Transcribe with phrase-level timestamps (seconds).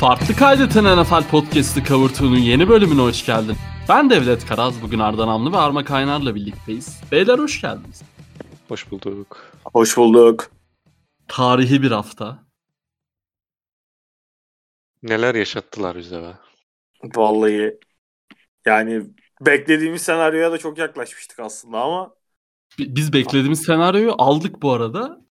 [0.00, 3.56] Farklı Kaydeten NFL Podcast'ı Cover yeni bölümüne hoş geldin.
[3.88, 7.00] Ben Devlet Karaz, bugün Ardan Amlı ve Arma Kaynar'la birlikteyiz.
[7.12, 8.02] Beyler hoş geldiniz.
[8.68, 9.52] Hoş bulduk.
[9.64, 10.50] Hoş bulduk.
[11.28, 12.38] Tarihi bir hafta.
[15.02, 16.32] Neler yaşattılar bize be.
[17.16, 17.78] Vallahi
[18.66, 19.02] yani
[19.40, 22.14] beklediğimiz senaryoya da çok yaklaşmıştık aslında ama
[22.78, 25.27] Biz beklediğimiz senaryoyu aldık bu arada.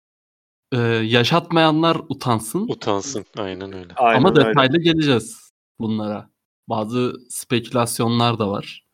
[0.75, 2.67] Ee, yaşatmayanlar utansın.
[2.67, 3.25] Utansın.
[3.37, 3.93] Aynen öyle.
[3.95, 4.45] aynen Ama öyle.
[4.49, 6.29] detaylı geleceğiz bunlara.
[6.69, 8.85] Bazı spekülasyonlar da var.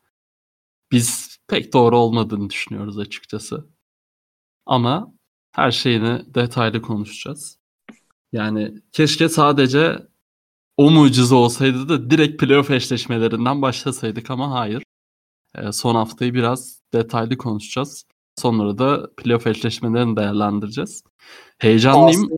[0.92, 3.68] Biz pek doğru olmadığını düşünüyoruz açıkçası.
[4.66, 5.14] Ama
[5.52, 7.60] her şeyini detaylı konuşacağız.
[8.32, 10.08] Yani keşke sadece
[10.78, 14.84] o mucize olsaydı da direkt playoff eşleşmelerinden başlasaydık ama hayır.
[15.56, 18.06] Ee, son haftayı biraz detaylı konuşacağız.
[18.38, 21.04] Sonra da playoff eşleşmelerini değerlendireceğiz.
[21.62, 22.10] Heyecanlıyım.
[22.10, 22.36] Aslında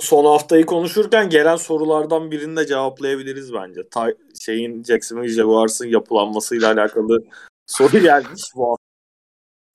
[0.00, 3.88] son haftayı konuşurken gelen sorulardan birini de cevaplayabiliriz bence.
[3.90, 7.24] Ta- şeyin Jacksonville Jaguars'ın yapılanmasıyla alakalı
[7.66, 8.78] soru gelmiş bu hafta.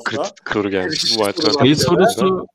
[0.04, 1.02] Kritik kır gelmiş.
[1.62, 2.48] Şey sorusu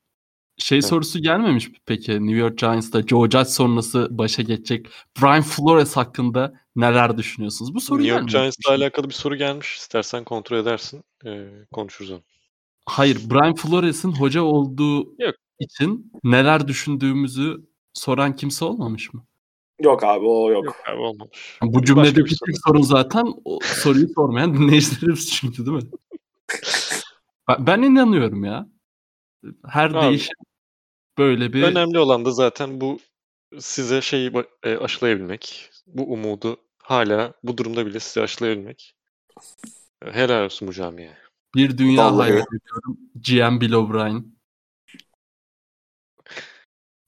[0.58, 4.86] şey sorusu gelmemiş mi peki New York Giants'ta Joe Judge sonrası başa geçecek
[5.20, 7.74] Brian Flores hakkında neler düşünüyorsunuz?
[7.74, 8.28] Bu soru New York.
[8.28, 9.76] Giants'la alakalı bir soru gelmiş.
[9.76, 11.04] İstersen kontrol edersin.
[11.26, 12.22] Ee, konuşuruz onu.
[12.86, 15.34] Hayır, Brian Flores'in hoca olduğu Yok.
[15.58, 19.24] İçin neler düşündüğümüzü soran kimse olmamış mı?
[19.80, 20.64] Yok abi o yok.
[20.64, 21.58] Yok abi olmamış.
[21.62, 25.90] Bu Başka cümledeki bir tek sorun zaten o soruyu sormayan dinleyicilerimiz çünkü değil mi?
[27.58, 28.68] Ben, inanıyorum ya.
[29.66, 30.00] Her Abi.
[30.00, 30.34] değişim
[31.18, 32.98] böyle bir Önemli olan da zaten bu
[33.58, 35.70] size şeyi e, aşılayabilmek.
[35.86, 38.94] Bu umudu hala bu durumda bile size aşılayabilmek.
[40.04, 41.16] Helal olsun bu camiye.
[41.54, 42.98] bir dünya hayal ediyorum.
[43.14, 44.37] GM Bill O'Brien.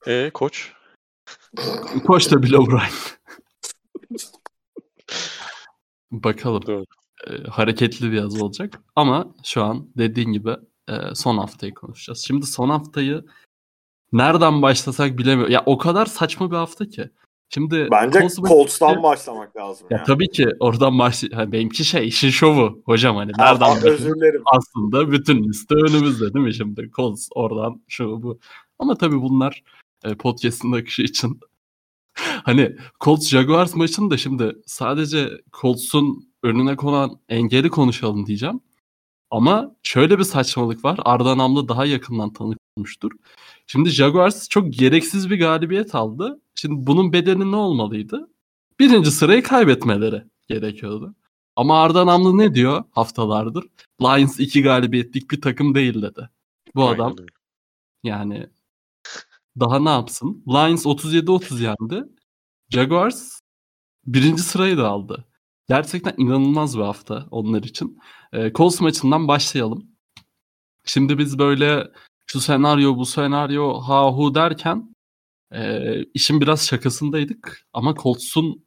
[0.07, 0.71] E koç.
[2.07, 2.91] Koç da Bill O'Brien.
[6.11, 6.61] Bakalım.
[6.67, 6.85] Doğru.
[7.27, 8.79] e, hareketli bir yaz olacak.
[8.95, 10.55] Ama şu an dediğin gibi
[10.89, 12.23] e, son haftayı konuşacağız.
[12.27, 13.25] Şimdi son haftayı
[14.13, 15.53] nereden başlasak bilemiyorum.
[15.53, 17.09] Ya o kadar saçma bir hafta ki.
[17.53, 19.87] Şimdi Bence Colts Colts'tan başlamak lazım.
[19.89, 20.05] ya yani.
[20.07, 23.93] tabii ki oradan baş ha, benimki şey işin şovu hocam hani Ha, nereden başlayalım?
[23.93, 24.41] özür dilerim.
[24.45, 26.91] aslında bütün liste önümüzde değil mi şimdi?
[26.95, 28.39] Colts oradan şu bu.
[28.79, 29.63] Ama tabii bunlar
[30.03, 31.39] e, podcast'ın akışı için
[32.43, 38.61] hani Colts Jaguars maçını da şimdi sadece Colts'un önüne konan engeli konuşalım diyeceğim.
[39.31, 40.99] Ama şöyle bir saçmalık var.
[41.05, 43.11] Arda Namlı daha yakından tanık olmuştur.
[43.67, 46.41] Şimdi Jaguars çok gereksiz bir galibiyet aldı.
[46.55, 48.29] Şimdi bunun bedeli ne olmalıydı?
[48.79, 51.15] Birinci sırayı kaybetmeleri gerekiyordu.
[51.55, 53.65] Ama Arda Namlı ne diyor haftalardır?
[54.01, 56.29] Lions iki galibiyetlik bir takım değil dedi.
[56.75, 57.15] Bu Aynen adam
[58.03, 58.49] yani
[59.59, 60.43] daha ne yapsın?
[60.47, 62.03] Lions 37-30 yendi.
[62.69, 63.39] Jaguars
[64.05, 65.27] birinci sırayı da aldı.
[65.69, 67.97] Gerçekten inanılmaz bir hafta onlar için.
[68.33, 69.91] Ee, Colts maçından başlayalım.
[70.85, 71.87] Şimdi biz böyle
[72.27, 74.95] şu senaryo bu senaryo ha hu derken
[75.53, 77.67] e, işin biraz şakasındaydık.
[77.73, 78.65] Ama Colts'un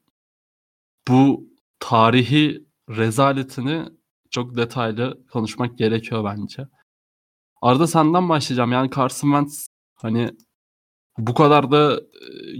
[1.08, 1.48] bu
[1.80, 3.84] tarihi rezaletini
[4.30, 6.68] çok detaylı konuşmak gerekiyor bence.
[7.62, 8.72] Arda senden başlayacağım.
[8.72, 10.30] Yani Carson Wentz hani
[11.18, 12.00] bu kadar da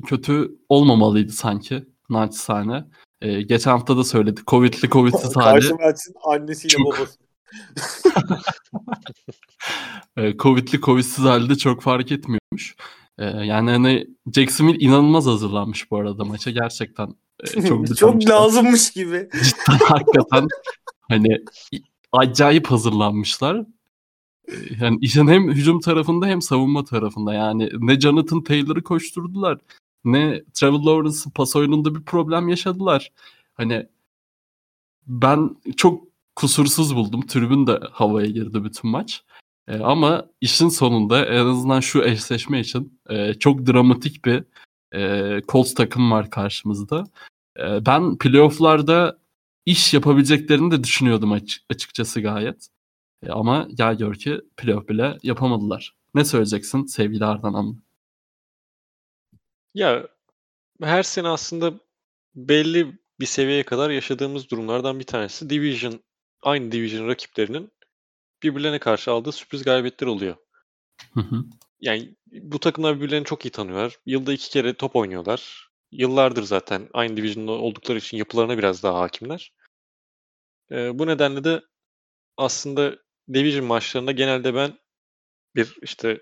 [0.07, 2.85] kötü olmamalıydı sanki naçizane.
[3.21, 4.47] E, geçen hafta da söyledik.
[4.47, 5.55] Covid'li Covid'siz hali.
[5.55, 7.19] Carson Wentz'in annesiyle Çok- babası.
[10.17, 12.77] E, Covid'li Covid'siz halde çok fark etmiyormuş.
[13.19, 16.51] E, yani hani Jacksonville inanılmaz hazırlanmış bu arada maça.
[16.51, 17.15] Gerçekten
[17.55, 19.29] e, çok Çok, lazımmış gibi.
[19.33, 20.47] Cidden hakikaten
[21.09, 21.45] hani
[22.13, 23.67] acayip hazırlanmışlar.
[24.49, 29.59] Ee, Yani işin hem hücum tarafında hem savunma tarafında yani ne Jonathan Taylor'ı koşturdular
[30.05, 33.13] ne Trevor Lawrence'ın pas oyununda bir problem yaşadılar.
[33.55, 33.87] Hani
[35.07, 36.05] ben çok
[36.37, 37.27] kusursuz buldum.
[37.27, 39.25] Tribün de havaya girdi bütün maç.
[39.69, 44.45] Ee, ama işin sonunda en azından şu eşleşme için e, çok dramatik bir
[44.95, 47.05] e, Colts takım var karşımızda.
[47.59, 49.19] E, ben playofflarda
[49.67, 52.69] iş yapabileceklerini de düşünüyordum açık- açıkçası gayet.
[53.27, 55.97] E, ama gel gör ki playoff bile yapamadılar.
[56.15, 57.77] Ne söyleyeceksin sevgili Ardan Amlı?
[59.75, 60.09] Ya
[60.83, 61.75] her sene aslında
[62.35, 66.01] belli bir seviyeye kadar yaşadığımız durumlardan bir tanesi division
[66.43, 67.73] aynı division rakiplerinin
[68.43, 70.37] birbirlerine karşı aldığı sürpriz galibiyetler oluyor.
[71.15, 71.45] Hı hı.
[71.81, 73.99] Yani bu takımlar birbirlerini çok iyi tanıyorlar.
[74.07, 75.71] Yılda iki kere top oynuyorlar.
[75.93, 79.53] Yıllardır zaten aynı division'da oldukları için yapılarına biraz daha hakimler.
[80.71, 81.63] Ee, bu nedenle de
[82.37, 82.97] aslında
[83.35, 84.79] division maçlarında genelde ben
[85.57, 86.21] bir işte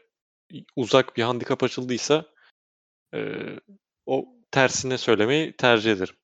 [0.77, 2.25] uzak bir handikap açıldıysa
[3.15, 3.21] e,
[4.07, 6.17] o tersine söylemeyi tercih ederim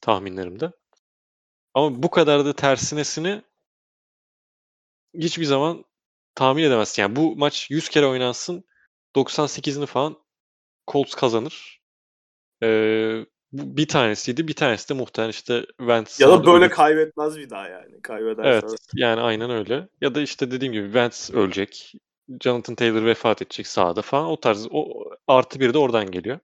[0.00, 0.72] tahminlerimde.
[1.74, 3.42] Ama bu kadar da tersinesini
[5.14, 5.84] hiçbir zaman
[6.34, 7.02] tahmin edemezsin.
[7.02, 8.64] Yani bu maç 100 kere oynansın
[9.16, 10.16] 98'ini falan
[10.88, 11.82] Colts kazanır.
[12.62, 14.48] Ee, bir tanesiydi.
[14.48, 16.20] Bir tanesi de muhtemelen işte Wentz.
[16.20, 16.76] Ya da böyle ölecek.
[16.76, 18.02] kaybetmez bir daha yani.
[18.02, 18.66] Kaybederse.
[18.66, 19.88] Evet yani aynen öyle.
[20.00, 21.94] Ya da işte dediğim gibi Wentz ölecek.
[22.40, 24.26] Jonathan Taylor vefat edecek sağda falan.
[24.26, 26.38] O tarz o artı bir de oradan geliyor.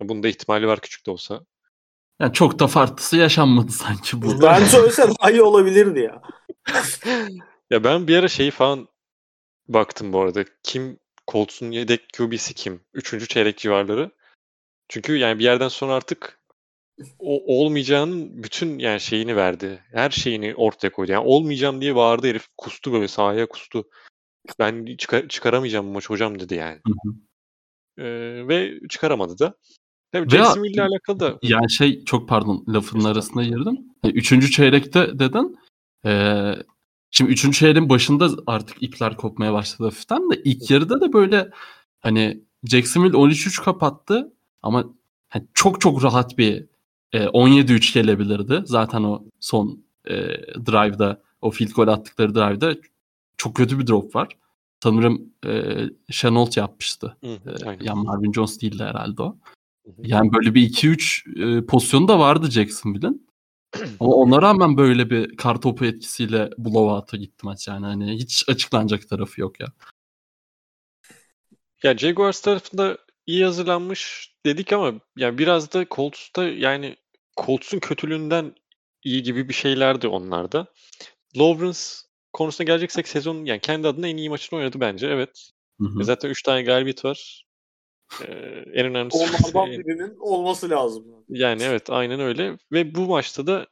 [0.00, 1.40] Bunun da ihtimali var küçük de olsa.
[2.20, 4.42] Yani çok da farklısı yaşanmadı sanki bu.
[4.42, 6.22] Ben söylese daha iyi olabilirdi ya.
[7.70, 8.88] Ya ben bir ara şeyi falan
[9.68, 10.44] baktım bu arada.
[10.62, 10.98] Kim
[11.28, 12.80] Colts'un yedek QB'si kim?
[12.94, 14.10] Üçüncü çeyrek civarları.
[14.88, 16.38] Çünkü yani bir yerden sonra artık
[17.18, 19.82] o olmayacağının bütün yani şeyini verdi.
[19.92, 21.12] Her şeyini ortaya koydu.
[21.12, 22.48] Yani olmayacağım diye bağırdı herif.
[22.58, 23.84] Kustu böyle sahaya kustu.
[24.58, 26.80] Ben çıkar- çıkaramayacağım maç hocam dedi yani.
[26.86, 27.14] Hı hı.
[28.02, 29.54] Ee, ve çıkaramadı da.
[30.12, 33.78] Tabii Jacksonville ile alakalı da Yani şey çok pardon lafının arasına girdim.
[34.04, 35.56] E, Üçüncü çeyrekte dedin.
[36.06, 36.52] Ee,
[37.10, 41.50] şimdi üçüncü çeyreğin başında artık ipler kopmaya başladı hafiften de ilk yarıda da böyle
[42.00, 44.32] hani Jacksonville 13-3 kapattı
[44.62, 44.94] ama
[45.28, 46.66] hani çok çok rahat bir
[47.14, 48.62] e, 17-3 gelebilirdi.
[48.64, 50.14] Zaten o son e,
[50.66, 52.76] drive'da o field goal attıkları drive'da
[53.36, 54.28] çok kötü bir drop var.
[54.82, 55.76] Sanırım e,
[56.10, 57.16] Chenault yapmıştı.
[57.20, 59.38] Hı, E, yani Marvin Jones değildi herhalde o.
[59.84, 59.94] Hı hı.
[59.98, 63.26] Yani böyle bir 2-3 e, pozisyonu da vardı Jacksonville'in.
[64.00, 67.86] Ama ona rağmen böyle bir kar topu etkisiyle blowout'a gitti maç yani.
[67.86, 69.66] Hani hiç açıklanacak tarafı yok ya.
[71.82, 76.96] Ya Jaguars tarafında iyi hazırlanmış dedik ama yani biraz da Colts'ta yani
[77.36, 78.54] Colts'un kötülüğünden
[79.04, 80.66] iyi gibi bir şeylerdi onlarda.
[81.36, 81.78] Lawrence
[82.32, 85.06] konusuna geleceksek sezon yani kendi adına en iyi maçını oynadı bence.
[85.06, 85.50] Evet.
[85.80, 86.00] Hı hı.
[86.00, 87.44] E Zaten 3 tane galibiyet var.
[88.22, 88.32] Ee,
[88.74, 89.18] en önemlisi
[89.54, 91.24] Onlardan birinin olması lazım.
[91.28, 93.66] yani evet aynen öyle ve bu maçta da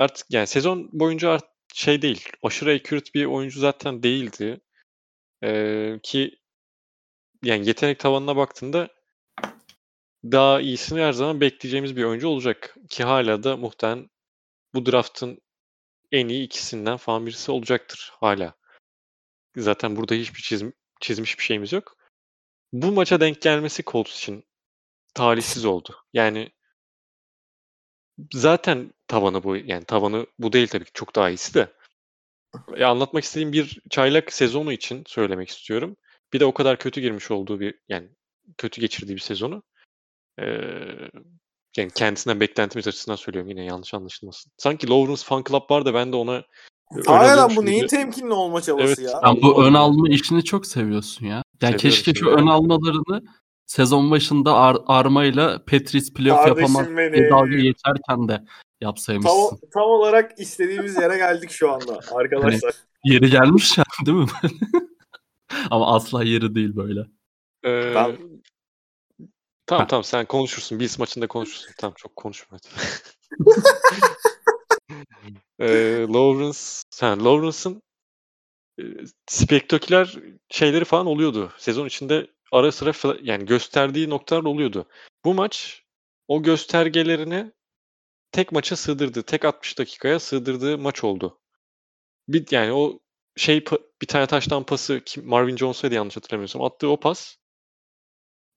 [0.00, 4.60] artık yani sezon boyunca art şey değil aşırı accurate bir oyuncu zaten değildi.
[5.44, 6.38] Ee, ki
[7.44, 8.88] yani yetenek tavanına baktığında
[10.24, 12.76] daha iyisini her zaman bekleyeceğimiz bir oyuncu olacak.
[12.90, 14.10] Ki hala da muhtemelen
[14.74, 15.42] bu draftın
[16.12, 18.54] en iyi ikisinden falan birisi olacaktır hala.
[19.56, 21.96] Zaten burada hiçbir çizim, çizmiş bir şeyimiz yok.
[22.72, 24.44] Bu maça denk gelmesi Colts için
[25.14, 25.96] talihsiz oldu.
[26.12, 26.52] Yani
[28.32, 31.72] zaten tavanı bu yani tavanı bu değil tabii ki çok daha iyisi de.
[32.76, 35.96] Ya anlatmak istediğim bir çaylak sezonu için söylemek istiyorum.
[36.32, 38.08] Bir de o kadar kötü girmiş olduğu bir yani
[38.58, 39.62] kötü geçirdiği bir sezonu.
[40.40, 40.44] Ee,
[41.76, 44.52] yani kendisinden beklentimiz açısından söylüyorum yine yanlış anlaşılmasın.
[44.58, 46.42] Sanki Lawrence Fan Club var da ben de ona
[47.06, 48.98] Aynen alıyormuş bu neyin temkinli olma çabası Evet.
[49.12, 49.20] ya.
[49.24, 51.32] Sen bu ön alma işini çok seviyorsun ya.
[51.34, 53.22] Yani Seviyorum, keşke şu ön almalarını
[53.66, 58.46] sezon başında Ar- Arma'yla Petris playoff yapamaz diye dalga geçerken de Tam,
[58.80, 59.58] yapsaymışsın.
[59.74, 62.74] tam olarak istediğimiz yere geldik şu anda arkadaşlar.
[63.04, 64.26] Yeri gelmiş ya değil mi?
[65.70, 67.00] Ama asla yeri değil böyle.
[67.64, 68.16] Ee, Ben-
[69.66, 69.86] Tamam Ha.
[69.86, 70.80] tamam sen konuşursun.
[70.80, 71.74] Bills maçında konuşursun.
[71.78, 72.58] Tamam çok konuşma
[75.58, 76.58] ee, Lawrence,
[76.90, 77.82] sen Lawrence'ın
[78.78, 78.82] e,
[79.26, 81.52] spektaküler şeyleri falan oluyordu.
[81.58, 84.86] Sezon içinde ara sıra fla- yani gösterdiği noktalar oluyordu.
[85.24, 85.82] Bu maç
[86.28, 87.52] o göstergelerini
[88.32, 89.22] tek maça sığdırdı.
[89.22, 91.38] Tek 60 dakikaya sığdırdığı maç oldu.
[92.28, 92.98] Bir yani o
[93.36, 93.64] şey
[94.02, 97.36] bir tane taştan pası Marvin Jones'aydı yanlış hatırlamıyorsam attığı o pas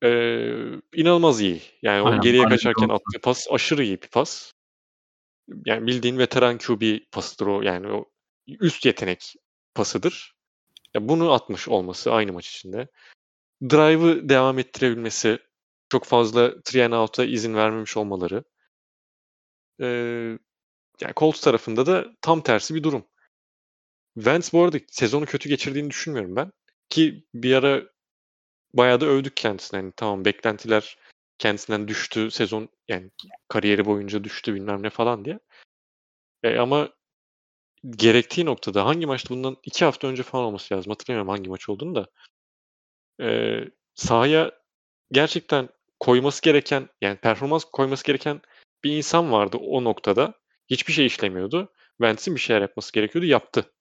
[0.04, 1.62] ee, inanılmaz iyi.
[1.82, 3.02] Yani o Aynen, geriye Marvin kaçarken Jones.
[3.02, 4.52] attığı pas aşırı iyi bir pas.
[5.66, 7.62] Yani bildiğin veteran QB pasıdır o.
[7.62, 8.06] Yani o
[8.48, 9.34] üst yetenek
[9.76, 10.36] pasıdır.
[10.94, 12.88] Ya bunu atmış olması aynı maç içinde.
[13.64, 15.40] Drive'ı devam ettirebilmesi,
[15.90, 18.44] çok fazla three and out'a izin vermemiş olmaları.
[19.82, 20.38] Ee,
[21.02, 23.06] yani Colts tarafında da tam tersi bir durum.
[24.16, 26.52] Wentz bu arada sezonu kötü geçirdiğini düşünmüyorum ben.
[26.90, 27.84] Ki bir ara
[28.78, 29.78] bayağı da övdük kendisini.
[29.78, 30.98] Yani tamam beklentiler
[31.38, 33.12] kendisinden düştü sezon yani
[33.48, 35.40] kariyeri boyunca düştü bilmem ne falan diye.
[36.44, 36.90] E, ama
[37.90, 40.90] gerektiği noktada hangi maçtı bundan iki hafta önce falan olması lazım.
[40.90, 42.08] Hatırlamıyorum hangi maç olduğunu da.
[43.22, 43.60] E,
[43.96, 44.52] sahaya
[45.12, 48.42] gerçekten koyması gereken yani performans koyması gereken
[48.84, 50.34] bir insan vardı o noktada.
[50.70, 51.74] Hiçbir şey işlemiyordu.
[51.98, 53.26] Wentz'in bir şeyler yapması gerekiyordu.
[53.28, 53.72] Yaptı.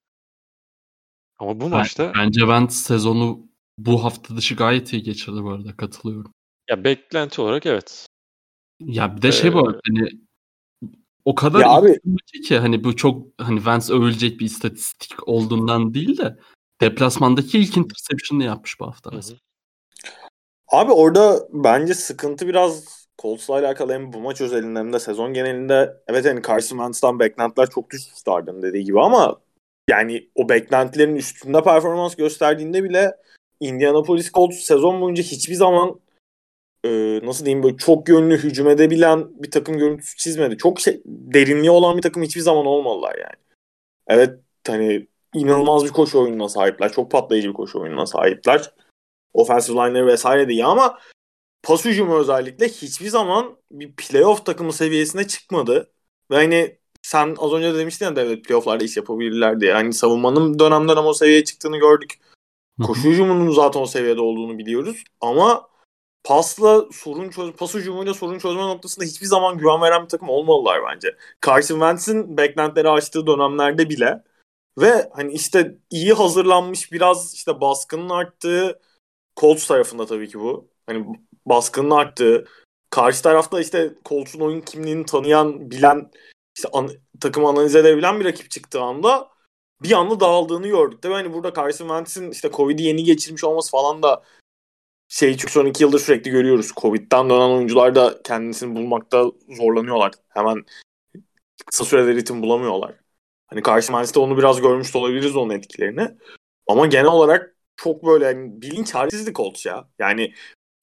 [1.39, 5.77] Ama bu Ben- maçta Bence Wentz sezonu bu hafta dışı gayet iyi geçirdi bu arada
[5.77, 6.33] katılıyorum.
[6.71, 8.07] ya beklenti olarak evet.
[8.81, 10.09] Ya bir de şey bu Ee, hani
[11.25, 12.01] o kadar Ya abi-
[12.49, 16.39] ki hani bu çok hani Vance övülecek bir istatistik olduğundan değil de
[16.81, 19.39] deplasmandaki ilk interception'ı yapmış bu hafta mesela.
[20.69, 25.97] Abi orada bence sıkıntı biraz Colts'la alakalı hem bu maç özelinde hem de sezon genelinde
[26.09, 29.41] evet hani Carson Wentz'ten beklentiler çok düşmüştü Arda'nın dediği gibi ama
[29.91, 33.17] yani o beklentilerin üstünde performans gösterdiğinde bile
[33.61, 36.01] Indianapolis Colts sezon boyunca hiçbir zaman
[36.85, 40.57] e, nasıl diyeyim böyle çok yönlü hücum edebilen bir takım görüntüsü çizmedi.
[40.57, 43.45] Çok şey, derinliği olan bir takım hiçbir zaman olmadılar yani.
[44.07, 46.93] Evet hani inanılmaz bir koşu oyununa sahipler.
[46.93, 48.73] Çok patlayıcı bir koşu oyununa sahipler.
[49.35, 50.99] Offensive line'ları vesaire de iyi ama
[51.63, 55.91] pas hücumu özellikle hiçbir zaman bir playoff takımı seviyesine çıkmadı.
[56.31, 59.73] Ve hani sen az önce de demiştin ya devlet playofflarda iş yapabilirler diye.
[59.73, 62.11] Hani savunmanın dönemden ama o seviyeye çıktığını gördük.
[62.83, 65.05] Koşu hücumunun zaten o seviyede olduğunu biliyoruz.
[65.21, 65.69] Ama
[66.25, 70.81] pasla sorun çöz pas hücumuyla sorun çözme noktasında hiçbir zaman güven veren bir takım olmalılar
[70.91, 71.17] bence.
[71.47, 74.23] Carson Wentz'in beklentileri açtığı dönemlerde bile
[74.79, 78.81] ve hani işte iyi hazırlanmış biraz işte baskının arttığı
[79.41, 80.69] Colts tarafında tabii ki bu.
[80.87, 81.07] Hani
[81.47, 82.47] baskının arttığı
[82.91, 86.11] karşı tarafta işte Colts'un oyun kimliğini tanıyan, bilen
[86.57, 86.91] işte an,
[87.21, 89.34] takım analiz edebilen bir rakip çıktığı anda
[89.85, 91.03] bir anda dağıldığını gördük.
[91.03, 94.23] Tabii hani burada Carson Wentz'in işte Covid'i yeni geçirmiş olması falan da
[95.09, 96.73] şey çünkü son iki yıldır sürekli görüyoruz.
[96.77, 100.13] Covid'den dönen oyuncular da kendisini bulmakta zorlanıyorlar.
[100.29, 100.65] Hemen
[101.67, 102.95] kısa sürede ritim bulamıyorlar.
[103.47, 106.09] Hani Carson Wentz'te onu biraz görmüş olabiliriz onun etkilerini.
[106.67, 109.89] Ama genel olarak çok böyle yani bilinç halsizlik oldu ya.
[109.99, 110.35] Yani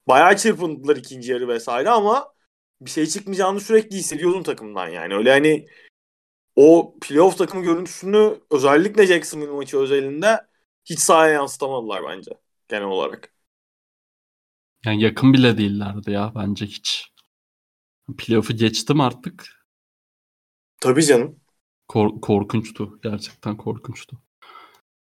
[0.08, 2.34] bayağı çırpındılar ikinci yarı vesaire ama
[2.80, 5.14] bir şey çıkmayacağını sürekli hissediyordun takımdan yani.
[5.14, 5.66] Öyle hani
[6.56, 10.40] o playoff takımı görüntüsünü özellikle Jacksonville maçı özelinde
[10.84, 12.30] hiç sahaya yansıtamadılar bence
[12.68, 13.32] genel olarak.
[14.84, 17.12] Yani yakın bile değillerdi ya bence hiç.
[18.18, 19.64] Playoff'u geçtim artık.
[20.80, 21.40] Tabii canım.
[21.88, 22.98] Kor- korkunçtu.
[23.02, 24.22] Gerçekten korkunçtu.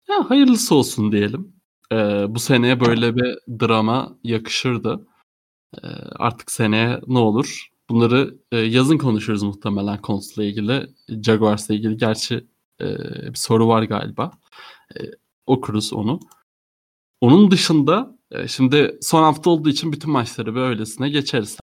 [0.09, 1.57] Ya hayırlısı olsun diyelim.
[1.93, 1.97] Ee,
[2.29, 5.07] bu seneye böyle bir drama yakışırdı.
[5.85, 7.69] Ee, artık seneye ne olur?
[7.89, 10.87] Bunları e, yazın konuşuruz muhtemelen Colts'la ilgili.
[11.23, 12.47] Jaguars'la ilgili gerçi
[12.81, 12.87] e,
[13.33, 14.31] bir soru var galiba.
[14.97, 15.01] E,
[15.47, 16.21] okuruz onu.
[17.21, 21.59] Onun dışında e, şimdi son hafta olduğu için bütün maçları böylesine geçeriz.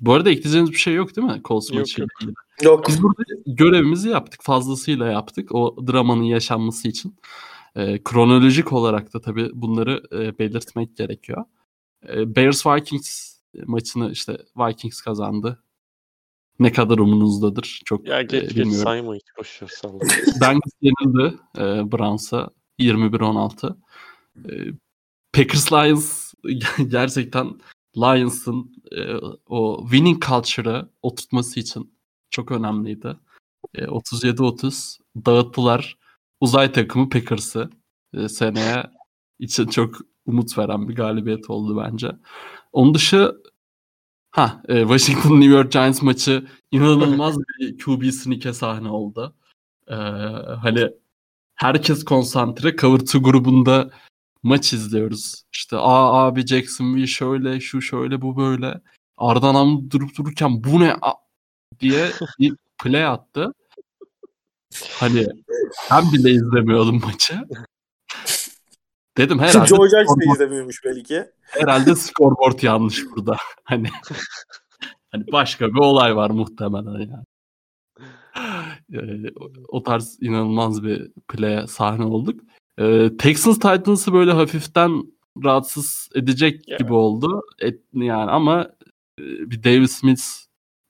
[0.00, 2.22] Bu arada ekleyeceğiniz bir şey yok değil mi Colts maçıyla yok.
[2.22, 2.34] ilgili?
[2.62, 2.88] Yok.
[2.88, 4.40] Biz burada görevimizi yaptık.
[4.42, 5.54] Fazlasıyla yaptık.
[5.54, 7.16] O dramanın yaşanması için.
[7.76, 11.44] E, kronolojik olarak da tabii bunları e, belirtmek gerekiyor.
[12.08, 15.62] E, Bears Vikings maçını işte Vikings kazandı.
[16.58, 18.84] Ne kadar umunuzdadır çok Ya e, geç geç bilmiyorum.
[18.84, 19.98] sayma hiç boş ver salla.
[20.40, 23.76] Bengals yenildi e, Browns'a 21-16.
[24.36, 24.52] E,
[25.32, 26.34] Packers Lions
[26.88, 27.60] gerçekten
[27.96, 29.14] Lions'ın e,
[29.46, 31.94] o winning culture'ı oturtması için
[32.30, 33.16] çok önemliydi.
[33.74, 35.98] E, 37-30 dağıttılar
[36.40, 37.70] uzay takımı Packers'ı.
[38.14, 38.90] E, seneye
[39.38, 39.94] için çok
[40.26, 42.12] umut veren bir galibiyet oldu bence.
[42.72, 43.32] Onun dışı
[44.30, 49.36] ha e, Washington New York Giants maçı inanılmaz bir QB sneak'e sahne oldu.
[49.88, 49.94] E,
[50.62, 50.88] hani
[51.54, 52.76] herkes konsantre.
[52.76, 53.90] Cover 2 grubunda
[54.42, 55.42] maç izliyoruz.
[55.52, 58.80] İşte aa abi Jacksonville şöyle şu şöyle bu böyle.
[59.16, 61.14] Ardan Am durup dururken bu ne a-
[61.80, 63.52] diye bir play attı.
[65.00, 65.26] Hani
[65.90, 67.40] ben bile izlemiyordum maçı.
[69.18, 71.24] Dedim herhalde Joe Judge de izlemiyormuş belki.
[71.42, 73.36] herhalde scoreboard yanlış burada.
[73.64, 73.88] Hani
[75.12, 77.24] hani başka bir olay var muhtemelen yani.
[78.94, 79.30] Ee,
[79.68, 82.40] o- tarz inanılmaz bir play sahne olduk.
[82.78, 85.02] Ee, Texans Titans'ı böyle hafiften
[85.44, 86.76] rahatsız edecek Ya.
[86.76, 87.42] gibi oldu.
[87.58, 88.62] Et, yani ama
[89.18, 90.22] e, bir Davis Smith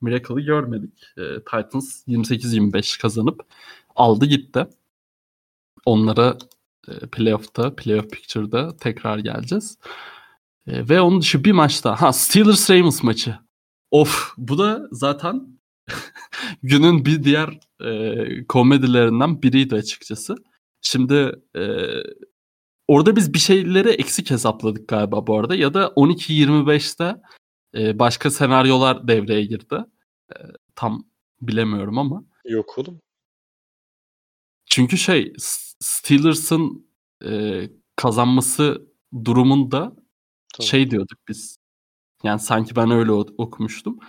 [0.01, 1.03] miracle'ı görmedik.
[1.17, 3.41] Ee, Titans 28-25 kazanıp
[3.95, 4.67] aldı gitti.
[5.85, 6.37] Onlara
[7.11, 9.77] playoff'ta, playoff picture'da tekrar geleceğiz.
[10.67, 13.35] E, ve onun dışı bir maçta ha Steelers Ravens maçı.
[13.91, 15.59] Of bu da zaten
[16.63, 20.35] günün bir diğer e, komedilerinden biriydi açıkçası.
[20.81, 21.63] Şimdi e,
[22.87, 27.21] orada biz bir şeyleri eksik hesapladık galiba bu arada ya da 12-25'te
[27.75, 29.75] e, başka senaryolar devreye girdi.
[30.31, 30.35] E,
[30.75, 31.05] tam
[31.41, 32.23] bilemiyorum ama.
[32.45, 32.99] Yok oğlum.
[34.71, 35.33] Çünkü şey
[35.79, 36.87] Steelers'ın
[37.25, 37.61] e,
[37.95, 38.87] kazanması
[39.25, 40.67] durumunda Tamam.
[40.67, 41.57] şey diyorduk biz.
[42.23, 43.99] Yani sanki ben öyle okumuştum.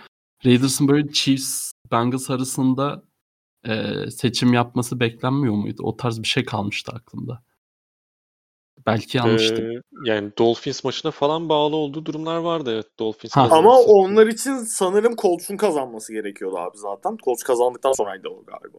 [0.45, 3.03] Raiders'ın böyle Chiefs Bengals arasında
[3.65, 5.83] e, seçim yapması beklenmiyor muydu?
[5.83, 7.43] O tarz bir şey kalmıştı aklımda.
[8.85, 9.71] Belki yanlıştım.
[9.71, 12.99] Ee, yani Dolphins maçına falan bağlı olduğu durumlar vardı evet.
[12.99, 13.47] Dolphins Ha.
[13.51, 17.17] Ama onlar için sanırım Colts'un kazanması gerekiyordu abi zaten.
[17.23, 18.77] Colts kazandıktan sonraydı o galiba.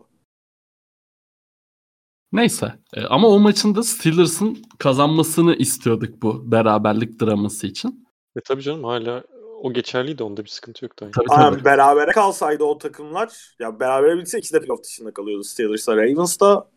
[2.34, 2.74] Neyse.
[2.94, 8.08] E, ama o maçın da Steelers'ın kazanmasını istiyorduk bu beraberlik draması için.
[8.36, 9.24] E tabii canım hala
[9.62, 10.22] o geçerliydi.
[10.22, 11.10] Onda bir sıkıntı yoktu.
[11.14, 11.64] Tabii, Aynen, tabii.
[11.64, 15.44] berabere kalsaydı o takımlar ya berabere bitse ikisi de playoff dışında kalıyordu.
[15.44, 16.70] Steelers'la Ravens'da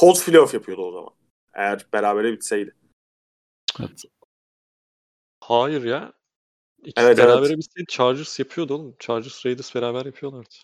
[0.00, 1.10] Colts playoff yapıyordu o zaman.
[1.54, 2.74] Eğer berabere bitseydi.
[3.80, 4.02] Evet.
[5.40, 6.12] Hayır ya.
[6.84, 7.58] İkisi Evet, beraber evet.
[7.58, 8.96] bitseydi Chargers yapıyordu oğlum.
[8.98, 10.54] Chargers Raiders beraber yapıyorlardı.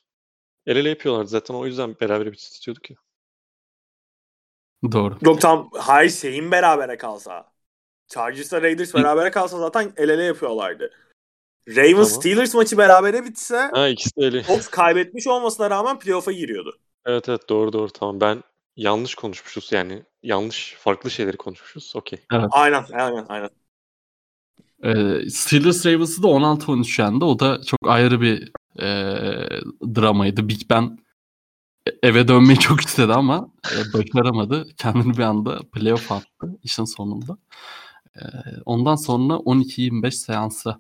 [0.66, 2.96] El ele yapıyorlardı zaten o yüzden beraber bitsin istiyorduk ya.
[4.92, 5.18] Doğru.
[5.22, 7.52] Yok tam hayır şeyin berabere kalsa.
[8.08, 10.90] Chargers'la Raiders berabere kalsa zaten el ele yapıyorlardı.
[11.68, 12.06] Ravens Tamam.
[12.06, 14.44] Steelers maçı berabere bitse Ha ikisi de eli.
[14.44, 16.78] Colts kaybetmiş olmasına rağmen playoff'a giriyordu.
[17.06, 18.20] Evet evet doğru doğru tamam.
[18.20, 18.42] Ben
[18.76, 20.02] yanlış konuşmuşuz yani.
[20.22, 21.92] Yanlış farklı şeyleri konuşmuşuz.
[21.96, 22.18] Okey.
[22.50, 23.50] Aynen aynen aynen.
[24.84, 27.24] Ee, Steelers Ravens'ı da 16-13 yendi.
[27.24, 28.86] O da çok ayrı bir e,
[29.96, 30.48] dramaydı.
[30.48, 30.98] Big Ben
[32.02, 34.66] eve dönmeyi çok istedi ama e, başaramadı.
[34.76, 37.38] Kendini bir anda playoff attı işin sonunda.
[38.16, 38.22] E,
[38.64, 40.76] ondan sonra 12-25 seansı.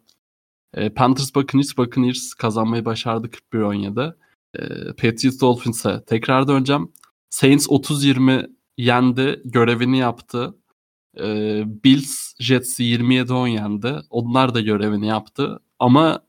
[0.74, 4.14] E, Panthers Buccaneers Buccaneers kazanmayı başardı 41-17.
[4.54, 6.92] E, Patriots Dolphins'e tekrar döneceğim.
[7.30, 9.42] Saints 30-20 yendi.
[9.44, 10.54] Görevini yaptı.
[11.18, 13.96] Ee, Bills Jets'i 27-10 yendi.
[14.10, 15.60] Onlar da görevini yaptı.
[15.78, 16.24] Ama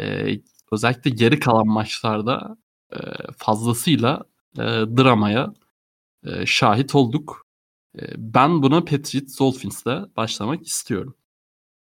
[0.00, 0.28] e,
[0.72, 2.56] özellikle geri kalan maçlarda
[2.92, 2.98] e,
[3.36, 4.24] fazlasıyla
[4.58, 4.62] e,
[4.96, 5.54] dramaya
[6.26, 7.46] e, şahit olduk.
[7.98, 11.14] E, ben buna Patriots Dolphins'le başlamak istiyorum.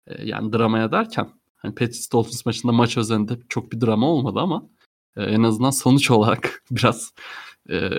[0.07, 4.69] E, yani dramaya derken hani Patriots Dolphins maçında maç özelinde çok bir drama olmadı ama
[5.17, 7.13] e, en azından sonuç olarak biraz
[7.69, 7.89] e,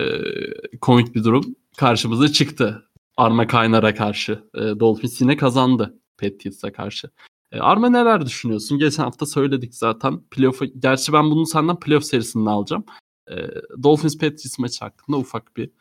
[0.81, 2.85] komik bir durum karşımıza çıktı.
[3.17, 4.43] Arma Kaynar'a karşı.
[4.55, 7.09] E, Dolphins yine kazandı Patriots'a karşı.
[7.51, 8.77] E, Arma neler düşünüyorsun?
[8.77, 10.21] Geçen hafta söyledik zaten.
[10.31, 12.85] Playoff'a, gerçi ben bunu senden playoff serisinden alacağım.
[13.31, 13.35] E,
[13.83, 15.71] Dolphins Patriots maçı hakkında ufak bir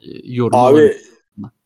[0.00, 0.96] e, yorum Abi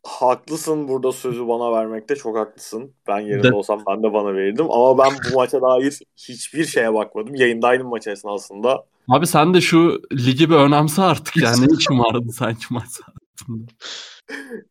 [0.07, 2.93] haklısın burada sözü bana vermekte çok haklısın.
[3.09, 4.71] Ben yerinde De- olsam ben de bana verirdim.
[4.71, 7.35] Ama ben bu maça dair hiçbir şeye bakmadım.
[7.35, 8.87] Yayındaydım maç esnasında.
[9.09, 11.67] Abi sen de şu ligi bir önemse artık yani.
[11.79, 13.73] İşin vardı sanki maç saatinde?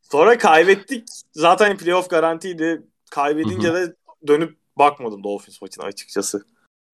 [0.02, 1.08] Sonra kaybettik.
[1.32, 2.82] Zaten playoff garantiydi.
[3.10, 3.94] Kaybedince de
[4.26, 6.44] dönüp bakmadım Dolphins maçına açıkçası.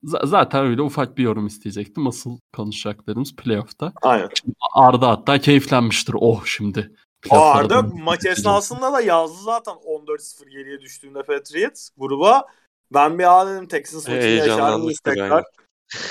[0.05, 2.07] Z- zaten öyle ufak bir yorum isteyecektim.
[2.07, 3.93] Asıl konuşacaklarımız playoff'ta.
[4.03, 4.29] Aynen.
[4.75, 6.15] Arda hatta keyiflenmiştir.
[6.19, 6.93] Oh şimdi.
[7.31, 12.47] Arda maç esnasında da yazdı zaten 14-0 geriye düştüğünde Patriots gruba.
[12.95, 15.31] Ben bir aa dedim Texans maçını yaşar mıyız Heyecanlanmıştır tekrar?
[15.31, 15.45] yani.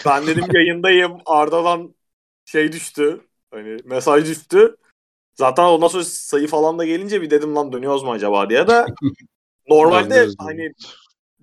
[0.06, 1.18] Ben dedim yayındayım.
[1.26, 1.96] Arda'dan
[2.46, 3.22] şey düştü.
[3.52, 4.76] Hani mesaj düştü.
[5.36, 8.86] Zaten ondan sonra sayı falan da gelince bir dedim lan dönüyoruz mu acaba diye de.
[9.70, 10.74] Normalde hani.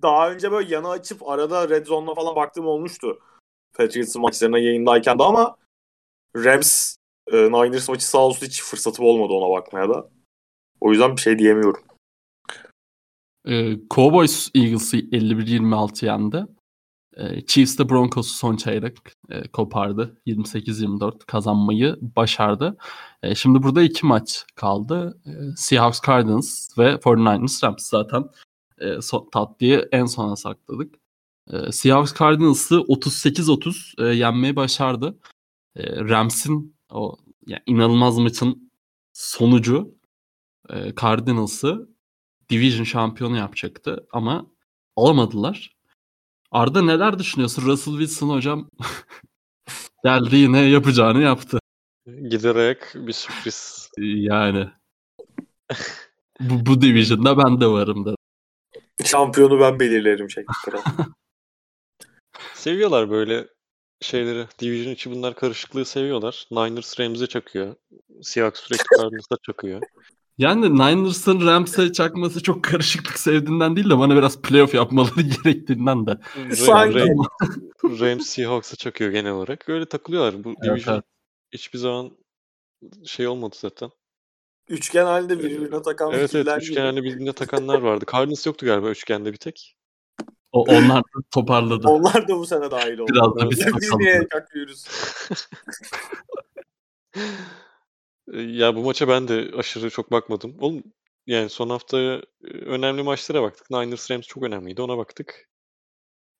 [0.01, 3.19] Daha önce böyle yana açıp arada Red Zone'la falan baktığım olmuştu.
[3.73, 5.55] Patriots'ın maçlarına yayındayken de ama
[6.35, 6.95] Rams
[7.27, 10.09] e, Niners maçı sağ olsun hiç fırsatım olmadı ona bakmaya da.
[10.81, 11.83] O yüzden bir şey diyemiyorum.
[13.47, 16.45] Ee, Cowboys Eagles'ı 51-26 yendi.
[17.17, 18.97] Ee, Chiefs de Broncos'u son çeyrek
[19.29, 20.21] e, kopardı.
[20.27, 22.77] 28-24 kazanmayı başardı.
[23.23, 25.21] E, şimdi burada iki maç kaldı.
[25.25, 28.23] E, Seahawks Cardinals ve 49ers Rams zaten
[28.79, 30.95] e, so, tatlıyı en sona sakladık.
[31.53, 35.19] E, Seahawks Cardinals'ı 38-30 e, yenmeyi başardı.
[35.75, 38.71] E, Rams'in o yani inanılmaz maçın
[39.13, 39.95] sonucu
[40.69, 41.89] e, Cardinals'ı
[42.49, 44.45] Division şampiyonu yapacaktı ama
[44.95, 45.75] alamadılar.
[46.51, 47.65] Arda neler düşünüyorsun?
[47.65, 48.69] Russell Wilson hocam
[50.03, 51.59] geldi yine yapacağını yaptı.
[52.05, 53.89] Giderek bir sürpriz.
[53.97, 54.69] Yani
[56.39, 58.15] bu, bu division'da ben de varım da.
[59.05, 60.81] Şampiyonu ben belirlerim şekli kral.
[62.53, 63.47] Seviyorlar böyle
[64.01, 64.45] şeyleri.
[64.59, 66.47] Division içi bunlar karışıklığı seviyorlar.
[66.51, 67.75] Niners Rams'e çakıyor.
[68.21, 69.81] Seahawks sürekli Cardinals'a çakıyor.
[70.37, 76.17] Yani Niners'ın Rams'e çakması çok karışıklık sevdiğinden değil de bana biraz playoff yapmaları gerektiğinden de.
[76.55, 76.97] Sanki.
[76.99, 77.29] Ram-
[77.83, 79.69] Rams Seahawks'a çakıyor genel olarak.
[79.69, 80.43] Öyle takılıyorlar.
[80.43, 81.03] Bu Evet, division evet.
[81.51, 82.11] hiçbir zaman
[83.05, 83.89] şey olmadı zaten.
[84.69, 86.55] Üçgen halinde birbirine takan Evet evet gibi.
[86.57, 88.05] üçgenle birbirine takanlar vardı.
[88.11, 89.75] Cardinals yoktu galiba üçgende bir tek.
[90.51, 91.87] O, onlar da toparladı.
[91.87, 93.11] Onlar da bu sene dahil oldu.
[93.13, 94.85] Biraz da biz biz niye kaklıyoruz?
[98.33, 100.55] E, Ya bu maça ben de aşırı çok bakmadım.
[100.59, 100.83] Oğlum
[101.27, 103.69] yani son hafta e, önemli maçlara baktık.
[103.71, 104.81] Niners Rams çok önemliydi.
[104.81, 105.49] Ona baktık.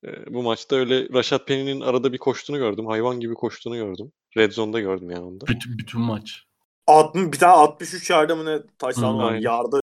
[0.04, 2.86] E, bu maçta öyle Rashad Penny'nin arada bir koştuğunu gördüm.
[2.86, 4.12] Hayvan gibi koştuğunu gördüm.
[4.36, 5.46] Red Zone'da gördüm yani onda.
[5.46, 6.44] Bütün, bütün maç.
[6.90, 9.34] 60, bir tane 63 yarda mı ne touchdown var.
[9.34, 9.80] Yarda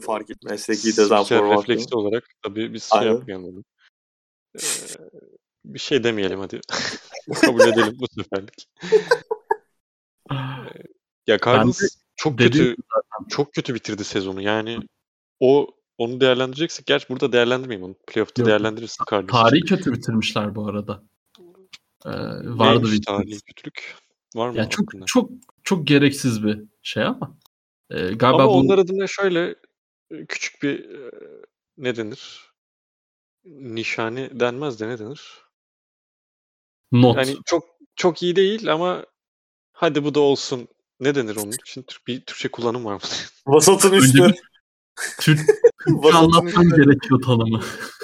[0.00, 0.42] fark et.
[0.42, 1.62] Mesleki Spiker dezenformasyon.
[1.62, 3.10] refleksi olarak tabii biz şey Aynen.
[3.12, 3.64] yapmayalım dedim.
[4.56, 4.60] E,
[5.64, 6.60] bir şey demeyelim hadi.
[7.40, 8.68] Kabul edelim bu seferlik.
[11.26, 11.80] Ya Cardinals
[12.16, 12.76] çok kötü
[13.28, 14.42] çok kötü bitirdi sezonu.
[14.42, 14.78] Yani
[15.40, 17.94] o onu değerlendireceksek gerçi burada değerlendirmeyeyim onu.
[18.06, 18.48] Playoff'ta Yok.
[18.48, 21.02] değerlendirirsin Cardinals Tarihi kötü bitirmişler bu arada.
[22.06, 22.10] Ee,
[22.44, 23.96] vardı Neymiş bir tarihi kötülük?
[24.36, 25.04] Var mı Ya çok aklında?
[25.08, 25.30] çok
[25.64, 27.38] çok gereksiz bir şey ama.
[27.90, 29.54] Ee, galiba Ama bu onlar adına şöyle
[30.10, 31.10] e, küçük bir e,
[31.76, 32.48] ne denir?
[33.44, 35.42] Nişani denmez de ne denir?
[36.92, 37.16] not.
[37.16, 37.64] Yani çok
[37.96, 39.06] çok iyi değil ama
[39.72, 40.68] hadi bu da olsun.
[41.00, 41.82] Ne denir onun için?
[41.82, 43.00] Türk- Bir Türkçe kullanım var mı?
[43.46, 44.34] Vasatın üstü.
[45.20, 45.40] Türk
[46.46, 46.76] üstü.
[46.76, 47.60] gerekiyor tanımı.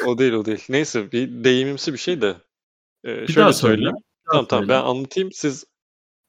[0.06, 0.64] o değil o değil.
[0.68, 2.36] Neyse bir deyimimsi bir şey de.
[3.04, 3.84] E, Bir şöyle daha söyle.
[3.86, 3.94] daha
[4.30, 4.78] Tamam tamam söyle.
[4.80, 5.64] ben anlatayım siz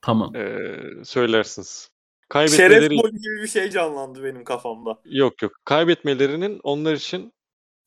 [0.05, 0.35] Tamam.
[0.35, 0.69] e,
[1.03, 1.89] söylersiniz.
[2.33, 5.01] Şeref Kaybetmeleri golü gibi bir şey canlandı benim kafamda.
[5.05, 5.51] yok yok.
[5.65, 7.33] Kaybetmelerinin onlar için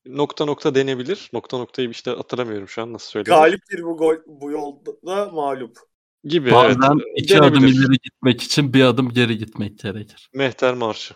[0.07, 1.31] nokta nokta denebilir.
[1.33, 3.43] Nokta noktayı işte hatırlamıyorum şu an nasıl söylüyorum.
[3.43, 5.79] Galiptir bu gol bu yolda mağlup.
[6.25, 7.03] Gibi Bazen evet.
[7.17, 10.31] iki adım ileri gitmek için bir adım geri gitmek gerekir.
[10.35, 11.15] Mehter Marşı.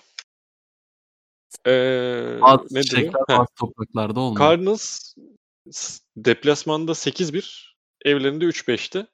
[1.67, 4.51] Ee, Bazı ne çiçekler bazı topraklarda olmuyor.
[4.51, 5.15] Cardinals
[6.17, 9.07] deplasmanda 8-1, evlerinde 3-5'ti.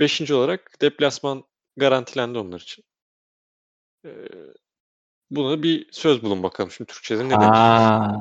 [0.00, 1.44] Beşinci olarak deplasman
[1.76, 2.84] garantilendi onlar için.
[4.06, 4.10] Ee,
[5.30, 7.46] buna bir söz bulun bakalım şimdi Türkçe'de ne demek?
[7.48, 8.16] Ha,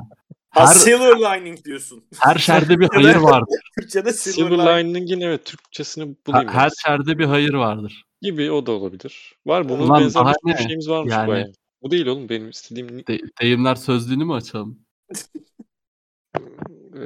[0.50, 2.06] Ha Her- silver lining diyorsun.
[2.20, 3.60] her şerde bir hayır vardır.
[3.80, 4.96] Türkçe'de silver, Silver lining.
[4.98, 6.48] Lining'in evet Türkçesini Ha- bulayım.
[6.48, 6.54] ben.
[6.54, 8.04] Her şerde bir hayır vardır.
[8.22, 9.36] Gibi o da olabilir.
[9.46, 11.52] Var bunun Ulan benzer bir şeyimiz varmış Yani- bayağı.
[11.82, 14.80] Bu değil oğlum benim istediğim De- deyimler sözlüğünü mü açalım?
[16.96, 17.02] Ee,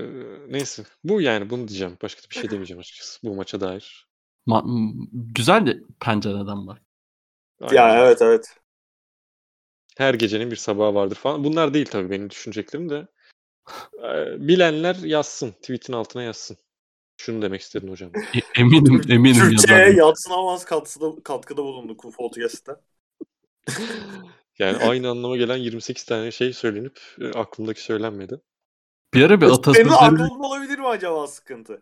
[0.47, 0.83] neyse.
[1.03, 1.97] Bu yani bunu diyeceğim.
[2.01, 4.04] Başka da bir şey demeyeceğim açıkçası bu maça dair.
[4.47, 6.81] Ma- güzel de pencereden bak.
[7.61, 7.75] Aynen.
[7.75, 8.57] Ya evet evet.
[9.97, 11.43] Her gecenin bir sabahı vardır falan.
[11.43, 13.07] Bunlar değil tabii benim düşüneceklerim de.
[14.03, 15.51] Ee, bilenler yazsın.
[15.51, 16.57] Tweet'in altına yazsın.
[17.17, 18.11] Şunu demek istedin hocam.
[18.15, 22.71] E- eminim eminim Türkçe'ye yatsınamaz katkıda, katkıda bulunduk bu podcast'te.
[24.59, 28.41] Yani aynı anlama gelen 28 tane şey söylenip e, aklımdaki söylenmedi.
[29.13, 31.81] Bir ara bir Senin atasözleri aklın olabilir mi acaba sıkıntı?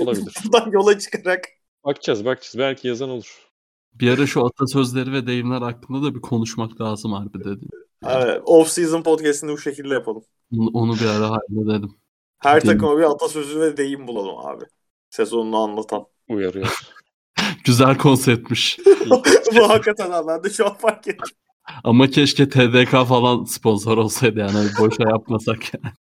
[0.00, 0.34] Olabilir.
[0.44, 1.44] Buradan yola çıkarak.
[1.84, 2.58] Bakacağız bakacağız.
[2.58, 3.48] Belki yazan olur.
[3.94, 7.68] bir ara şu atasözleri ve deyimler hakkında da bir konuşmak lazım harbi dedim.
[8.06, 10.22] Evet, off season podcast'ini bu şekilde yapalım.
[10.52, 11.90] Onu, onu bir ara halledelim.
[12.38, 12.78] Her Deyim.
[12.78, 14.64] takıma bir atasözü ve deyim bulalım abi.
[15.10, 16.06] Sezonunu anlatan.
[16.28, 16.78] Uyarıyor.
[17.64, 18.78] Güzel konseptmiş.
[19.56, 21.36] bu hakikaten abi ben de şu an fark ettim.
[21.84, 25.94] Ama keşke TDK falan sponsor olsaydı yani boşa yapmasak yani.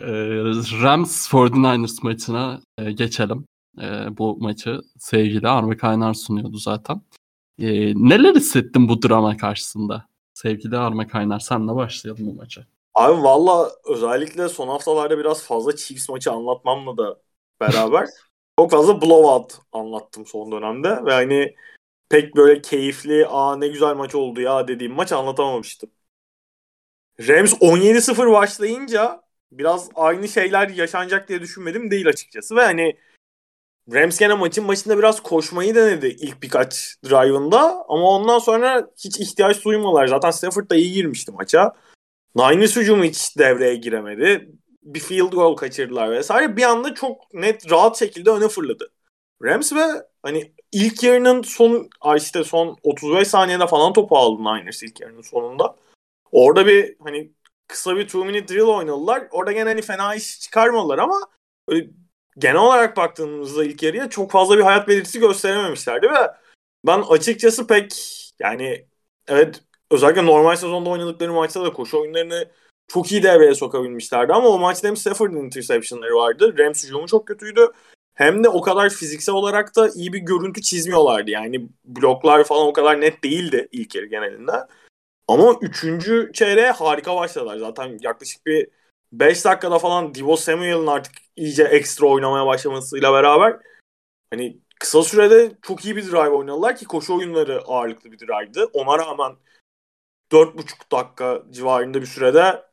[0.00, 0.06] Ee,
[0.82, 3.46] Rams 49ers maçına e, geçelim.
[3.82, 7.02] Ee, bu maçı sevgili Arme Kaynar sunuyordu zaten.
[7.58, 10.06] Ee, neler hissettin bu drama karşısında?
[10.34, 12.66] Sevgili Arme Kaynar senle başlayalım bu maça.
[12.94, 17.20] Abi valla özellikle son haftalarda biraz fazla Chiefs maçı anlatmamla da
[17.60, 18.08] beraber
[18.58, 21.54] çok fazla blowout anlattım son dönemde ve hani
[22.08, 25.90] pek böyle keyifli aa ne güzel maç oldu ya dediğim maç anlatamamıştım.
[27.20, 32.96] Rams 17-0 başlayınca biraz aynı şeyler yaşanacak diye düşünmedim değil açıkçası ve hani
[33.94, 39.64] Rams gene maçın başında biraz koşmayı denedi ilk birkaç drive'ında ama ondan sonra hiç ihtiyaç
[39.64, 40.06] duymadılar.
[40.06, 41.72] Zaten Stafford da iyi girmişti maça.
[42.36, 44.50] Niners hücumu hiç devreye giremedi.
[44.82, 46.56] Bir field goal kaçırdılar vesaire.
[46.56, 48.92] Bir anda çok net rahat şekilde öne fırladı.
[49.42, 49.84] Rams ve
[50.22, 55.76] hani ilk yarının son işte son 35 saniyede falan topu aldı Niners ilk yarının sonunda.
[56.32, 57.32] Orada bir hani
[57.70, 59.28] kısa bir 2 minute drill oynadılar.
[59.30, 61.20] Orada gene hani fena iş çıkarmadılar ama
[61.68, 61.90] böyle
[62.38, 66.30] genel olarak baktığımızda ilk yarıya çok fazla bir hayat belirtisi gösterememişlerdi ve
[66.86, 67.94] ben açıkçası pek
[68.40, 68.86] yani
[69.28, 72.48] evet özellikle normal sezonda oynadıkları maçta da koşu oyunlarını
[72.88, 76.54] çok iyi devreye sokabilmişlerdi ama o maçta hem Stafford'ın interceptionları vardı.
[76.58, 77.66] Rams hücumu çok kötüydü.
[78.14, 81.30] Hem de o kadar fiziksel olarak da iyi bir görüntü çizmiyorlardı.
[81.30, 84.52] Yani bloklar falan o kadar net değildi ilk yarı genelinde.
[85.30, 87.58] Ama üçüncü çeyreğe harika başladılar.
[87.58, 88.68] Zaten yaklaşık bir
[89.12, 93.56] 5 dakikada falan Divo Samuel'ın artık iyice ekstra oynamaya başlamasıyla beraber
[94.30, 98.64] hani kısa sürede çok iyi bir drive oynadılar ki koşu oyunları ağırlıklı bir drive'dı.
[98.64, 99.36] Ona rağmen
[100.32, 102.64] 4,5 dakika civarında bir sürede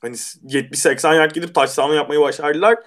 [0.00, 2.78] hani 70-80 yard gidip touchdown yapmayı başardılar.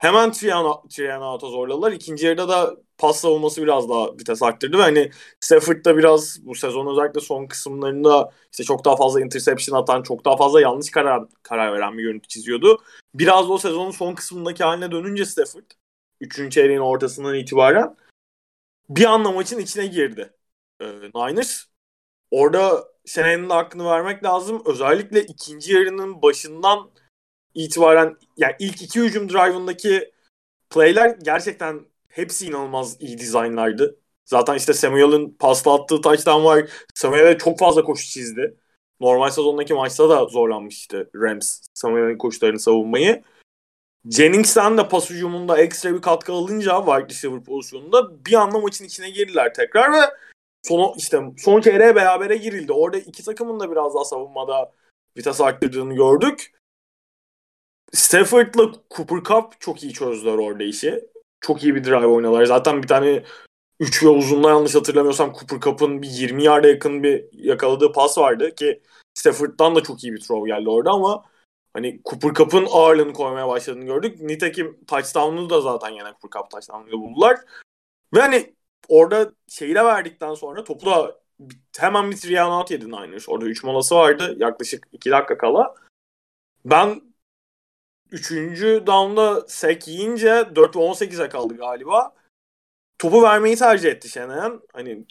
[0.00, 1.92] Hemen Trian Out'a zorladılar.
[1.92, 5.10] İkinci yarıda da pas savunması biraz daha vites arttırdı ve hani
[5.40, 10.24] Stafford da biraz bu sezon özellikle son kısımlarında işte çok daha fazla interception atan, çok
[10.24, 12.82] daha fazla yanlış karar, karar veren bir görüntü çiziyordu.
[13.14, 15.70] Biraz da o sezonun son kısmındaki haline dönünce Stafford,
[16.20, 17.96] üçüncü çeyreğin ortasından itibaren
[18.88, 20.32] bir anda maçın içine girdi.
[20.80, 21.64] Ee, Niners.
[22.30, 22.84] Orada
[23.16, 24.62] da hakkını vermek lazım.
[24.66, 26.90] Özellikle ikinci yarının başından
[27.54, 30.12] itibaren yani ilk iki hücum drive'ındaki
[30.70, 33.96] playler gerçekten hepsi inanılmaz iyi dizaynlardı.
[34.24, 36.70] Zaten işte Samuel'ın pasla attığı touchdown var.
[36.94, 38.56] Samuel'e çok fazla koşu çizdi.
[39.00, 43.22] normal sezondaki maçta da zorlanmıştı Rams Samuel'in koşularını savunmayı.
[44.10, 49.10] Jennings'ten de pas hücumunda ekstra bir katkı alınca wide receiver pozisyonunda bir anda maçın içine
[49.10, 50.00] girdiler tekrar ve
[50.62, 52.72] son, işte son çeyreğe berabere girildi.
[52.72, 54.72] Orada iki takımın da biraz daha savunmada
[55.16, 56.52] vites arttırdığını gördük.
[57.92, 61.04] Stafford'la Cooper Cup çok iyi çözdüler orada işi.
[61.40, 62.44] Çok iyi bir drive oynadılar.
[62.44, 63.22] Zaten bir tane
[63.80, 68.54] 3 ve uzunla yanlış hatırlamıyorsam Cooper Cup'ın bir 20 yarda yakın bir yakaladığı pas vardı
[68.54, 68.82] ki
[69.14, 71.24] Stafford'dan da çok iyi bir throw geldi orada ama
[71.72, 74.20] hani Cooper Cup'ın ağırlığını koymaya başladığını gördük.
[74.20, 77.40] Nitekim touchdown'unu da zaten yine Cooper Cup touchdown'ıyla buldular.
[78.14, 78.54] Ve hani
[78.88, 81.20] orada şeyi de verdikten sonra topu da
[81.78, 83.28] hemen bir three and out yedi Niners.
[83.28, 85.74] Orada 3 molası vardı yaklaşık 2 dakika kala.
[86.64, 87.02] Ben
[88.12, 88.86] 3.
[88.86, 92.14] down'da sek yiyince 4 ve 18'e kaldı galiba.
[92.98, 94.62] Topu vermeyi tercih etti Şenayan.
[94.72, 95.04] Hani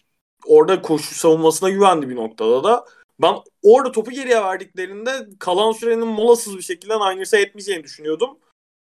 [0.45, 2.85] orada koşu savunmasına güvendi bir noktada da.
[3.21, 8.38] Ben orada topu geriye verdiklerinde kalan sürenin molasız bir şekilde Niners'a etmeyeceğini düşünüyordum.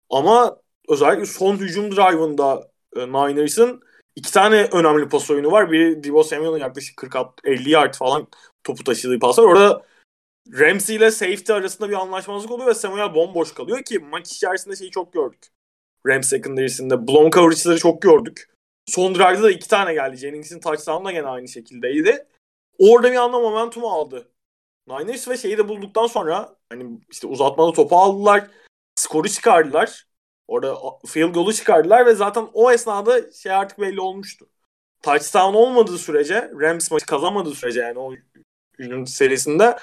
[0.10, 0.58] Ama
[0.90, 3.82] özellikle son hücum drive'ında e, Niners'ın
[4.16, 5.72] iki tane önemli pas oyunu var.
[5.72, 8.28] Biri Debo Samuel'ın yaklaşık 40-50 yard falan
[8.64, 9.44] topu taşıdığı pas var.
[9.44, 9.82] Orada
[10.52, 14.92] Ramsey ile safety arasında bir anlaşmazlık oluyor ve Samuel bomboş kalıyor ki maç içerisinde şeyi
[14.92, 15.48] çok gördük.
[16.08, 18.50] Rams secondary'sinde blown coverage'ları çok gördük.
[18.86, 20.18] Son drive'da da iki tane geldi.
[20.18, 22.28] Jennings'in touchdown'u da gene aynı şekildeydi.
[22.80, 24.30] Orada bir anda momentum aldı.
[24.88, 28.48] Niners ve şeyi de bulduktan sonra hani işte uzatmalı topu aldılar.
[28.96, 30.08] Skoru çıkardılar.
[30.48, 34.50] Orada field goal'u çıkardılar ve zaten o esnada şey artık belli olmuştu.
[35.02, 38.14] Touchdown olmadığı sürece, Rams maçı kazanmadığı sürece yani o
[38.80, 39.78] hücum serisinde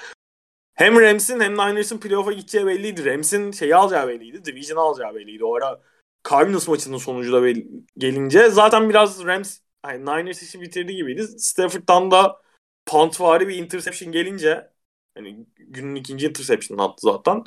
[0.73, 3.05] hem Rams'in hem Niners'ın playoff'a gideceği belliydi.
[3.05, 4.45] Rams'in şeyi alacağı belliydi.
[4.45, 5.45] Division alacağı belliydi.
[5.45, 5.81] O ara
[6.29, 7.61] Cardinals maçının sonucu da
[7.97, 11.27] gelince zaten biraz Rams yani Niners işi bitirdi gibiydi.
[11.27, 12.41] Stafford'dan da
[12.85, 14.71] puntvari bir interception gelince
[15.15, 17.43] hani günün ikinci interception attı zaten.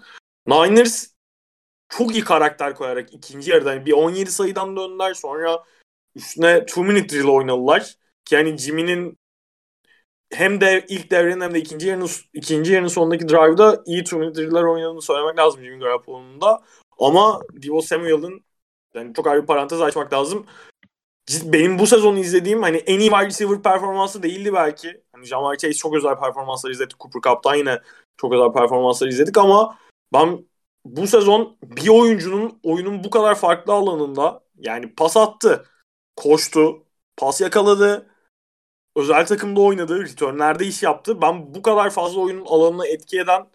[0.47, 1.15] Niners
[1.89, 5.65] çok iyi karakter koyarak ikinci yarıda yani bir 17 sayıdan döndüler sonra
[6.15, 7.95] üstüne 2 minute drill oynadılar.
[8.25, 9.19] Ki yani Jimmy'nin
[10.33, 14.43] hem de ilk devrenin hem de ikinci yarının ikinci yarının sonundaki drive'da iyi 2 minute
[14.43, 16.63] drill'ler oynadığını söylemek lazım Jimmy Garoppolo'nun da.
[16.99, 18.45] Ama Divo Samuel'ın
[18.95, 20.47] yani çok ayrı bir parantez açmak lazım.
[21.45, 25.03] Benim bu sezonu izlediğim hani en iyi wide receiver performansı değildi belki.
[25.13, 27.01] Hani Jamar Chase çok özel performanslar izledik.
[27.01, 27.81] Cooper Cup'tan yine
[28.17, 29.79] çok özel performanslar izledik ama
[30.13, 30.45] ben
[30.85, 35.65] bu sezon bir oyuncunun oyunun bu kadar farklı alanında yani pas attı,
[36.17, 38.14] koştu, pas yakaladı,
[38.97, 41.23] özel takımda oynadı, returnlerde iş yaptı.
[41.23, 43.47] Ben bu kadar fazla oyunun alanına etki eden,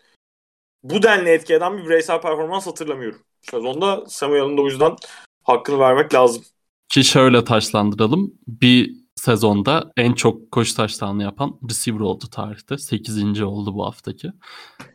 [0.84, 3.20] bu denli etki eden bir bireysel performans hatırlamıyorum.
[3.42, 4.96] Sezonda Samuel'ın da o yüzden
[5.44, 6.44] hakkını vermek lazım.
[6.90, 8.34] Ki şöyle taşlandıralım.
[8.48, 12.78] Bir sezonda en çok koşu taşlarını yapan receiver oldu tarihte.
[12.78, 13.42] 8.
[13.42, 14.32] oldu bu haftaki.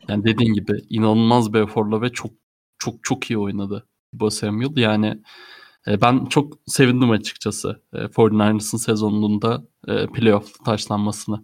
[0.07, 2.31] Yani dediğin gibi inanılmaz bir eforla ve çok
[2.77, 4.77] çok çok iyi oynadı bu Samuel.
[4.77, 5.21] Yani
[5.87, 11.43] ben çok sevindim açıkçası e, 49ers'ın sezonunda e, playoff taşlanmasını.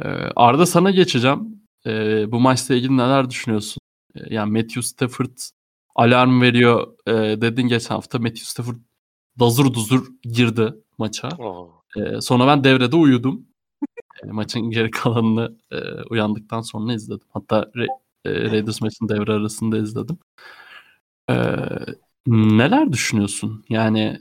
[0.00, 0.04] E,
[0.36, 1.62] Arda sana geçeceğim.
[1.86, 3.80] E, bu maçla ilgili neler düşünüyorsun?
[4.14, 5.38] E, yani Matthew Stafford
[5.94, 8.18] alarm veriyor e, dedin geçen hafta.
[8.18, 8.76] Matthew Stafford
[9.40, 11.28] dazur duzur girdi maça.
[11.96, 13.46] E, sonra ben devrede uyudum.
[14.24, 15.76] e, maçın geri kalanını e,
[16.10, 17.26] uyandıktan sonra izledim.
[17.32, 17.70] Hatta
[18.24, 20.18] e, Raiders maçının devre arasında izledim.
[22.30, 23.64] Neler düşünüyorsun?
[23.68, 24.20] Yani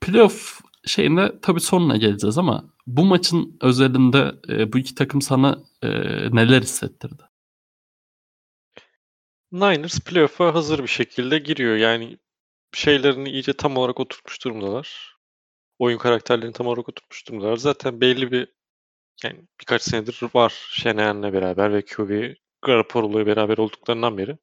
[0.00, 5.88] playoff şeyine tabii sonuna geleceğiz ama bu maçın özelinde e, bu iki takım sana e,
[6.36, 7.22] neler hissettirdi?
[9.52, 11.76] Niners playoff'a hazır bir şekilde giriyor.
[11.76, 12.18] Yani
[12.72, 15.16] şeylerini iyice tam olarak oturtmuş durumdalar.
[15.78, 17.56] Oyun karakterlerini tam olarak oturtmuş durumdalar.
[17.56, 18.48] Zaten belli bir
[19.24, 24.38] yani birkaç senedir var Shanahan'la beraber ve QB Garoppolo'yla beraber olduklarından beri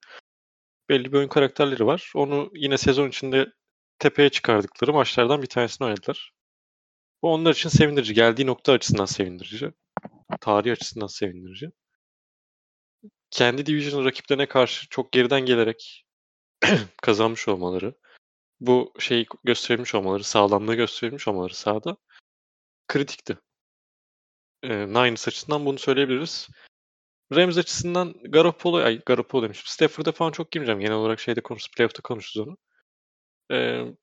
[0.90, 2.12] belli bir oyun karakterleri var.
[2.16, 3.48] Onu yine sezon içinde
[4.00, 6.34] tepeye çıkardıkları maçlardan bir tanesini oynadılar.
[7.22, 8.14] Bu onlar için sevindirici.
[8.14, 9.72] Geldiği nokta açısından sevindirici.
[10.42, 11.72] Tarih açısından sevindirici.
[13.32, 16.06] Kendi division rakiplerine karşı çok geriden gelerek
[17.02, 17.96] kazanmış olmaları,
[18.60, 21.98] bu şeyi göstermiş olmaları, sağlamlığı göstermiş olmaları sahada
[22.88, 23.38] kritikti.
[24.64, 26.50] Eee, Niners açısından bunu söyleyebiliriz.
[27.36, 29.64] Rams açısından Garoppolo, ay Garoppolo demişim.
[29.68, 30.80] Stafford'a falan çok girmeyeceğim.
[30.82, 32.58] Genel olarak şeyde konuşuruz, playoff'ta konuşuruz onu.
[33.52, 33.96] Eee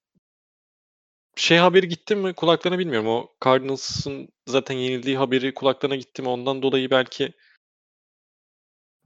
[1.36, 3.08] şey haberi gitti mi kulaklarına bilmiyorum.
[3.08, 7.32] O Cardinals'ın zaten yenildiği haberi kulaklarına gitti mi ondan dolayı belki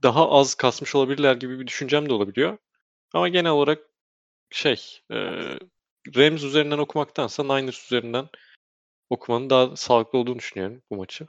[0.03, 2.57] daha az kasmış olabilirler gibi bir düşüncem de olabiliyor.
[3.13, 3.79] Ama genel olarak
[4.51, 4.81] şey,
[5.11, 5.59] eee,
[6.17, 8.29] Rams üzerinden okumaktansa Niners üzerinden
[9.11, 11.27] okumanın daha sağlıklı olduğunu düşünüyorum bu maçı.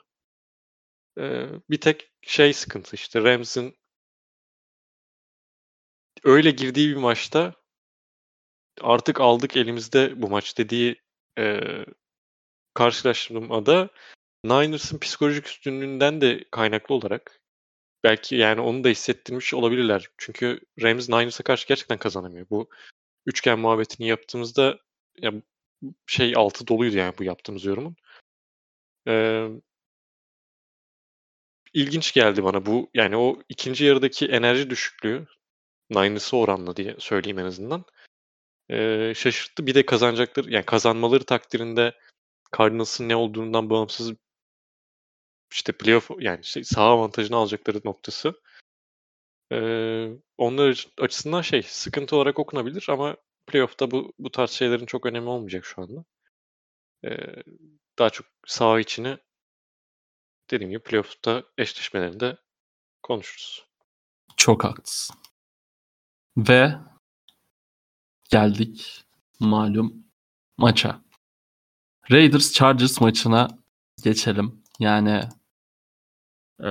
[1.16, 3.76] Eee, bir tek şey sıkıntı işte Rams'in
[6.24, 7.54] öyle girdiği bir maçta
[8.80, 10.96] artık aldık elimizde bu maç dediği
[11.38, 11.84] eee,
[12.74, 13.90] karşılaştırmada
[14.44, 17.40] Niners'ın psikolojik üstünlüğünden de kaynaklı olarak
[18.04, 20.08] belki yani onu da hissettirmiş olabilirler.
[20.18, 22.46] Çünkü Rams Niners'a karşı gerçekten kazanamıyor.
[22.50, 22.70] Bu
[23.26, 24.78] üçgen muhabbetini yaptığımızda
[25.22, 25.32] ya
[26.08, 27.96] şey altı doluydu yani bu yaptığımız yorumun.
[29.06, 29.50] Eee
[31.74, 32.90] ilginç geldi bana bu.
[32.94, 35.26] Yani o ikinci yarıdaki enerji düşüklüğü
[35.90, 37.84] Niners'a oranla diye söyleyeyim en azından.
[38.70, 39.66] Eee, şaşırttı.
[39.66, 41.94] Bir de kazanacakları yani kazanmaları takdirinde
[42.58, 44.12] Cardinals'ın ne olduğundan bağımsız
[45.52, 48.34] işte playoff yani şey saha avantajını alacakları noktası.
[49.50, 55.06] Eee, onlar açı- açısından şey sıkıntı olarak okunabilir ama playoff'ta bu bu tarz şeylerin çok
[55.06, 56.04] önemi olmayacak şu anda.
[57.04, 57.42] Eee,
[57.98, 59.18] daha çok saha içini
[60.50, 62.36] dediğim gibi playoff'ta eşleşmelerinde
[63.02, 63.66] konuşuruz.
[64.36, 65.16] Çok haklısın.
[66.36, 66.74] Ve
[68.30, 69.04] geldik
[69.40, 70.04] malum
[70.56, 71.04] maça.
[72.10, 73.48] Raiders Chargers maçına
[74.02, 74.62] geçelim.
[74.78, 75.28] Yani
[76.64, 76.70] e,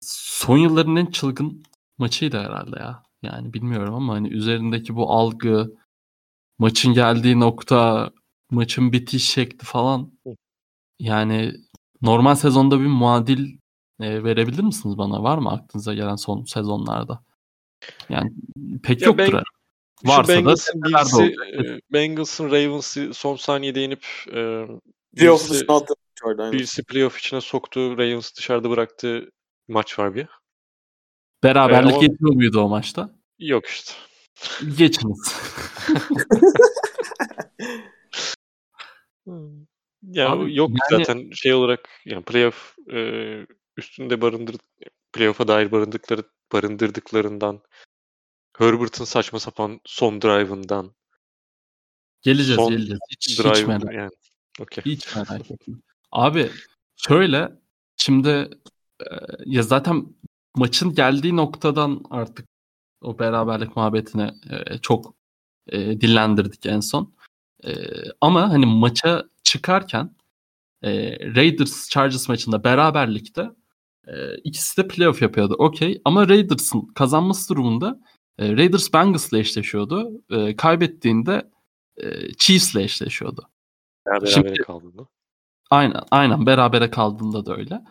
[0.00, 1.62] son yılların en çılgın
[1.98, 3.02] maçıydı herhalde ya.
[3.22, 5.76] Yani bilmiyorum ama hani üzerindeki bu algı,
[6.58, 8.10] maçın geldiği nokta,
[8.50, 10.12] maçın bitiş şekli falan
[10.98, 11.54] yani
[12.06, 13.56] normal sezonda bir muadil
[14.00, 15.22] e, verebilir misiniz bana?
[15.22, 17.24] Var mı aklınıza gelen son sezonlarda?
[18.08, 18.32] Yani
[18.82, 19.32] pek Ya yoktur.
[19.32, 19.42] ben-
[20.04, 21.36] Varsa da Bengals'ın birisi, olacak.
[21.66, 24.66] e, Bengals'ın Ravens'ı son saniyede yenip e,
[25.16, 25.94] Playoff birisi, dışına attı
[26.88, 27.98] playoff içine soktu.
[27.98, 29.30] Ravens dışarıda bıraktığı
[29.68, 30.26] maç var bir.
[31.42, 33.10] Beraberlik Ee, ama- yetiyor muydu o maçta?
[33.38, 33.92] Yok işte.
[34.78, 35.34] Geçiniz.
[40.06, 43.00] Ya Abi, yok yani- zaten şey olarak yani playoff e,
[43.76, 44.56] üstünde barındır
[45.12, 47.60] playoff'a dair barındıkları barındırdıklarından
[48.58, 50.94] Herbert'ın saçma sapan son drive'ından
[52.22, 53.00] geleceğiz son geleceğiz.
[53.10, 54.10] Hiç, hiç drive merak yani.
[54.60, 54.84] Okey.
[54.84, 55.74] Hiç merak etme.
[56.12, 56.50] Abi
[56.96, 57.52] şöyle
[57.96, 58.28] şimdi
[59.00, 59.06] e,
[59.46, 60.06] ya zaten
[60.54, 62.48] maçın geldiği noktadan artık
[63.00, 65.14] o beraberlik muhabbetine e, çok
[65.68, 67.14] e, dillendirdik en son.
[67.64, 67.72] E,
[68.20, 70.16] ama hani maça çıkarken
[70.82, 70.90] e,
[71.36, 73.50] Raiders Chargers maçında beraberlikte
[74.06, 75.54] e, ikisi de playoff yapıyordu.
[75.58, 78.00] Okey ama Raiders'ın kazanması durumunda
[78.38, 80.22] e, Raiders Bengals'la eşleşiyordu.
[80.30, 81.50] E, kaybettiğinde
[81.96, 83.48] e, Chiefs'le eşleşiyordu.
[84.06, 85.06] Beraber Şimdi- kaldığında.
[85.70, 87.82] Aynen, aynen berabere kaldığında da öyle.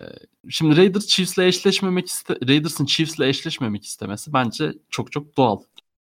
[0.00, 0.04] Ee,
[0.50, 5.60] Şimdi Raiders Chiefs'le eşleşmemek iste Raiders'ın Chiefs'le eşleşmemek istemesi bence çok çok doğal.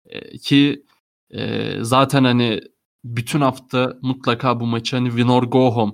[0.05, 0.84] Ee, ki
[1.29, 2.62] e, zaten hani
[3.06, 5.94] bütün hafta mutlaka bu maçı hani win or go home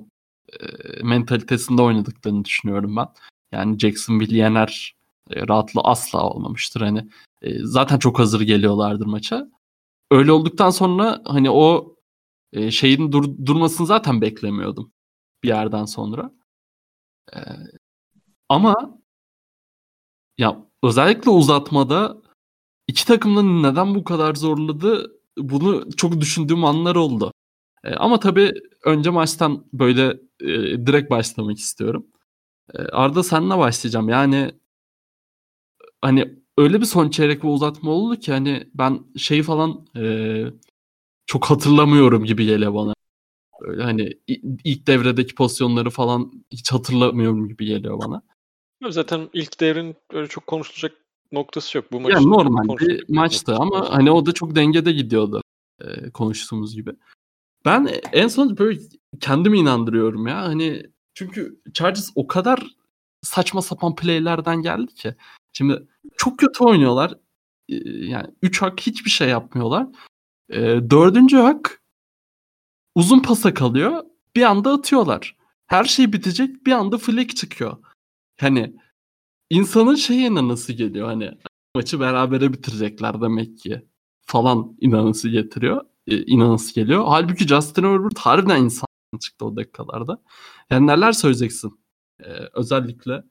[0.60, 3.08] e, mentalitesinde oynadıklarını düşünüyorum ben.
[3.52, 4.95] Yani Jacksonville yener
[5.30, 6.82] e, rahatlığı asla olmamıştır.
[6.82, 7.10] Hani
[7.41, 9.47] e, zaten çok hazır geliyorlardır maça.
[10.12, 11.95] Öyle olduktan sonra hani o
[12.54, 14.91] e, şeyin dur- durmasını zaten beklemiyordum
[15.43, 16.32] bir yerden sonra.
[17.36, 17.39] Ee,
[18.50, 19.00] ama
[20.38, 22.21] ya özellikle uzatmada
[22.88, 27.31] iki takımın neden bu kadar zorladı bunu çok düşündüğüm anlar oldu.
[27.83, 28.53] Ee, ama tabii
[28.85, 30.05] önce maçtan böyle
[30.39, 30.47] e,
[30.87, 32.07] direkt başlamak istiyorum.
[32.73, 34.09] Ee, Arda senle başlayacağım.
[34.09, 34.51] Yani
[36.01, 40.45] hani öyle bir son çeyrek ve uzatma oldu ki hani ben şeyi falan e,
[41.25, 42.93] çok hatırlamıyorum gibi geliyor bana.
[43.61, 44.09] Böyle hani
[44.63, 48.21] ilk devredeki pozisyonları falan hiç hatırlamıyorum gibi geliyor bana.
[48.89, 50.97] Zaten ilk devrin öyle çok konuşulacak
[51.31, 51.91] noktası yok.
[51.91, 53.87] Bu Yani maçın normal bir maçtı ama yok.
[53.89, 55.41] hani o da çok dengede gidiyordu
[55.81, 56.91] e, konuştuğumuz gibi.
[57.65, 58.79] Ben en son böyle
[59.19, 62.63] kendimi inandırıyorum ya hani çünkü Chargers o kadar
[63.21, 65.15] saçma sapan playlerden geldi ki.
[65.53, 67.13] Şimdi çok kötü oynuyorlar.
[67.69, 69.88] E, Yani 3 hak hiçbir şey yapmıyorlar.
[70.49, 70.59] E,
[70.89, 71.82] dördüncü hak
[72.95, 74.03] uzun pasa kalıyor.
[74.36, 75.36] Bir anda atıyorlar.
[75.67, 77.77] Her şey bitecek bir anda flick çıkıyor.
[78.39, 78.75] Hani
[79.52, 81.32] insanın şeye inanası geliyor hani
[81.76, 83.82] maçı berabere bitirecekler demek ki
[84.26, 85.86] falan inanası getiriyor.
[86.08, 87.04] E, inanası geliyor.
[87.08, 88.86] Halbuki Justin Herbert harbiden insan
[89.22, 90.22] çıktı o dakikalarda.
[90.70, 91.80] Yani neler söyleyeceksin?
[92.20, 93.24] E, özellikle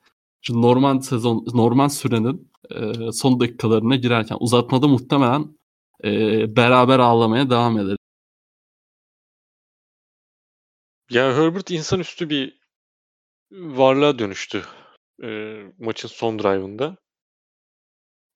[0.43, 5.59] şu normal sezon normal sürenin e, son dakikalarına girerken uzatmada muhtemelen
[6.05, 6.11] e,
[6.57, 7.97] beraber ağlamaya devam eder.
[11.11, 12.61] Ya Herbert insanüstü bir
[13.51, 14.64] varlığa dönüştü
[15.23, 15.29] e,
[15.79, 16.97] maçın son drive'ında.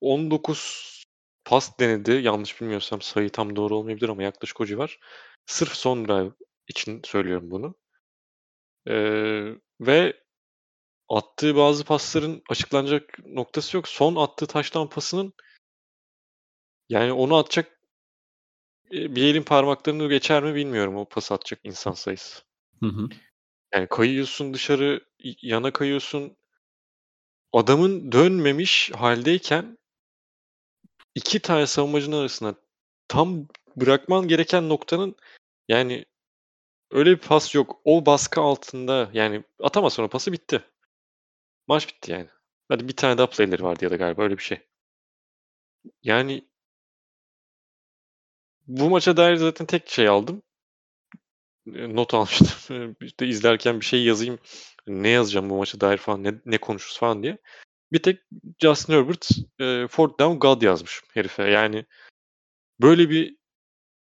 [0.01, 1.03] 19
[1.45, 2.11] pas denedi.
[2.11, 4.99] Yanlış bilmiyorsam sayı tam doğru olmayabilir ama yaklaşık o civar.
[5.45, 6.31] Sırf son drive
[6.67, 7.75] için söylüyorum bunu.
[8.87, 8.95] E,
[9.81, 10.13] ve
[11.09, 13.87] attığı bazı pasların açıklanacak noktası yok.
[13.87, 15.33] Son attığı taştan pasının
[16.89, 17.79] yani onu atacak
[18.91, 22.43] bir elin parmaklarını geçer mi bilmiyorum o pas atacak insan sayısı.
[22.79, 23.09] Hı hı.
[23.73, 25.01] Yani kayıyorsun dışarı,
[25.41, 26.37] yana kayıyorsun.
[27.55, 29.77] Adamın dönmemiş haldeyken
[31.15, 32.55] iki tane savunmacının arasında
[33.07, 35.15] tam bırakman gereken noktanın
[35.67, 36.05] yani
[36.91, 37.81] öyle bir pas yok.
[37.85, 40.63] O baskı altında yani atamaz sonra pası bitti.
[41.67, 42.29] Maç bitti yani.
[42.69, 44.59] Hadi bir tane daha playleri vardı ya da galiba öyle bir şey.
[46.03, 46.47] Yani
[48.67, 50.43] bu maça dair zaten tek şey aldım.
[51.65, 52.95] Not almıştım.
[53.01, 54.39] işte izlerken bir şey yazayım.
[54.87, 57.37] Ne yazacağım bu maça dair falan, ne, ne konuşuruz falan diye.
[57.91, 58.19] Bir tek
[58.61, 59.29] Justin Herbert
[59.59, 61.43] e, fourth down God yazmış herife.
[61.43, 61.85] Yani
[62.81, 63.37] böyle bir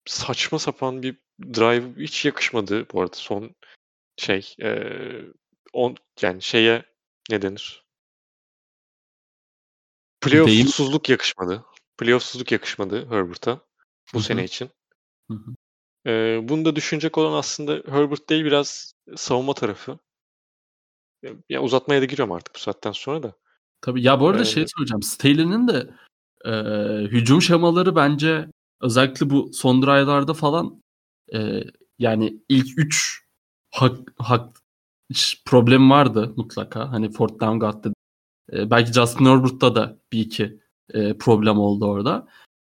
[0.05, 3.55] saçma sapan bir drive hiç yakışmadı bu arada son
[4.17, 4.89] şey e,
[5.73, 6.83] on yani şeye
[7.29, 7.85] ne denir?
[10.21, 11.65] Playoff'suzluk yakışmadı.
[11.97, 13.61] Playoff'suzluk yakışmadı Herbert'a
[14.13, 14.23] bu Hı hı.
[14.23, 14.69] sene için.
[15.31, 15.55] Hı hı.
[16.07, 19.99] Ee, bunu da düşünecek olan aslında Herbert değil biraz savunma tarafı.
[21.23, 23.33] Ya, ya uzatmaya da giriyorum artık bu saatten sonra da.
[23.81, 25.03] Tabii ya bu arada Ee, şey söyleyeceğim.
[25.03, 25.89] Staley'nin de
[26.45, 26.51] e,
[27.07, 28.47] hücum şemaları bence
[28.81, 30.83] özellikle bu son drive'larda falan
[31.33, 31.63] e,
[31.99, 33.25] yani ilk 3
[33.71, 34.57] hak, hak
[35.45, 36.91] problem vardı mutlaka.
[36.91, 37.93] Hani fourth down dedi.
[38.53, 40.59] E, belki Justin Herbert'ta da bir iki
[40.93, 42.27] e, problem oldu orada.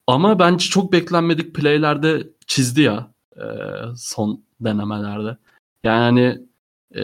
[0.06, 3.44] Ama bence çok beklenmedik play'lerde çizdi ya e,
[3.96, 5.36] son denemelerde.
[5.84, 6.46] Yani
[6.94, 7.02] e,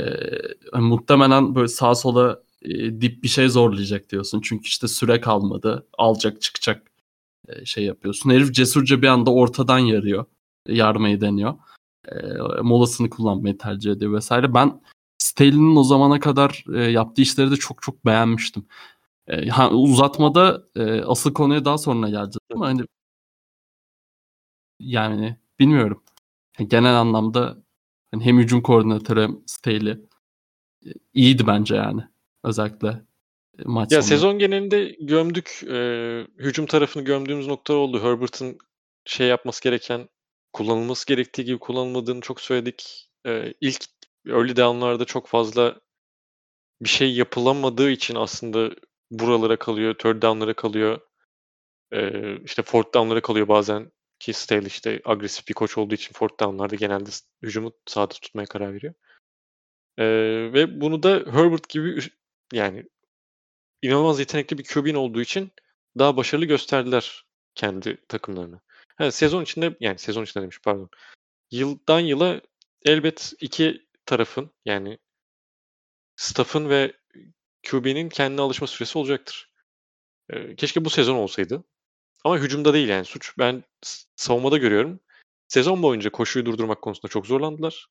[0.75, 4.41] muhtemelen böyle sağa sola e, dip bir şey zorlayacak diyorsun.
[4.45, 5.87] Çünkü işte süre kalmadı.
[5.99, 6.91] Alacak çıkacak
[7.49, 8.31] e, şey yapıyorsun.
[8.31, 10.25] Herif cesurca bir anda ortadan yarıyor.
[10.69, 11.55] Yarmayı deniyor.
[12.09, 12.15] E,
[12.63, 14.55] molasını kullanmayı tercih ediyor vesaire.
[14.55, 14.83] Ben
[15.19, 18.67] Staley'nin o zamana kadar e, yaptığı işleri de çok çok beğenmiştim.
[19.27, 22.83] E, ha, uzatmada e, asıl konuya daha sonra geleceğiz ama hani
[24.81, 26.03] yani bilmiyorum.
[26.69, 27.62] Genel anlamda
[28.13, 29.97] hani hem hücum koordinatörü hem Staley
[31.15, 32.01] iyiydi bence yani.
[32.45, 34.17] Özellikle e, maç Ya sonunda.
[34.17, 35.61] sezon genelinde gömdük.
[35.71, 35.77] e,
[36.39, 38.03] hücum tarafını gömdüğümüz noktalar oldu.
[38.03, 38.59] Herbert'ın
[39.05, 40.09] şey yapması gereken,
[40.53, 43.09] kullanılması gerektiği gibi kullanılmadığını çok söyledik.
[43.27, 43.85] E, ilk
[44.29, 45.81] early down'larda çok fazla
[46.83, 48.71] bir şey yapılamadığı için aslında
[49.11, 51.01] buralara kalıyor, third down'lara kalıyor.
[51.93, 52.11] E,
[52.45, 53.93] işte fourth down'lara kalıyor bazen
[54.23, 57.11] ki Staley işte agresif bir koç olduğu için fourth down'larda genelde
[57.43, 58.95] hücumu sahada tutmaya karar veriyor.
[59.99, 60.05] E,
[60.53, 61.99] ve bunu da Herbert gibi
[62.53, 62.85] yani
[63.83, 65.53] inanılmaz yetenekli bir QB'nin olduğu için
[65.99, 68.61] daha başarılı gösterdiler kendi takımlarını.
[68.97, 70.91] Ha, sezon içinde yani sezon içinde demiş pardon.
[71.51, 72.41] Yıldan yıla
[72.85, 74.99] elbet iki tarafın yani
[76.17, 76.93] staff'ın ve
[77.71, 79.53] QB'nin kendine alışma süresi olacaktır.
[80.31, 81.65] Ee, keşke bu sezon olsaydı.
[82.25, 83.65] Ama hücumda değil yani suç ben
[84.17, 85.01] savunmada görüyorum.
[85.49, 87.87] Sezon boyunca koşuyu durdurmak konusunda çok zorlandılar.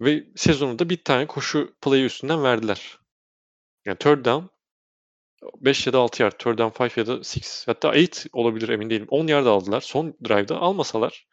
[0.00, 2.98] Ve sezonunda bir tane koşu play'i üstünden verdiler.
[3.84, 4.46] Yani third down
[5.56, 7.30] 5 ya da 6 yard, third down 5 ya da 6
[7.66, 9.06] hatta 8 olabilir emin değilim.
[9.08, 9.80] 10 yard aldılar.
[9.80, 11.26] Son drive'da almasalar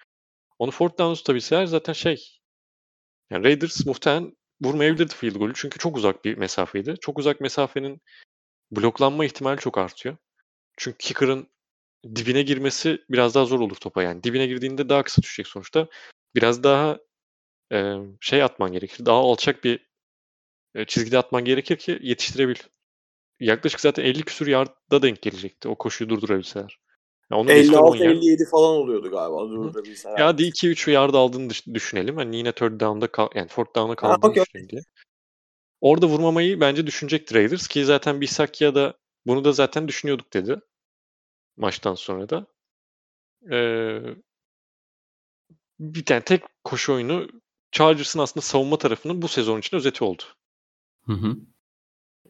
[0.61, 2.39] onu fourth down tutabilseler zaten şey
[3.30, 5.53] yani Raiders muhtemelen vurmayabilirdi field golü.
[5.55, 6.95] Çünkü çok uzak bir mesafeydi.
[7.01, 8.01] Çok uzak mesafenin
[8.72, 10.17] bloklanma ihtimali çok artıyor.
[10.78, 11.47] Çünkü kicker'ın
[12.16, 14.24] dibine girmesi biraz daha zor olur topa yani.
[14.24, 15.88] Dibine girdiğinde daha kısa düşecek sonuçta.
[16.36, 16.99] Biraz daha
[17.74, 19.06] e, şey atman gerekir.
[19.06, 19.89] Daha alçak bir
[20.76, 22.56] e, çizgide atman gerekir ki yetiştirebil.
[23.39, 26.80] Yaklaşık zaten 50 küsur yardda denk gelecekti o koşuyu durdurabilseler.
[27.32, 28.16] Ya onu geçtim 10 yard.
[28.16, 30.20] 56-57 falan oluyordu galiba durdurabilseler.
[30.20, 32.18] Ya hadi 2-3 yard aldığını düş- düşünelim.
[32.18, 34.82] Hani yine third down'da kal yani fourth down'da kaldığını düşünelim diye.
[35.82, 40.60] Orada vurmamayı bence düşünecektir Raiders ki zaten Bisakya da bunu da zaten düşünüyorduk dedi.
[41.58, 42.47] Maçtan sonra da.
[43.52, 44.02] Ee,
[45.80, 47.28] bir tane tek koşu oyunu
[47.72, 50.24] Chargers'ın aslında savunma tarafının bu sezon için özeti oldu.
[51.06, 51.38] Hı hı.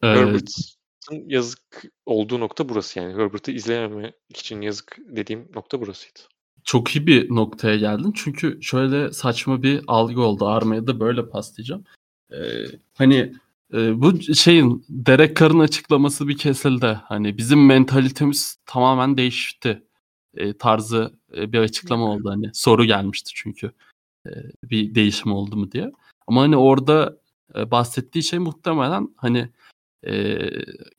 [0.04, 3.14] Ee, Herbert'ın yazık olduğu nokta burası yani.
[3.14, 6.20] Herbert'ı izleyememek için yazık dediğim nokta burasıydı.
[6.64, 8.14] çok iyi bir noktaya geldin.
[8.16, 10.48] Çünkü şöyle saçma bir algı oldu.
[10.48, 11.84] Armaya da böyle paslayacağım.
[12.32, 13.34] Ee, hani
[13.74, 17.00] e, bu şeyin Derek Carr'ın açıklaması bir kesildi.
[17.04, 19.84] Hani bizim mentalitemiz tamamen değişti.
[20.34, 22.30] E, tarzı e, bir açıklama oldu.
[22.30, 23.72] Hani soru gelmişti çünkü.
[24.28, 24.32] E,
[24.64, 25.92] bir değişim oldu mu diye.
[26.28, 27.18] Ama hani orada
[27.56, 29.50] e, bahsettiği şey muhtemelen hani
[30.08, 30.40] e,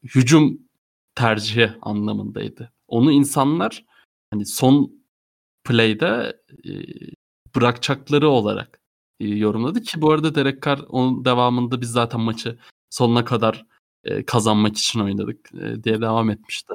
[0.03, 0.59] hücum
[1.15, 2.73] tercihi anlamındaydı.
[2.89, 3.85] Onu insanlar
[4.31, 4.93] hani son
[5.65, 6.73] play'de e,
[7.57, 8.82] bırakacakları olarak
[9.29, 12.59] yorumladı ki bu arada Derek Carr onun devamında biz zaten maçı
[12.91, 13.67] sonuna kadar
[14.05, 16.75] e, kazanmak için oynadık e, diye devam etmişti.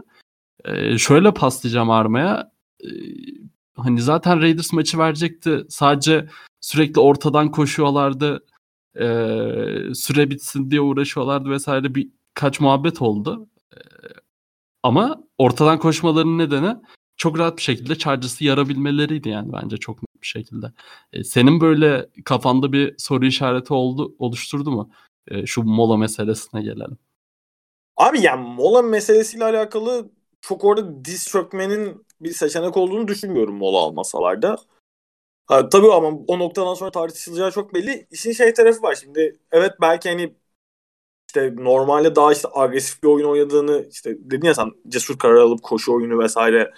[0.65, 2.51] E, şöyle paslayacağım Arma'ya.
[2.83, 2.87] E,
[3.75, 5.65] hani zaten Raiders maçı verecekti.
[5.69, 6.27] Sadece
[6.61, 8.45] sürekli ortadan koşuyorlardı.
[8.95, 9.05] E,
[9.93, 13.47] süre bitsin diye uğraşıyorlardı vesaire birkaç muhabbet oldu.
[13.73, 13.79] E,
[14.83, 16.75] ama ortadan koşmalarının nedeni
[17.17, 20.71] çok rahat bir şekilde Chargers'ı yarabilmeleriydi yani bence çok net bir şekilde.
[21.13, 24.91] E, senin böyle kafanda bir soru işareti oldu oluşturdu mu?
[25.27, 26.97] E, şu mola meselesine gelelim.
[27.97, 30.09] Abi yani mola meselesiyle alakalı
[30.41, 34.57] çok orada diz çökmenin bir seçenek olduğunu düşünmüyorum mola almasalar da.
[35.45, 38.07] Ha, tabii ama o noktadan sonra tartışılacağı çok belli.
[38.11, 39.39] İşin şey tarafı var şimdi.
[39.51, 40.35] Evet belki hani
[41.29, 45.63] işte normalde daha işte agresif bir oyun oynadığını işte dedin ya sen cesur karar alıp
[45.63, 46.73] koşu oyunu vesaire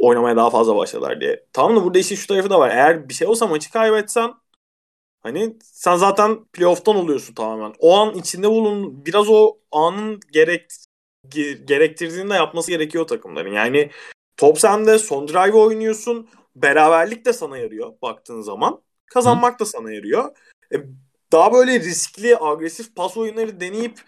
[0.00, 1.44] oynamaya daha fazla başladılar diye.
[1.52, 2.70] Tamam da burada işin şu tarafı da var.
[2.70, 4.34] Eğer bir şey olsa maçı kaybetsen
[5.20, 7.74] hani sen zaten playoff'tan oluyorsun tamamen.
[7.78, 10.70] O an içinde bulun biraz o anın gerek
[11.64, 13.52] gerektirdiğinde yapması gerekiyor takımların.
[13.52, 13.90] Yani
[14.36, 16.28] top sende son drive oynuyorsun.
[16.56, 18.82] Beraberlik de sana yarıyor baktığın zaman.
[19.06, 20.36] Kazanmak da sana yarıyor.
[20.72, 20.76] E,
[21.32, 24.00] daha böyle riskli, agresif pas oyunları deneyip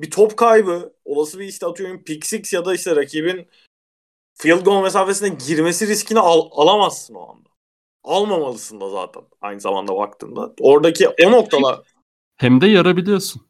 [0.00, 3.48] bir top kaybı, olası bir işte atıyorum pick six ya da işte rakibin
[4.40, 7.48] field goal mesafesine girmesi riskini al, alamazsın o anda.
[8.04, 10.54] Almamalısın da zaten aynı zamanda baktığında.
[10.60, 11.80] Oradaki o noktalar
[12.36, 13.42] hem de yarabiliyorsun.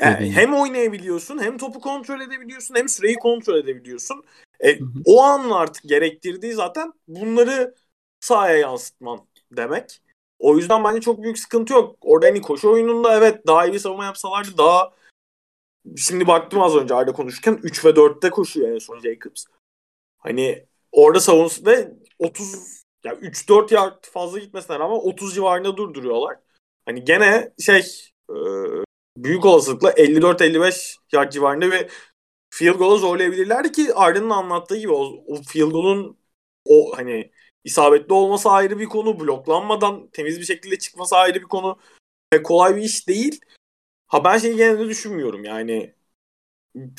[0.00, 4.24] Yani hem oynayabiliyorsun, hem topu kontrol edebiliyorsun, hem süreyi kontrol edebiliyorsun.
[4.64, 7.74] E, o an artık gerektirdiği zaten bunları
[8.20, 9.20] sahaya yansıtman
[9.52, 10.02] demek.
[10.38, 11.96] O yüzden bence çok büyük sıkıntı yok.
[12.00, 14.92] Orada hani koşu oyununda evet daha iyi bir savunma yapsalardı daha
[15.96, 19.44] şimdi baktım az önce Arda konuşurken 3 ve 4'te koşuyor en son Jacobs.
[20.18, 22.54] Hani orada savunması ve 30
[23.04, 26.38] ya yani 3-4 yard fazla gitmesine rağmen 30 civarında durduruyorlar.
[26.86, 28.36] Hani gene şey e,
[29.16, 31.88] büyük olasılıkla 54-55 yard civarında ve
[32.50, 36.18] field goal'u zorlayabilirlerdi ki Arda'nın anlattığı gibi o, o field goal'un
[36.64, 37.30] o hani
[37.64, 39.20] isabetli olması ayrı bir konu.
[39.20, 41.78] Bloklanmadan temiz bir şekilde çıkması ayrı bir konu.
[42.30, 43.40] Pek kolay bir iş değil.
[44.06, 45.94] Ha ben şeyi genelde düşünmüyorum yani.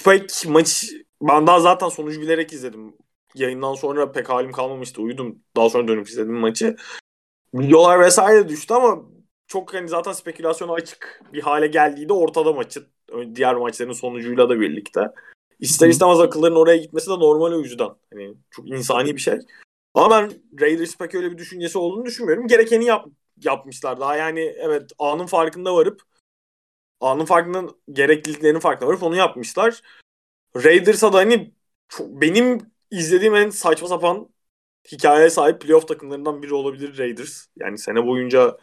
[0.05, 0.85] Pek maç
[1.21, 2.97] ben daha zaten sonucu bilerek izledim.
[3.39, 5.01] Yayından sonra pek halim kalmamıştı.
[5.01, 5.39] Uyudum.
[5.55, 6.75] Daha sonra dönüp izledim maçı.
[7.53, 9.03] Videolar vesaire düştü ama
[9.47, 12.87] çok hani zaten spekülasyona açık bir hale geldiği de ortada maçın.
[13.35, 15.01] Diğer maçların sonucuyla da birlikte.
[15.59, 17.89] İster istemez akılların oraya gitmesi de normal o yüzden.
[18.13, 19.39] Hani çok insani bir şey.
[19.93, 20.31] Ama ben
[20.61, 22.47] Raiders pek öyle bir düşüncesi olduğunu düşünmüyorum.
[22.47, 23.05] Gerekeni yap,
[23.43, 26.01] yapmışlar daha yani evet anın farkında varıp
[27.01, 29.81] anın farkının gerekliliklerinin farkında varıp onu yapmışlar.
[30.55, 31.53] Raiders'a da hani
[31.89, 34.29] çok, benim izlediğim en saçma sapan
[34.91, 37.45] hikayeye sahip playoff takımlarından biri olabilir Raiders.
[37.55, 38.57] Yani sene boyunca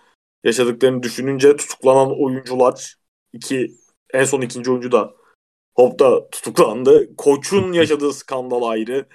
[0.45, 2.97] yaşadıklarını düşününce tutuklanan oyuncular
[3.33, 3.77] iki
[4.15, 5.15] en son ikinci oyuncu da
[5.77, 7.17] Hop'ta tutuklandı.
[7.17, 9.07] Koç'un yaşadığı skandal ayrı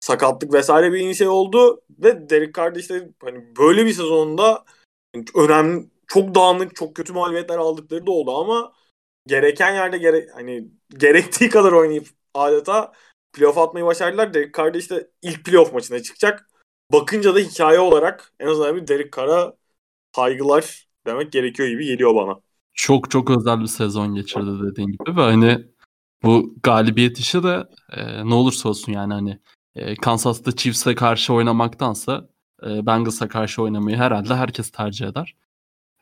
[0.00, 4.64] sakatlık vesaire bir şey oldu ve Derek Carr işte hani böyle bir sezonunda
[5.36, 8.72] önemli çok dağınık çok kötü mağlubiyetler aldıkları da oldu ama
[9.26, 12.92] gereken yerde gere hani gerektiği kadar oynayıp adeta
[13.34, 14.34] playoff atmayı başardılar.
[14.34, 16.48] Derek Carr da işte ilk playoff maçına çıkacak.
[16.92, 19.54] Bakınca da hikaye olarak en azından bir Derek Carr'a
[20.16, 22.40] saygılar demek gerekiyor gibi geliyor bana.
[22.74, 25.64] Çok çok özel bir sezon geçirdi dediğin gibi ve hani
[26.22, 29.38] bu galibiyet işi de e, ne olursa olsun yani hani
[29.76, 32.28] e, Kansas'ta Chiefs'e karşı oynamaktansa
[32.62, 35.36] e, Bengals'a karşı oynamayı herhalde herkes tercih eder.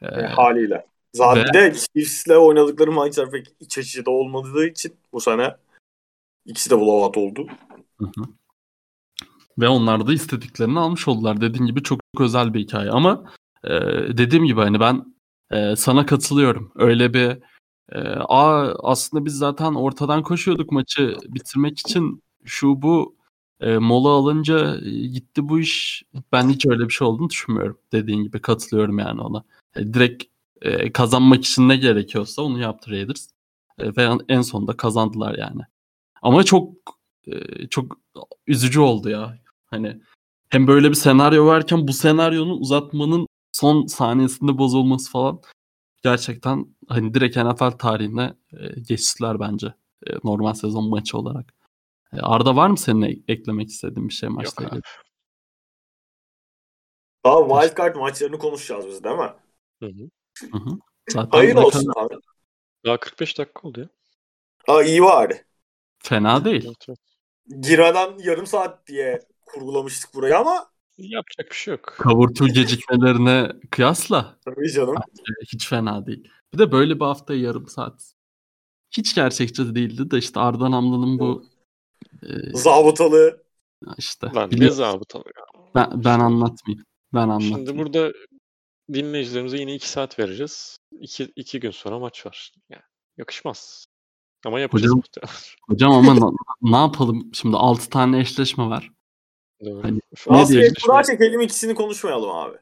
[0.02, 0.86] E, e, haliyle.
[1.12, 1.52] Zaten ve...
[1.52, 5.56] de Chiefs'le oynadıkları maçlar pek iç açıcı da olmadığı için bu sene
[6.46, 7.46] ikisi de blowout oldu.
[7.98, 8.24] Hı hı.
[9.58, 11.40] Ve onlar da istediklerini almış oldular.
[11.40, 13.24] Dediğim gibi çok, çok özel bir hikaye ama
[13.64, 13.70] e,
[14.18, 15.14] dediğim gibi hani ben
[15.50, 16.72] e, sana katılıyorum.
[16.74, 17.38] Öyle bir
[17.92, 23.16] e, a aslında biz zaten ortadan koşuyorduk maçı bitirmek için şu bu
[23.60, 26.02] e, mola alınca e, gitti bu iş.
[26.32, 27.78] Ben hiç öyle bir şey olduğunu düşünmüyorum.
[27.92, 29.44] Dediğin gibi katılıyorum yani ona.
[29.76, 30.24] E, direkt
[30.62, 33.28] e, kazanmak için ne gerekiyorsa onu yaptı Raiders.
[33.78, 35.62] E, ve en sonunda kazandılar yani.
[36.22, 36.72] Ama çok
[37.26, 37.32] e,
[37.68, 37.96] çok
[38.46, 39.38] üzücü oldu ya.
[39.66, 40.00] Hani
[40.48, 45.40] hem böyle bir senaryo varken bu senaryonun uzatmanın son saniyesinde bozulması falan
[46.02, 49.74] gerçekten hani direkt NFL tarihine e, geçtiler bence.
[50.06, 51.54] E, normal sezon maçı olarak.
[52.12, 54.82] Arda var mı senin eklemek istediğin bir şey maçla ilgili?
[57.24, 59.32] Daha wildcard maçlarını konuşacağız biz değil mi?
[59.80, 60.58] Hı hı.
[60.58, 62.14] hı, Zaten Hayır olsun abi.
[62.84, 63.88] Daha 45 dakika oldu ya.
[64.68, 65.32] Aa iyi var.
[66.04, 66.74] Fena değil.
[67.60, 70.66] Gira'dan yarım saat diye kurgulamıştık burayı ama
[70.98, 71.94] yapacak bir şey yok.
[71.98, 74.94] Kavurtu gecikmelerine kıyasla Tabii canım.
[75.52, 76.28] hiç fena değil.
[76.52, 78.14] Bir de böyle bir hafta yarım saat
[78.90, 81.44] hiç gerçekçi değildi de işte Arda Namlı'nın bu
[82.22, 83.42] e, Zabıtalı.
[83.98, 85.62] işte Lan ne zabıtalı ya.
[85.74, 86.84] ben, ben anlatmayayım.
[87.14, 87.66] Ben anlatmayayım.
[87.66, 88.12] Şimdi burada
[88.92, 90.76] dinleyicilerimize yine 2 saat vereceğiz.
[91.00, 92.52] 2 2 gün sonra maç var.
[92.70, 92.82] Yani
[93.16, 93.86] yakışmaz.
[94.46, 95.30] Ama yapacağız Hocam-.
[95.68, 96.32] Hocam ama
[96.62, 97.30] ne yapalım?
[97.34, 98.90] Şimdi 6 tane eşleşme var.
[99.64, 99.82] Doğru.
[99.82, 102.56] Hani kura eşleşme- çekelim ikisini konuşmayalım abi.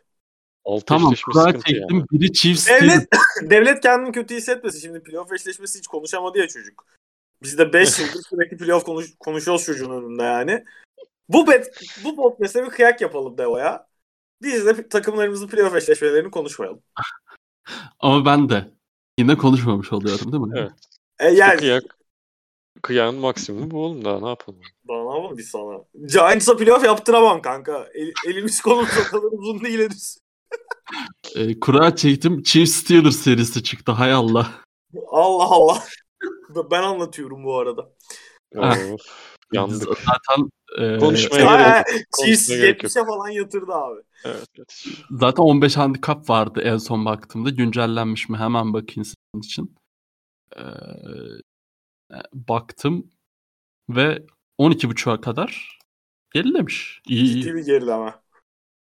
[0.64, 1.87] altı Tamam eşleşme kura çektim.
[1.91, 2.05] yani.
[2.12, 3.09] Biri Chiefs Devlet,
[3.51, 4.81] devlet kendini kötü hissetmesin.
[4.81, 6.87] Şimdi playoff eşleşmesi hiç konuşamadı ya çocuk.
[7.43, 10.64] Biz de 5 yıldır sürekli playoff konuş, konuşuyoruz çocuğun önünde yani.
[11.28, 13.87] Bu bet, bu podcast'e bir kıyak yapalım Devo'ya.
[14.43, 16.83] Biz de takımlarımızın playoff eşleşmelerini konuşmayalım.
[18.01, 18.70] Ama ben de
[19.18, 20.53] yine konuşmamış oluyorum değil mi?
[20.57, 20.72] Evet.
[21.20, 21.82] E İşte yani kıyak,
[22.82, 24.60] kıyağın maksimumu bu oğlum daha ne yapalım.
[24.88, 25.78] daha ne yapalım biz sana?
[26.12, 27.88] Giants'a playoff yaptıramam kanka.
[27.94, 30.18] El- elimiz kolumuz o kadar uzun değil henüz.
[31.34, 32.42] E, kura çektim.
[32.42, 33.92] Chiefs Steelers serisi çıktı.
[33.92, 34.50] Hay Allah.
[35.10, 35.84] Allah Allah.
[36.70, 37.90] Ben anlatıyorum bu arada.
[39.52, 39.88] Yandık.
[39.98, 42.06] Zaten e, Konuşmaya Ha, gerek yok.
[42.24, 42.92] Chiefs Konuşmaya gerek yok.
[42.92, 44.00] 70'e falan yatırdı abi.
[44.24, 44.84] Evet, evet.
[45.10, 47.50] zaten 15 handikap vardı en son baktığımda.
[47.50, 48.36] Güncellenmiş mi?
[48.36, 49.74] Hemen bakayım sizin için.
[50.57, 50.64] E,
[52.32, 53.11] baktım
[53.88, 54.26] ve
[54.59, 55.78] 12.5'a kadar
[56.34, 57.03] gerilemiş.
[57.07, 57.42] İyi, iyi.
[57.42, 58.14] Ciddi bir gerileme.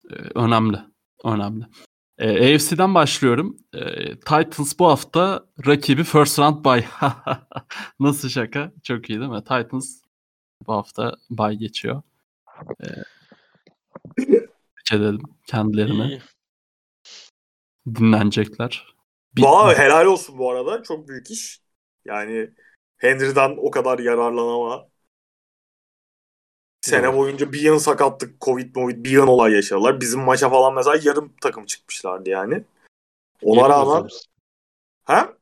[0.09, 0.77] Ee, önemli.
[1.23, 1.65] Önemli.
[2.17, 3.57] Ee, AFC'den başlıyorum.
[3.73, 6.85] Ee, Titans bu hafta rakibi first round bye.
[7.99, 8.71] Nasıl şaka?
[8.83, 9.43] Çok iyi değil mi?
[9.43, 10.01] Titans
[10.67, 12.01] bu hafta bye geçiyor.
[12.83, 12.87] Ee,
[14.17, 14.49] tebrik
[14.91, 16.07] edelim kendilerine.
[16.07, 16.21] İyi.
[17.95, 18.98] Dinlenecekler.
[19.35, 20.83] Bir- Vay helal olsun bu arada.
[20.83, 21.61] Çok büyük iş.
[22.05, 22.49] Yani
[22.97, 24.87] Henry'den o kadar yararlanama.
[26.81, 30.01] Sene boyunca bir yıl sakatlık, Covid, Covid bir yıl olay yaşadılar.
[30.01, 32.63] Bizim maça falan mesela yarım takım çıkmışlardı yani.
[33.41, 34.07] Ona rağmen
[35.03, 35.33] ha?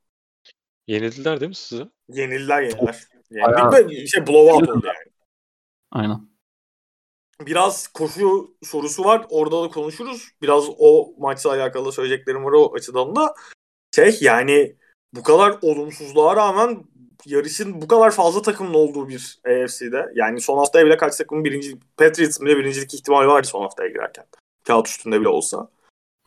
[0.87, 1.83] Yenildiler değil mi size?
[2.09, 3.07] Yenildiler yenildiler.
[3.31, 5.11] Yenildik ve şey blowout oldu yani.
[5.91, 6.29] Aynen.
[7.41, 9.25] Biraz koşu sorusu var.
[9.29, 10.29] Orada da konuşuruz.
[10.41, 13.35] Biraz o maçla alakalı söyleyeceklerim var o açıdan da.
[13.97, 14.75] Şey yani
[15.13, 16.83] bu kadar olumsuzluğa rağmen
[17.25, 20.11] yarışın bu kadar fazla takımın olduğu bir AFC'de.
[20.15, 24.25] Yani son haftaya bile kaç takımın birinci Patriots'ın bile birincilik ihtimali vardı son haftaya girerken.
[24.67, 25.69] Kağıt üstünde bile olsa.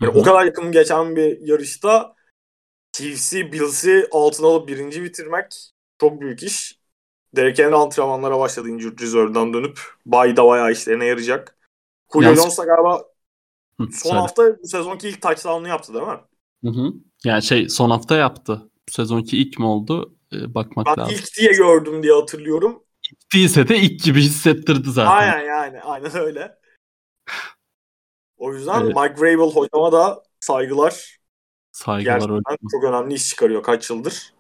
[0.03, 0.21] Yani Hı hı.
[0.21, 2.15] o kadar yakın geçen bir yarışta
[2.93, 6.81] Chiefs'i, Bills'i altına alıp birinci bitirmek çok büyük iş.
[7.37, 9.81] Derek Henry antrenmanlara başladı injured reserve'dan dönüp.
[10.07, 11.57] Bayda bayağı işlerine yarayacak.
[12.13, 13.05] Julio Jones da galiba
[13.81, 14.21] Hı, son söyle.
[14.21, 16.21] hafta bu sezonki ilk touchdown'unu yaptı değil mi?
[16.65, 16.93] Hı hı.
[17.25, 18.71] Yani şey son hafta yaptı.
[18.89, 20.15] Bu sezonki ilk mi oldu?
[20.33, 21.15] Ee, bakmak Ben lazım.
[21.15, 22.83] ilk diye gördüm diye hatırlıyorum.
[23.35, 25.11] Değilse de ilk gibi hissettirdi zaten.
[25.13, 26.59] Aynen yani aynen öyle.
[28.37, 28.97] O yüzden Evet.
[28.97, 31.19] Mike Vrabel hocama da saygılar.
[31.73, 32.57] Saygılar Gerçekten hocam.
[32.71, 34.35] çok önemli iş çıkarıyor kaç yıldır.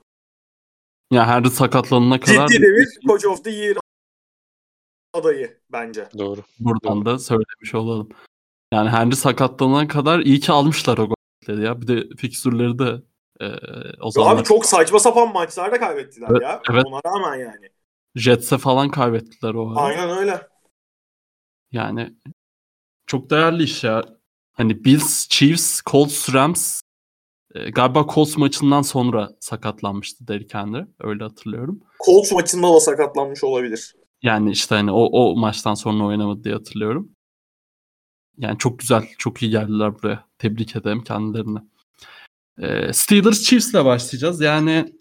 [1.12, 3.76] Ya Henry sakatlanana kadar Ciddi de bir Coach of the Year
[5.12, 6.08] adayı bence.
[6.18, 6.40] Doğru.
[6.60, 8.08] buradan da söylemiş olalım.
[8.74, 11.08] Yani Henry sakatlanana kadar iyi ki almışlar o
[11.48, 11.80] ya.
[11.82, 13.02] Bir de fikstürleri de
[13.40, 13.46] e,
[14.00, 16.62] o zaman Abi çok saçma sapan maçlarda kaybettiler Evet, ya.
[16.70, 16.84] evet.
[16.86, 17.68] Ona rağmen yani.
[18.14, 19.80] Jets'e falan kaybettiler o ara.
[19.80, 20.48] Aynen öyle.
[21.72, 22.14] Yani
[23.06, 24.04] çok değerli iş ya.
[24.52, 26.80] Hani Bills, Chiefs, Colts, Rams
[27.54, 30.86] e, galiba Colts maçından sonra sakatlanmıştı Derrick Henry.
[31.00, 31.80] Öyle hatırlıyorum.
[32.06, 33.94] Colts maçında da sakatlanmış olabilir.
[34.22, 37.10] Yani işte hani o, o maçtan sonra oynamadı diye hatırlıyorum.
[38.40, 40.28] Yani çok güzel, çok iyi geldiler buraya.
[40.38, 41.58] Tebrik ederim kendilerini.
[42.58, 44.40] Ee, Steelers Chiefs'le başlayacağız.
[44.40, 44.94] Yani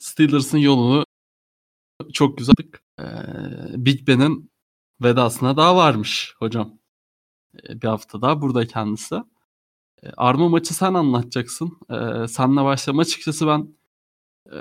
[0.00, 1.04] Steelers'ın yolunu
[2.12, 2.54] çok güzel.
[3.00, 3.04] Ee,
[3.86, 4.50] Big Ben'in
[5.02, 6.78] vedasına daha varmış hocam.
[7.68, 9.14] Ee, bir hafta daha burada kendisi.
[10.02, 11.78] Ee, Arma maçı sen anlatacaksın.
[11.90, 13.74] Ee, senle başlama açıkçası ben
[14.52, 14.56] e,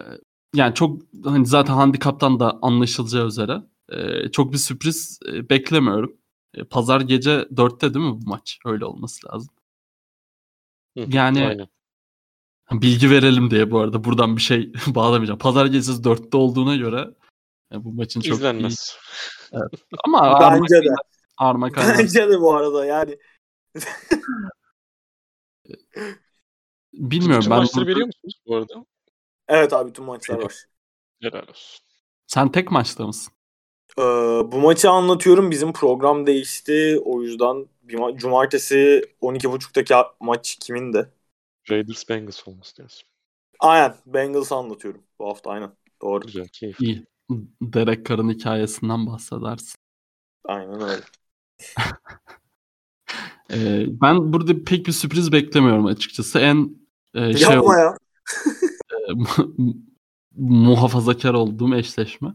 [0.55, 6.17] yani çok hani zaten handikaptan da anlaşılacağı üzere e, çok bir sürpriz e, beklemiyorum.
[6.53, 8.59] E, Pazar gece 4'te değil mi bu maç?
[8.65, 9.55] Öyle olması lazım.
[10.97, 11.67] Hı, Yani- Aynen.
[12.71, 15.39] Bilgi verelim diye bu arada buradan bir şey bağlamayacağım.
[15.39, 17.15] Pazar gecesi 4'te olduğuna göre
[17.73, 18.33] e, bu maçın çok iyi.
[18.37, 18.97] İzlenmez.
[20.05, 20.93] Ama Arma, Bence de.
[21.37, 21.97] Arma kaynar.
[21.99, 23.17] Bence de bu arada yani.
[26.93, 28.85] Bilmiyorum Bütün ben maçları burada- biliyor musunuz bu arada?
[29.47, 30.53] Evet abi tüm maçlar var.
[31.21, 31.85] Helal olsun.
[32.27, 33.33] Sen tek maçta mısın?
[33.97, 34.01] Ee,
[34.51, 35.51] bu maçı anlatıyorum.
[35.51, 36.99] Bizim program değişti.
[37.05, 41.09] O yüzden bir ma- cumartesi 12.30'daki a- maç kimindi?
[41.69, 42.99] Raiders Bengals olması lazım.
[43.59, 43.95] Aynen.
[44.05, 45.71] Bengals'ı anlatıyorum bu hafta aynen.
[46.01, 46.25] Doğru.
[46.25, 46.85] Güzel, keyifli.
[46.85, 47.05] İyi.
[47.61, 49.75] Derek Carr'ın hikayesinden bahsedersin.
[50.45, 51.01] Aynen öyle.
[53.53, 56.39] Ee, ben burada pek bir sürpriz beklemiyorum açıkçası.
[56.39, 56.77] En
[57.15, 57.97] e, şey Yapma ya.
[60.35, 62.33] muhafazakar olduğum eşleşme.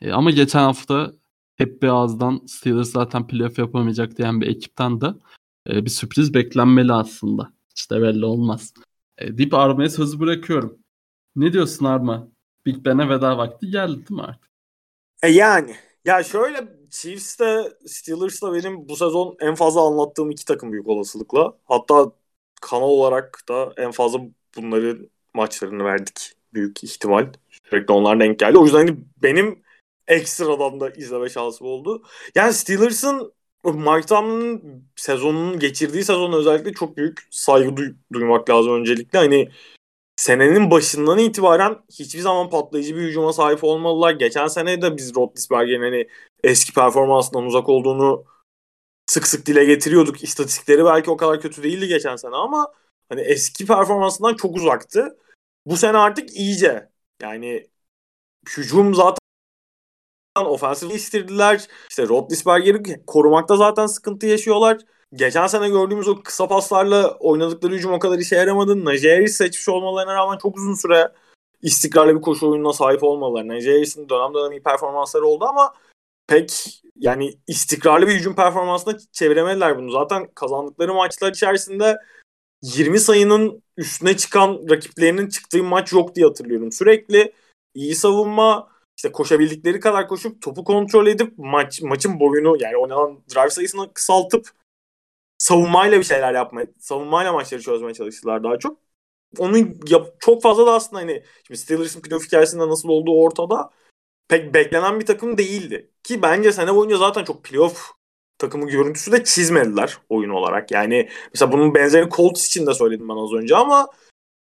[0.00, 1.12] E, ama geçen hafta
[1.56, 5.06] hep bir ağızdan Steelers zaten playoff yapamayacak diyen bir ekipten de
[5.70, 7.52] e, bir sürpriz beklenmeli aslında.
[7.76, 8.74] İşte belli olmaz.
[9.18, 10.78] E, deyip Arma'ya sözü bırakıyorum.
[11.36, 12.28] Ne diyorsun Arma?
[12.66, 14.50] Big Ben'e veda vakti geldi değil mi artık?
[15.22, 15.76] E yani.
[16.04, 21.52] Ya şöyle Chiefs'te Steelers'ta benim bu sezon en fazla anlattığım iki takım büyük olasılıkla.
[21.64, 22.12] Hatta
[22.60, 24.20] kanal olarak da en fazla
[24.56, 26.32] bunların maçlarını verdik.
[26.54, 27.32] Büyük ihtimal.
[27.70, 28.58] Sürekli onlar denk geldi.
[28.58, 29.62] O yüzden hani benim
[30.08, 32.02] ekstradan da izleme şansım oldu.
[32.34, 33.32] Yani Steelers'ın
[33.64, 39.18] Mike Tomlin'in sezonunun geçirdiği sezon özellikle çok büyük saygı duy- duymak lazım öncelikle.
[39.18, 39.50] Hani
[40.16, 44.12] senenin başından itibaren hiçbir zaman patlayıcı bir hücuma sahip olmalılar.
[44.12, 46.08] Geçen sene de biz Roethlisberger'in hani
[46.44, 48.24] eski performansından uzak olduğunu
[49.06, 50.22] sık sık dile getiriyorduk.
[50.22, 52.72] İstatistikleri belki o kadar kötü değildi geçen sene ama
[53.08, 55.18] hani eski performansından çok uzaktı.
[55.66, 56.88] Bu sene artık iyice
[57.22, 57.66] yani
[58.56, 59.25] hücum zaten
[60.44, 61.66] ofensif istirdiler.
[61.90, 64.78] İşte Roethlisberger'i korumakta zaten sıkıntı yaşıyorlar.
[65.14, 68.84] Geçen sene gördüğümüz o kısa paslarla oynadıkları hücum o kadar işe yaramadı.
[68.84, 71.12] Najee Harris seçmiş olmalarına rağmen çok uzun süre
[71.62, 73.48] istikrarlı bir koşu oyununa sahip olmaları.
[73.48, 75.74] Najee Harris'in dönem dönem iyi performansları oldu ama
[76.26, 79.90] pek yani istikrarlı bir hücum performansına çeviremediler bunu.
[79.90, 81.96] Zaten kazandıkları maçlar içerisinde
[82.62, 86.72] 20 sayının üstüne çıkan rakiplerinin çıktığı maç yok diye hatırlıyorum.
[86.72, 87.32] Sürekli
[87.74, 93.50] iyi savunma, işte koşabildikleri kadar koşup topu kontrol edip maç maçın boyunu yani oynanan drive
[93.50, 94.50] sayısını kısaltıp
[95.38, 98.78] savunmayla bir şeyler yapmaya, savunmayla maçları çözmeye çalıştılar daha çok.
[99.38, 103.70] Onu yap, çok fazla da aslında hani şimdi Steelers'ın playoff hikayesinde nasıl olduğu ortada
[104.28, 105.90] pek beklenen bir takım değildi.
[106.02, 107.90] Ki bence sene boyunca zaten çok playoff
[108.38, 110.70] takımı görüntüsü de çizmediler oyun olarak.
[110.70, 113.88] Yani mesela bunun benzerini Colts için de söyledim ben az önce ama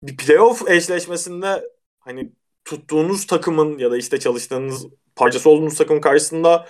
[0.03, 2.33] bir playoff eşleşmesinde hani
[2.65, 4.87] tuttuğunuz takımın ya da işte çalıştığınız
[5.17, 6.67] parçası olduğunuz takım karşısında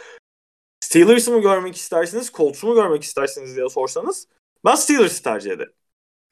[0.80, 4.28] Steelers'ı mı görmek istersiniz, Colts'u mu görmek istersiniz diye sorsanız
[4.64, 5.72] ben Steelers'ı tercih ederim.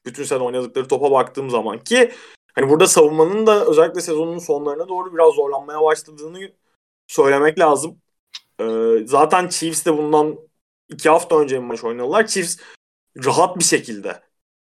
[0.05, 2.11] Bütün sene oynadıkları topa baktığım zaman ki
[2.53, 6.51] hani burada savunmanın da özellikle sezonun sonlarına doğru biraz zorlanmaya başladığını
[7.07, 8.01] söylemek lazım.
[8.59, 10.39] Ee, zaten Chiefs de bundan
[10.89, 12.27] iki hafta önce bir maç oynadılar.
[12.27, 12.57] Chiefs
[13.25, 14.23] rahat bir şekilde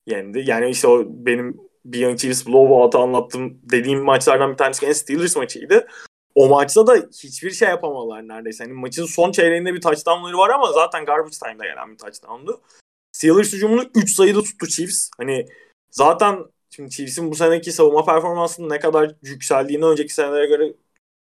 [0.07, 0.43] yendi.
[0.47, 5.37] Yani işte o benim bir Young Chiefs blowout'ı anlattım dediğim maçlardan bir tanesi en Steelers
[5.37, 5.87] maçıydı.
[6.35, 8.65] O maçta da hiçbir şey yapamadılar neredeyse.
[8.65, 12.61] Hani maçın son çeyreğinde bir touchdownları var ama zaten garbage time'da gelen bir touchdown'du.
[13.13, 15.11] Steelers hücumunu 3 sayıda tuttu Chiefs.
[15.17, 15.47] Hani
[15.91, 16.39] zaten
[16.71, 20.75] şimdi Chiefs'in bu seneki savunma performansının ne kadar yükseldiğini önceki senelere göre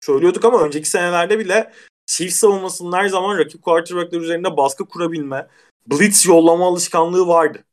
[0.00, 1.72] söylüyorduk ama önceki senelerde bile
[2.06, 5.46] Chiefs savunmasının her zaman rakip quarterback'ler üzerinde baskı kurabilme,
[5.86, 7.64] blitz yollama alışkanlığı vardı.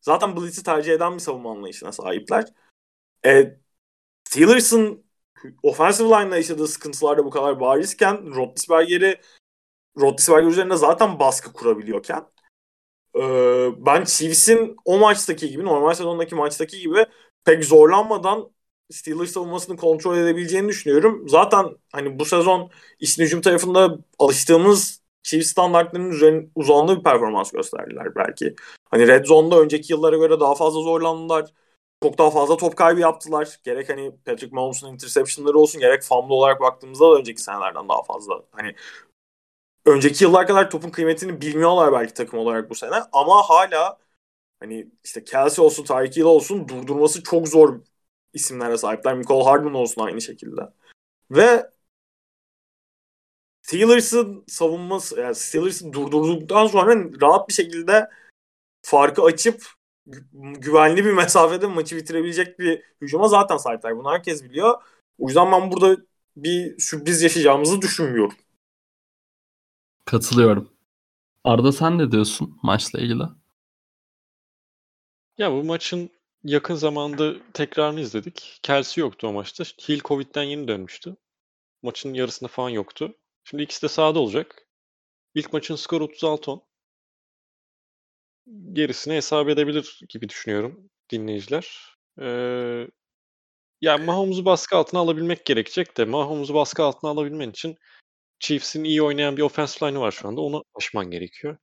[0.00, 2.44] Zaten blitz'i tercih eden bir savunma anlayışına sahipler.
[3.26, 3.58] E,
[4.24, 5.04] Steelers'ın
[5.62, 9.20] offensive line'la yaşadığı sıkıntılar da bu kadar barizken Roethlisberger'i
[9.96, 12.26] Roethlisberger üzerinde zaten baskı kurabiliyorken
[13.16, 13.20] e,
[13.86, 17.06] ben Chiefs'in o maçtaki gibi normal sezondaki maçtaki gibi
[17.44, 18.50] pek zorlanmadan
[18.90, 21.28] Steelers savunmasını kontrol edebileceğini düşünüyorum.
[21.28, 22.70] Zaten hani bu sezon
[23.00, 28.54] işin hücum tarafında alıştığımız Chiefs standartlarının üzerine uzandığı bir performans gösterdiler belki.
[28.90, 31.50] Hani Red Zone'da önceki yıllara göre daha fazla zorlandılar.
[32.02, 33.60] Çok daha fazla top kaybı yaptılar.
[33.64, 38.42] Gerek hani Patrick Mahomes'un interceptionları olsun gerek fumble olarak baktığımızda da önceki senelerden daha fazla.
[38.52, 38.74] Hani
[39.86, 43.98] önceki yıllar kadar topun kıymetini bilmiyorlar belki takım olarak bu sene ama hala
[44.60, 47.80] hani işte Kelsey olsun, Tyreek Hill olsun durdurması çok zor
[48.32, 49.14] isimlere sahipler.
[49.14, 50.60] Michael Hardman olsun aynı şekilde.
[51.30, 51.70] Ve
[53.70, 58.10] Steelers'ın savunması, yani Steelers'ı durdurduktan sonra rahat bir şekilde
[58.82, 59.66] farkı açıp
[60.36, 63.96] güvenli bir mesafede maçı bitirebilecek bir hücuma zaten sahipler.
[63.96, 64.82] Bunu herkes biliyor.
[65.18, 66.02] O yüzden ben burada
[66.36, 68.36] bir sürpriz yaşayacağımızı düşünmüyorum.
[70.04, 70.70] Katılıyorum.
[71.44, 73.22] Arda sen ne diyorsun maçla ilgili?
[75.38, 76.10] Ya bu maçın
[76.44, 78.60] yakın zamanda tekrarını izledik.
[78.62, 79.64] Kelsey yoktu o maçta.
[79.64, 81.16] Hill Covid'den yeni dönmüştü.
[81.82, 83.14] Maçın yarısında falan yoktu.
[83.44, 84.66] Şimdi ikisi de sahada olacak.
[85.34, 86.60] İlk maçın skoru 36-10.
[88.72, 91.96] Gerisini hesap edebilir gibi düşünüyorum dinleyiciler.
[92.20, 92.86] Ee,
[93.80, 97.76] yani Mahomes'u baskı altına alabilmek gerekecek de Mahomes'u baskı altına alabilmen için
[98.40, 100.40] Chiefs'in iyi oynayan bir offensive line'ı var şu anda.
[100.40, 101.56] Onu aşman gerekiyor.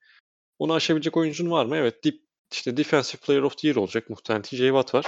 [0.60, 1.78] Onu aşabilecek oyuncun var mı?
[1.78, 2.04] Evet.
[2.04, 2.22] Dip,
[2.52, 4.10] işte Defensive Player of the Year olacak.
[4.10, 5.06] Muhtemelen TJ Watt var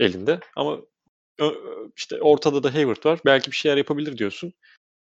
[0.00, 0.40] elinde.
[0.56, 0.80] Ama
[1.96, 3.20] işte ortada da Hayward var.
[3.24, 4.52] Belki bir şeyler yapabilir diyorsun.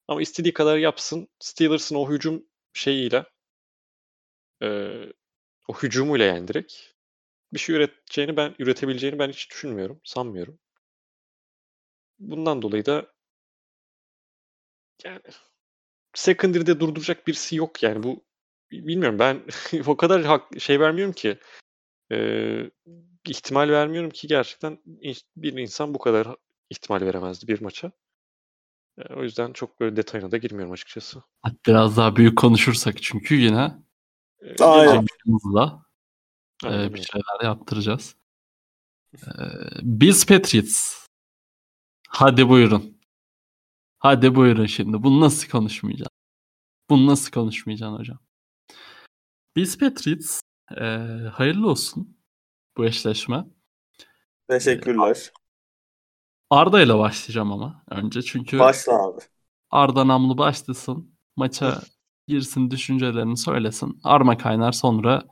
[0.08, 1.28] Ama istediği kadar yapsın.
[1.40, 3.26] Steelers'ın o hücum şeyiyle
[4.62, 4.68] e,
[5.68, 6.74] o hücumuyla yani direkt
[7.52, 10.00] bir şey üreteceğini ben üretebileceğini ben hiç düşünmüyorum.
[10.04, 10.58] Sanmıyorum.
[12.18, 13.12] Bundan dolayı da
[15.04, 15.20] yani
[16.14, 18.24] secondary'de durduracak birisi yok yani bu
[18.70, 19.42] bilmiyorum ben
[19.86, 21.38] o kadar hak, şey vermiyorum ki
[22.12, 22.18] e,
[23.28, 24.78] ihtimal vermiyorum ki gerçekten
[25.36, 26.36] bir insan bu kadar
[26.70, 27.92] ihtimal veremezdi bir maça.
[29.16, 31.22] O yüzden çok böyle detayına da girmiyorum açıkçası.
[31.66, 33.72] Biraz daha büyük konuşursak çünkü yine
[34.60, 35.06] Aynen.
[36.64, 38.16] e, bir şeyler yaptıracağız.
[39.82, 41.06] Bills Patriots.
[42.08, 43.00] Hadi buyurun.
[43.98, 45.02] Hadi buyurun şimdi.
[45.02, 46.18] Bunu nasıl konuşmayacaksın?
[46.90, 48.18] Bunu nasıl konuşmayacaksın hocam?
[49.56, 50.40] Bills Patriots
[50.76, 50.84] e,
[51.32, 52.18] hayırlı olsun
[52.76, 53.44] bu eşleşme.
[54.48, 55.32] Teşekkürler.
[56.50, 59.20] Arda ile başlayacağım ama önce çünkü Başla abi.
[59.70, 61.14] Arda namlu başlasın.
[61.36, 61.82] Maça
[62.28, 64.00] girsin düşüncelerini söylesin.
[64.04, 65.22] Arma kaynar sonra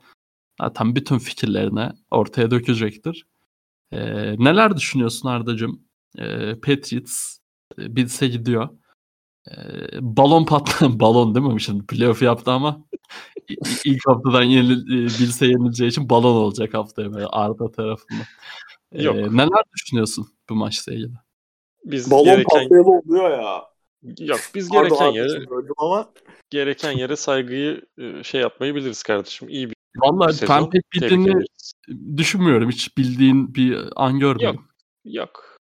[0.61, 3.27] zaten bütün fikirlerini ortaya dökecektir.
[3.91, 5.81] Ee, neler düşünüyorsun Arda'cığım?
[6.17, 7.37] Ee, Patriots
[7.79, 8.69] e, Bills'e gidiyor.
[9.51, 9.57] Ee,
[10.01, 10.99] balon patladı.
[10.99, 11.85] balon değil mi şimdi?
[11.85, 12.85] Playoff yaptı ama
[13.85, 18.25] ilk haftadan yenil, e, Bills'e yenileceği için balon olacak haftaya böyle Arda tarafından.
[18.91, 19.15] Ee, Yok.
[19.15, 21.13] Neler düşünüyorsun bu maçla ilgili?
[21.85, 22.43] Biz balon gereken...
[22.43, 23.63] patlayalı oluyor ya.
[24.19, 25.45] Yok biz gereken yere
[25.77, 26.13] ama
[26.49, 29.49] gereken yere saygıyı e, şey yapmayı biliriz kardeşim.
[29.49, 30.55] İyi bir Vallahi sezon.
[30.55, 31.45] ben pek bildiğini
[32.17, 32.69] düşünmüyorum.
[32.69, 34.47] Hiç bildiğin bir an görmedim.
[34.47, 34.65] Yok.
[35.05, 35.57] Yok.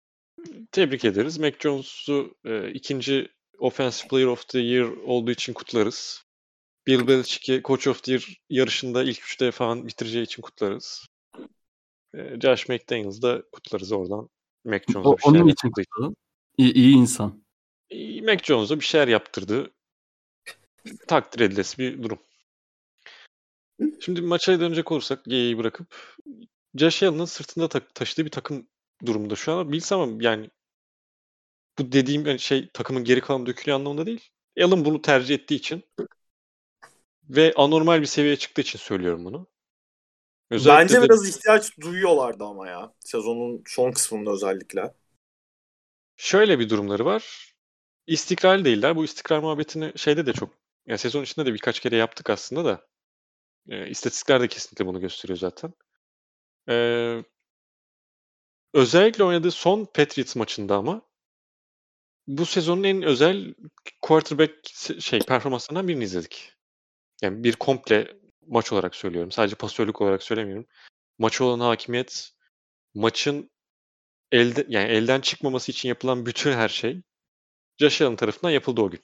[0.73, 1.39] Tebrik ederiz.
[1.39, 3.29] Mac Jones'u e, ikinci
[3.59, 6.25] Offensive Player of the Year olduğu için kutlarız.
[6.87, 11.07] Bill Belichick'i Coach of the Year yarışında ilk üçte falan bitireceği için kutlarız.
[12.15, 14.29] E, Josh McDaniels da kutlarız oradan.
[14.65, 16.17] Mac Jones'a bir Onun için kutladın.
[16.59, 17.45] İyi, iyi insan.
[18.23, 19.71] Mac Jones'a bir şeyler yaptırdı.
[21.09, 22.19] Takdir edilesi bir durum.
[24.01, 26.17] Şimdi maça dönecek olursak G'yi bırakıp
[26.75, 28.69] Josh Allen'ın sırtında ta- taşıdığı bir takım
[29.07, 29.73] durumunda şu an.
[29.73, 30.51] Bilsem ama yani
[31.79, 34.29] bu dediğim şey takımın geri kalanı dökülüyor anlamında değil.
[34.61, 35.85] Allen bunu tercih ettiği için
[37.29, 39.47] ve anormal bir seviyeye çıktığı için söylüyorum bunu.
[40.53, 41.09] Özellikle Bence de...
[41.09, 42.93] biraz ihtiyaç duyuyorlardı ama ya.
[43.01, 44.95] Sezonun son kısmında özellikle.
[46.17, 47.55] Şöyle bir durumları var.
[48.07, 48.97] İstikrar değiller.
[48.97, 50.51] Bu istikrar muhabbetini şeyde de çok
[50.87, 52.87] yani sezon içinde de birkaç kere yaptık aslında da.
[53.69, 55.75] E, istatistikler de kesinlikle bunu gösteriyor zaten.
[56.69, 56.77] E,
[58.75, 61.03] özellikle oynadığı son Patriots maçında ama
[62.27, 63.55] bu sezonun en özel
[64.03, 64.69] quarterback
[65.01, 66.53] şey performanslarından birini izledik.
[67.23, 69.33] Yani bir komple maç olarak söylüyorum.
[69.33, 70.67] Sadece pasörlük olarak söylemiyorum.
[71.19, 72.33] Maça olan hakimiyet,
[72.95, 73.51] maçın
[74.33, 77.03] elde yani elden çıkmaması için yapılan bütün her şey
[77.79, 79.01] Josh Allen tarafından yapıldı o gün.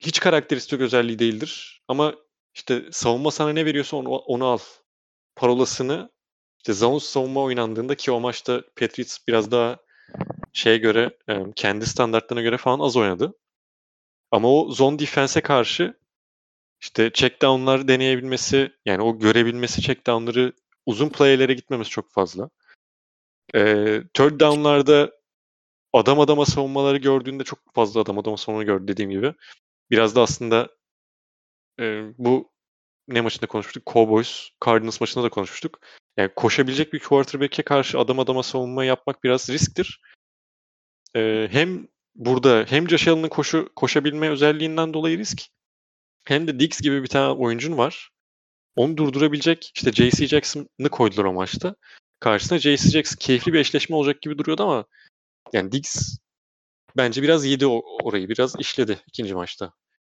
[0.00, 2.14] Hiç karakteristik özelliği değildir ama
[2.54, 4.58] işte savunma sana ne veriyorsa onu, onu al.
[5.36, 6.10] Parolasını
[6.58, 9.76] işte zone savunma oynandığında ki o maçta Patriots biraz daha
[10.52, 11.18] şeye göre
[11.56, 13.34] kendi standartlarına göre falan az oynadı.
[14.30, 15.94] Ama o zone defense'e karşı
[16.84, 20.52] işte check down'lar deneyebilmesi yani o görebilmesi check down'ları
[20.86, 22.50] uzun play'lere gitmemesi çok fazla.
[23.54, 25.12] Ee, third down'larda
[25.92, 29.34] adam adama savunmaları gördüğünde çok fazla adam adama savunma gördü dediğim gibi.
[29.90, 30.68] Biraz da aslında
[31.80, 32.52] e, bu
[33.08, 33.86] ne maçında konuşmuştuk?
[33.86, 35.80] Cowboys, Cardinals maçında da konuşmuştuk.
[36.16, 40.00] Yani koşabilecek bir quarterback'e karşı adam adama savunma yapmak biraz risktir.
[41.16, 45.54] Ee, hem burada hem Josh Allen'ın koşu, koşabilme özelliğinden dolayı risk
[46.24, 48.10] hem de Dix gibi bir tane oyuncun var.
[48.76, 51.74] Onu durdurabilecek işte JC Jackson'ı koydular o maçta.
[52.20, 54.84] Karşısına JC Jackson keyifli bir eşleşme olacak gibi duruyordu ama
[55.52, 56.18] yani Dix
[56.96, 58.28] bence biraz yedi orayı.
[58.28, 59.72] Biraz işledi ikinci maçta.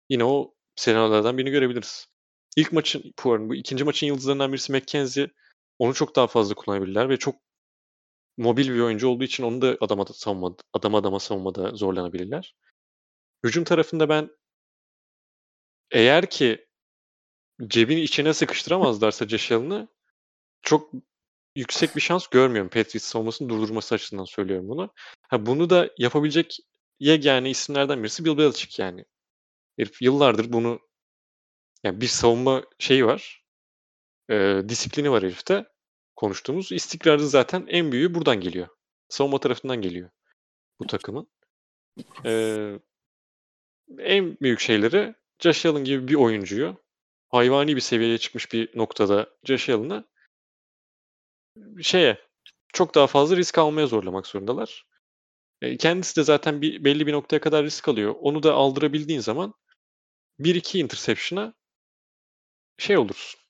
[0.08, 2.06] Yine o senaryolardan birini görebiliriz.
[2.56, 5.30] İlk maçın bu, bu ikinci maçın yıldızlarından birisi McKenzie.
[5.78, 7.36] Onu çok daha fazla kullanabilirler ve çok
[8.38, 12.54] mobil bir oyuncu olduğu için onu da adama savunma, adam adama savunmada zorlanabilirler.
[13.44, 14.30] Hücum tarafında ben
[15.90, 16.66] eğer ki
[17.66, 19.88] cebin içine sıkıştıramazlarsa Allen'ı
[20.62, 20.92] çok
[21.56, 24.92] yüksek bir şans görmüyorum Patriots savunmasını durdurması açısından söylüyorum bunu.
[25.28, 26.58] Ha, bunu da yapabilecek
[27.00, 29.04] yegane isimlerden birisi Bill Belichick yani.
[29.78, 30.80] Herif yıllardır bunu
[31.84, 33.44] yani bir savunma şeyi var.
[34.30, 35.64] E, disiplini var herifte.
[36.16, 38.68] Konuştuğumuz istikrarı zaten en büyüğü buradan geliyor.
[39.08, 40.10] Savunma tarafından geliyor
[40.80, 41.28] bu takımın.
[42.24, 42.32] E,
[43.98, 46.76] en büyük şeyleri Josh Allen gibi bir oyuncuyu
[47.28, 50.04] hayvani bir seviyeye çıkmış bir noktada Josh Allen'ı
[51.82, 52.18] şeye
[52.72, 54.86] çok daha fazla risk almaya zorlamak zorundalar.
[55.62, 58.14] E, kendisi de zaten bir belli bir noktaya kadar risk alıyor.
[58.20, 59.54] Onu da aldırabildiğin zaman
[60.38, 61.54] 1-2 interception'a
[62.78, 63.40] şey olursun.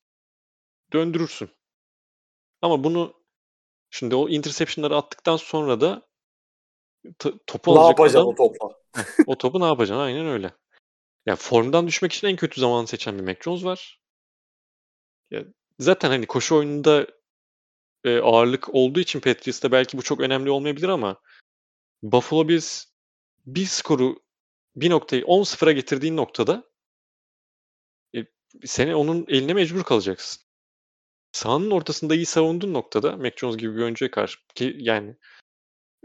[0.92, 1.50] Döndürürsün.
[2.62, 3.14] Ama bunu
[3.90, 6.08] şimdi o interception'ları attıktan sonra da
[7.46, 8.68] topu ne alacak adam, o topla?
[9.26, 10.02] o topu ne yapacaksın?
[10.02, 10.52] Aynen öyle.
[11.26, 14.00] Ya formdan düşmek için en kötü zamanı seçen bir Mac Jones var.
[15.30, 15.44] Ya,
[15.78, 17.06] zaten hani koşu oyununda
[18.04, 21.20] e, ağırlık olduğu için Patriots'ta belki bu çok önemli olmayabilir ama
[22.02, 22.84] Buffalo Bills
[23.46, 24.22] bir skoru
[24.76, 26.70] bir noktayı 10-0'a getirdiğin noktada
[28.16, 28.18] e,
[28.64, 30.42] seni onun eline mecbur kalacaksın.
[31.32, 35.16] Sahanın ortasında iyi savunduğun noktada Mac Jones gibi bir oyuncuya karşı ki yani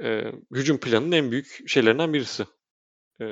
[0.04, 2.46] e, hücum planının en büyük şeylerinden birisi.
[3.22, 3.26] E,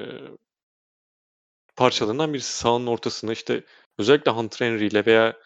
[1.75, 3.63] parçalarından birisi sahanın ortasında işte
[3.97, 5.39] özellikle Hunter Henry ile veya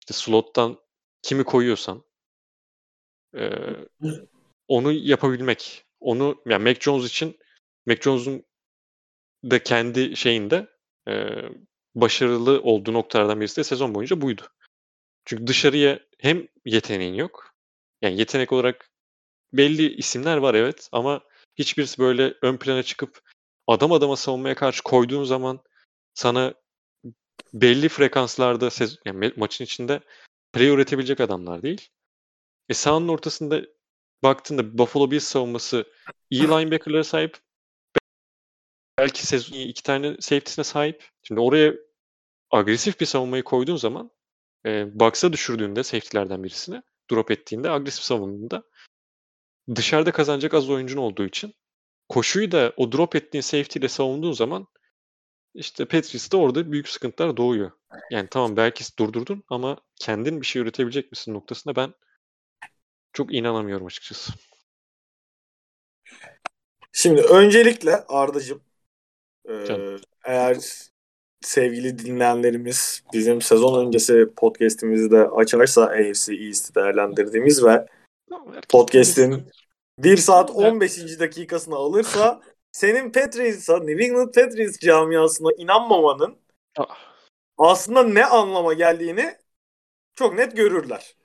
[0.00, 0.78] işte slottan
[1.22, 2.04] kimi koyuyorsan
[3.36, 3.50] e,
[4.68, 5.84] onu yapabilmek.
[6.00, 7.38] Onu yani Mac Jones için
[7.86, 8.44] Mac Jones'un
[9.44, 10.66] da kendi şeyinde
[11.08, 11.28] e,
[11.94, 14.42] başarılı olduğu noktalardan birisi de sezon boyunca buydu.
[15.24, 17.54] Çünkü dışarıya hem yeteneğin yok.
[18.02, 18.90] Yani yetenek olarak
[19.52, 21.20] belli isimler var evet ama
[21.56, 23.20] hiçbirisi böyle ön plana çıkıp
[23.66, 25.60] adam adama savunmaya karşı koyduğun zaman
[26.20, 26.54] sana
[27.54, 28.68] belli frekanslarda
[29.04, 30.00] yani maçın içinde
[30.52, 31.88] play üretebilecek adamlar değil.
[32.68, 33.62] E sahanın ortasında
[34.22, 35.84] baktığında Buffalo Bills savunması
[36.30, 37.38] iyi linebacker'lara sahip.
[38.98, 41.08] Belki sezon iki tane safety'sine sahip.
[41.22, 41.74] Şimdi oraya
[42.50, 44.10] agresif bir savunmayı koyduğun zaman
[44.66, 48.62] e, box'a düşürdüğünde safety'lerden birisini drop ettiğinde agresif savunduğunda
[49.74, 51.54] dışarıda kazanacak az oyuncun olduğu için
[52.08, 54.66] koşuyu da o drop ettiğin safety ile savunduğun zaman
[55.54, 57.70] işte Patriots'ta orada büyük sıkıntılar doğuyor.
[58.10, 61.94] Yani tamam belki durdurdun ama kendin bir şey üretebilecek misin noktasında ben
[63.12, 64.32] çok inanamıyorum açıkçası.
[66.92, 68.62] Şimdi öncelikle Arda'cığım
[69.48, 69.54] e,
[70.24, 70.56] eğer
[71.40, 77.86] sevgili dinleyenlerimiz bizim sezon öncesi podcast'imizi de açarsa AFC East'i değerlendirdiğimiz ve
[78.68, 79.46] podcast'in
[79.98, 81.18] 1 saat 15.
[81.20, 82.40] dakikasını alırsa
[82.72, 86.38] senin Patriots'a, New England Patriots camiasına inanmamanın
[86.78, 86.98] ah.
[87.58, 89.36] aslında ne anlama geldiğini
[90.14, 91.16] çok net görürler.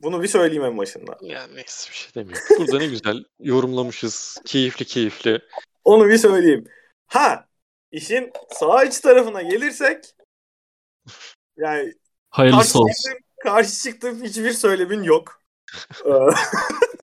[0.00, 1.18] Bunu bir söyleyeyim en başında.
[1.20, 2.46] Ya neyse bir şey demiyorum.
[2.58, 4.38] Burada ne güzel yorumlamışız.
[4.44, 5.40] Keyifli keyifli.
[5.84, 6.64] Onu bir söyleyeyim.
[7.06, 7.48] Ha
[7.90, 10.04] işin sağ iç tarafına gelirsek
[11.56, 11.92] yani
[12.30, 12.92] Hayırlısı karşı olsun.
[12.92, 15.40] Çıktığım, karşı çıktığım hiçbir söylemin yok.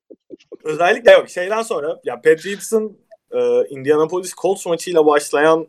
[0.64, 1.28] Özellikle yok.
[1.28, 2.98] Şeyden sonra ya Patriots'ın
[3.30, 5.66] e, Indianapolis Colts maçıyla başlayan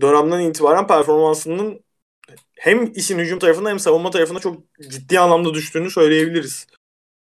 [0.00, 1.80] dönemden itibaren performansının
[2.56, 4.56] hem işin hücum tarafında hem savunma tarafında çok
[4.90, 6.66] ciddi anlamda düştüğünü söyleyebiliriz.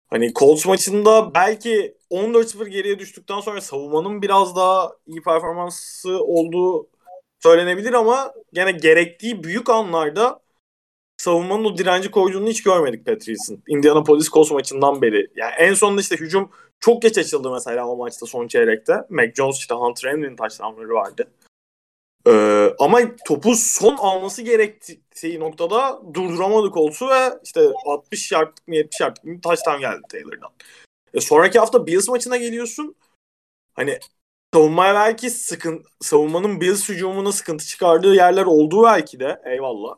[0.10, 6.88] Hani Colts maçında belki 14-0 geriye düştükten sonra savunmanın biraz daha iyi performansı olduğu
[7.44, 10.40] söylenebilir ama gene gerektiği büyük anlarda
[11.18, 13.64] savunmanın o direnci koyduğunu hiç görmedik Patriots'ın.
[13.68, 15.28] Indianapolis Colts maçından beri.
[15.36, 18.94] Yani en sonunda işte hücum çok geç açıldı mesela o maçta son çeyrekte.
[19.10, 21.32] Mac Jones işte Hunter Henry'nin touchdownları vardı.
[22.28, 29.00] Ee, ama topu son alması gerektiği noktada durduramadı Colts'u ve işte 60 yardlık mı 70
[29.00, 30.52] yardlık mı touchdown geldi Taylor'dan.
[31.14, 32.96] E sonraki hafta Bills maçına geliyorsun.
[33.74, 34.00] Hani
[34.54, 39.96] savunmaya belki sıkın, savunmanın Bills hücumuna sıkıntı çıkardığı yerler olduğu belki de eyvallah.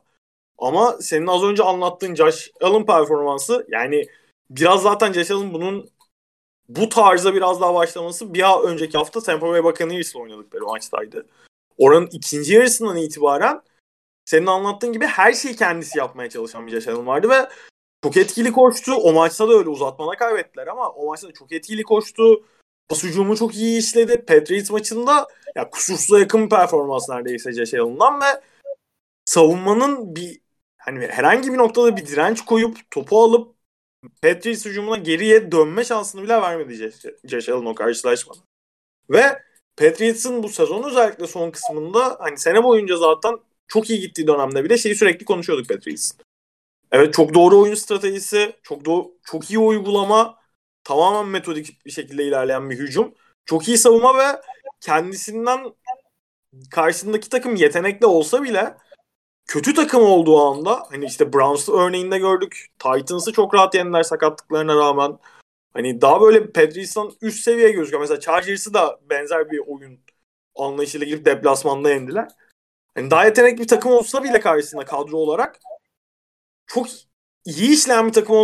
[0.57, 4.05] Ama senin az önce anlattığın Josh Allen performansı yani
[4.49, 5.89] biraz zaten Josh Allen bunun
[6.75, 11.25] bu tarza biraz daha başlaması bir önceki hafta Tampa Bay Buccaneers'la oynadıkları maçtaydı.
[11.77, 13.61] Oranın ikinci yarısından itibaren
[14.25, 17.49] senin anlattığın gibi her şeyi kendisi yapmaya çalışan bir Josh vardı ve
[18.03, 18.93] çok etkili koştu.
[18.93, 22.43] O maçta da öyle uzatmana kaybettiler ama o maçta da çok etkili koştu.
[22.89, 24.25] Pas hücumu çok iyi işledi.
[24.25, 28.41] Patriots maçında ya kusursuza yakın performans neredeyse Josh Allen'dan ve
[29.25, 30.41] savunmanın bir
[30.77, 33.50] hani herhangi bir noktada bir direnç koyup topu alıp
[34.21, 36.91] Patriots hücumuna geriye dönme şansını bile vermedi
[37.23, 38.39] Josh Allen o karşılaşmada.
[39.09, 39.39] Ve
[39.77, 43.37] Patriots'ın bu sezon özellikle son kısmında hani sene boyunca zaten
[43.67, 46.17] çok iyi gittiği dönemde bile şeyi sürekli konuşuyorduk Patriots'ın.
[46.91, 50.39] Evet çok doğru oyun stratejisi, çok do çok iyi uygulama,
[50.83, 53.13] tamamen metodik bir şekilde ilerleyen bir hücum.
[53.45, 54.41] Çok iyi savunma ve
[54.81, 55.73] kendisinden
[56.71, 58.77] karşısındaki takım yetenekli olsa bile
[59.51, 62.67] kötü takım olduğu anda hani işte Browns'ı örneğinde gördük.
[62.79, 65.19] Titans'ı çok rahat yendiler sakatlıklarına rağmen.
[65.73, 68.01] Hani daha böyle Patriots'tan üst seviye gözüküyor.
[68.01, 69.99] Mesela Chargers'ı da benzer bir oyun
[70.55, 72.27] anlayışıyla girip deplasmanda yendiler.
[72.95, 75.59] Hani daha yetenekli bir takım olsa bile karşısında kadro olarak
[76.67, 76.87] çok
[77.45, 78.35] iyi işleyen bir takım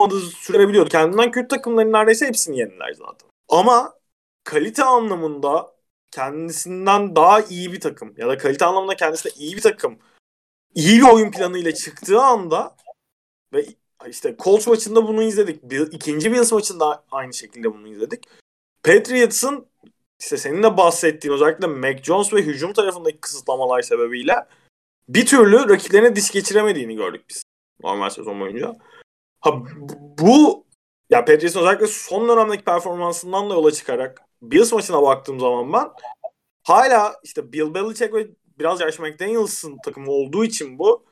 [0.00, 0.90] olmadığı sürebiliyordu.
[0.90, 3.28] Kendinden kötü takımların neredeyse hepsini yendiler zaten.
[3.48, 3.94] Ama
[4.44, 5.75] kalite anlamında
[6.10, 9.98] kendisinden daha iyi bir takım ya da kalite anlamında kendisine iyi bir takım
[10.74, 12.76] iyi bir oyun planıyla çıktığı anda
[13.52, 13.66] ve
[14.08, 15.62] işte Colts maçında bunu izledik.
[15.62, 18.24] Bir, ikinci Bills maçında aynı şekilde bunu izledik.
[18.82, 19.66] Patriots'ın
[20.20, 24.34] işte senin de bahsettiğin özellikle Mac Jones ve hücum tarafındaki kısıtlamalar sebebiyle
[25.08, 27.42] bir türlü rakiplerine diş geçiremediğini gördük biz
[27.82, 28.74] normal sezon boyunca.
[29.40, 29.62] Ha
[30.18, 30.66] bu
[31.10, 35.90] ya Patriots'ın özellikle son dönemdeki performansından da yola çıkarak Bills maçına baktığım zaman ben
[36.62, 38.26] hala işte Bill Belichick ve
[38.58, 41.04] biraz Josh McDaniels'ın takımı olduğu için bu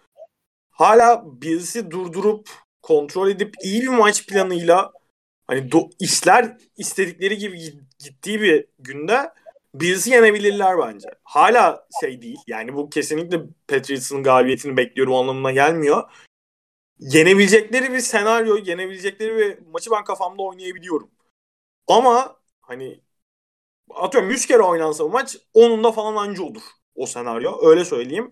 [0.70, 2.51] hala Bills'i durdurup
[2.83, 4.93] kontrol edip iyi bir maç planıyla
[5.47, 7.61] hani do- işler istedikleri gibi
[7.99, 9.33] gittiği bir günde
[9.75, 11.09] Bills'i yenebilirler bence.
[11.25, 12.39] Hala şey değil.
[12.47, 16.11] Yani bu kesinlikle Patriots'ın galibiyetini bekliyorum anlamına gelmiyor.
[16.99, 21.11] Yenebilecekleri bir senaryo, yenebilecekleri bir maçı ben kafamda oynayabiliyorum.
[21.87, 23.01] Ama hani
[23.91, 26.62] atıyorum 100 kere oynansa bu maç onun da falan anca olur
[26.95, 27.68] o senaryo.
[27.68, 28.30] Öyle söyleyeyim.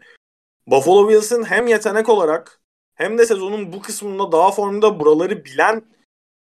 [0.67, 2.61] Buffalo Bills'in hem yetenek olarak
[2.95, 5.85] hem de sezonun bu kısmında daha formda buraları bilen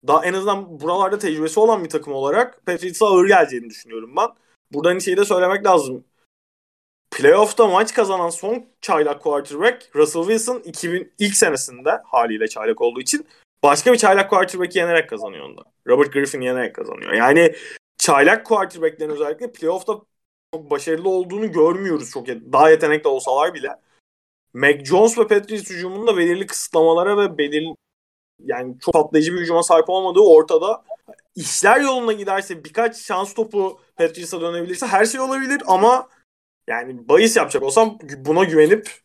[0.08, 4.28] daha en azından buralarda tecrübesi olan bir takım olarak Patriots'a ağır geleceğini düşünüyorum ben.
[4.72, 6.06] Buradan şeyi de söylemek lazım.
[7.12, 13.28] Playoff'ta maç kazanan son çaylak quarterback Russell Wilson 2000 ilk senesinde haliyle çaylak olduğu için
[13.64, 15.62] başka bir çaylak quarterback'i yenerek kazanıyor onda.
[15.88, 17.14] Robert Griffin yenerek kazanıyor.
[17.14, 17.56] Yani
[18.02, 20.02] çaylak quarterback'lerin özellikle playoff'ta
[20.54, 23.70] çok başarılı olduğunu görmüyoruz çok daha yetenekli olsalar bile.
[24.54, 27.76] Mac Jones ve Patriots hücumunda belirli kısıtlamalara ve belirli
[28.46, 30.84] yani çok patlayıcı bir hücuma sahip olmadığı ortada.
[31.36, 36.10] İşler yoluna giderse birkaç şans topu Patriots'a dönebilirse her şey olabilir ama
[36.68, 39.02] yani bahis yapacak olsam buna güvenip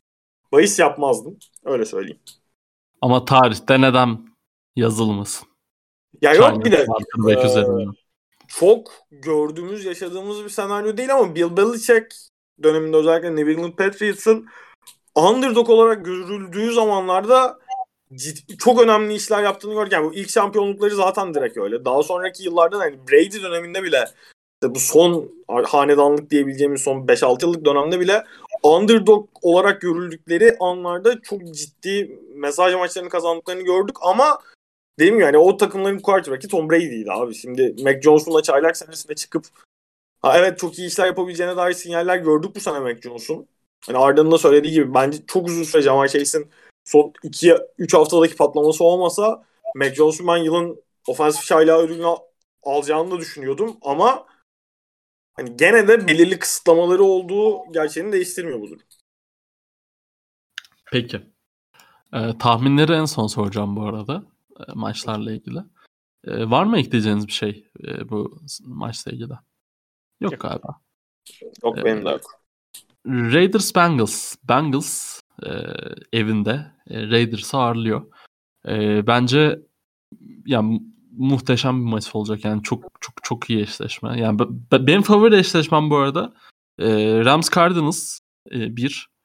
[0.52, 1.38] bahis yapmazdım.
[1.64, 2.20] Öyle söyleyeyim.
[3.00, 4.18] Ama tarihte neden
[4.76, 5.48] yazılmasın?
[6.22, 6.86] Ya yok bir de
[8.48, 12.16] çok gördüğümüz, yaşadığımız bir senaryo değil ama Bill Belichick
[12.62, 14.46] döneminde özellikle New England Patriots'ın
[15.14, 17.58] underdog olarak görüldüğü zamanlarda
[18.14, 19.92] ciddi, çok önemli işler yaptığını gördük.
[19.92, 21.84] Yani bu ilk şampiyonlukları zaten direkt öyle.
[21.84, 24.04] Daha sonraki yıllarda hani Brady döneminde bile
[24.62, 25.32] işte bu son
[25.64, 28.24] hanedanlık diyebileceğimiz son 5-6 yıllık dönemde bile
[28.62, 34.38] underdog olarak görüldükleri anlarda çok ciddi mesaj maçlarını kazandıklarını gördük ama
[34.98, 37.34] değil mi yani o takımların quarterback'i Tom Brady'ydi abi.
[37.34, 39.46] Şimdi Mac Jones'unla çaylak senesinde çıkıp
[40.22, 43.46] ha evet çok iyi işler yapabileceğine dair sinyaller gördük bu sene Mac Jones'un.
[43.86, 46.50] Hani Arda'nın da söylediği gibi bence çok uzun süre Jamal Chase'in
[46.84, 49.44] son 2-3 haftadaki patlaması olmasa
[49.74, 52.06] Mac Jones'un ben yılın ofensif çaylağı ödülünü
[52.62, 54.26] alacağını da düşünüyordum ama
[55.34, 58.82] hani gene de belirli kısıtlamaları olduğu gerçeğini değiştirmiyor bu durum.
[60.92, 61.22] Peki.
[62.12, 64.22] Ee, tahminleri en son soracağım bu arada
[64.74, 65.58] maçlarla ilgili.
[66.24, 69.32] Ee, var mı ekleyeceğiniz bir şey e, bu maçla ilgili?
[70.20, 70.40] Yok, yok.
[70.40, 70.80] galiba.
[71.64, 72.20] Yok benim de yok.
[73.06, 74.36] Raiders Bengals.
[74.44, 75.50] Bengals e,
[76.12, 78.12] evinde e, Raiders'ı ağırlıyor.
[78.68, 79.60] E, bence
[80.46, 84.20] yani muhteşem bir maç olacak yani çok çok çok iyi eşleşme.
[84.20, 86.34] Yani be, benim favori eşleşmem bu arada
[86.78, 86.88] e,
[87.24, 88.18] Rams Cardinals
[88.50, 89.08] 1.
[89.10, 89.16] E,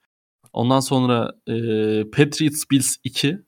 [0.54, 1.54] Ondan sonra e,
[2.12, 3.42] Patriots Bills 2.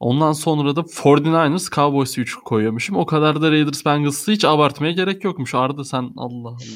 [0.00, 2.96] Ondan sonra da 49ers Cowboys 3 koyuyormuşum.
[2.96, 5.54] O kadar da Raiders Bengals'ı hiç abartmaya gerek yokmuş.
[5.54, 6.56] Arda sen Allah Allah.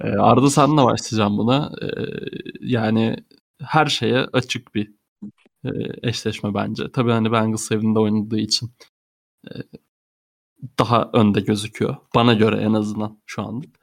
[0.00, 1.72] Ee, Arda senle başlayacağım buna.
[1.82, 1.86] Ee,
[2.60, 3.16] yani
[3.62, 4.92] her şeye açık bir
[5.64, 5.70] e,
[6.02, 6.92] eşleşme bence.
[6.92, 8.70] Tabii hani Bengals evinde oynadığı için
[9.50, 9.52] e,
[10.78, 11.96] daha önde gözüküyor.
[12.14, 13.76] Bana göre en azından şu anlık.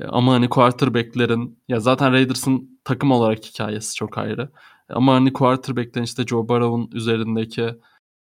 [0.00, 4.50] E, ama hani quarterback'lerin ya zaten Raiders'ın takım olarak hikayesi çok ayrı.
[4.88, 7.74] Ama hani quarterback'lerin işte Joe Burrow'un üzerindeki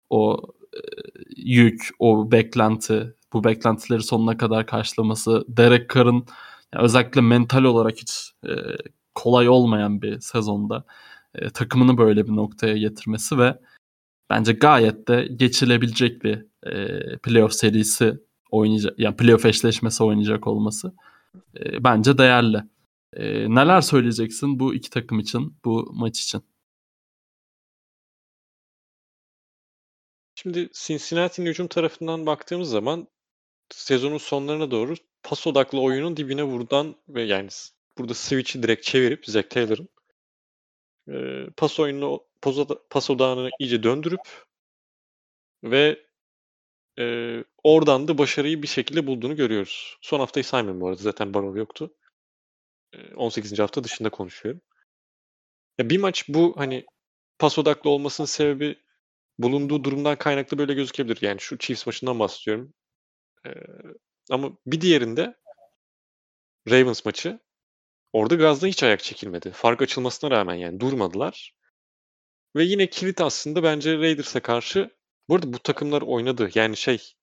[0.10, 0.42] o
[1.38, 6.26] yük, o beklenti, bu beklentileri sonuna kadar karşılaması, Derek Carr'ın
[6.74, 8.52] yani özellikle mental olarak hiç e,
[9.16, 10.86] kolay olmayan bir sezonda
[11.36, 13.60] e, takımını böyle bir noktaya getirmesi ve
[14.30, 18.20] bence gayet de geçilebilecek bir e, playoff serisi
[18.52, 20.94] oynayacak yani playoff eşleşmesi oynayacak olması
[21.60, 22.64] e, bence değerli.
[23.16, 26.44] E, neler söyleyeceksin bu iki takım için, bu maç için?
[30.36, 33.08] Şimdi Cincinnati'nin hücum tarafından baktığımız zaman
[33.70, 37.50] sezonun sonlarına doğru pas odaklı oyunun dibine vurudan ve yani
[37.98, 39.90] burada switch'i direkt çevirip Zach Taylor'ın
[41.08, 42.56] e, pas oyununu pas,
[42.90, 44.22] pas odağını iyice döndürüp
[45.64, 46.06] ve
[47.00, 47.04] e,
[47.64, 49.98] oradan da başarıyı bir şekilde bulduğunu görüyoruz.
[50.02, 51.02] Son haftayı saymıyorum bu arada.
[51.02, 51.94] Zaten Barov yoktu.
[52.94, 53.60] E, 18.
[53.60, 54.62] hafta dışında konuşuyorum.
[55.78, 56.86] Ya bir maç bu hani
[57.40, 58.80] pas odaklı olmasının sebebi
[59.40, 61.22] bulunduğu durumdan kaynaklı böyle gözükebilir.
[61.22, 62.74] Yani şu Chiefs maçından bahsediyorum.
[63.48, 63.52] Ee,
[64.32, 65.36] ama bir diğerinde
[66.70, 67.40] Ravens maçı
[68.14, 69.52] orada Gaz'da hiç ayak çekilmedi.
[69.52, 71.56] Fark açılmasına rağmen yani durmadılar.
[72.56, 74.90] Ve yine kilit aslında bence Raiders'a karşı
[75.30, 76.50] bu arada bu takımlar oynadı.
[76.56, 77.14] Yani şey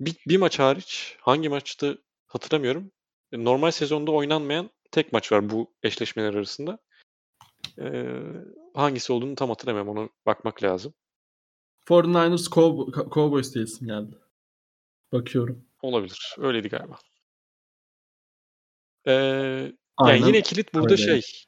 [0.00, 2.92] bir, bir maç hariç hangi maçtı hatırlamıyorum.
[3.32, 6.78] Normal sezonda oynanmayan tek maç var bu eşleşmeler arasında.
[7.78, 8.04] Ee,
[8.74, 9.98] hangisi olduğunu tam hatırlamıyorum.
[9.98, 10.94] Ona bakmak lazım.
[11.86, 14.18] 49ers Cow- Cowboys diye isim geldi.
[15.12, 15.64] Bakıyorum.
[15.82, 16.36] Olabilir.
[16.38, 16.98] Öyleydi galiba.
[19.06, 19.12] Ee,
[20.06, 21.20] yani yine kilit burada öyle.
[21.20, 21.44] şey.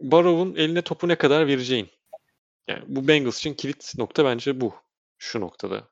[0.00, 1.88] Barrow'un eline topu ne kadar vereceğin.
[2.68, 4.74] Yani bu Bengals için kilit nokta bence bu.
[5.18, 5.88] Şu noktada.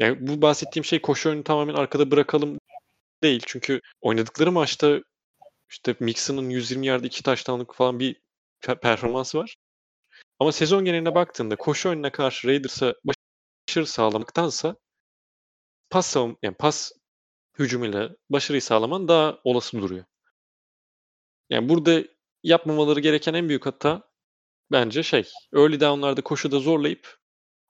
[0.00, 2.58] Yani bu bahsettiğim şey koşu oyunu tamamen arkada bırakalım
[3.22, 3.42] değil.
[3.46, 5.02] Çünkü oynadıkları maçta
[5.70, 8.16] işte Mixon'ın 120 yard iki taştanlık falan bir
[8.62, 9.56] pe- performansı var.
[10.40, 12.94] Ama sezon geneline baktığında koşu oyununa karşı Raiders'a
[13.68, 14.76] başarı sağlamaktansa
[15.90, 16.92] pas yani pas
[17.58, 20.04] hücumuyla başarıyı sağlaman daha olası duruyor.
[21.50, 22.04] Yani burada
[22.42, 24.10] yapmamaları gereken en büyük hata
[24.72, 27.18] bence şey, early down'larda koşuda zorlayıp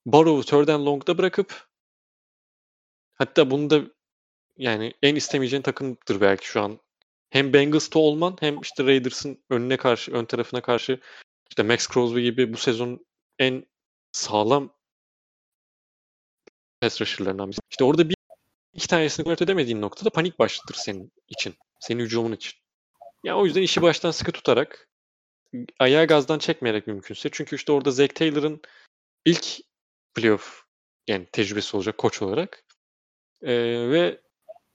[0.06, 1.68] Barrow'u third and long'da bırakıp
[3.14, 3.82] hatta bunu da
[4.56, 6.80] yani en istemeyeceğin takımdır belki şu an.
[7.30, 11.00] Hem Bengals'ta olman hem işte Raiders'ın önüne karşı, ön tarafına karşı
[11.50, 13.06] işte Max Crosby gibi bu sezon
[13.38, 13.66] en
[14.12, 14.74] sağlam
[16.80, 17.60] pass rusher'larından birisi.
[17.70, 18.16] İşte orada bir
[18.72, 21.54] iki tanesini kontrol edemediğin noktada panik başlatır senin için.
[21.80, 22.52] Senin hücumun için.
[23.24, 24.88] Yani o yüzden işi baştan sıkı tutarak
[25.78, 27.28] ayağı gazdan çekmeyerek mümkünse.
[27.32, 28.60] Çünkü işte orada Zach Taylor'ın
[29.24, 29.46] ilk
[30.14, 30.62] playoff
[31.08, 32.64] yani tecrübesi olacak koç olarak.
[33.42, 33.54] Ee,
[33.90, 34.20] ve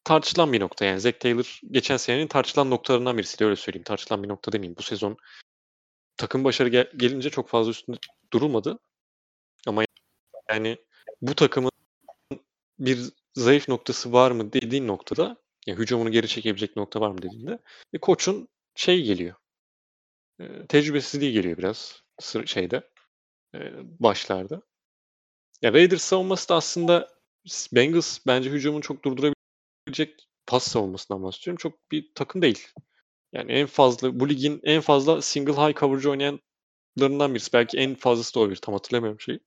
[0.04, 1.00] tartışılan bir nokta yani.
[1.00, 3.84] Zach Taylor geçen senenin tartışılan noktalarından birisi öyle söyleyeyim.
[3.84, 4.78] Tartışılan bir nokta demeyeyim.
[4.78, 5.18] Bu sezon
[6.18, 7.98] takım başarı gel- gelince çok fazla üstünde
[8.34, 8.80] durulmadı.
[9.68, 9.84] Ama
[10.50, 10.78] yani
[11.22, 11.72] bu takımın
[12.80, 13.00] bir
[13.36, 17.60] zayıf noktası var mı dediğin noktada yani hücumunu geri çekebilecek nokta var mı dediğinde
[17.94, 19.36] e, koçun şey geliyor.
[20.40, 22.04] E, tecrübesizliği geliyor biraz
[22.46, 22.90] şeyde
[23.56, 23.60] e,
[24.00, 24.62] başlarda.
[25.62, 27.10] Ya Raiders savunması da aslında
[27.74, 29.33] Bengals bence hücumunu çok durdurabilecek
[30.48, 31.58] pas savunmasından bahsediyorum.
[31.58, 32.68] Çok bir takım değil.
[33.34, 37.54] Yani en fazla bu ligin en fazla single high coverage oynayanlarından birisi.
[37.54, 38.56] Belki en fazlası da olabilir.
[38.62, 39.40] Tam hatırlamıyorum şeyi.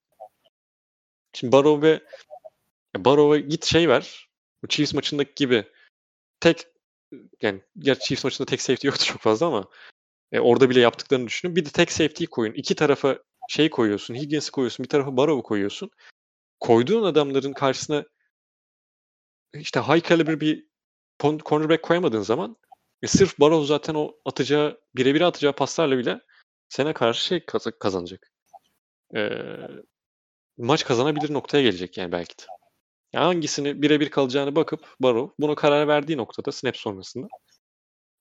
[1.32, 2.00] Şimdi Barrow ve
[3.04, 4.28] Barrow'a git şey ver.
[4.62, 5.64] Bu Chiefs maçındaki gibi
[6.40, 6.66] tek
[7.42, 9.64] yani gerçi Chiefs maçında tek safety yoktu çok fazla ama
[10.32, 11.56] e, orada bile yaptıklarını düşünün.
[11.56, 12.52] Bir de tek safety'yi koyun.
[12.54, 13.18] İki tarafa
[13.48, 14.14] şey koyuyorsun.
[14.14, 14.84] Higgins'i koyuyorsun.
[14.84, 15.90] Bir tarafa Barrow'u koyuyorsun.
[16.60, 18.04] Koyduğun adamların karşısına
[19.54, 20.66] işte high caliber bir
[21.20, 22.56] cornerback koyamadığın zaman
[23.02, 26.20] e, sırf Barrow zaten o atacağı birebir atacağı paslarla bile
[26.68, 28.30] sana karşı şey kaz- kazanacak.
[29.16, 29.28] Ee,
[30.58, 32.42] maç kazanabilir noktaya gelecek yani belki de.
[33.12, 37.26] Yani hangisini birebir kalacağını bakıp Barrow bunu karar verdiği noktada snap sonrasında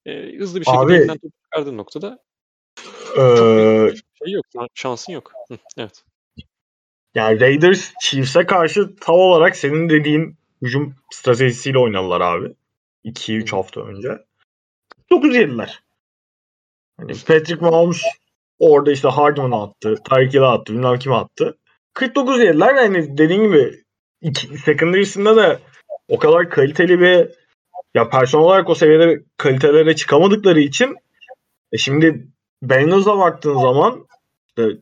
[0.05, 2.19] e, hızlı bir şekilde Abi- elinden topu çıkardığın noktada
[3.17, 3.93] Ee,
[4.23, 4.45] şey yok.
[4.73, 5.31] Şansın yok.
[5.49, 6.03] Hı, evet.
[7.15, 12.53] yani Raiders Chiefs'e karşı tam olarak senin dediğin hücum stratejisiyle oynadılar abi.
[13.05, 13.55] 2-3 Hı.
[13.55, 14.09] hafta önce.
[15.11, 15.83] 9 yediler.
[16.97, 18.01] Hani Patrick Mahomes
[18.59, 19.95] orada işte Hardman'ı attı.
[20.09, 20.73] Tyreek attı.
[20.73, 21.57] Bilmem kimi attı.
[21.93, 22.75] 49 yediler.
[22.75, 23.83] Yani dediğin gibi
[24.21, 25.59] iki, secondary'sinde de
[26.07, 27.29] o kadar kaliteli bir
[27.95, 30.95] ya personel olarak o seviyede kalitelere çıkamadıkları için
[31.71, 32.27] e şimdi
[32.63, 34.07] Bengals'a baktığın zaman
[34.49, 34.79] işte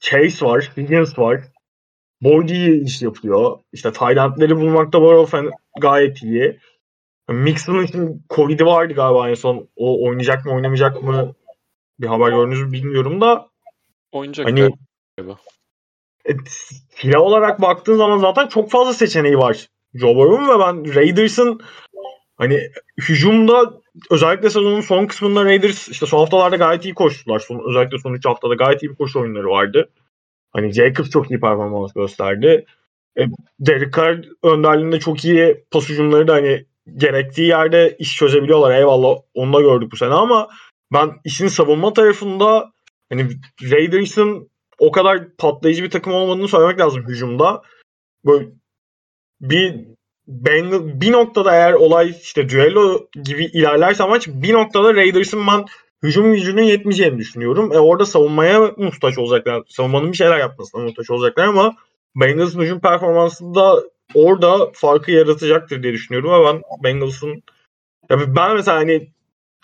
[0.00, 1.40] Chase var, Higgins var.
[2.20, 3.58] Boyd iyi iş yapıyor.
[3.72, 6.58] İşte tight endleri bulmakta Burrow fen- gayet iyi.
[7.28, 9.68] Mixon'ın şimdi Covid'i vardı galiba en son.
[9.76, 11.34] O oynayacak mı oynamayacak mı
[12.00, 13.48] bir haber gördünüz mü bilmiyorum da.
[14.12, 14.68] Oynayacak Hani
[15.16, 15.36] galiba.
[16.28, 16.32] e,
[16.90, 21.60] silah olarak baktığın zaman zaten çok fazla seçeneği var Joe Burrow'un ve ben Raiders'ın
[22.36, 22.60] hani
[23.08, 23.72] hücumda
[24.10, 27.38] özellikle sezonun son kısmında Raiders işte son haftalarda gayet iyi koştular.
[27.38, 29.88] Son, özellikle son 3 haftada gayet iyi bir koşu oyunları vardı.
[30.52, 32.66] Hani Jacobs çok iyi performans gösterdi.
[33.18, 33.22] E,
[33.60, 36.66] Derek Carr önderliğinde çok iyi pas da hani
[36.96, 38.78] gerektiği yerde iş çözebiliyorlar.
[38.78, 40.48] Eyvallah onu da gördük bu sene ama
[40.92, 42.72] ben işin savunma tarafında
[43.12, 43.28] hani
[43.70, 47.62] Raiders'ın o kadar patlayıcı bir takım olmadığını söylemek lazım hücumda.
[48.24, 48.48] Böyle
[49.40, 49.96] bir
[50.28, 55.64] Bengal, bir noktada eğer olay işte düello gibi ilerlerse maç bir noktada Raiders'ın ben
[56.06, 57.72] hücum gücünün yetmeyeceğini düşünüyorum.
[57.72, 59.62] E orada savunmaya muhtaç olacaklar.
[59.68, 61.74] Savunmanın bir şeyler yapmasına muhtaç olacaklar ama
[62.16, 63.82] Bengals'ın hücum performansında
[64.14, 67.42] orada farkı yaratacaktır diye düşünüyorum ve ben Bengals'ın
[68.10, 69.08] ben mesela hani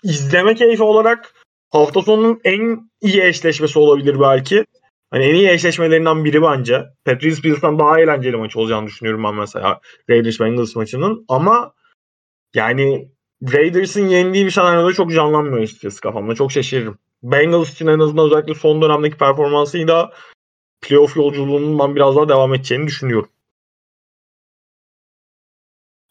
[0.03, 1.33] izleme keyfi olarak
[1.69, 4.65] hafta sonunun en iyi eşleşmesi olabilir belki.
[5.11, 6.83] Hani en iyi eşleşmelerinden biri bence.
[7.05, 9.79] Patriots Bills'tan daha eğlenceli maç olacağını düşünüyorum ben mesela
[10.09, 11.25] Raiders Bengals maçının.
[11.27, 11.73] Ama
[12.55, 13.09] yani
[13.51, 16.35] Raiders'ın yendiği bir senaryoda çok canlanmıyor açıkçası kafamda.
[16.35, 16.97] Çok şaşırırım.
[17.23, 20.13] Bengals için en azından özellikle son dönemdeki performansıyla
[20.81, 23.29] playoff yolculuğunun ben biraz daha devam edeceğini düşünüyorum.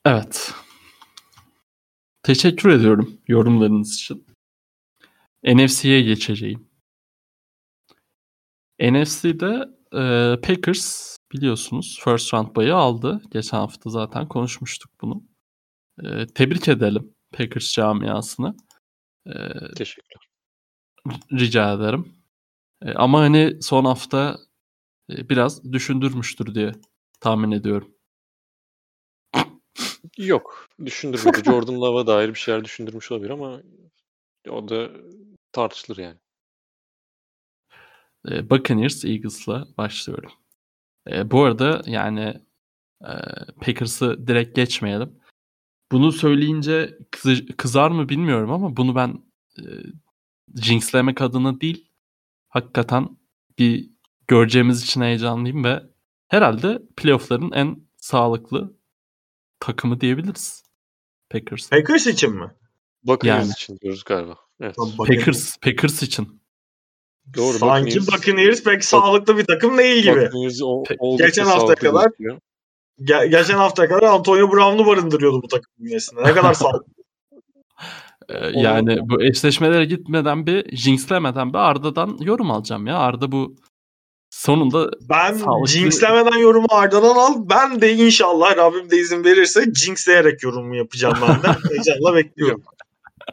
[0.05, 0.55] Evet.
[2.23, 4.27] Teşekkür ediyorum yorumlarınız için.
[5.45, 6.69] NFC'ye geçeceğim.
[8.81, 13.23] NFC'de e, Packers biliyorsunuz first round bayı aldı.
[13.31, 15.23] Geçen hafta zaten konuşmuştuk bunu.
[16.05, 18.57] E, tebrik edelim Packers camiasını.
[19.27, 19.35] E,
[19.77, 20.29] Teşekkürler.
[21.33, 22.15] rica ederim.
[22.83, 24.39] E, ama hani son hafta
[25.11, 26.73] e, biraz düşündürmüştür diye
[27.21, 27.95] tahmin ediyorum.
[30.19, 30.69] Yok.
[30.85, 31.45] Düşündürmedi.
[31.45, 33.63] Jordan Love'a dair bir şeyler düşündürmüş olabilir ama
[34.51, 34.91] o da
[35.53, 36.19] tartışılır yani.
[38.31, 40.33] E, Buccaneers Eagles'la başlıyorum.
[41.11, 42.41] E, bu arada yani
[43.05, 43.13] e,
[43.61, 45.22] Packers'ı direkt geçmeyelim.
[45.93, 49.19] Bunu söyleyince kızı- kızar mı bilmiyorum ama bunu ben
[49.59, 49.65] e,
[50.63, 51.89] jinxlemek adına değil
[52.49, 53.09] hakikaten
[53.59, 53.91] bir
[54.29, 55.83] göreceğimiz için heyecanlıyım ve
[56.29, 58.77] herhalde playoff'ların en sağlıklı
[59.61, 60.63] takımı diyebiliriz.
[61.31, 61.71] Packers.
[61.71, 62.51] Packers için mi?
[63.03, 63.53] Buccaneers Yani.
[63.53, 64.37] için diyoruz galiba.
[64.61, 64.77] Evet.
[64.99, 66.43] Packers, Packers için.
[67.37, 67.59] Doğru.
[67.59, 70.31] Sanki Buccaneers- Buccaneers pek sağlıklı bir takım değil gibi.
[70.99, 72.13] O- Geçen sağlıklı kadar-.
[73.05, 76.23] Ge- geçen hafta kadar Antonio Brown'u barındırıyordu bu takım bünyesinde.
[76.25, 76.93] Ne kadar sağlıklı.
[78.29, 82.99] E, yani bu eşleşmelere gitmeden bir jinxlemeden bir Arda'dan yorum alacağım ya.
[82.99, 83.55] Arda bu
[84.31, 87.35] sonunda Ben Sağlıklı- jinxlemeden yorumu Arda'dan al.
[87.51, 91.57] Ben de inşallah Rabbim de izin verirse jinxleyerek yorumu yapacağım ben de.
[91.71, 92.63] Heyecanla bekliyorum.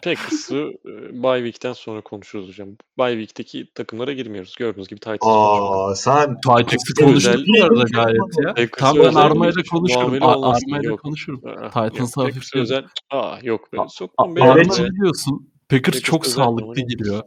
[0.04, 0.56] Packers'ı
[0.86, 2.70] e, bye week'ten sonra konuşuruz hocam.
[3.00, 4.56] Bye week'teki takımlara girmiyoruz.
[4.60, 5.18] Gördüğünüz gibi Titans.
[5.22, 8.54] Aa sen konuştuk özel- bu arada gayet ya.
[8.54, 10.24] Packers'ı Tamam ben Arma'yla konuşurum.
[10.24, 11.42] Arma'yla konuşurum.
[11.74, 12.86] Titans'ı hafif özel.
[13.12, 13.78] Aa yok be.
[13.82, 14.42] A- Sokmam be.
[14.44, 14.72] Arma Evet.
[14.72, 14.90] Arma'ya.
[14.92, 15.52] ne diyorsun?
[15.70, 17.22] Packers çok sağlıklı giriyor.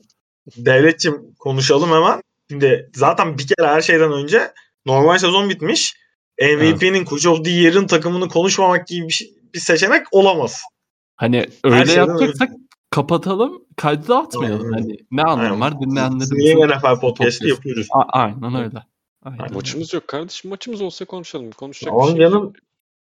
[0.56, 2.20] Devletçim konuşalım hemen.
[2.50, 4.52] Şimdi zaten bir kere her şeyden önce
[4.86, 5.94] normal sezon bitmiş.
[6.42, 10.62] MVP'nin Coach of the Year'ın takımını konuşmamak gibi bir, şey- bir seçenek olamaz.
[11.22, 12.50] Hani öyle şeyden yapacaksak
[12.90, 14.72] kapatalım kaydı da atmayalım.
[14.72, 14.82] Aynen.
[14.82, 15.60] Hani ne anlam Aynen.
[15.60, 16.32] var dinleyenlerimiz.
[16.32, 17.42] Niye NFL podcast'i Podcast.
[17.42, 17.86] yapıyoruz?
[17.90, 18.82] A- aynen öyle.
[19.22, 19.38] Aynen.
[19.38, 19.54] Aynen.
[19.54, 20.50] Maçımız yok kardeşim.
[20.50, 21.50] Maçımız olsa konuşalım.
[21.50, 22.32] Konuşacak Tamam bir şey yok.
[22.32, 22.52] canım.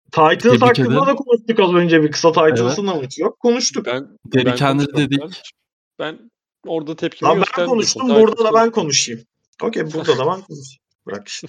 [0.06, 1.06] Titans hakkında ederim.
[1.08, 3.40] da konuştuk az önce bir kısa Titans'ın da maçı yok.
[3.40, 3.86] Konuştuk.
[3.86, 5.20] Ben, Derrick ben konuşmadım dedik.
[5.20, 5.58] kardeşim.
[6.00, 6.32] Ben
[6.68, 9.22] orada tepkimi Lan ben konuştum burada da ben konuşayım.
[9.64, 10.82] Okey burada da ben konuşayım.
[11.08, 11.48] Bırak işte.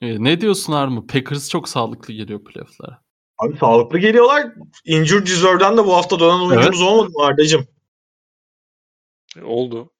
[0.00, 1.06] Ee, ne diyorsun Arma?
[1.06, 3.01] Packers çok sağlıklı geliyor playoff'lara.
[3.42, 4.52] Abi sağlıklı geliyorlar.
[4.84, 7.66] Injured Reserve'den de bu hafta dönen oyuncumuz olmadı mı Arda'cığım?
[9.42, 9.90] Oldu.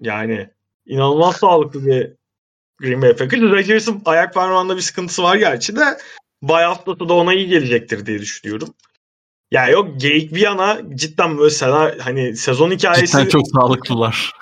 [0.00, 0.50] Yani
[0.86, 2.12] inanılmaz sağlıklı bir
[2.78, 3.42] Green Bay Packers.
[3.42, 5.98] Rodgers'ın ayak parmağında bir sıkıntısı var gerçi de
[6.42, 8.74] bay haftası da ona iyi gelecektir diye düşünüyorum.
[9.50, 14.32] Ya yok geyik bir yana cidden böyle sena, hani sezon hikayesi Cidden çok sağlıklılar.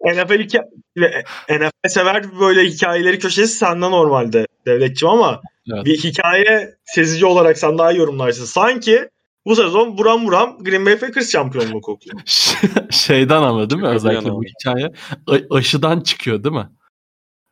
[0.04, 5.42] NFL, hikaye, NFL sever böyle hikayeleri köşesi senden normalde devletçim ama
[5.74, 5.84] Evet.
[5.84, 8.44] bir hikaye sezici olarak sen daha iyi yorumlarsın.
[8.44, 9.08] Sanki
[9.46, 12.20] bu sezon buram buram Green Bay Packers şampiyonluğu kokuyor.
[12.90, 13.88] Şeyden ama değil mi?
[13.88, 14.92] Özellikle bu hikaye
[15.26, 16.68] a- aşıdan çıkıyor değil mi?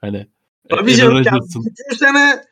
[0.01, 0.27] Hani
[0.71, 2.43] Tabii canım yani bütün sene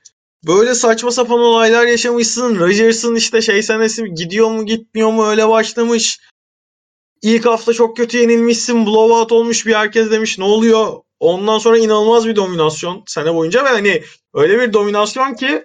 [0.47, 2.59] böyle saçma sapan olaylar yaşamışsın.
[2.59, 6.21] Rodgers'ın işte şey senesi gidiyor mu gitmiyor mu öyle başlamış.
[7.23, 8.87] İlk hafta çok kötü yenilmişsin.
[8.87, 11.04] Blowout olmuş bir herkes demiş ne oluyor?
[11.25, 14.03] Ondan sonra inanılmaz bir dominasyon sene boyunca ve hani
[14.35, 15.65] öyle bir dominasyon ki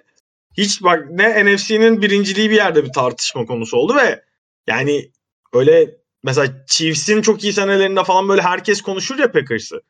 [0.56, 4.24] hiç bak ne NFC'nin birinciliği bir yerde bir tartışma konusu oldu ve
[4.66, 5.10] yani
[5.52, 9.82] öyle mesela Chiefs'in çok iyi senelerinde falan böyle herkes konuşur ya Packers'ı.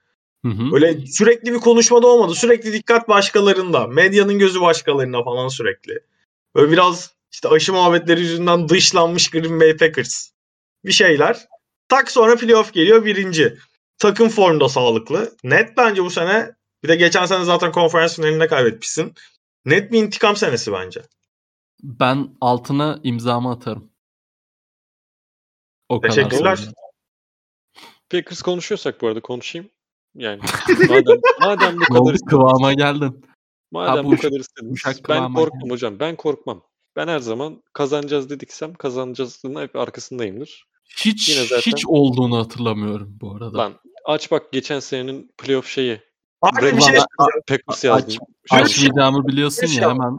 [0.45, 0.75] Hı hı.
[0.75, 2.35] Öyle sürekli bir konuşmada olmadı.
[2.35, 3.87] Sürekli dikkat başkalarında.
[3.87, 6.01] Medyanın gözü başkalarında falan sürekli.
[6.55, 10.31] Böyle biraz işte aşı muhabbetleri yüzünden dışlanmış Green Bay Packers.
[10.85, 11.47] Bir şeyler.
[11.89, 13.59] Tak sonra playoff geliyor birinci.
[14.01, 15.37] Takım formda sağlıklı.
[15.45, 16.55] Net bence bu sene.
[16.83, 19.15] Bir de geçen sene zaten konferans finalinde kaybetmişsin.
[19.65, 21.03] Net bir intikam senesi bence.
[21.83, 23.91] Ben altına imzamı atarım.
[25.89, 26.15] O kadar.
[26.15, 26.57] Teşekkürler.
[26.57, 26.75] söyleyeyim.
[28.11, 29.71] Packers konuşuyorsak bu arada konuşayım.
[30.15, 30.41] Yani
[30.89, 33.25] madem, madem bu kadar kıvama geldin.
[33.71, 35.71] madem Ha, bu bu kadar istediniz ben korkmam geldi.
[35.73, 36.01] hocam.
[36.01, 36.63] Ben korkmam.
[36.97, 40.65] Ben her zaman kazanacağız dediksem kazanacağızın hep arkasındayımdır.
[40.97, 43.59] Hiç Yine zaten- hiç olduğunu hatırlamıyorum bu arada.
[43.59, 43.75] Lan
[44.05, 46.01] aç bak geçen senenin playoff şeyi.
[46.43, 46.99] Abi bir Brandon şey
[47.49, 48.09] Packers yazdım.
[48.09, 48.19] aç-
[48.51, 50.19] Şey- Açmayacağımı biliyorsun şey ya hemen.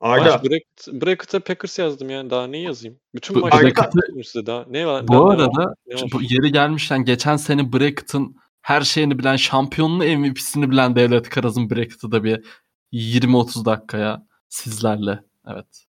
[0.00, 2.98] Aç bracket, bracket'a Packers yazdım yani daha ne yazayım?
[3.14, 4.64] Bütün maçları size daha.
[4.68, 5.08] Ne var?
[5.08, 5.34] Bu ne var?
[5.34, 6.10] arada Ne var?
[6.12, 12.12] bu yeri gelmişken geçen sene Brackett'ın her şeyini bilen, şampiyonluğu MVP'sini bilen Devlet Karaz'ın Brackett'ı
[12.12, 12.44] da bir
[12.92, 15.20] 20-30 dakikaya sizlerle.
[15.46, 15.86] Evet.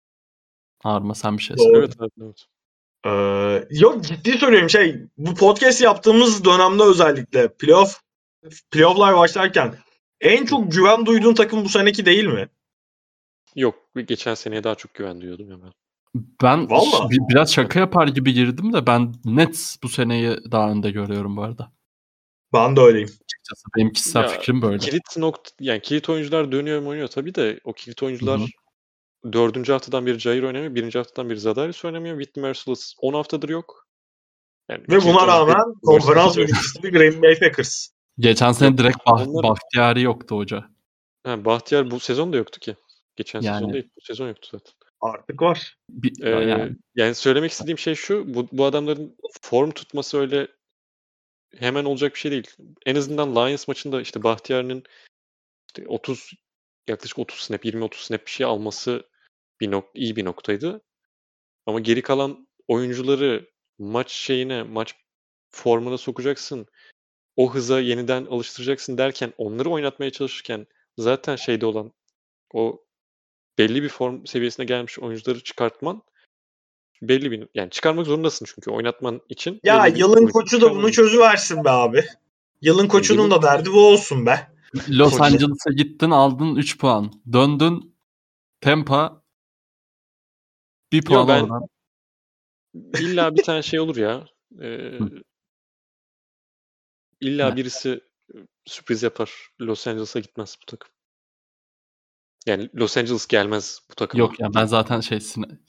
[0.80, 1.77] Harma sen bir şey söyle.
[1.77, 2.45] Evet evet evet.
[3.06, 8.02] Ee, yok ciddi söylüyorum şey bu podcast yaptığımız dönemde özellikle playoff
[8.72, 9.76] playofflar başlarken
[10.22, 12.50] en çok güven duyduğun takım bu seneki değil mi?
[13.56, 13.76] Yok
[14.08, 15.72] geçen seneye daha çok güven duyuyordum ya ben.
[16.44, 17.10] Ben Vallahi.
[17.10, 21.44] bi- biraz şaka yapar gibi girdim de ben Nets bu seneyi daha önde görüyorum bu
[21.44, 21.72] arada.
[22.54, 23.08] Ben de öyleyim.
[23.08, 24.78] Açıkçası benim kişisel Ya, fikrim böyle.
[24.78, 28.46] Kilit nokta yani kilit oyuncular dönüyor mu oynuyor tabii de o kilit oyuncular Hı
[29.34, 30.76] dördüncü haftadan beri Jair oynamıyor.
[30.76, 32.18] Birinci haftadan beri Zadaris oynamıyor.
[32.20, 33.88] Whitney Merciless 10 haftadır yok.
[34.70, 37.88] Yani Ve buna rağmen konferans birincisi Green Bay Packers.
[38.20, 40.66] Geçen sene direkt bah- Onlar- Bahtiyari yoktu hoca.
[41.24, 42.76] Ha, Bahtiyar bu sezon da yoktu ki.
[43.16, 43.56] Geçen Yani.
[43.58, 43.90] sezon değil.
[43.98, 44.74] Bu sezon yoktu zaten.
[45.02, 45.78] Artık var.
[45.90, 47.16] Bir, Ee, yani yani.
[47.16, 48.34] söylemek istediğim şey şu.
[48.34, 50.48] Bu, bu adamların form tutması öyle
[51.58, 52.48] hemen olacak bir şey değil.
[52.86, 54.84] En azından Lions maçında işte Bahtiyar'ın
[55.70, 56.32] işte 30
[56.88, 59.04] yaklaşık 30 snap 20-30 snap bir şey alması
[59.62, 60.82] bir nok iyi bir noktaydı.
[61.66, 63.50] Ama geri kalan oyuncuları
[63.80, 64.96] maç şeyine, maç
[65.52, 66.66] formuna sokacaksın.
[67.36, 70.68] O hıza yeniden alıştıracaksın derken onları oynatmaya çalışırken
[70.98, 71.92] zaten şeyde olan
[72.54, 72.84] o
[73.58, 76.04] belli bir form seviyesine gelmiş oyuncuları çıkartman
[77.02, 79.60] belli bir yani çıkarmak zorundasın çünkü oynatman için.
[79.64, 82.04] Ya yılın koçu da bunu çözüversin be abi.
[82.62, 84.48] Yılın koçunun da derdi bu olsun be.
[84.90, 87.14] Los Angeles'a gittin aldın 3 puan.
[87.34, 87.96] Döndün
[88.62, 89.23] Tampa
[90.94, 91.68] bir puan ben- oradan.
[92.99, 94.28] İlla bir tane şey olur ya.
[94.61, 94.99] Ee,
[97.22, 98.02] illa birisi
[98.65, 99.32] sürpriz yapar.
[99.61, 100.91] Los Angeles'a gitmez bu takım.
[102.45, 104.20] Yani Los Angeles gelmez bu takıma.
[104.24, 105.20] Yok ya ben zaten şey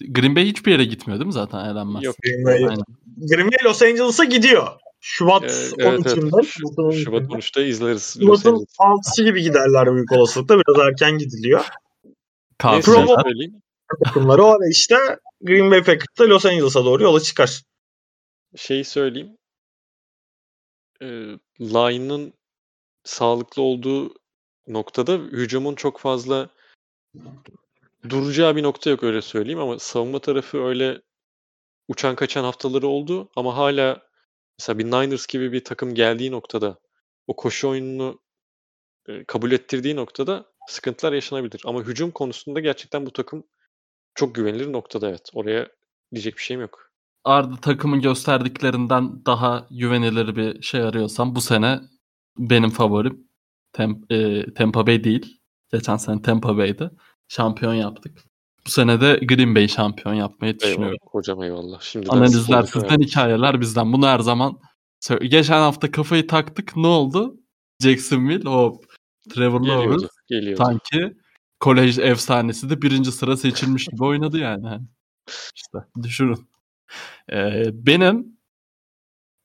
[0.08, 2.04] Green Bay hiçbir yere gitmiyor değil mi zaten eğlenmez.
[2.04, 2.16] Yok.
[2.22, 2.84] Green Bay, Aynen.
[3.16, 4.68] Green Bay Los Angeles'a gidiyor.
[5.00, 5.46] Şubat Ee,
[5.78, 6.06] evet, evet.
[6.06, 6.44] 13'ünde.
[6.44, 7.36] Ş- Şubat'ın Şubat 13'ünde.
[7.36, 8.76] 13'te izleriz Şubat'ın Angeles.
[8.78, 10.56] 6'sı gibi giderler büyük olasılıkla.
[10.58, 11.68] Biraz erken gidiliyor.
[12.64, 13.06] Neyse.
[14.04, 14.96] Takımları o ara işte
[15.40, 17.62] Green Bay Packers da Los Angeles'a doğru yola çıkar.
[18.56, 19.38] Şeyi söyleyeyim.
[21.02, 21.06] Ee,
[21.60, 22.32] line'ın
[23.04, 24.14] sağlıklı olduğu
[24.66, 26.50] noktada hücumun çok fazla
[28.08, 31.02] duracağı bir nokta yok öyle söyleyeyim ama savunma tarafı öyle
[31.88, 34.02] uçan kaçan haftaları oldu ama hala
[34.58, 36.78] mesela bir Niners gibi bir takım geldiği noktada
[37.26, 38.20] o koşu oyununu
[39.08, 41.62] e, kabul ettirdiği noktada sıkıntılar yaşanabilir.
[41.64, 43.44] Ama hücum konusunda gerçekten bu takım
[44.14, 45.30] çok güvenilir noktada evet.
[45.34, 45.68] Oraya
[46.14, 46.90] diyecek bir şeyim yok.
[47.24, 51.80] Arda takımın gösterdiklerinden daha güvenilir bir şey arıyorsam bu sene
[52.38, 53.28] benim favorim
[53.72, 55.40] Tem- e, Tampa Bay değil.
[55.72, 56.90] Geçen sene Tampa Bay'di.
[57.28, 58.18] Şampiyon yaptık.
[58.66, 60.84] Bu sene de Green Bay şampiyon yapmayı düşünüyorum.
[60.84, 61.12] Eyvallah.
[61.12, 61.80] Hocam eyvallah.
[61.80, 63.08] Şimdiden Analizler sizden, verdik.
[63.08, 63.92] hikayeler bizden.
[63.92, 64.58] Bunu her zaman
[65.22, 66.76] Geçen hafta kafayı taktık.
[66.76, 67.36] Ne oldu?
[67.82, 68.80] Jacksonville o
[69.34, 70.06] Trevor Lawrence
[70.56, 71.16] sanki
[71.60, 74.66] kolej efsanesi de birinci sıra seçilmiş gibi oynadı yani.
[74.66, 74.82] Hani
[75.56, 76.48] İşte düşünün.
[77.32, 78.38] Ee, benim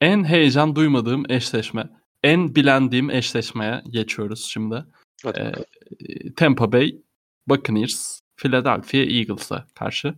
[0.01, 1.89] en heyecan duymadığım eşleşme,
[2.23, 4.85] en bilendiğim eşleşmeye geçiyoruz şimdi.
[5.23, 6.33] Hadi Ee.
[6.35, 6.95] Tampa Bay
[7.47, 10.15] Buccaneers Philadelphia Eagles'a karşı.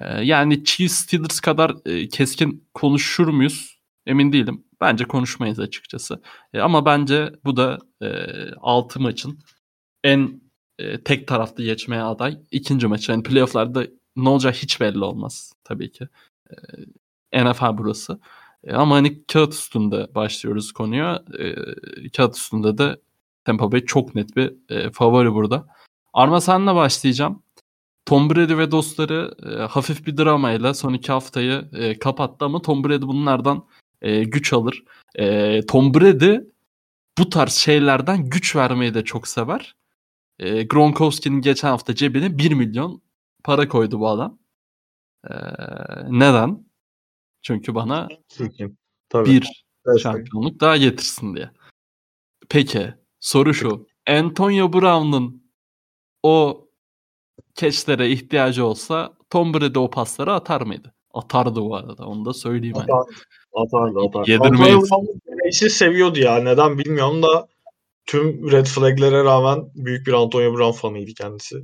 [0.00, 3.78] Ee, yani Chiefs Steelers kadar e, keskin konuşur muyuz?
[4.06, 4.64] Emin değilim.
[4.80, 6.22] Bence konuşmayız açıkçası.
[6.52, 8.08] E, ama bence bu da e,
[8.60, 9.38] 6 maçın
[10.04, 10.40] en
[10.78, 13.12] e, tek taraflı geçmeye aday ikinci maçı.
[13.12, 13.86] Yani playofflarda
[14.16, 16.08] ne olacağı hiç belli olmaz tabii ki.
[17.32, 18.20] E, NFL burası.
[18.64, 21.24] E, ama hani kağıt üstünde başlıyoruz konuya.
[21.38, 21.54] E,
[22.10, 23.00] kağıt üstünde de
[23.44, 25.66] Tampa Bay çok net bir e, favori burada.
[26.12, 27.42] Arma senle başlayacağım.
[28.06, 32.84] Tom Brady ve dostları e, hafif bir dramayla son iki haftayı e, kapattı ama Tom
[32.84, 33.66] Brady bunlardan
[34.02, 34.84] e, güç alır.
[35.14, 36.38] E, Tom Brady
[37.18, 39.74] bu tarz şeylerden güç vermeyi de çok sever.
[40.38, 43.02] E, Gronkowski'nin geçen hafta cebine 1 milyon
[43.44, 44.38] para koydu bu adam.
[45.24, 45.34] E,
[46.08, 46.68] neden?
[47.42, 48.76] Çünkü bana Çünkü.
[49.08, 49.30] Tabii.
[49.30, 50.00] bir Evet.
[50.00, 51.50] şampiyonluk daha getirsin diye.
[52.48, 53.86] Peki soru şu.
[54.08, 55.42] Antonio Brown'un
[56.22, 56.64] o
[57.54, 60.94] keçlere ihtiyacı olsa Tom Brady o pasları atar mıydı?
[61.14, 62.06] Atardı bu arada.
[62.06, 62.76] Onu da söyleyeyim.
[62.76, 63.04] Atar,
[63.54, 64.30] atardı atardı.
[64.30, 64.92] Yedirmeyiz.
[64.92, 66.36] Antonio seviyordu ya.
[66.36, 67.48] Neden bilmiyorum da
[68.08, 71.56] tüm red flag'lere rağmen büyük bir Antonio Brown fanıydı kendisi.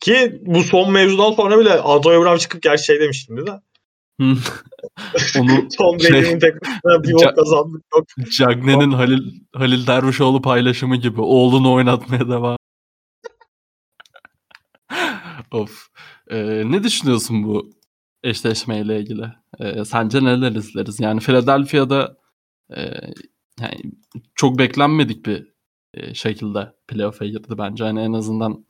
[0.00, 3.60] Ki bu son mevzudan sonra bile Antonio Brown çıkıp gerçi şey demiştim de.
[5.40, 6.54] Onu Tom Şey- Brady'nin tek
[6.84, 7.82] bir ok kazandık.
[7.94, 8.06] Yok.
[8.38, 11.20] Cagney'in Halil, Halil Dervişoğlu paylaşımı gibi.
[11.20, 12.56] Oğlunu oynatmaya devam.
[15.50, 15.86] of.
[16.30, 17.70] Ee, ne düşünüyorsun bu
[18.22, 19.24] eşleşmeyle ilgili?
[19.60, 21.00] Ee, sence neler izleriz?
[21.00, 22.16] Yani Philadelphia'da
[22.76, 22.82] e,
[23.60, 23.80] yani
[24.34, 25.52] çok beklenmedik bir
[25.94, 27.84] e, şekilde playoff'a girdi bence.
[27.84, 28.66] Hani en azından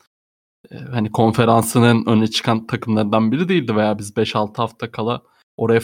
[0.71, 5.23] e, hani konferansının öne çıkan takımlardan biri değildi veya biz 5-6 hafta kala
[5.57, 5.81] oraya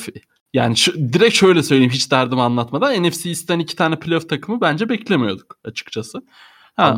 [0.53, 4.89] yani şu, direkt şöyle söyleyeyim hiç derdimi anlatmadan NFC East'ten iki tane playoff takımı bence
[4.89, 6.23] beklemiyorduk açıkçası.
[6.77, 6.97] Ha,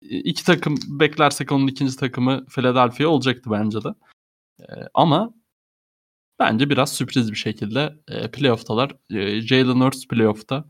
[0.00, 3.88] iki takım beklersek onun ikinci takımı Philadelphia olacaktı bence de.
[4.94, 5.34] ama
[6.38, 8.96] bence biraz sürpriz bir şekilde e, playoff'talar.
[9.10, 10.64] E, Jalen Hurts playoff'ta.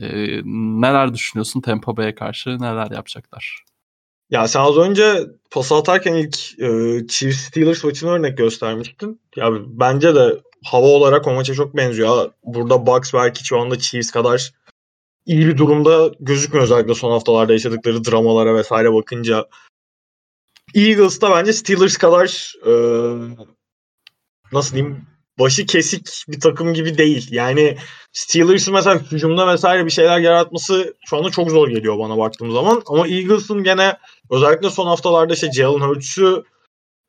[0.00, 0.40] E,
[0.80, 2.50] neler düşünüyorsun Tampa Bay'e karşı?
[2.50, 3.64] Neler yapacaklar?
[4.30, 9.20] Ya sen az önce pas atarken ilk e, Chiefs Steelers maçını örnek göstermiştin.
[9.36, 12.30] Ya bence de hava olarak o maça çok benziyor.
[12.44, 14.52] Burada Bucks belki şu anda Chiefs kadar
[15.26, 19.48] iyi bir durumda gözükmüyor özellikle son haftalarda yaşadıkları dramalara vesaire bakınca.
[20.74, 22.72] Eagles da bence Steelers kadar e,
[24.52, 25.06] nasıl diyeyim
[25.38, 27.28] başı kesik bir takım gibi değil.
[27.30, 27.76] Yani
[28.12, 32.82] Steelers'ın mesela hücumda vesaire bir şeyler yaratması şu anda çok zor geliyor bana baktığım zaman.
[32.86, 33.96] Ama Eagles'ın gene
[34.30, 36.44] özellikle son haftalarda işte Jalen Hurts'ü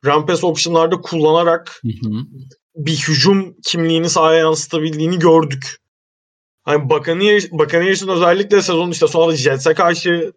[0.06, 2.12] rampes optionlarda kullanarak Hı hı.
[2.76, 5.76] bir hücum kimliğini sahaya yansıtabildiğini gördük.
[6.64, 10.32] Hani Buccaneers, Buccaneers'ın özellikle sezon işte sonra Jets'e karşı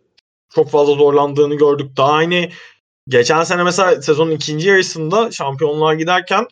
[0.55, 1.97] çok fazla zorlandığını gördük.
[1.97, 2.49] Daha aynı
[3.07, 6.47] geçen sene mesela sezonun ikinci yarısında şampiyonluğa giderken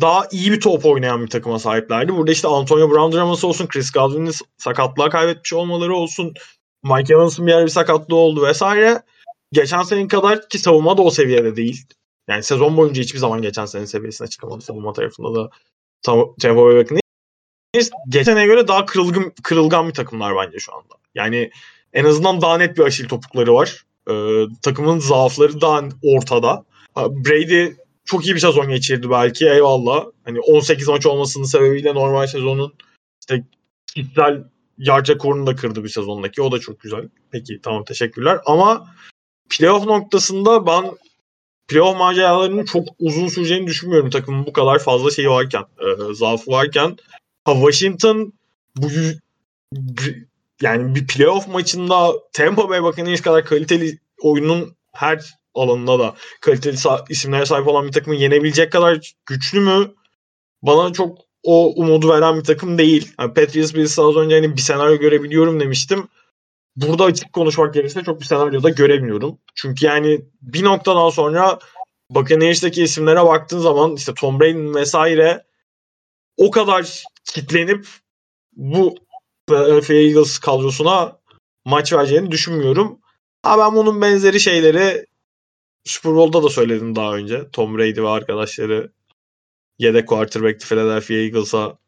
[0.00, 2.16] daha iyi bir top oynayan bir takıma sahiplerdi.
[2.16, 6.34] Burada işte Antonio Brown draması olsun, Chris Godwin'in sakatlığa kaybetmiş olmaları olsun,
[6.84, 9.02] Mike Evans'ın bir yer bir sakatlığı oldu vesaire.
[9.52, 11.86] Geçen senin kadar ki savunma da o seviyede değil.
[12.28, 15.50] Yani sezon boyunca hiçbir zaman geçen senenin seviyesine çıkamadı savunma tarafında da
[16.02, 17.90] Tam- Tampa Bay Buccaneers.
[18.46, 20.94] Göre daha kırılgan, kırılgan bir takımlar bence şu anda.
[21.14, 21.50] Yani
[21.92, 23.84] en azından daha net bir aşil topukları var.
[24.10, 26.64] Ee, takımın zaafları daha ortada.
[26.96, 27.72] Brady
[28.04, 30.04] çok iyi bir sezon geçirdi belki eyvallah.
[30.24, 32.74] Hani 18 maç olmasının sebebiyle normal sezonun
[33.20, 33.44] işte
[33.86, 34.44] kişisel
[34.78, 36.42] yard rekorunu da kırdı bir sezondaki.
[36.42, 37.08] O da çok güzel.
[37.30, 38.38] Peki tamam teşekkürler.
[38.46, 38.94] Ama
[39.50, 40.84] playoff noktasında ben
[41.68, 46.96] playoff maceralarının çok uzun süreceğini düşünmüyorum takımın bu kadar fazla şeyi varken, e, zaafı varken.
[47.44, 48.32] Ha, Washington
[48.76, 48.86] bu
[50.62, 56.76] yani bir playoff maçında Tampa Bay Buccaneers kadar kaliteli oyunun her alanında da kaliteli
[57.08, 59.94] isimlere sahip olan bir takımı yenebilecek kadar güçlü mü?
[60.62, 63.12] Bana çok o umudu veren bir takım değil.
[63.20, 66.08] Yani Patriots Bills az önce hani bir senaryo görebiliyorum demiştim.
[66.76, 69.38] Burada açık konuşmak gerekirse çok bir senaryoda göremiyorum.
[69.54, 71.58] Çünkü yani bir noktadan sonra
[72.10, 75.44] Buccaneers'taki isimlere baktığın zaman işte Tom Brady'nin vesaire
[76.36, 77.86] o kadar kitlenip
[78.52, 78.94] bu
[79.48, 81.16] Philadelphia Eagles kadrosuna
[81.64, 82.98] maç vereceğini düşünmüyorum.
[83.42, 85.06] Ha ben bunun benzeri şeyleri
[85.84, 87.50] Super Bowl'da da söyledim daha önce.
[87.50, 88.92] Tom Brady ve arkadaşları
[89.78, 91.78] yedek quarterback'ti Philadelphia Eagles'a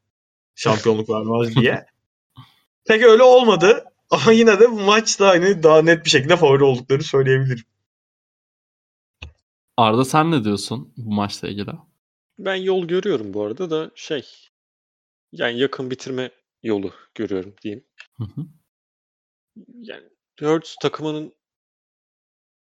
[0.55, 1.87] şampiyonluk vermez diye.
[2.85, 3.85] Pek öyle olmadı.
[4.11, 7.65] Ama yine de bu maçta hani daha net bir şekilde favori olduklarını söyleyebilirim.
[9.77, 11.71] Arda sen ne diyorsun bu maçla ilgili?
[12.39, 14.27] Ben yol görüyorum bu arada da şey
[15.33, 16.31] yani yakın bitirme
[16.63, 17.85] yolu görüyorum diyeyim.
[18.17, 18.47] Hı hı.
[19.67, 20.09] Yani
[20.41, 21.33] Hurts takımının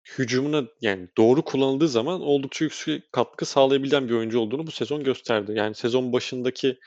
[0.05, 5.53] hücumuna yani doğru kullanıldığı zaman oldukça yüksek katkı sağlayabilen bir oyuncu olduğunu bu sezon gösterdi.
[5.55, 6.79] Yani sezon başındaki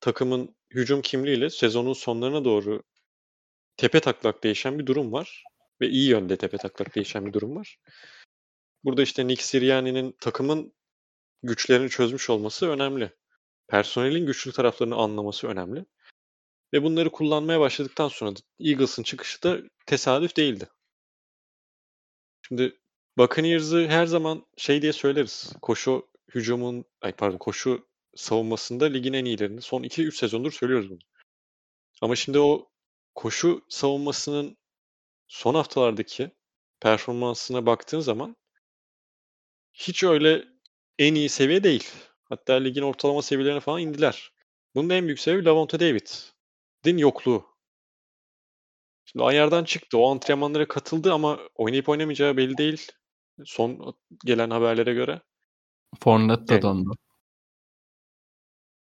[0.00, 2.82] takımın hücum kimliğiyle sezonun sonlarına doğru
[3.76, 5.44] tepe taklak değişen bir durum var.
[5.80, 7.78] Ve iyi yönde tepe taklak değişen bir durum var.
[8.84, 10.72] Burada işte Nick Sirianni'nin takımın
[11.42, 13.12] güçlerini çözmüş olması önemli.
[13.68, 15.84] Personelin güçlü taraflarını anlaması önemli.
[16.72, 20.68] Ve bunları kullanmaya başladıktan sonra Eagles'ın çıkışı da tesadüf değildi.
[22.48, 22.78] Şimdi
[23.18, 25.52] Buccaneers'ı her zaman şey diye söyleriz.
[25.62, 29.62] Koşu hücumun, ay pardon koşu savunmasında ligin en iyilerini.
[29.62, 30.98] Son 2-3 sezondur söylüyoruz bunu.
[32.02, 32.70] Ama şimdi o
[33.14, 34.56] koşu savunmasının
[35.28, 36.30] son haftalardaki
[36.80, 38.36] performansına baktığın zaman
[39.74, 40.44] hiç öyle
[40.98, 41.88] en iyi seviye değil.
[42.24, 44.32] Hatta ligin ortalama seviyelerine falan indiler.
[44.74, 47.57] Bunun en büyük sebebi Lavonte David'in yokluğu.
[49.12, 49.98] Şimdi ayardan çıktı.
[49.98, 52.92] O antrenmanlara katıldı ama oynayıp oynamayacağı belli değil.
[53.44, 53.94] Son
[54.24, 55.20] gelen haberlere göre.
[56.00, 56.90] Fournette de Yani- döndü.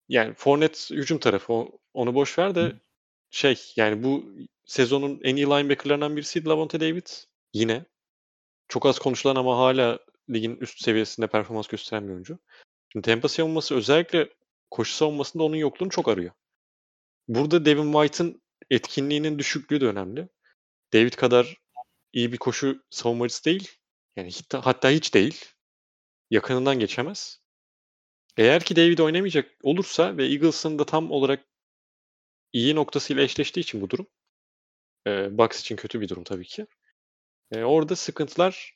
[0.09, 1.53] Yani Fournette hücum tarafı
[1.93, 2.79] onu boş ver de
[3.29, 4.25] şey yani bu
[4.65, 7.07] sezonun en iyi linebackerlarından birisiydi Lavonte David.
[7.53, 7.85] Yine.
[8.67, 9.99] Çok az konuşulan ama hala
[10.29, 12.39] ligin üst seviyesinde performans gösteren bir oyuncu.
[12.91, 14.29] Şimdi Tampa savunması özellikle
[14.71, 16.31] koşu savunmasında onun yokluğunu çok arıyor.
[17.27, 20.29] Burada Devin White'ın etkinliğinin düşüklüğü de önemli.
[20.93, 21.57] David kadar
[22.13, 23.71] iyi bir koşu savunmacısı değil.
[24.15, 25.45] Yani hatta hiç değil.
[26.29, 27.41] Yakınından geçemez.
[28.37, 31.45] Eğer ki David oynamayacak olursa ve Eagles'ın da tam olarak
[32.53, 34.07] iyi noktasıyla eşleştiği için bu durum.
[35.07, 36.67] E, Bucks için kötü bir durum tabii ki.
[37.51, 38.73] E, orada sıkıntılar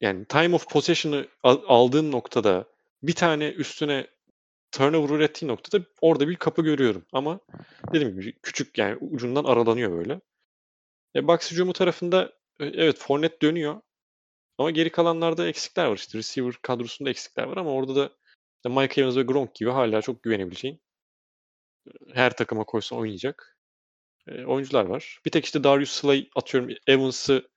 [0.00, 2.68] yani time of possession'ı al- aldığın noktada
[3.02, 4.06] bir tane üstüne
[4.74, 7.06] turnover ürettiği noktada orada bir kapı görüyorum.
[7.12, 7.40] Ama
[7.92, 10.20] dediğim gibi küçük yani ucundan aralanıyor böyle.
[11.16, 13.80] E, Bucks hücumu tarafında e, evet Fournette dönüyor.
[14.58, 16.18] Ama geri kalanlarda eksikler var işte.
[16.18, 18.10] Receiver kadrosunda eksikler var ama orada da
[18.56, 20.80] işte Mike Evans ve Gronk gibi hala çok güvenebileceğin
[22.14, 23.58] her takıma koysa oynayacak
[24.28, 25.20] e, oyuncular var.
[25.26, 27.48] Bir tek işte Darius Slay atıyorum Evans'ı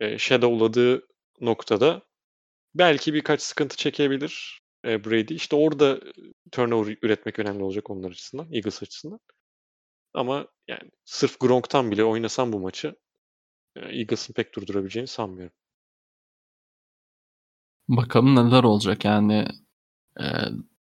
[0.00, 1.06] e, shadowladığı
[1.40, 2.02] noktada
[2.74, 5.34] belki birkaç sıkıntı çekebilir e, Brady.
[5.34, 6.12] İşte orada e,
[6.52, 9.20] turnover üretmek önemli olacak onlar açısından, Eagles açısından.
[10.14, 12.96] Ama yani sırf Gronk'tan bile oynasam bu maçı
[13.76, 15.54] e, Eagles'ın pek durdurabileceğini sanmıyorum.
[17.88, 19.48] Bakalım neler olacak yani
[20.20, 20.24] e,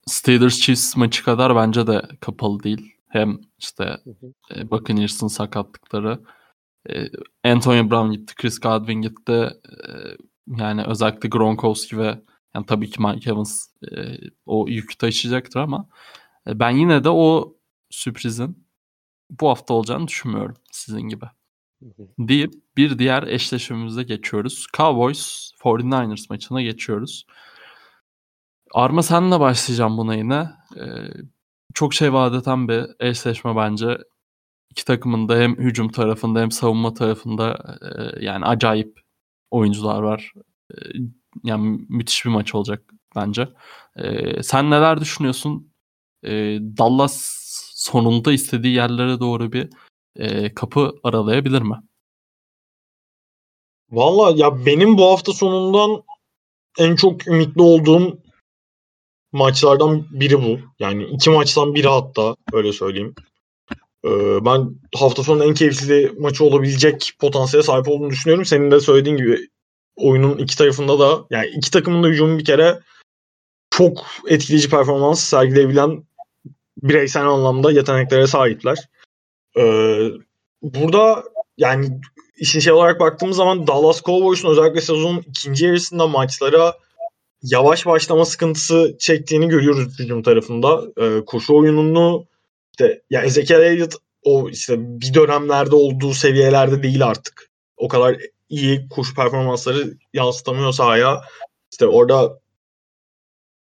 [0.06, 2.96] Steelers Chiefs maçı kadar bence de kapalı değil.
[3.08, 4.32] Hem işte Hı hı.
[4.54, 6.20] e, Buccaneers'ın sakatlıkları
[6.90, 7.04] e,
[7.44, 9.32] Antonio Brown gitti, Chris Godwin gitti.
[9.32, 9.90] E,
[10.58, 12.20] yani özellikle Gronkowski ve
[12.54, 14.16] yani tabii ki Mike Evans e,
[14.46, 15.88] o yükü taşıyacaktır ama
[16.46, 17.56] e, ben yine de o
[17.90, 18.66] sürprizin
[19.30, 21.26] bu hafta olacağını düşünmüyorum sizin gibi.
[22.18, 24.66] Deyip bir diğer eşleşmemize geçiyoruz.
[24.76, 27.26] Cowboys 49ers maçına geçiyoruz.
[28.74, 30.50] Arma senle başlayacağım buna yine.
[30.76, 31.10] Ee,
[31.74, 33.98] çok şey vaat eden bir eşleşme bence.
[34.70, 39.00] İki takımın da hem hücum tarafında hem savunma tarafında e, yani acayip
[39.50, 40.32] oyuncular var.
[40.70, 40.76] E,
[41.44, 42.82] yani müthiş bir maç olacak
[43.16, 43.48] bence.
[43.96, 45.72] E, sen neler düşünüyorsun?
[46.22, 46.30] E,
[46.78, 47.40] Dallas
[47.74, 49.68] sonunda istediği yerlere doğru bir
[50.16, 51.76] e, kapı aralayabilir mi?
[53.90, 56.02] Valla ya benim bu hafta sonundan
[56.78, 58.18] en çok ümitli olduğum
[59.32, 60.58] maçlardan biri bu.
[60.78, 63.14] Yani iki maçtan biri hatta öyle söyleyeyim.
[64.04, 68.44] Ee, ben hafta sonu en keyifli maçı olabilecek potansiyele sahip olduğunu düşünüyorum.
[68.44, 69.48] Senin de söylediğin gibi
[70.00, 72.80] oyunun iki tarafında da yani iki takımın da hücumu bir kere
[73.70, 76.04] çok etkileyici performans sergileyebilen
[76.82, 78.88] bireysel anlamda yeteneklere sahipler.
[79.58, 80.08] Ee,
[80.62, 81.24] burada
[81.58, 82.00] yani
[82.36, 86.74] işin şey olarak baktığımız zaman Dallas Cowboys'un özellikle sezonun ikinci yarısında maçlara
[87.42, 90.82] yavaş başlama sıkıntısı çektiğini görüyoruz hücum tarafında.
[91.00, 92.26] Ee, koşu oyununu
[92.72, 97.50] işte ya Ezekiel Elliott o işte bir dönemlerde olduğu seviyelerde değil artık.
[97.76, 98.16] O kadar
[98.50, 101.22] iyi koşu performansları yansıtamıyor sahaya.
[101.72, 102.40] İşte orada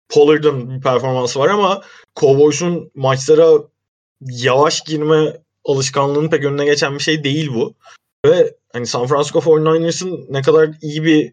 [0.09, 1.83] Pollard'ın bir performansı var ama
[2.17, 3.59] Cowboys'un maçlara
[4.21, 7.75] yavaş girme alışkanlığının pek önüne geçen bir şey değil bu.
[8.27, 11.33] Ve hani San Francisco 49ers'ın ne kadar iyi bir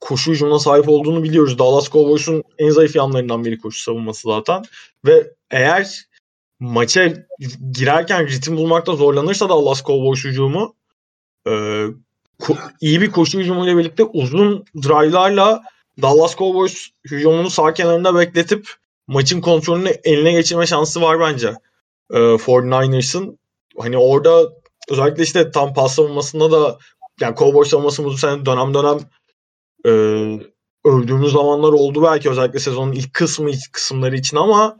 [0.00, 1.58] koşu hücumuna sahip olduğunu biliyoruz.
[1.58, 4.62] Dallas Cowboys'un en zayıf yanlarından biri koşu savunması zaten.
[5.06, 6.08] Ve eğer
[6.60, 7.26] maça
[7.72, 10.74] girerken ritim bulmakta zorlanırsa Dallas Cowboys hücumu
[11.48, 11.52] e,
[12.42, 15.62] ko- iyi bir koşu hücumuyla birlikte uzun drive'larla
[16.02, 18.68] Dallas Cowboys hücumunu sağ kenarında bekletip
[19.06, 21.54] maçın kontrolünü eline geçirme şansı var bence.
[22.10, 23.38] E, 49ers'ın
[23.78, 24.52] hani orada
[24.90, 26.78] özellikle işte tam pas savunmasında da
[27.20, 28.98] yani Cowboys savunması bu sene dönem dönem
[29.86, 29.90] e,
[30.84, 34.76] öldüğümüz zamanlar oldu belki özellikle sezonun ilk kısmı ilk kısımları için ama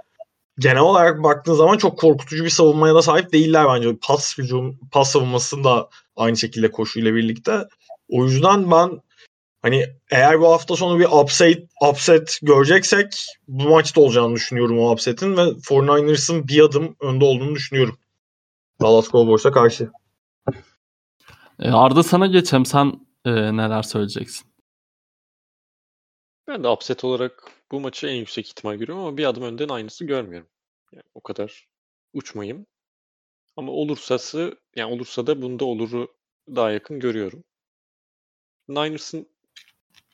[0.59, 3.97] genel olarak baktığın zaman çok korkutucu bir savunmaya da sahip değiller bence.
[4.03, 7.69] Pas hücum, pas savunması da aynı şekilde koşuyla birlikte.
[8.09, 9.01] O yüzden ben
[9.63, 15.37] hani eğer bu hafta sonu bir upset, upset göreceksek bu maçta olacağını düşünüyorum o upset'in
[15.37, 17.99] ve 49ers'ın bir adım önde olduğunu düşünüyorum.
[18.81, 19.91] Dallas Cowboys'a karşı.
[21.59, 22.67] E, Arda sana geçelim.
[22.67, 22.93] Sen
[23.25, 24.47] e, neler söyleyeceksin?
[26.49, 30.05] Ben de upset olarak bu maçı en yüksek ihtimal görüyorum ama bir adım önden aynısı
[30.05, 30.49] görmüyorum.
[30.93, 31.69] Yani o kadar
[32.13, 32.67] uçmayayım.
[33.57, 36.15] Ama olursası yani olursa da bunda oluru
[36.49, 37.45] daha yakın görüyorum.
[38.69, 39.29] Niners'ın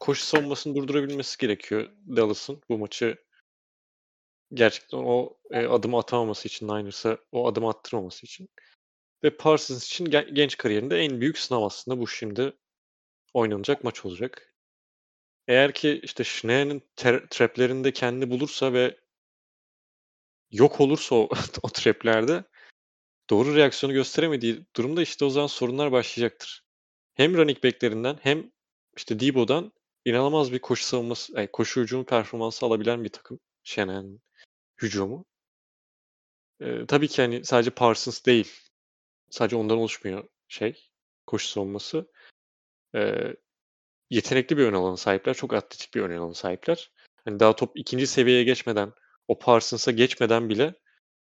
[0.01, 3.16] koşu savunmasını durdurabilmesi gerekiyor Dallas'ın bu maçı
[4.55, 8.48] gerçekten o e, adımı atamaması için Niners'a o adımı attırmaması için.
[9.24, 12.52] Ve Parsons için gen- genç kariyerinde en büyük sınav aslında bu şimdi
[13.35, 14.47] oynanacak maç olacak.
[15.48, 16.82] Eğer ki işte Schnee'nin
[17.30, 18.96] traplerinde kendini bulursa ve
[20.50, 21.28] yok olursa o,
[21.62, 22.44] o traplerde
[23.30, 26.64] doğru reaksiyonu gösteremediği durumda işte o zaman sorunlar başlayacaktır.
[27.14, 28.52] Hem running back'lerinden hem
[28.96, 29.72] işte Debo'dan
[30.04, 33.40] inanılmaz bir koşu savunması, yani koşu hücumu performansı alabilen bir takım.
[33.64, 34.20] Shanahan
[34.82, 35.24] hücumu.
[36.60, 38.52] Ee, tabii ki hani sadece Parsons değil.
[39.30, 40.90] Sadece ondan oluşmuyor şey.
[41.26, 42.12] Koşu savunması.
[42.94, 43.36] Ee,
[44.10, 45.35] yetenekli bir ön alana sahipler.
[45.35, 46.90] Çok atletik bir ön alana sahipler.
[47.24, 48.93] Hani daha top ikinci seviyeye geçmeden,
[49.28, 50.74] o Parsons'a geçmeden bile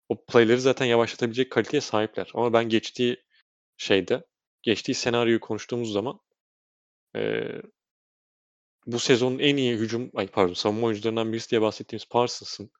[0.09, 2.31] o playleri zaten yavaşlatabilecek kaliteye sahipler.
[2.33, 3.23] Ama ben geçtiği
[3.77, 4.25] şeyde,
[4.61, 6.19] geçtiği senaryoyu konuştuğumuz zaman
[7.15, 7.61] eee,
[8.85, 12.71] bu sezonun en iyi hücum, ay pardon savunma oyuncularından birisi diye bahsettiğimiz Parsons'ın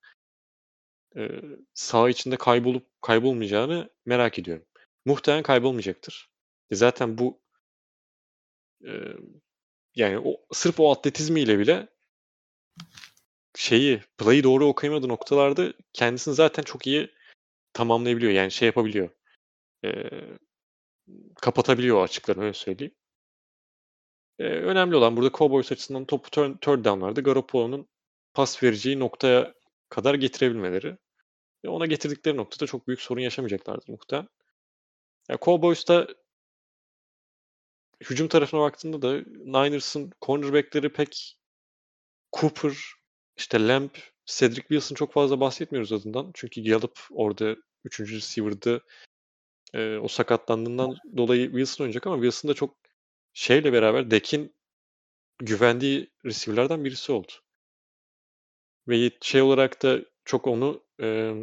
[1.15, 1.41] eee
[1.73, 4.65] saha içinde kaybolup kaybolmayacağını merak ediyorum.
[5.05, 6.29] Muhtemelen kaybolmayacaktır.
[6.71, 7.41] E zaten bu
[9.95, 11.87] yani o sırf o atletizmiyle bile
[13.55, 17.11] şeyi play'i doğru okuyamadığı noktalarda kendisini zaten çok iyi
[17.73, 18.31] tamamlayabiliyor.
[18.31, 19.09] Yani şey yapabiliyor.
[19.85, 20.09] Ee,
[21.41, 22.95] kapatabiliyor o öyle söyleyeyim.
[24.39, 27.87] Ee, önemli olan burada Cowboys açısından topu turn, third down'larda Garoppolo'nun
[28.33, 29.53] pas vereceği noktaya
[29.89, 30.97] kadar getirebilmeleri.
[31.65, 34.29] Ve ona getirdikleri noktada çok büyük sorun yaşamayacaklardır muhtemelen.
[35.29, 36.07] Yani Cowboys'ta
[38.09, 41.37] hücum tarafına baktığında da Niners'ın cornerback'leri pek
[42.39, 42.73] Cooper,
[43.37, 43.89] işte Lamb,
[44.25, 46.31] Cedric Wilson çok fazla bahsetmiyoruz adından.
[46.33, 47.99] Çünkü Gallup orada 3.
[47.99, 48.85] receiver'dı.
[49.73, 52.77] Ee, o sakatlandığından dolayı Wilson oynayacak ama Wilson da çok
[53.33, 54.55] şeyle beraber Dek'in
[55.39, 57.31] güvendiği receiver'lardan birisi oldu.
[58.87, 61.33] Ve şey olarak da çok onu e,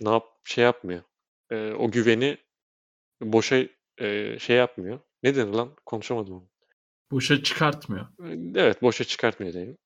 [0.00, 1.02] ne yap şey yapmıyor.
[1.50, 2.38] E, o güveni
[3.20, 5.00] boşa e, şey yapmıyor.
[5.22, 5.76] Ne denir lan?
[5.86, 6.48] Konuşamadım onu.
[7.10, 8.06] Boşa çıkartmıyor.
[8.54, 9.78] Evet boşa çıkartmıyor diyeyim.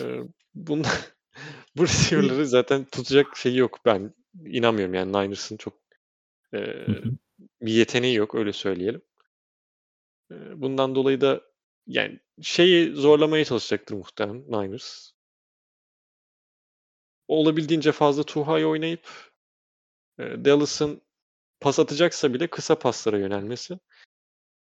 [0.00, 0.20] Ee,
[0.54, 0.88] bunda
[1.76, 3.78] bu receiver'ları zaten tutacak şeyi yok.
[3.84, 4.14] Ben
[4.46, 5.74] inanmıyorum yani Niners'ın çok
[6.54, 6.86] e,
[7.62, 9.02] bir yeteneği yok öyle söyleyelim.
[10.30, 11.42] E, bundan dolayı da
[11.86, 15.10] yani şeyi zorlamaya çalışacaktır muhtemelen Niners.
[17.28, 19.32] Olabildiğince fazla Tuha'yı oynayıp
[20.18, 21.02] e, Dallas'ın
[21.64, 23.78] pas atacaksa bile kısa paslara yönelmesi.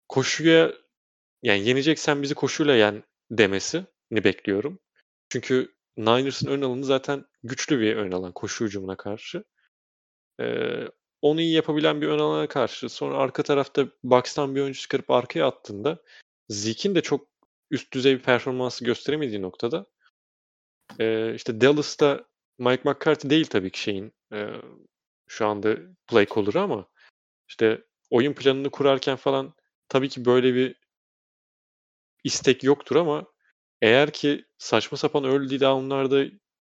[0.10, 0.74] Koşuya
[1.44, 4.80] yani yeneceksen bizi koşuyla yen demesini bekliyorum.
[5.30, 9.44] Çünkü Niners'ın ön alanı zaten güçlü bir ön alan koşu hücumuna karşı.
[10.40, 10.88] Ee,
[11.22, 15.48] onu iyi yapabilen bir ön alana karşı sonra arka tarafta box'tan bir oyuncu çıkarıp arkaya
[15.48, 15.98] attığında
[16.50, 17.28] Zeke'in de çok
[17.72, 19.86] üst düzey bir performansı gösteremediği noktada
[21.00, 22.26] e, işte Dallas'ta
[22.60, 24.48] Mike McCarthy değil tabii ki şeyin e,
[25.28, 25.78] şu anda
[26.08, 26.86] play caller'ı ama
[27.48, 29.54] işte oyun planını kurarken falan
[29.90, 30.76] tabii ki böyle bir
[32.24, 33.26] istek yoktur ama
[33.82, 36.26] eğer ki saçma sapan early down'larda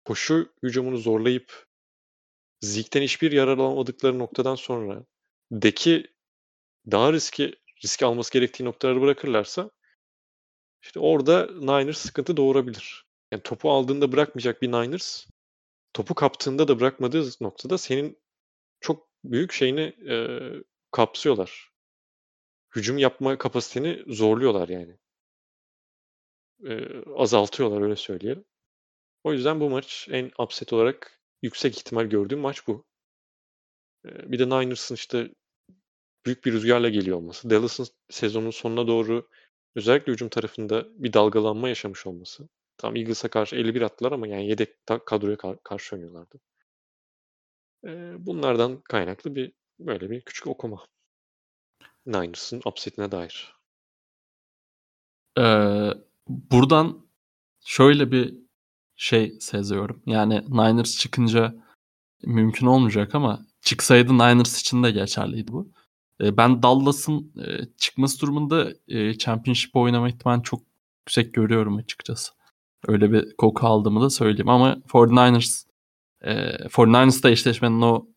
[0.05, 1.67] koşu hücumunu zorlayıp
[2.61, 5.05] Zeke'den hiçbir yarar alamadıkları noktadan sonra
[5.53, 6.07] deki
[6.91, 7.55] daha riski
[7.85, 9.71] risk alması gerektiği noktaları bırakırlarsa
[10.83, 13.07] işte orada Niners sıkıntı doğurabilir.
[13.33, 15.27] Yani topu aldığında bırakmayacak bir Niners
[15.93, 18.19] topu kaptığında da bırakmadığı noktada senin
[18.81, 19.81] çok büyük şeyini
[20.11, 20.17] e,
[20.91, 21.71] kapsıyorlar.
[22.77, 24.99] Hücum yapma kapasiteni zorluyorlar yani.
[26.65, 28.45] E, azaltıyorlar öyle söyleyelim.
[29.25, 32.85] O yüzden bu maç en upset olarak yüksek ihtimal gördüğüm maç bu.
[34.07, 35.31] E, bir de Niners'ın işte
[36.27, 37.51] büyük bir rüzgarla geliyor olması.
[37.51, 39.29] Dallas'ın sezonun sonuna doğru
[39.75, 42.49] özellikle hücum tarafında bir dalgalanma yaşamış olması.
[42.79, 44.69] Tam Eagles'a karşı 51 attılar ama yani yedek
[45.07, 46.41] kadroya karşı oynuyorlardı.
[48.19, 50.87] Bunlardan kaynaklı bir böyle bir küçük okuma.
[52.07, 53.57] Niners'ın upset'ine dair.
[55.39, 55.91] Ee,
[56.29, 57.07] buradan
[57.65, 58.35] şöyle bir
[58.97, 60.03] şey seziyorum.
[60.07, 61.55] Yani Niners çıkınca
[62.23, 65.73] mümkün olmayacak ama çıksaydı Niners için de geçerliydi bu.
[66.21, 70.61] Ee, ben Dallas'ın e, çıkması durumunda e, Championship oynama ihtimalini çok
[71.01, 72.33] yüksek görüyorum açıkçası.
[72.89, 75.66] Öyle bir koku aldığımı da söyleyeyim ama 49ers
[76.27, 78.09] e, 49ers da eşleşmenin o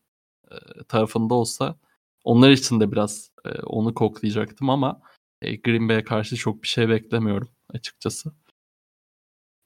[0.50, 0.56] e,
[0.88, 1.78] tarafında olsa
[2.24, 5.00] onlar için de biraz e, onu koklayacaktım ama
[5.42, 8.32] e, Green Bay'e karşı çok bir şey beklemiyorum açıkçası.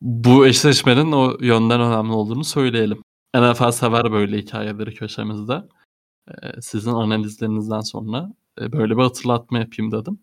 [0.01, 3.03] Bu eşleşmenin o yönden önemli olduğunu söyleyelim.
[3.37, 5.62] NFL sever böyle hikayeleri köşemizde.
[6.29, 10.21] E, sizin analizlerinizden sonra e, böyle bir hatırlatma yapayım dedim.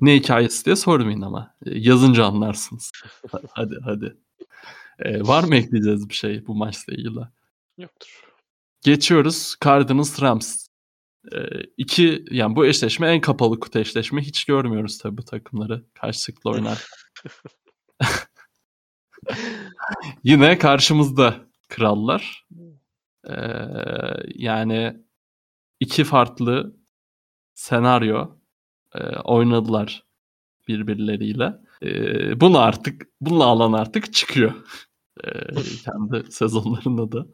[0.00, 1.54] Ne hikayesi diye sormayın ama.
[1.66, 2.92] E, yazınca anlarsınız.
[3.52, 4.16] hadi hadi.
[4.98, 7.20] E, var mı ekleyeceğiz bir şey bu maçla ilgili?
[7.78, 8.22] Yoktur.
[8.84, 9.56] Geçiyoruz.
[9.64, 10.68] Cardinals Rams.
[11.32, 11.38] E,
[11.76, 14.22] iki yani bu eşleşme en kapalı kutu eşleşme.
[14.22, 16.86] Hiç görmüyoruz tabii bu takımları karşılıklı oynar.
[20.24, 21.36] Yine karşımızda
[21.68, 22.46] krallar.
[23.28, 23.34] Ee,
[24.34, 24.96] yani
[25.80, 26.76] iki farklı
[27.54, 28.36] senaryo
[28.94, 30.04] e, oynadılar
[30.68, 31.54] birbirleriyle.
[31.82, 34.54] E, bunu artık bununla alan artık çıkıyor.
[35.24, 35.30] E,
[35.84, 37.26] kendi sezonlarında da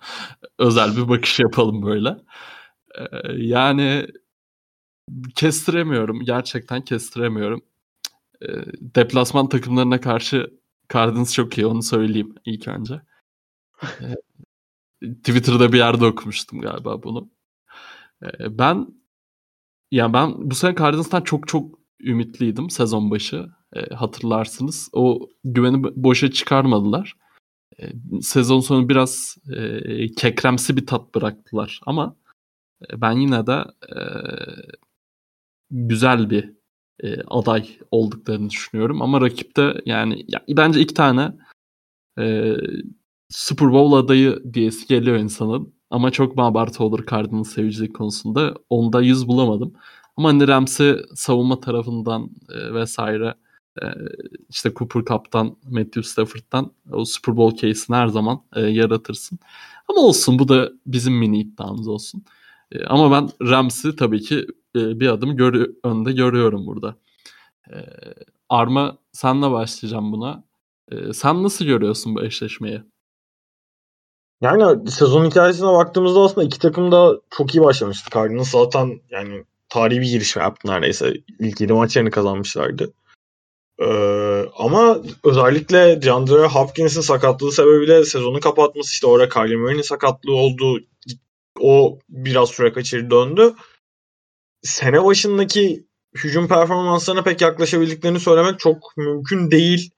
[0.59, 2.17] özel bir bakış yapalım böyle.
[2.95, 3.05] E,
[3.37, 4.07] yani
[5.35, 6.21] kestiremiyorum.
[6.25, 7.63] Gerçekten kestiremiyorum.
[8.43, 8.49] E,
[8.81, 10.51] deplasman takımlarına karşı
[10.93, 13.03] Cardinals çok iyi onu söyleyeyim ilk önce.
[13.83, 14.15] E,
[15.15, 17.31] Twitter'da bir yerde okumuştum galiba bunu.
[18.23, 18.89] E, ben
[19.91, 23.47] yani ben bu sene Cardinals'tan çok çok ümitliydim sezon başı.
[23.77, 24.89] E, hatırlarsınız.
[24.93, 27.17] O güveni boşa çıkarmadılar.
[27.81, 27.93] E,
[28.23, 32.17] sezon sonu biraz e, kekremsi bir tat bıraktılar ama
[32.91, 33.65] e, ben yine de
[33.97, 34.01] e,
[35.71, 36.53] güzel bir
[37.03, 39.03] e, aday olduklarını düşünüyorum.
[39.03, 41.33] Ama rakipte yani ya, bence iki tane
[42.19, 42.55] e,
[43.31, 45.75] Super Bowl adayı diyesi geliyor insanın.
[45.91, 48.55] Ama çok mu abartı olur Cardinals sevicilik konusunda.
[48.71, 49.75] Onda yüz bulamadım.
[50.17, 53.35] Ama hani Rams'i savunma tarafından e, vesaire
[54.49, 59.39] işte Cooper Cup'tan, Matthew Stafford'dan o Super Bowl case'ini her zaman e, yaratırsın.
[59.89, 62.25] Ama olsun bu da bizim mini iddiamız olsun.
[62.73, 64.47] E, ama ben Rams'i tabii ki
[64.77, 66.97] e, bir adım gör önde görüyorum burada.
[67.71, 67.77] E,
[68.49, 70.45] Arma senle başlayacağım buna.
[70.93, 72.83] E, sen nasıl görüyorsun bu eşleşmeyi?
[74.41, 78.11] Yani sezon hikayesine baktığımızda aslında iki takım da çok iyi başlamıştı.
[78.15, 81.15] Cardinals zaten yani tarihi bir giriş yaptı neredeyse.
[81.39, 82.93] İlk 7 maçlarını kazanmışlardı.
[83.81, 90.81] Ee, ama özellikle DeAndre Hopkins'in sakatlığı sebebiyle sezonu kapatması işte orada Kyler Murray'nin sakatlığı oldu.
[91.61, 93.55] O biraz süre kaçırdı döndü.
[94.63, 95.87] Sene başındaki
[96.17, 99.91] hücum performanslarına pek yaklaşabildiklerini söylemek çok mümkün değil.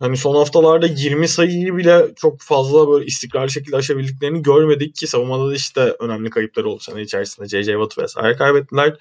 [0.00, 5.50] Hani son haftalarda 20 sayıyı bile çok fazla böyle istikrarlı şekilde aşabildiklerini görmedik ki savunmada
[5.50, 7.48] da işte önemli kayıplar oldu sene içerisinde.
[7.48, 7.72] J.J.
[7.72, 8.96] Watt vesaire kaybettiler.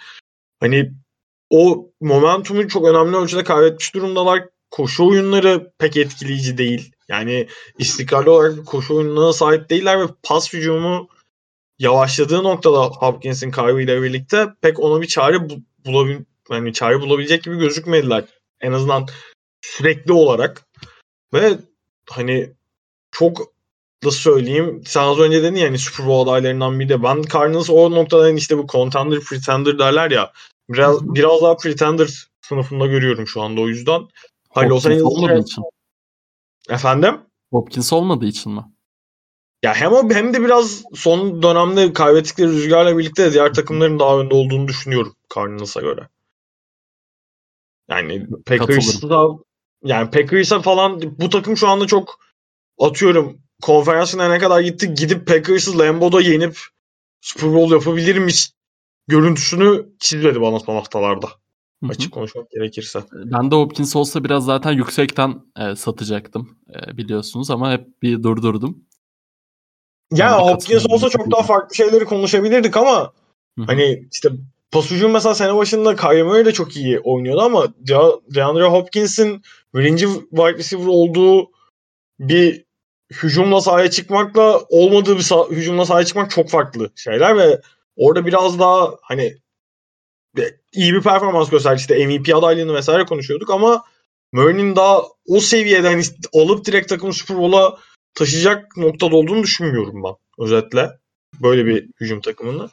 [0.60, 0.94] Hani
[1.50, 4.44] o momentumu çok önemli ölçüde kaybetmiş durumdalar.
[4.72, 6.92] Koşu oyunları pek etkileyici değil.
[7.10, 7.48] Yani
[7.78, 11.08] istikrarlı olarak koşu oyununa sahip değiller ve pas hücumu
[11.80, 15.38] yavaşladığı noktada Hopkins'in kaybıyla birlikte pek ona bir çare
[15.86, 16.18] bulabil
[16.52, 18.24] yani çare bulabilecek gibi gözükmediler.
[18.62, 19.08] En azından
[19.62, 20.66] sürekli olarak.
[21.34, 21.58] Ve
[22.10, 22.54] hani
[23.12, 23.54] çok
[24.04, 27.70] nasıl söyleyeyim sen az önce dedin ya hani Super Bowl adaylarından biri de ben Cardinals
[27.70, 30.32] o noktada hani işte bu contender pretender derler ya
[30.70, 31.16] biraz Hı-hı.
[31.16, 34.02] biraz daha pretender sınıfında görüyorum şu anda o yüzden.
[34.50, 35.64] Hani Los Angeles olmadığı için.
[36.70, 37.22] Efendim?
[37.52, 38.66] Hopkins olmadığı için mi?
[39.64, 44.36] Ya hem o hem de biraz son dönemde kaybettikleri rüzgarla birlikte diğer takımların daha önde
[44.36, 46.08] olduğunu düşünüyorum Cardinals'a göre.
[47.90, 49.28] Yani Packers'da
[49.84, 52.20] yani Packers'a falan bu takım şu anda çok
[52.80, 56.60] atıyorum konferansına ne kadar gitti gidip Packers'ı Lambeau'da yenip
[57.22, 58.50] Super Bowl yapabilirmiş
[59.08, 61.28] görüntüsünü çizmedi bana son haftalarda.
[61.84, 61.92] Hı-hı.
[61.92, 63.00] Açık konuşmak gerekirse.
[63.14, 68.84] Ben de Hopkins olsa biraz zaten yüksekten e, satacaktım e, biliyorsunuz ama hep bir durdurdum.
[70.12, 73.14] Ya yani Hopkins olsa çok daha farklı şeyleri konuşabilirdik ama
[73.58, 73.66] Hı-hı.
[73.66, 74.30] hani işte
[74.72, 77.68] Pasucun mesela sene başında Kyrie Murray de çok iyi oynuyordu ama
[78.36, 79.42] DeAndre Hopkins'in
[79.76, 81.52] birinci wide receiver olduğu
[82.20, 82.66] bir
[83.14, 87.62] hücumla sahaya çıkmakla olmadığı bir sah- hücumla sahaya çıkmak çok farklı şeyler ve
[87.98, 89.38] orada biraz daha hani
[90.74, 91.80] iyi bir performans gösterdi.
[91.80, 93.84] İşte MVP adaylığını vesaire konuşuyorduk ama
[94.32, 96.04] Murray'nin daha o seviyede hani
[96.34, 97.78] alıp direkt takımı Super Bowl'a
[98.16, 100.90] taşıyacak noktada olduğunu düşünmüyorum ben özetle.
[101.42, 102.70] Böyle bir hücum takımını.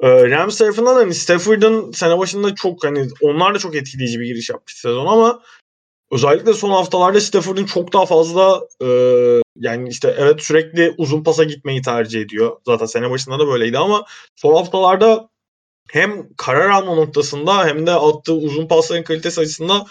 [0.00, 4.50] Ee, Rams tarafından hani Stafford'ın sene başında çok hani onlar da çok etkileyici bir giriş
[4.50, 5.42] yapmış sezon ama
[6.12, 8.88] özellikle son haftalarda Stafford'ın çok daha fazla e,
[9.60, 12.56] yani işte evet sürekli uzun pasa gitmeyi tercih ediyor.
[12.66, 14.04] Zaten sene başında da böyleydi ama
[14.36, 15.28] son haftalarda
[15.90, 19.86] hem karar alma noktasında hem de attığı uzun pasların kalitesi açısından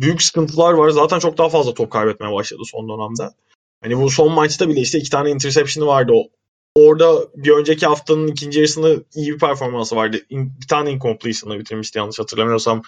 [0.00, 0.90] büyük sıkıntılar var.
[0.90, 3.34] Zaten çok daha fazla top kaybetmeye başladı son dönemde.
[3.82, 6.12] Hani bu son maçta bile işte iki tane interception'ı vardı.
[6.14, 6.30] O
[6.74, 10.16] orada bir önceki haftanın ikinci yarısında iyi bir performansı vardı.
[10.30, 12.82] Bir tane incompletion'la bitirmişti yanlış hatırlamıyorsam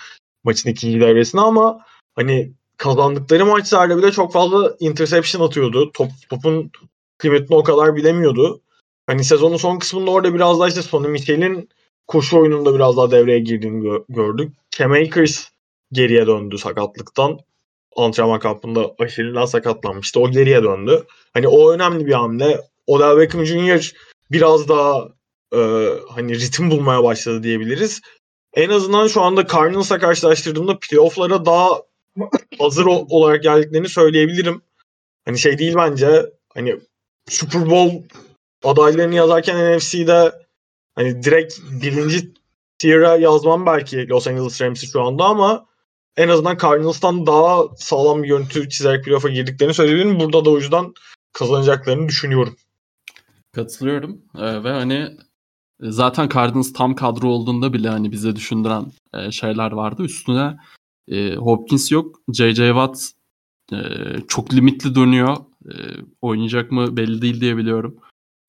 [0.45, 1.79] maçın ikinci devresinde ama
[2.15, 5.91] hani kazandıkları maçlarda bile çok fazla interception atıyordu.
[5.95, 6.71] Top, topun
[7.19, 8.61] kıymetini o kadar bilemiyordu.
[9.07, 11.69] Hani sezonun son kısmında orada biraz daha işte Sonny Michel'in
[12.07, 14.53] koşu oyununda biraz daha devreye girdiğini gö- gördük.
[14.71, 15.49] Cam Akers
[15.93, 17.39] geriye döndü sakatlıktan.
[17.97, 20.21] Antrenman kampında Achilles'den sakatlanmıştı.
[20.21, 21.05] O geriye döndü.
[21.35, 22.61] Hani o önemli bir hamle.
[22.87, 23.93] Odell Beckham Jr.
[24.31, 25.09] biraz daha
[25.55, 25.59] e,
[26.09, 28.01] hani ritim bulmaya başladı diyebiliriz.
[28.55, 31.69] En azından şu anda Cardinals'la karşılaştırdığımda playoff'lara daha
[32.59, 34.63] hazır olarak geldiklerini söyleyebilirim.
[35.25, 36.81] Hani şey değil bence hani
[37.29, 38.17] Super Bowl
[38.65, 40.33] adaylarını yazarken NFC'de
[40.95, 42.35] hani direkt birinci
[42.79, 45.67] tier'a yazmam belki Los Angeles Rams'i şu anda ama
[46.17, 50.21] en azından Cardinals'tan daha sağlam bir görüntü çizerek playoff'a girdiklerini söyleyebilirim.
[50.21, 50.95] Burada da o yüzden
[51.33, 52.57] kazanacaklarını düşünüyorum.
[53.53, 54.95] Katılıyorum ee, ve hani
[55.83, 60.03] e, zaten Cardinals tam kadro olduğunda bile hani bize düşündüren e, şeyler vardı.
[60.03, 60.57] Üstüne
[61.09, 62.21] e, Hopkins yok.
[62.33, 62.69] J.J.
[62.69, 63.11] Watt
[63.73, 63.77] e,
[64.29, 65.37] çok limitli dönüyor.
[65.67, 65.73] E,
[66.23, 67.97] oynayacak mı belli değil diye biliyorum.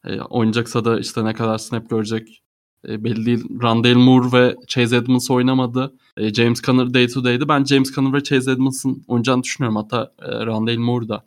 [0.05, 2.43] E, oynayacaksa da işte ne kadar snap görecek
[2.87, 3.45] e, belli değil.
[3.63, 5.93] Randall Moore ve Chase Edmonds oynamadı.
[6.17, 7.47] E, James Conner day to day'di.
[7.47, 9.75] Ben James Conner ve Chase Edmonds'ın oynayacağını düşünüyorum.
[9.75, 11.25] Hatta e, Randall Moore da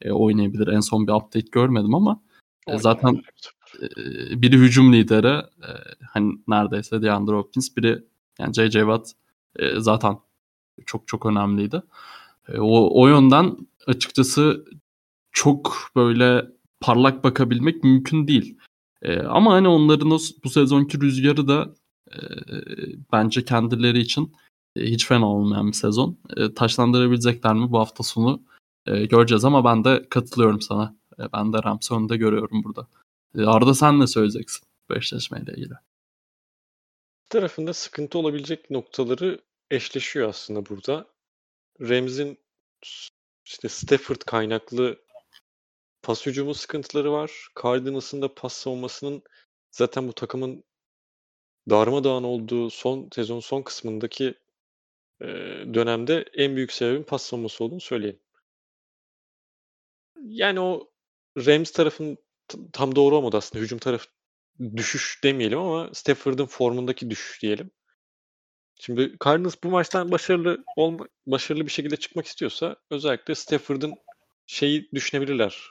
[0.00, 0.66] e, oynayabilir.
[0.66, 2.20] En son bir update görmedim ama
[2.66, 3.22] e, zaten
[3.82, 5.70] e, biri hücum lideri e,
[6.12, 8.04] hani neredeyse DeAndre Hopkins biri
[8.38, 8.80] yani J.J.
[8.80, 9.12] Watt
[9.56, 10.16] e, zaten
[10.86, 11.82] çok çok önemliydi.
[12.48, 13.56] E, o, o yönden
[13.86, 14.64] açıkçası
[15.32, 16.46] çok böyle
[16.80, 18.58] parlak bakabilmek mümkün değil.
[19.02, 21.74] E, ama hani onların o, bu sezonki rüzgarı da
[22.12, 22.18] e,
[23.12, 24.32] bence kendileri için
[24.76, 26.18] e, hiç fena olmayan bir sezon.
[26.36, 28.42] E, taşlandırabilecekler mi bu hafta sonu
[28.86, 30.96] e, göreceğiz ama ben de katılıyorum sana.
[31.18, 32.86] E, ben de Rams önünde görüyorum burada.
[33.38, 35.74] E, Arda sen ne söyleyeceksin bu eşleşmeyle ilgili?
[37.34, 39.38] tarafında sıkıntı olabilecek noktaları
[39.70, 41.06] eşleşiyor aslında burada.
[41.80, 42.38] Rams'in
[43.44, 45.04] işte Stafford kaynaklı
[46.02, 47.48] pas hücumu sıkıntıları var.
[47.62, 49.22] Cardinals'ın da pas savunmasının
[49.70, 50.64] zaten bu takımın
[51.70, 54.34] darmadağın olduğu son sezon son kısmındaki
[55.20, 55.26] e,
[55.74, 58.20] dönemde en büyük sebebin pas savunması olduğunu söyleyeyim.
[60.22, 60.90] Yani o
[61.36, 62.18] Rams tarafın
[62.72, 63.64] tam doğru olmadı aslında.
[63.64, 64.06] Hücum tarafı
[64.76, 67.70] düşüş demeyelim ama Stafford'ın formundaki düşüş diyelim.
[68.80, 73.94] Şimdi Cardinals bu maçtan başarılı olma, başarılı bir şekilde çıkmak istiyorsa özellikle Stafford'ın
[74.46, 75.70] şeyi düşünebilirler.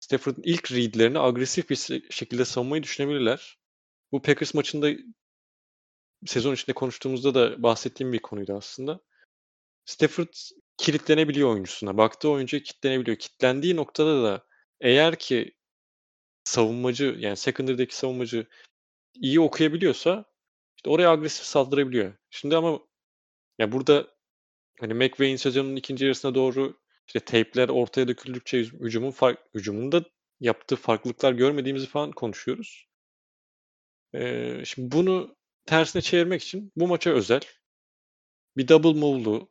[0.00, 1.76] Stafford'ın ilk readlerini agresif bir
[2.10, 3.58] şekilde savunmayı düşünebilirler.
[4.12, 4.90] Bu Packers maçında
[6.26, 9.00] sezon içinde konuştuğumuzda da bahsettiğim bir konuydu aslında.
[9.84, 10.34] Stafford
[10.76, 11.96] kilitlenebiliyor oyuncusuna.
[11.96, 13.16] Baktığı oyuncuya kilitlenebiliyor.
[13.16, 14.46] Kilitlendiği noktada da
[14.80, 15.54] eğer ki
[16.44, 18.46] savunmacı yani secondary'deki savunmacı
[19.14, 20.24] iyi okuyabiliyorsa
[20.76, 22.14] işte oraya agresif saldırabiliyor.
[22.30, 22.80] Şimdi ama
[23.58, 24.08] ya burada
[24.80, 30.04] hani McVay'in sezonun ikinci yarısına doğru işte teypler ortaya döküldükçe hücumun fark, hücumunda
[30.40, 32.88] yaptığı farklılıklar görmediğimizi falan konuşuyoruz.
[34.14, 35.36] Ee, şimdi bunu
[35.66, 37.40] tersine çevirmek için bu maça özel
[38.56, 39.50] bir double move'lu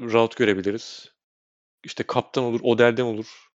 [0.00, 1.14] route görebiliriz.
[1.84, 3.50] İşte kaptan olur, Odel'den olur.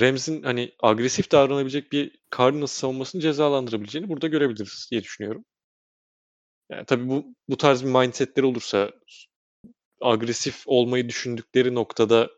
[0.00, 5.44] Rams'in hani agresif davranabilecek bir Cardinals savunmasını cezalandırabileceğini burada görebiliriz diye düşünüyorum.
[6.70, 8.92] Yani tabii bu bu tarz bir mindsetleri olursa
[10.00, 12.30] agresif olmayı düşündükleri noktada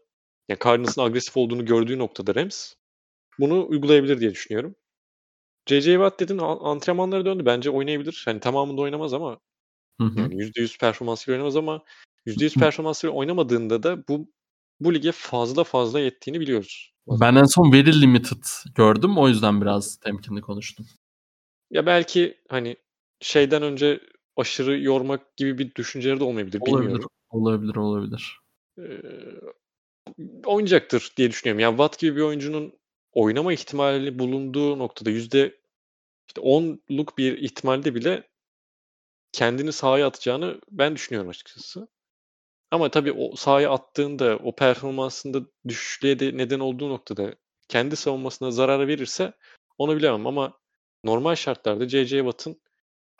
[0.48, 2.74] yani Cardinals'ın agresif olduğunu gördüğü noktada Rams
[3.38, 4.74] bunu uygulayabilir diye düşünüyorum.
[5.66, 5.92] J.J.
[5.92, 7.46] Watt dedin antrenmanlara döndü.
[7.46, 8.22] Bence oynayabilir.
[8.24, 9.40] Hani tamamında oynamaz ama
[10.00, 10.20] hı hı.
[10.20, 11.84] yani %100 performansıyla oynamaz ama
[12.26, 14.28] %100 performansıyla oynamadığında da bu
[14.80, 16.92] bu lige fazla fazla yettiğini biliyoruz.
[17.06, 18.44] Ben en son very limited
[18.74, 19.18] gördüm.
[19.18, 20.86] O yüzden biraz temkinli konuştum.
[21.70, 22.76] Ya belki hani
[23.20, 24.00] şeyden önce
[24.36, 26.60] aşırı yormak gibi bir düşünceleri de olmayabilir.
[26.60, 27.08] Olabilir, bilmiyorum.
[27.30, 28.38] olabilir, olabilir.
[28.78, 29.02] Ee,
[30.44, 31.60] oynayacaktır diye düşünüyorum.
[31.60, 32.72] Yani Watt gibi bir oyuncunun
[33.12, 35.58] oynama ihtimali bulunduğu noktada yüzde
[36.28, 38.28] işte 10'luk bir ihtimalde bile
[39.32, 41.88] kendini sahaya atacağını ben düşünüyorum açıkçası.
[42.70, 47.34] Ama tabii o sahaya attığında o performansında düşüşlüğe de neden olduğu noktada
[47.68, 49.32] kendi savunmasına zarar verirse
[49.78, 50.58] onu bilemem ama
[51.04, 52.18] normal şartlarda J.J.
[52.18, 52.60] Watt'ın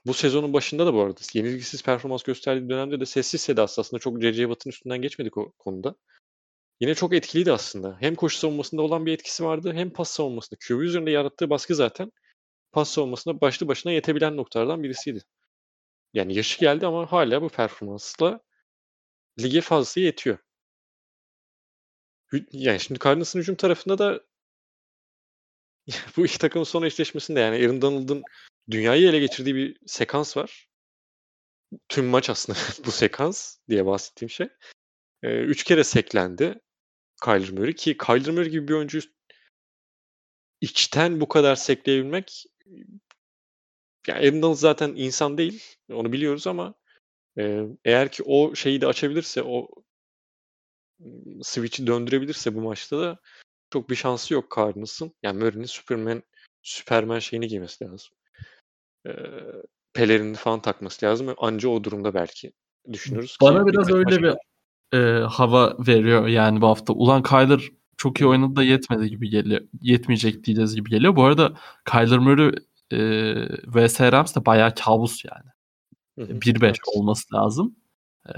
[0.07, 4.23] bu sezonun başında da bu arada yenilgisiz performans gösterdiği dönemde de sessiz sedasız aslında çok
[4.23, 4.43] J.J.
[4.43, 5.95] Watt'ın üstünden geçmedik o konuda.
[6.81, 7.97] Yine çok etkiliydi aslında.
[8.01, 10.59] Hem koşu savunmasında olan bir etkisi vardı hem pas savunmasında.
[10.69, 12.13] QB üzerinde yarattığı baskı zaten
[12.73, 15.23] pas savunmasında başlı başına yetebilen noktalardan birisiydi.
[16.15, 18.41] Yani yaşı geldi ama hala bu performansla
[19.41, 20.39] lige fazlası yetiyor.
[22.53, 24.21] Yani şimdi Cardinals'ın hücum tarafında da
[26.17, 28.23] bu iki takımın son eşleşmesinde yani Aaron Donald'ın
[28.71, 30.69] dünyayı ele geçirdiği bir sekans var.
[31.89, 34.49] Tüm maç aslında bu sekans diye bahsettiğim şey.
[35.23, 36.61] Ee, üç kere seklendi
[37.25, 39.01] Kyler Murray ki Kyler Murray gibi bir oyuncu
[40.61, 42.47] içten bu kadar sekleyebilmek
[44.07, 45.63] yani Aaron zaten insan değil.
[45.93, 46.75] Onu biliyoruz ama
[47.39, 49.69] e, eğer ki o şeyi de açabilirse o
[51.43, 53.19] switch'i döndürebilirse bu maçta da
[53.71, 55.13] çok bir şansı yok Cardinals'ın.
[55.23, 56.23] Yani Murray'nin Superman
[56.63, 58.15] Superman şeyini giymesi lazım.
[59.07, 59.13] Ee,
[59.95, 61.35] pelerini falan takması lazım.
[61.39, 62.53] Anca o durumda belki
[62.93, 63.37] düşünürüz.
[63.43, 64.35] Bana ki, biraz öyle bir
[64.99, 66.93] e, hava veriyor yani bu hafta.
[66.93, 67.61] Ulan Kyler
[67.97, 69.61] çok iyi oynadı da yetmedi gibi geliyor.
[69.81, 71.17] Yetmeyecek diyeceğiz gibi geliyor.
[71.17, 71.53] Bu arada
[71.91, 72.53] Kyler Murray
[72.91, 72.99] e,
[73.67, 75.53] vs Rams de bayağı kabus yani.
[76.19, 76.77] 1-5 evet.
[76.87, 77.77] olması lazım.
[78.29, 78.35] E,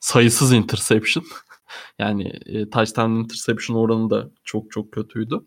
[0.00, 1.24] sayısız interception.
[1.98, 5.40] yani e, touchdown interception oranı da çok çok kötüydü.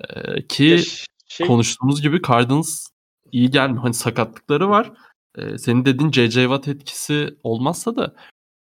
[0.00, 0.82] E, ki
[1.26, 1.46] şey...
[1.46, 2.86] konuştuğumuz gibi Cardinals
[3.32, 3.82] iyi gelmiyor.
[3.82, 4.92] Hani sakatlıkları var.
[5.38, 6.42] E, senin dediğin J.J.
[6.42, 8.16] Watt etkisi olmazsa da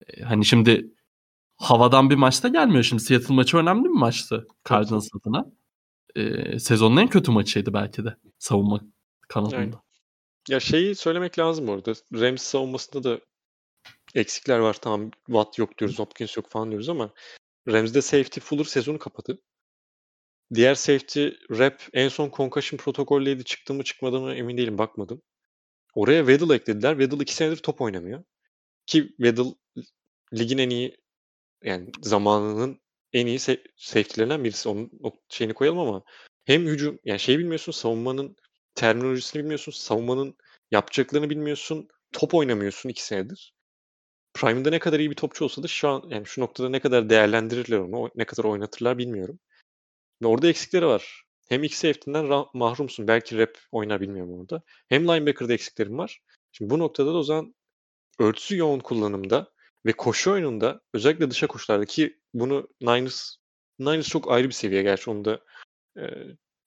[0.08, 0.94] e, hani şimdi
[1.58, 2.84] havadan bir maçta gelmiyor.
[2.84, 5.46] Şimdi Seattle maçı önemli bir maçtı Cardinals adına.
[6.16, 8.82] E, sezonun en kötü maçıydı belki de savunma
[9.28, 9.58] kanalında.
[9.58, 9.74] Yani.
[10.50, 11.94] Ya şeyi söylemek lazım orada.
[12.14, 13.20] Rams savunmasında da
[14.16, 14.74] eksikler var.
[14.74, 17.10] Tamam Watt yok diyoruz, Hopkins yok falan diyoruz ama
[17.68, 19.40] Rams'de safety Fuller sezonu kapadı.
[20.54, 25.22] Diğer safety rap en son concussion protokolleydi çıktı mı çıkmadı mı emin değilim bakmadım.
[25.96, 27.00] Oraya Weddle eklediler.
[27.00, 28.24] Weddle iki senedir top oynamıyor.
[28.86, 29.56] Ki Weddle
[30.34, 30.98] ligin en iyi
[31.64, 32.82] yani zamanının
[33.14, 33.40] en iyi
[33.78, 34.70] safety'lerinden birisi.
[34.70, 36.04] Onun o şeyini koyalım ama
[36.46, 38.36] hem hücum yani şey bilmiyorsun savunmanın
[38.76, 39.72] terminolojisini bilmiyorsun.
[39.72, 40.36] Savunmanın
[40.72, 41.88] yapacaklarını bilmiyorsun.
[42.14, 43.54] Top oynamıyorsun iki senedir.
[44.34, 47.10] Prime'da ne kadar iyi bir topçu olsa da şu an yani şu noktada ne kadar
[47.10, 49.40] değerlendirirler onu, ne kadar oynatırlar bilmiyorum.
[50.22, 51.24] Ve orada eksikleri var.
[51.50, 53.08] Hem iki safety'den mahrumsun.
[53.08, 54.62] Belki rap oynar bilmiyorum orada.
[54.90, 56.22] Hem linebacker'da eksiklerim var.
[56.52, 57.56] Şimdi bu noktada da o zaman
[58.20, 59.52] örtüsü yoğun kullanımda
[59.86, 63.36] ve koşu oyununda özellikle dışa koşularda ki bunu Niners
[63.80, 65.40] Niners çok ayrı bir seviye gerçi onu da
[65.98, 66.02] e,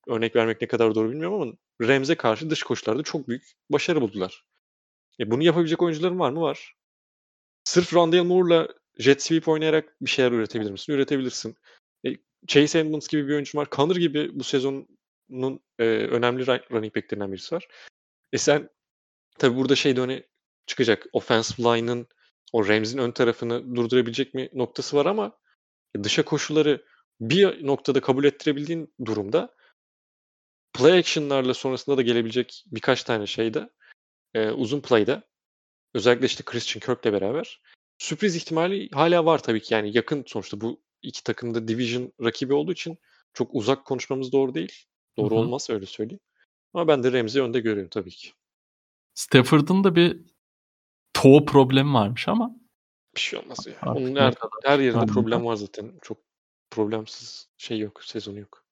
[0.09, 1.53] örnek vermek ne kadar doğru bilmiyorum ama
[1.83, 4.45] Rams'e karşı dış koşularda çok büyük başarı buldular.
[5.21, 6.41] E, bunu yapabilecek oyuncuların var mı?
[6.41, 6.75] Var.
[7.65, 8.69] Sırf Rondale Moore'la
[8.99, 10.93] jet sweep oynayarak bir şeyler üretebilir misin?
[10.93, 11.57] Üretebilirsin.
[12.43, 13.69] E, Chase Edmonds gibi bir oyuncu var.
[13.73, 17.69] Connor gibi bu sezonun e, önemli running back'lerinden birisi var.
[18.33, 18.71] E sen
[19.39, 20.23] tabi burada şey de öne
[20.67, 21.07] çıkacak.
[21.13, 22.07] Offensive line'ın
[22.53, 25.39] o Rams'in ön tarafını durdurabilecek mi noktası var ama
[26.03, 26.85] dışa koşulları
[27.21, 29.55] bir noktada kabul ettirebildiğin durumda
[30.73, 33.71] play action'larla sonrasında da gelebilecek birkaç tane şeyde
[34.35, 35.23] e, uzun play'da
[35.95, 37.61] özellikle işte Christian Kirk'le beraber
[37.99, 39.75] sürpriz ihtimali hala var tabii ki.
[39.75, 42.99] Yani yakın sonuçta bu iki takım da division rakibi olduğu için
[43.33, 44.73] çok uzak konuşmamız doğru değil.
[45.19, 45.41] Doğru Hı hı.
[45.41, 46.21] olmaz öyle söyleyeyim.
[46.75, 48.33] Ama ben de Ramsey'i önde görüyorum tabii ki.
[49.15, 50.21] Stafford'ın da bir
[51.15, 52.57] toe problemi varmış ama
[53.17, 53.73] Bir şey olmaz ya.
[53.73, 55.15] Artık Onun her, kadar her yerinde anladım.
[55.15, 55.93] problem var zaten.
[56.03, 56.19] Çok
[56.71, 58.65] problemsiz şey yok, sezonu yok.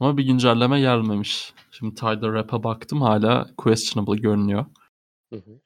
[0.00, 1.54] ama bir güncelleme gelmemiş.
[1.70, 4.66] Şimdi Tyler Rapp'a baktım hala questionable görünüyor.
[5.32, 5.60] Hı hı.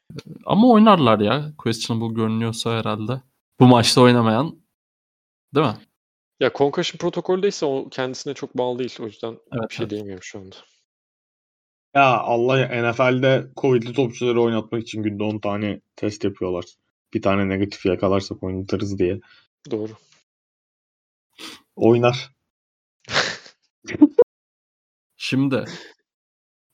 [0.47, 1.53] Ama oynarlar ya.
[1.59, 3.23] Questionable görünüyorsa herhalde.
[3.61, 4.63] Bu maçta oynamayan
[5.55, 5.77] değil mi?
[6.41, 8.97] Ya concussion protokoldeyse o kendisine çok bağlı değil.
[9.01, 9.91] O yüzden Evet, bir şey evet.
[9.91, 10.57] diyemiyorum şu anda.
[11.95, 16.65] Ya Allah ya NFL'de Covid'li topçuları oynatmak için günde 10 tane test yapıyorlar.
[17.15, 19.21] Bir tane negatif yakalarsak oynatırız diye.
[19.71, 19.93] Doğru.
[21.77, 22.33] Oynar.
[25.17, 25.65] Şimdi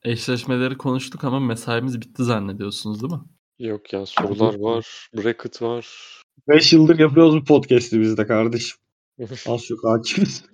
[0.02, 3.28] eşleşmeleri konuştuk ama mesaimiz bitti zannediyorsunuz değil mi?
[3.59, 5.86] Yok ya sorular var, bracket var.
[6.48, 8.78] 5 yıldır yapıyoruz bu podcast'i biz de kardeşim.
[9.47, 10.44] Az çok hakimiz.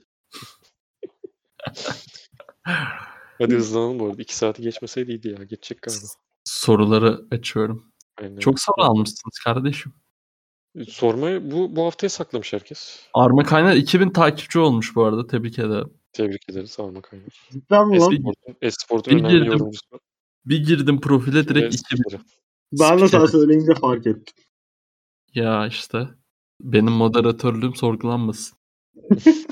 [3.39, 4.23] Hadi hızlanalım bu arada.
[4.23, 5.44] 2 saati geçmeseydi iyiydi ya.
[5.44, 6.07] Geçecek galiba.
[6.44, 7.93] Soruları açıyorum.
[8.23, 8.36] Aynen.
[8.39, 9.93] Çok soru almışsınız kardeşim.
[10.89, 13.01] Sormayı bu, bu haftaya saklamış herkes.
[13.15, 15.27] Arma Kaynar 2000 takipçi olmuş bu arada.
[15.27, 15.90] Tebrik ederim.
[16.12, 17.48] Tebrik ederiz Arma Kaynar.
[17.52, 18.19] Cidden mi lan?
[18.62, 19.52] Esport'un, önemli girdim.
[19.52, 20.01] yorumcusu.
[20.47, 22.02] Bir girdim profile direkt Ve 2000.
[22.02, 22.23] spikeri.
[22.73, 24.35] Ben de sana söyleyince fark ettim.
[25.35, 26.09] Ya işte.
[26.61, 28.59] Benim moderatörlüğüm sorgulanmasın.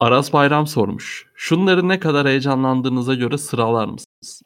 [0.00, 1.26] Aras Bayram sormuş.
[1.34, 4.42] Şunları ne kadar heyecanlandığınıza göre sıralar mısınız?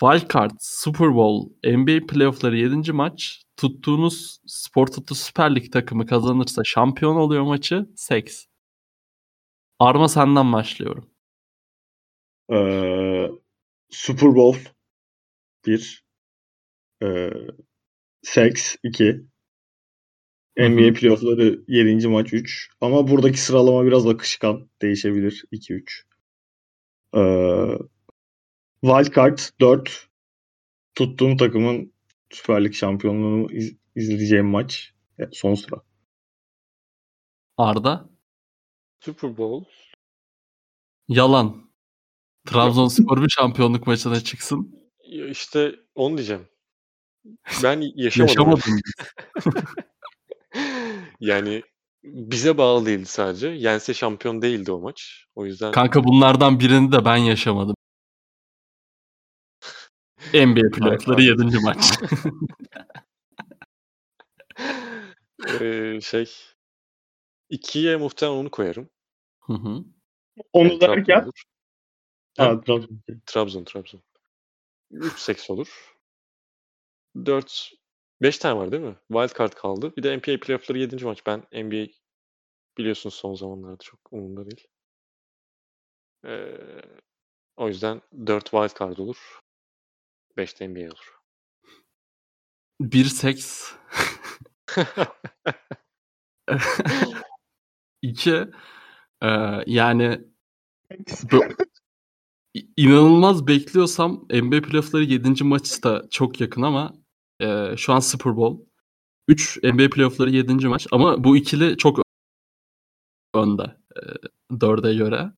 [0.00, 2.92] Wildcard, Super Bowl, NBA playoffları 7.
[2.92, 8.44] maç, tuttuğunuz Spor Toto Süper Lig takımı kazanırsa şampiyon oluyor maçı, seks.
[9.78, 11.10] Arma senden başlıyorum.
[12.52, 13.30] Ee,
[13.90, 14.68] Super Bowl
[15.66, 16.05] 1
[17.06, 17.30] ee,
[18.22, 19.04] Sex 2
[20.58, 20.68] Hı hı.
[20.70, 22.08] NBA playoffları 7.
[22.08, 26.02] maç 3 ama buradaki sıralama biraz akışkan değişebilir 2-3
[27.16, 27.78] ee,
[28.80, 30.08] Wildcard 4
[30.94, 31.92] tuttuğum takımın
[32.30, 35.76] Süper Lig şampiyonluğunu iz- izleyeceğim maç E, son sıra.
[37.56, 38.10] Arda,
[39.00, 39.70] Super Bowl.
[41.08, 41.70] yalan.
[42.46, 44.80] Trabzonspor bir şampiyonluk maçına çıksın.
[45.30, 46.48] İşte onu diyeceğim.
[47.62, 48.28] Ben yaşamadım.
[48.28, 48.80] Yaşamadın.
[51.20, 51.62] yani
[52.04, 53.48] bize bağlı değildi sadece.
[53.48, 55.26] Yense şampiyon değildi o maç.
[55.34, 57.76] O yüzden Kanka bunlardan birini de ben yaşamadım.
[60.34, 61.58] NBA playoffları 7.
[61.62, 61.98] maç.
[65.60, 66.30] eee, şey
[67.50, 68.88] ikiye muhtemelen onu koyarım.
[69.40, 69.84] Hı hı.
[70.52, 71.30] Onu Yani derken
[72.34, 73.00] Trabzon Trabzon.
[73.26, 74.00] Trabzon, Trabzon.
[74.90, 75.95] 3 seks olur.
[77.24, 77.72] 4
[78.22, 78.96] 5 tane var değil mi?
[79.12, 79.92] Wildcard kaldı.
[79.96, 81.04] Bir de NBA playoff'ları 7.
[81.04, 81.26] maç.
[81.26, 81.86] Ben NBA
[82.78, 84.66] biliyorsunuz son zamanlarda çok umurumda değil.
[86.24, 86.82] Eee,
[87.56, 89.40] o yüzden 4 wildcard olur.
[90.36, 91.16] 5 de NBA olur.
[92.80, 93.72] Bir seks.
[98.02, 98.44] İki
[99.22, 99.28] e,
[99.66, 100.20] yani
[102.76, 105.44] inanılmaz bekliyorsam NBA playoff'ları 7.
[105.44, 106.94] maç da çok yakın ama
[107.40, 108.62] e, şu an Super Bowl.
[109.28, 110.68] 3 NBA playoff'ları 7.
[110.68, 111.98] maç ama bu ikili çok
[113.34, 113.76] önde.
[113.96, 114.00] E,
[114.50, 115.32] 4'e göre.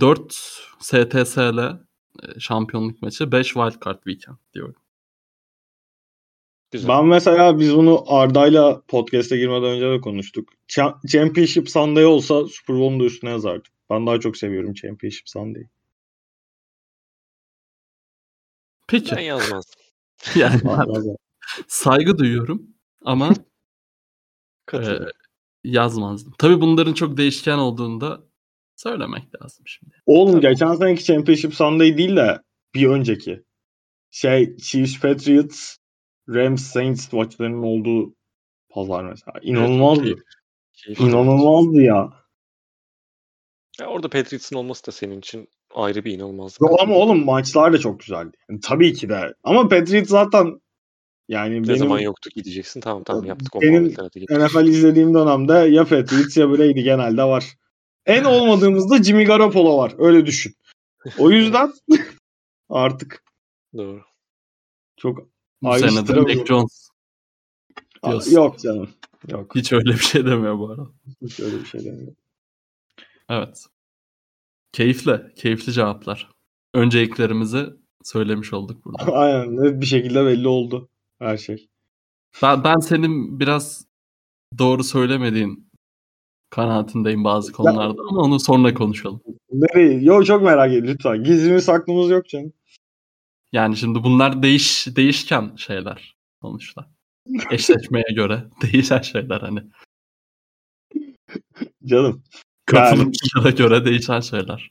[0.00, 0.32] 4
[0.78, 1.80] STS'le
[2.38, 4.74] şampiyonluk maçı 5 wildcard weekend diyorum.
[6.70, 6.88] Güzel.
[6.88, 10.48] Ben mesela biz bunu Arda'yla podcast'e girmeden önce de konuştuk.
[10.68, 13.72] Cha- Championship Sunday olsa Super Bowl'un da üstüne yazardım.
[13.90, 15.68] Ben daha çok seviyorum Championship Sunday'i.
[18.88, 19.16] Peki.
[19.16, 19.79] Ben yazmazdım.
[20.36, 20.60] Yani
[21.68, 23.30] saygı duyuyorum ama
[24.74, 24.98] e,
[25.64, 26.32] yazmazdım.
[26.38, 28.22] Tabii bunların çok değişken olduğunu da
[28.76, 29.94] söylemek lazım şimdi.
[30.06, 32.42] Oğlum geçen seneki Championship Sunday değil de
[32.74, 33.42] bir önceki.
[34.10, 35.76] Şey Chiefs Patriots
[36.28, 38.14] Rams Saints maçlarının olduğu
[38.68, 39.32] pazar mesela.
[39.42, 40.02] İnanılmazdı.
[40.74, 42.12] keyif- İnanılmazdı ya.
[43.80, 46.60] Ya orada Patriots'ın olması da senin için ayrı bir inanılmazlık.
[46.60, 48.36] Yo, ama oğlum maçlar da çok güzeldi.
[48.50, 49.34] Yani tabii ki de.
[49.44, 50.60] Ama Patriots zaten
[51.28, 52.80] yani ne benim zaman yoktu gideceksin.
[52.80, 53.86] Tamam tamam yaptık o Benim-.
[54.30, 57.44] NFL izlediğim dönemde ya Patriots ya Brady genelde var.
[58.06, 59.94] En olmadığımızda Jimmy Garoppolo var.
[59.98, 60.54] Öyle düşün.
[61.18, 61.72] O yüzden
[62.68, 63.24] artık
[63.76, 64.02] Doğru.
[64.96, 65.28] çok
[65.62, 66.46] Bu sene de Mac.
[66.46, 66.88] Jones
[68.04, 68.32] Diyorsun.
[68.32, 68.90] yok canım.
[69.28, 69.54] Yok.
[69.54, 70.86] hiç öyle bir şey demiyor bu arada.
[71.22, 72.16] Hiç öyle bir şey demiyorum.
[73.28, 73.66] Evet.
[74.72, 75.34] Keyifli.
[75.36, 76.30] Keyifli cevaplar.
[76.74, 77.66] Önceliklerimizi
[78.04, 79.12] söylemiş olduk burada.
[79.12, 79.80] Aynen.
[79.80, 80.88] Bir şekilde belli oldu
[81.18, 81.68] her şey.
[82.42, 83.86] Ben, ben senin biraz
[84.58, 85.70] doğru söylemediğin
[86.50, 89.22] kanaatindeyim bazı konularda ama onu sonra konuşalım.
[89.52, 90.00] Nereye?
[90.00, 91.24] Yok çok merak ediyorum lütfen.
[91.24, 92.52] Gizlimiz saklımız yok canım.
[93.52, 96.90] Yani şimdi bunlar değiş değişken şeyler sonuçta.
[97.50, 99.62] Eşleşmeye göre değişen şeyler hani.
[101.84, 102.22] Canım.
[102.70, 104.70] Katılımcılara göre değişen şeyler.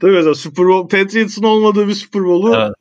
[0.00, 2.74] Tabii mesela Super Bowl, Patriots'ın olmadığı bir Super Bowl'u Evet.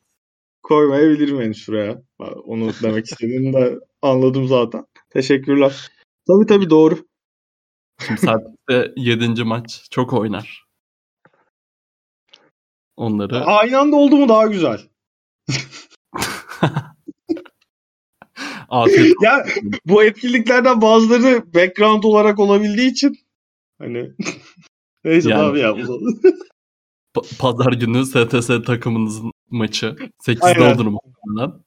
[0.63, 2.01] koymayabilirim henüz şuraya.
[2.19, 4.85] Onu demek istediğini de anladım zaten.
[5.09, 5.91] Teşekkürler.
[6.27, 6.97] Tabii tabii doğru.
[8.07, 9.43] Şimdi Celtics'te 7.
[9.43, 10.65] maç çok oynar.
[12.97, 14.79] Onları Aynı anda oldu mu daha güzel.
[18.69, 19.45] afiyet Ya
[19.85, 23.17] bu etkinliklerden bazıları background olarak olabildiği için
[23.81, 24.11] hani
[25.03, 25.71] neyse Yani- tabii ya.
[27.13, 29.95] Pa- Pazar günü STS takımınızın maçı.
[30.27, 30.75] 8'de Aynen.
[30.75, 31.63] olur muhtemelen.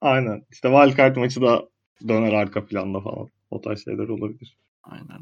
[0.00, 0.42] Aynen.
[0.52, 1.68] İşte wildcard maçı da
[2.08, 3.28] döner arka planda falan.
[3.50, 4.56] O tarz şeyler olabilir.
[4.82, 5.20] Aynen.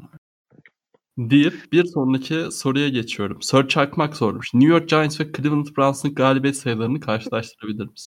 [1.17, 3.41] Deyip bir sonraki soruya geçiyorum.
[3.41, 4.53] Sir Çakmak sormuş.
[4.53, 8.13] New York Giants ve Cleveland Browns'ın galibiyet sayılarını karşılaştırabilir misin?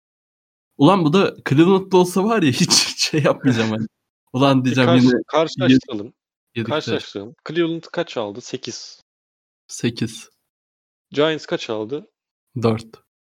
[0.78, 3.86] Ulan bu da Cleveland'da olsa var ya hiç şey yapmayacağım hani.
[4.34, 6.14] Ulan diyeceğim karşı- yine karşılaştıralım.
[6.56, 7.36] Yedikte Karşılaştıralım.
[7.48, 8.42] Cleveland kaç aldı?
[8.42, 9.02] 8.
[9.68, 10.30] 8,
[11.12, 12.12] Giants kaç aldı?
[12.62, 12.86] 4.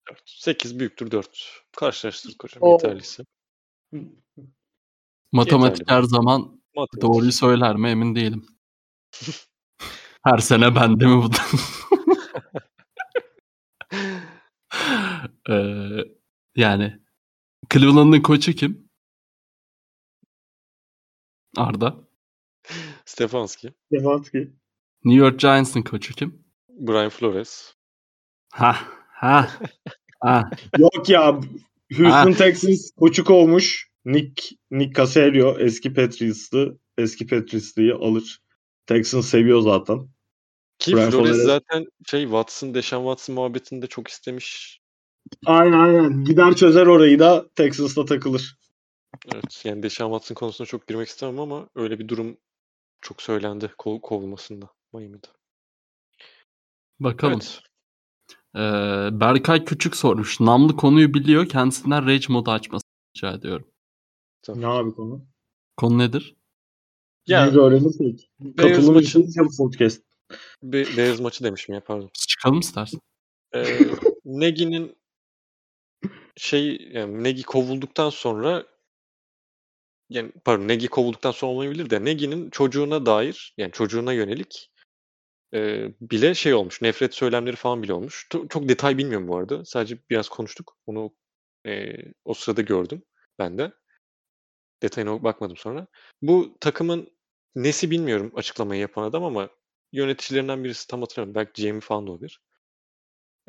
[0.10, 0.22] 4.
[0.26, 1.64] 8 büyüktür 4.
[1.78, 3.24] Karşılaştırdık hocam O- yeterliyse.
[5.32, 5.98] Matematik Yeterli.
[5.98, 7.02] her zaman Matematik.
[7.02, 8.46] doğruyu söyler mi emin değilim.
[10.24, 11.30] Her sene bende mi bu?
[15.50, 16.04] Ee,
[16.56, 17.00] yani
[17.74, 18.90] Cleveland'ın koçu kim?
[21.58, 22.07] Arda.
[23.18, 23.74] Stefanski.
[23.94, 24.52] Stefanski.
[25.06, 26.46] New York Giants'ın koçu kim?
[26.70, 27.74] Brian Flores.
[28.52, 28.78] Ha
[29.10, 29.50] ha
[30.20, 30.50] ha.
[30.78, 31.42] Yok ya
[31.92, 32.38] Houston Ha.
[32.38, 33.90] Texans koçu kovmuş.
[34.06, 36.78] Nick Nick Caserio eski Patriots'lı.
[36.98, 38.40] Eski Patriots'lıyı alır.
[38.86, 40.10] Texans seviyor zaten.
[40.80, 41.46] Ki Brian Flores Flores.
[41.46, 44.80] zaten şey Watson, Deshaun Watson muhabbetini de çok istemiş.
[45.46, 46.24] Aynen aynen.
[46.24, 48.58] Gider çözer orayı da Texans'ta takılır.
[49.34, 52.38] Evet yani Deshaun Watson konusuna çok girmek istemem ama öyle bir durum
[53.02, 55.28] çok söylendi kov kovulmasında Miami'de.
[57.00, 57.34] Bakalım.
[57.34, 57.62] Evet.
[58.56, 60.40] Ee, Berkay Küçük sormuş.
[60.40, 61.50] Namlı konuyu biliyor.
[61.50, 63.68] Kendisinden Rage modu açmasını rica ediyorum.
[64.56, 65.26] Ne abi konu?
[65.78, 66.36] Konu nedir?
[67.28, 68.32] Ya Biz öğrenirsek.
[68.58, 70.04] Katılım maçı, için podcast.
[70.64, 72.10] Be- Bears maçı demişim ya pardon.
[72.14, 73.00] Çıkalım istersen.
[73.56, 73.80] Ee,
[74.26, 74.98] Negi'nin
[76.38, 78.66] şey yani Negi kovulduktan sonra
[80.10, 84.72] yani pardon Negi kovulduktan sonra olmayabilir de Negi'nin çocuğuna dair yani çocuğuna yönelik
[85.54, 86.82] e, bile şey olmuş.
[86.82, 88.28] Nefret söylemleri falan bile olmuş.
[88.30, 89.66] Çok, çok detay bilmiyorum bu arada.
[89.66, 90.78] Sadece biraz konuştuk.
[90.86, 91.16] Onu
[91.68, 93.04] e, o sırada gördüm
[93.40, 93.72] ben de.
[94.82, 95.88] Detayına bakmadım sonra.
[96.22, 97.10] Bu takımın
[97.56, 99.50] nesi bilmiyorum açıklamayı yapan adam ama
[99.92, 101.36] yöneticilerinden birisi tam hatırlamıyorum.
[101.36, 102.42] Belki Jamie falan da olabilir.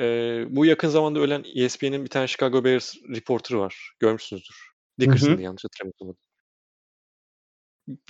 [0.01, 3.93] Ee, bu yakın zamanda ölen E ESPN'in bir tane Chicago Bears reporterı var.
[4.01, 4.57] Görmüşsünüzdür.
[5.01, 6.28] Dickerson'dı yanlış hatırlamıyorsam.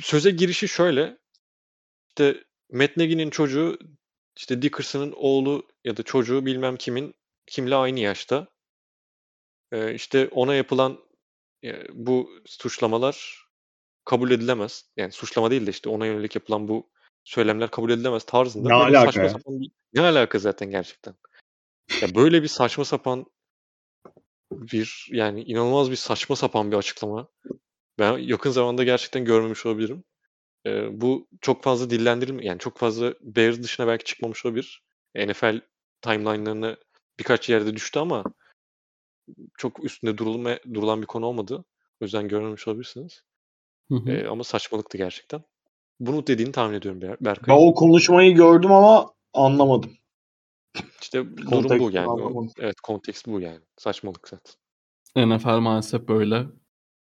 [0.02, 1.18] Söze girişi şöyle.
[2.08, 3.78] İşte Matt Nagy'nin çocuğu
[4.36, 7.14] işte Dickerson'ın oğlu ya da çocuğu bilmem kimin
[7.46, 8.48] kimle aynı yaşta.
[9.72, 10.98] Ee, işte ona yapılan
[11.64, 13.44] e, bu suçlamalar
[14.04, 14.90] kabul edilemez.
[14.96, 16.90] Yani suçlama değil de işte ona yönelik yapılan bu
[17.24, 18.68] söylemler kabul edilemez tarzında.
[18.68, 21.14] Ne alaka saçma sapan bir- ne alaka zaten gerçekten?
[22.02, 23.26] Ya böyle bir saçma sapan
[24.52, 27.28] bir yani inanılmaz bir saçma sapan bir açıklama.
[27.98, 30.04] Ben yakın zamanda gerçekten görmemiş olabilirim.
[30.66, 34.82] Ee, bu çok fazla dillendirilme yani çok fazla Bears dışına belki çıkmamış olabilir.
[35.16, 35.60] NFL
[36.02, 36.76] timeline'larına
[37.18, 38.24] birkaç yerde düştü ama
[39.58, 41.64] çok üstünde durulma, durulan bir konu olmadı.
[42.00, 43.22] O yüzden görmemiş olabilirsiniz.
[43.88, 44.10] Hı hı.
[44.10, 45.42] Ee, ama saçmalıktı gerçekten.
[46.00, 47.56] Bunu dediğini tahmin ediyorum Ber- Ben Berkay.
[47.58, 49.90] o konuşmayı gördüm ama anlamadım.
[51.02, 52.08] İşte durum bu Kontekstini yani.
[52.08, 52.52] O- anlamadım.
[52.58, 53.60] Evet kontekst bu yani.
[53.76, 54.54] Saçmalık zaten.
[55.28, 56.46] NFL maalesef böyle.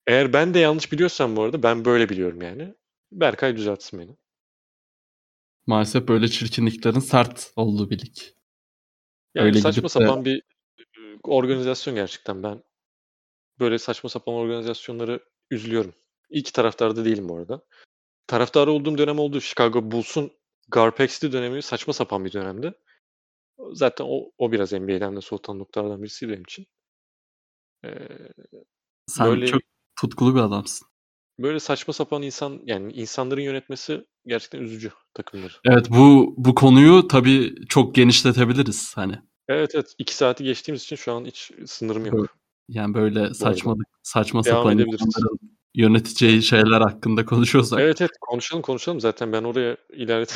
[0.08, 2.74] Eğer ben de yanlış biliyorsam bu arada ben böyle biliyorum yani.
[3.12, 4.16] Berkay düzeltsin beni.
[5.66, 8.16] Maalesef böyle çirkinliklerin sert olduğu bir lig.
[9.34, 10.42] Yani Öyle saçma gidip de- sapan bir
[11.22, 12.42] organizasyon gerçekten.
[12.42, 12.62] Ben
[13.60, 15.20] böyle saçma sapan organizasyonları
[15.50, 15.94] üzülüyorum.
[16.30, 17.62] İki taraftarda değilim bu arada.
[18.26, 19.40] Taraftarı olduğum dönem oldu.
[19.40, 20.30] Chicago Bulls'un
[20.68, 22.74] Garpex'li dönemi saçma sapan bir dönemdi.
[23.72, 26.66] Zaten o, o biraz NBA'den de soğutan noktalardan birisi benim için.
[27.84, 28.08] Ee,
[29.06, 29.62] Sen Böyle- çok
[30.00, 30.88] tutkulu bir adamsın.
[31.38, 35.52] böyle saçma sapan insan yani insanların yönetmesi gerçekten üzücü takımları.
[35.64, 39.14] Evet bu bu konuyu tabii çok genişletebiliriz hani.
[39.48, 39.94] Evet evet.
[39.98, 42.14] iki saati geçtiğimiz için şu an hiç sınırım yok.
[42.18, 42.30] Evet.
[42.68, 45.38] Yani böyle saçmalık saçma Devam sapan insanların
[45.74, 49.00] yöneteceği şeyler hakkında konuşuyorsak Evet evet konuşalım konuşalım.
[49.00, 50.32] Zaten ben oraya ileride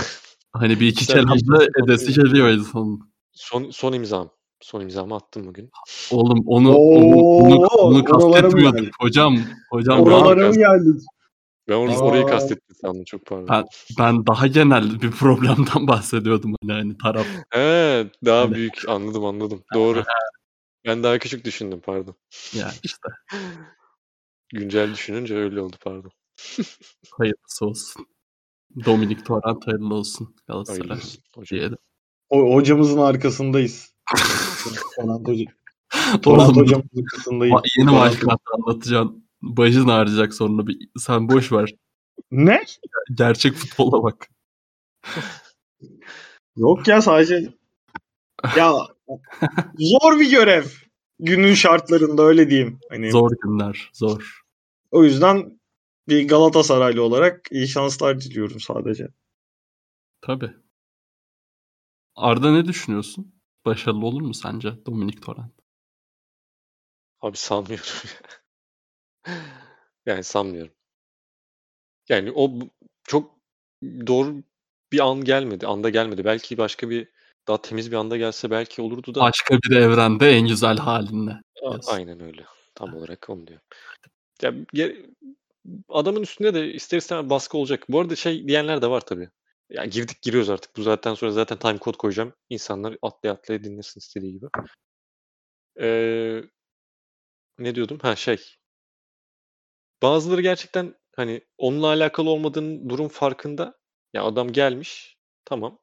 [0.52, 3.12] hani bir iki kelamda edesi geliyor insanın.
[3.32, 4.30] son, son imzam.
[4.62, 5.70] Son imzamı attım bugün.
[6.10, 8.94] Oğlum onu Oo, onu, onu, geldik?
[9.00, 9.38] hocam.
[9.70, 11.02] Hocam Oralara- mı geldik?
[11.68, 11.98] Ben or- Aa.
[12.00, 13.48] orayı kastettim sandım çok pardon.
[13.48, 13.64] Ben-
[13.98, 17.26] ben daha genel bir problemden bahsediyordum hani, hani taraf.
[17.50, 19.62] He, daha Hani- büyük anladım anladım.
[19.74, 20.02] Doğru.
[20.86, 22.14] Ben daha küçük düşündüm pardon.
[22.54, 23.08] Yani işte
[24.54, 26.10] Güncel düşününce öyle oldu pardon.
[27.18, 28.06] hayırlısı olsun.
[28.84, 31.58] Dominik Torrent hayırlı olsun Galatasaray Hayırlı olsun hocam.
[31.58, 31.78] diyelim.
[32.28, 33.91] O, hocamızın arkasındayız.
[36.24, 37.54] Hocamızın arkasındayız.
[37.54, 39.28] ma- yeni Tonant- wildcard anlatacaksın.
[39.42, 41.74] Başın ağrıyacak sonra bir sen boş ver.
[42.30, 42.64] Ne?
[43.14, 44.28] Gerçek futbola bak.
[46.56, 47.54] Yok ya sadece
[48.56, 48.72] ya
[49.78, 50.64] zor bir görev.
[51.18, 52.78] Günün şartlarında öyle diyeyim.
[52.90, 54.40] Hani Zor günler, zor.
[54.90, 55.60] o yüzden
[56.08, 59.08] bir Galatasaraylı olarak iyi şanslar diliyorum sadece.
[60.20, 60.50] Tabii.
[62.14, 63.34] Arda ne düşünüyorsun?
[63.64, 65.52] Başarılı olur mu sence Dominik Torrent?
[67.20, 67.86] Abi sanmıyorum.
[70.06, 70.74] yani sanmıyorum.
[72.08, 72.50] Yani o
[73.04, 73.38] çok
[74.06, 74.42] doğru
[74.92, 75.66] bir an gelmedi.
[75.66, 76.24] Anda gelmedi.
[76.24, 77.08] Belki başka bir
[77.48, 79.20] daha temiz bir anda gelse belki olurdu da.
[79.20, 81.92] Başka bir evrende en güzel diyorsun.
[81.92, 82.44] Aynen öyle.
[82.74, 83.60] Tam olarak onu diyor.
[84.72, 84.92] Ya,
[85.88, 87.84] adamın üstünde de ister istemez baskı olacak.
[87.88, 89.30] Bu arada şey diyenler de var tabii.
[89.72, 90.76] Ya girdik giriyoruz artık.
[90.76, 92.32] Bu zaten sonra zaten time code koyacağım.
[92.50, 94.46] İnsanlar atlaya atlaya dinlesin istediği gibi.
[95.80, 96.42] Ee,
[97.58, 97.98] ne diyordum?
[98.02, 98.56] Ha şey.
[100.02, 103.78] Bazıları gerçekten hani onunla alakalı olmadığının durum farkında.
[104.12, 105.16] Ya adam gelmiş.
[105.44, 105.78] Tamam.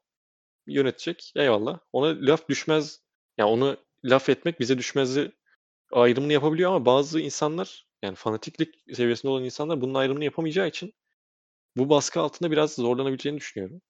[0.67, 1.33] Yönetecek.
[1.35, 1.79] Eyvallah.
[1.93, 3.01] Ona laf düşmez.
[3.37, 5.31] Ya onu laf etmek bize düşmez'i
[5.91, 10.93] ayrımını yapabiliyor ama bazı insanlar yani fanatiklik seviyesinde olan insanlar bunun ayrımını yapamayacağı için
[11.77, 13.81] bu baskı altında biraz zorlanabileceğini düşünüyorum.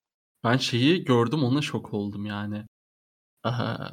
[0.44, 2.66] Ben şeyi gördüm ona şok oldum yani.
[3.44, 3.92] Aha,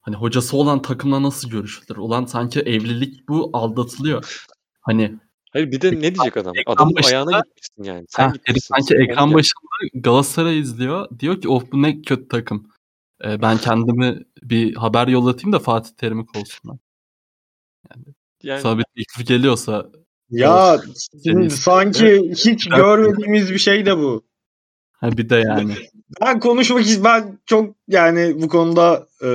[0.00, 1.96] hani hocası olan takımla nasıl görüşülür?
[1.96, 4.46] Ulan sanki evlilik bu aldatılıyor.
[4.80, 5.18] Hani
[5.52, 6.52] Hayır bir de ne diyecek adam?
[6.66, 8.06] Adamın başında- ayağına gitmişsin yani.
[8.08, 8.74] Sen ha, gitmişsin.
[8.74, 9.60] sanki Sen ekran başında
[9.94, 11.08] Galatasaray izliyor.
[11.18, 12.72] Diyor ki of bu ne kötü takım.
[13.24, 16.76] Ee, ben kendimi bir haber yollatayım da Fatih Terim'i kovsunlar.
[18.42, 19.90] Yani Sana bir teklif geliyorsa
[20.30, 20.78] Ya
[21.50, 24.22] sanki hiç görmediğimiz bir şey de bu.
[24.92, 25.74] ha bir de yani.
[26.20, 29.30] Ben konuşmak is- ben çok yani bu konuda e,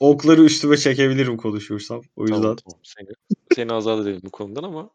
[0.00, 2.02] okları üstüme çekebilirim konuşursam.
[2.16, 2.80] O yüzden Tamam, tamam.
[2.82, 3.08] Seni,
[3.54, 4.90] seni azat edelim bu konudan ama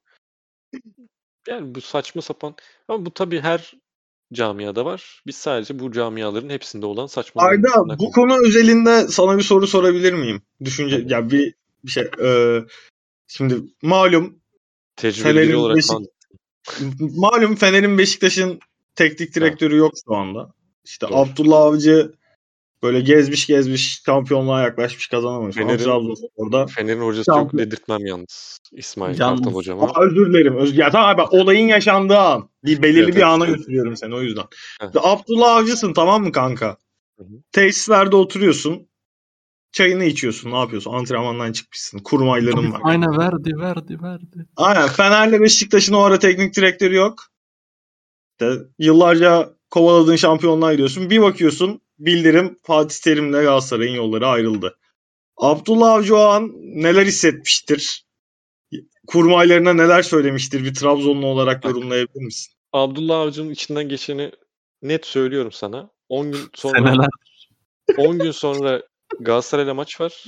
[1.47, 2.55] yani bu saçma sapan
[2.87, 3.73] ama bu tabii her
[4.33, 5.21] camiada var.
[5.27, 10.13] Biz sadece bu camiaların hepsinde olan saçma Arda bu konu özelinde sana bir soru sorabilir
[10.13, 10.41] miyim?
[10.63, 11.53] Düşünce ya bir
[11.85, 12.59] bir şey e,
[13.27, 14.39] şimdi malum
[14.97, 16.07] tecrübeli Fener'in olarak Beşik-
[17.17, 18.59] malum Fener'in Beşiktaş'ın
[18.95, 20.53] teknik direktörü yok şu anda.
[20.85, 21.17] İşte Doğru.
[21.17, 22.11] Abdullah Avcı
[22.83, 25.55] böyle gezmiş gezmiş şampiyonluğa yaklaşmış kazanamamış.
[25.55, 25.77] Fener'in...
[25.77, 26.67] Trabzonspor'da.
[26.67, 27.49] Fener'in hocası Tamam.
[27.49, 28.59] çok dedirtmem yalnız.
[28.71, 29.39] İsmail Yalnız.
[29.39, 29.83] Kartal hocama.
[29.83, 30.57] Ama özür dilerim.
[30.57, 32.49] Öz ya tamam ben olayın yaşandığı an.
[32.65, 33.23] Bir belirli Evet, bir evet.
[33.23, 34.45] ana götürüyorum seni o yüzden.
[34.95, 36.77] Abdullah Avcı'sın tamam mı kanka?
[37.17, 37.41] Hı hı.
[37.51, 38.86] Tesislerde oturuyorsun.
[39.71, 40.51] Çayını içiyorsun.
[40.51, 40.93] Ne yapıyorsun?
[40.93, 41.99] Antrenmandan çıkmışsın.
[41.99, 42.81] Kurmayların var.
[42.83, 44.45] Aynen verdi verdi verdi.
[44.55, 44.87] Aynen.
[44.87, 47.23] Fener'le Beşiktaş'ın o ara teknik direktörü yok.
[48.31, 51.09] İşte yıllarca kovaladığın şampiyonluğa gidiyorsun.
[51.09, 54.77] Bir bakıyorsun bildirim Fatih Terim'le Galatasaray'ın yolları ayrıldı.
[55.37, 58.07] Abdullah Avcı o an neler hissetmiştir?
[59.07, 60.63] Kurmaylarına neler söylemiştir?
[60.63, 62.53] Bir Trabzonlu olarak yorumlayabilir misin?
[62.73, 64.31] Abdullah Avcı'nın içinden geçeni
[64.81, 65.89] net söylüyorum sana.
[66.09, 67.07] 10 gün sonra Seneler.
[67.97, 68.83] 10 gün sonra
[69.19, 70.25] Galatasaray'la maç var.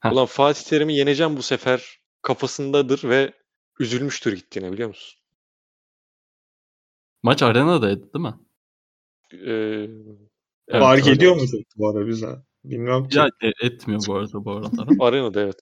[0.00, 0.12] Heh.
[0.12, 3.32] Ulan Fatih Terim'i yeneceğim bu sefer kafasındadır ve
[3.80, 5.18] üzülmüştür gittiğine biliyor musun?
[7.22, 8.34] Maç arenadaydı değil mi?
[9.32, 9.88] Ee,
[10.70, 11.42] Evet, Fark ediyor oldu.
[11.42, 12.36] mu bu ara bize?
[12.64, 13.18] Bilmiyorum ki.
[13.18, 14.70] Ya e- etmiyor bu arada bu arada.
[15.04, 15.56] Arenada evet.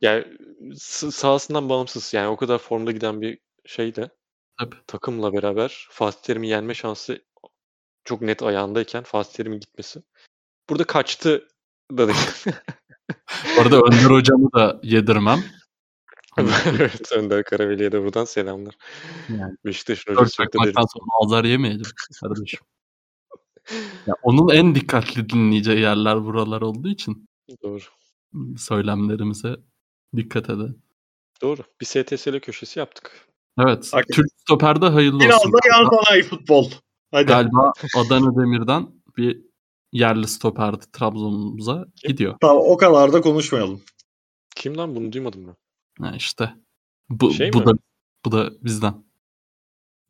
[0.00, 0.24] Yani
[1.10, 2.14] sahasından bağımsız.
[2.14, 4.10] Yani o kadar formda giden bir şey de
[4.58, 4.76] Tabii.
[4.86, 7.24] takımla beraber Fatih Terim'i yenme şansı
[8.04, 10.02] çok net ayağındayken Fatih Terim'in gitmesi.
[10.70, 11.48] Burada kaçtı
[11.92, 12.18] da değil.
[13.60, 15.44] Arada Önder hocamı da yedirmem.
[16.66, 18.74] evet Önder Karaveli'ye de buradan selamlar.
[19.28, 21.86] Yani Beşiktaş'ın Dört hocası da sonra azar yemeyelim
[22.22, 22.60] kardeşim.
[24.06, 27.28] Ya onun en dikkatli dinleyeceği yerler buralar olduğu için
[27.62, 27.80] Doğru.
[28.56, 29.56] söylemlerimize
[30.16, 30.82] dikkat edin.
[31.42, 31.60] Doğru.
[31.80, 33.28] Bir STS'li köşesi yaptık.
[33.58, 33.88] Evet.
[33.92, 34.14] Hakikaten.
[34.22, 35.52] Türk Stoper'de hayırlı Biraz olsun.
[35.52, 36.70] da yan sanayi futbol.
[37.10, 37.26] Hadi.
[37.26, 39.47] Galiba Adana Demir'den bir
[39.92, 42.36] yerli stoper Trabzon'umuza gidiyor.
[42.40, 43.82] Tamam o kadar da konuşmayalım.
[44.56, 45.56] Kimden bunu duymadım ben.
[46.04, 46.54] Ha işte.
[47.08, 47.66] Bu, Şey bu mi?
[47.66, 47.72] da
[48.24, 49.04] bu da bizden.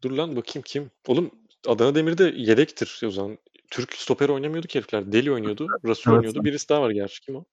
[0.02, 0.90] Dur lan bakayım kim?
[1.06, 1.30] Oğlum
[1.66, 3.38] Adana Demir'de yedektir o zaman.
[3.70, 5.12] Türk stoper oynamıyordu ki herifler.
[5.12, 5.66] Deli oynuyordu.
[5.84, 6.18] Rasul Evet.
[6.18, 6.44] oynuyordu.
[6.44, 7.20] Birisi daha var gerçi.
[7.20, 7.44] Kim o?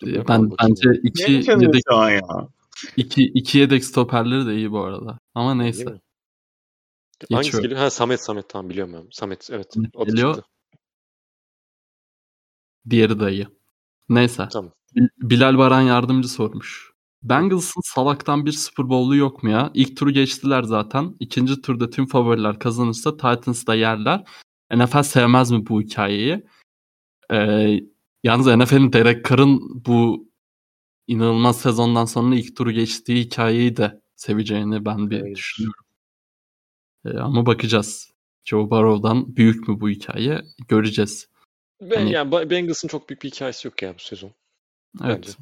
[0.00, 2.20] Dur Ee, ben bence iki yedek ya?
[2.96, 5.18] iki, iki yedek stoperleri de iyi bu arada.
[5.34, 6.00] Ama neyse.
[7.32, 7.80] Hangisi geliyor?
[7.80, 9.08] Ha Samet Samet tamam biliyorum ben.
[9.10, 9.74] Samet evet.
[9.74, 10.34] Samet O da geliyor.
[10.34, 10.50] çıktı.
[12.90, 13.46] Diğeri iyi.
[14.08, 14.48] Neyse.
[14.52, 14.72] Tamam.
[14.94, 16.92] Bil- Bilal Baran yardımcı sormuş.
[17.22, 19.70] Bengals'ın salaktan bir Super Bowl'u yok mu ya?
[19.74, 21.16] İlk turu geçtiler zaten.
[21.20, 24.24] İkinci turda tüm favoriler kazanırsa Titans'da yerler.
[24.74, 26.44] NFL sevmez mi bu hikayeyi?
[27.32, 27.80] Ee,
[28.24, 30.28] yalnız NFL'in Derek Carr'ın bu
[31.06, 35.36] inanılmaz sezondan sonra ilk turu geçtiği hikayeyi de seveceğini ben bir Evet.
[35.36, 35.84] düşünüyorum.
[37.04, 38.10] Ee, ama bakacağız.
[38.44, 40.42] Joe Burrow'dan büyük mü bu hikaye?
[40.68, 41.28] Göreceğiz.
[41.80, 44.32] Ben, Hani- yani Bengals'ın çok büyük bir hikayesi yok ya bu sezon.
[45.04, 45.16] Evet.
[45.16, 45.32] Bence.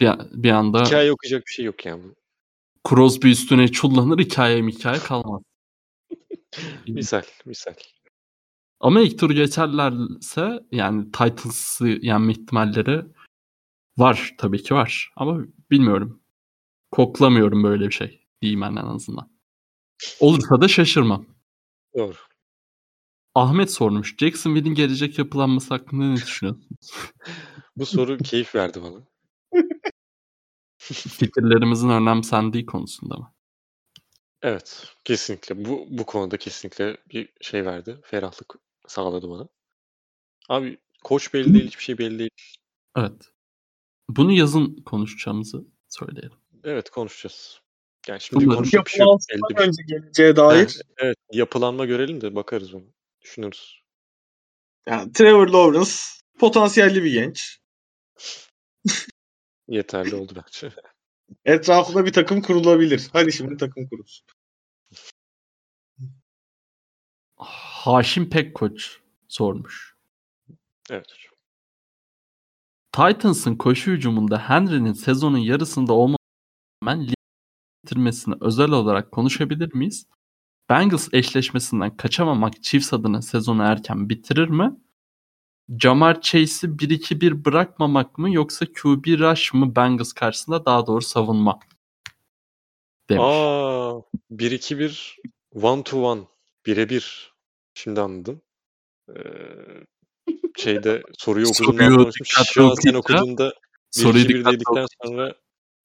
[0.00, 2.02] Bir, bir anda Hikaye okuyacak bir şey yok yani.
[2.88, 5.42] Crosby üstüne çullanır hikaye hikaye kalmaz.
[6.88, 7.74] Misal, misal.
[8.80, 13.04] Ama ilk tur geçerlerse yani Titles'ı yenme ihtimalleri
[13.98, 15.12] var tabii ki var.
[15.16, 16.20] Ama bilmiyorum.
[16.90, 18.26] Koklamıyorum böyle bir şey.
[18.42, 19.30] Diyeyim ben en azından.
[20.20, 21.26] Olursa da şaşırmam.
[21.96, 22.14] Doğru.
[23.34, 24.16] Ahmet sormuş.
[24.18, 26.68] Jacksonville'in gelecek yapılanması hakkında ne düşünüyorsun?
[27.76, 29.08] Bu soru keyif verdi bana.
[30.78, 33.34] Fikirlerimizin önemsendiği konusunda mı?
[34.42, 35.64] Evet, kesinlikle.
[35.64, 38.00] Bu bu konuda kesinlikle bir şey verdi.
[38.02, 38.54] Ferahlık
[38.86, 39.48] sağladı bana.
[40.48, 42.30] Abi koç belli değil, hiçbir şey belli değil.
[42.96, 43.32] Evet.
[44.08, 46.38] Bunu yazın konuşacağımızı söyleyelim.
[46.64, 47.60] Evet, konuşacağız.
[48.08, 49.08] Yani şimdi Bunların konuşacak bir şey yok.
[49.08, 49.68] Yapılansından Elde bir...
[49.68, 50.66] önce geleceğe dair.
[50.66, 52.84] Ha, evet, yapılanma görelim de bakarız onu.
[53.24, 53.80] Düşünürüz.
[54.88, 55.90] Yani Trevor Lawrence
[56.38, 57.58] potansiyelli bir genç.
[59.68, 60.74] Yeterli oldu bence.
[61.44, 63.08] Etrafında bir takım kurulabilir.
[63.12, 64.26] Hadi şimdi takım kurulsun.
[67.36, 69.94] Haşim Pekkoç sormuş.
[70.90, 71.34] Evet hocam.
[72.92, 77.14] Titans'ın koşu hücumunda Henry'nin sezonun yarısında olmaman lig
[77.84, 80.06] bitirmesini özel olarak konuşabilir miyiz?
[80.70, 84.76] Bengals eşleşmesinden kaçamamak Chiefs adına sezonu erken bitirir mi?
[85.78, 91.58] Jamar Chase'i 1-2-1 bırakmamak mı yoksa QB rush mı Bengals karşısında daha doğru savunma?
[93.10, 93.24] Demiş.
[93.24, 94.00] Aa,
[94.30, 95.16] 1-2-1
[95.54, 96.22] one to one.
[96.66, 97.34] Birebir.
[97.74, 98.42] Şimdi anladım.
[99.08, 99.22] Ee,
[100.56, 103.54] şeyde soruyu okuduğumdan Soruyu dikkatli okuduğunda
[103.90, 105.34] Soruyu 1-2-1 dikkatli dedikten sonra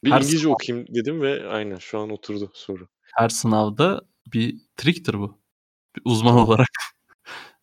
[0.04, 2.88] bir Her İngilizce sınav- okuyayım dedim ve aynen şu an oturdu soru.
[3.16, 5.42] Her sınavda bir triktir bu.
[5.96, 6.70] Bir uzman olarak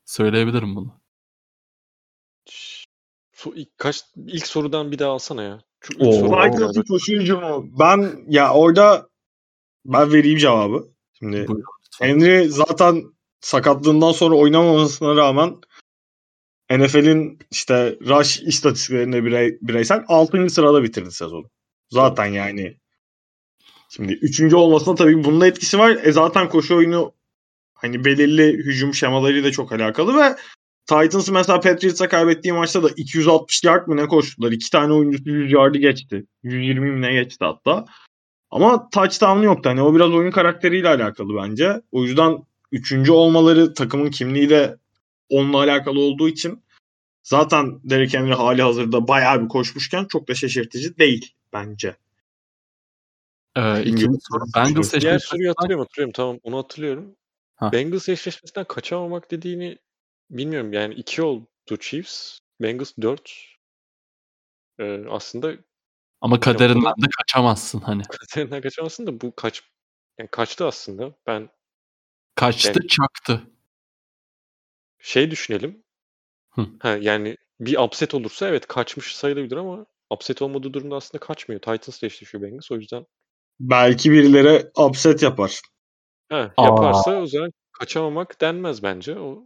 [0.04, 1.00] söyleyebilirim bunu.
[3.32, 5.60] So, ilk, kaç, ilk sorudan bir daha alsana ya.
[5.80, 6.12] Şu ilk Oo.
[6.12, 6.88] soru var Titans'ın galiba.
[6.88, 7.66] koşu hücumu.
[7.78, 9.08] Ben ya orada
[9.84, 10.88] ben vereyim cevabı.
[11.12, 11.64] Şimdi Buyurun.
[12.00, 13.02] Henry zaten
[13.40, 15.56] sakatlığından sonra oynamamasına rağmen
[16.70, 20.50] NFL'in işte rush istatistiklerinde birey, bireysel 6.
[20.50, 21.50] sırada bitirdi sezonu.
[21.90, 22.76] Zaten yani
[23.96, 24.54] şimdi 3.
[24.54, 25.98] olmasına tabii bunun da etkisi var.
[26.02, 27.12] E zaten koşu oyunu
[27.74, 30.36] hani belirli hücum şemalarıyla çok alakalı ve
[30.86, 34.52] Titans'ı mesela Patriots'a kaybettiği maçta da 260 yard mı ne koştular?
[34.52, 36.26] İki tane oyuncusu 100 yard'ı geçti.
[36.42, 37.84] 120 mi ne geçti hatta.
[38.50, 39.70] Ama touchdown'u yoktu.
[39.70, 41.80] Hani o biraz oyun karakteriyle alakalı bence.
[41.92, 42.38] O yüzden
[42.72, 44.76] üçüncü olmaları takımın kimliği de
[45.28, 46.62] onunla alakalı olduğu için
[47.22, 51.96] zaten Derrick Henry hali hazırda bayağı bir koşmuşken çok da şaşırtıcı değil bence.
[53.56, 57.16] Ee, ikinci soru Bengals Diğer eşleşmesinden soruyu hatırlıyorum hatırlıyorum tamam onu hatırlıyorum.
[57.56, 57.72] Ha.
[57.72, 59.78] Bengals eşleşmesinden kaçamamak dediğini
[60.30, 61.46] bilmiyorum yani 2 oldu
[61.80, 62.38] Chiefs.
[62.60, 63.56] Bengals 4.
[64.78, 65.52] Ee, aslında
[66.20, 68.02] ama kaderinden de kaçamazsın hani.
[68.02, 69.62] kaderine kaçamazsın da bu kaç
[70.18, 71.14] yani kaçtı aslında.
[71.26, 71.48] Ben
[72.34, 73.42] Kaçtı Yani- çaktı.
[74.98, 75.82] şey düşünelim.
[76.50, 76.66] Hı.
[76.80, 81.60] Ha, yani bir upset olursa evet kaçmış sayılabilir ama upset olmadığı durumda aslında kaçmıyor.
[81.60, 83.06] Titans'la eşleşiyor Bengals o yüzden
[83.60, 85.60] Belki birileri upset yapar.
[86.30, 86.64] ha, Aa.
[86.64, 89.18] yaparsa o zaman kaçamamak denmez bence.
[89.18, 89.42] O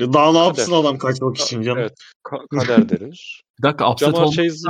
[0.00, 0.76] Daha ne yapsın Kader.
[0.80, 1.78] adam kaçmak için canım.
[1.78, 1.92] evet
[2.24, 3.42] ka- kader denir.
[3.58, 4.68] Bir dakika upset Jamar olmasa Chase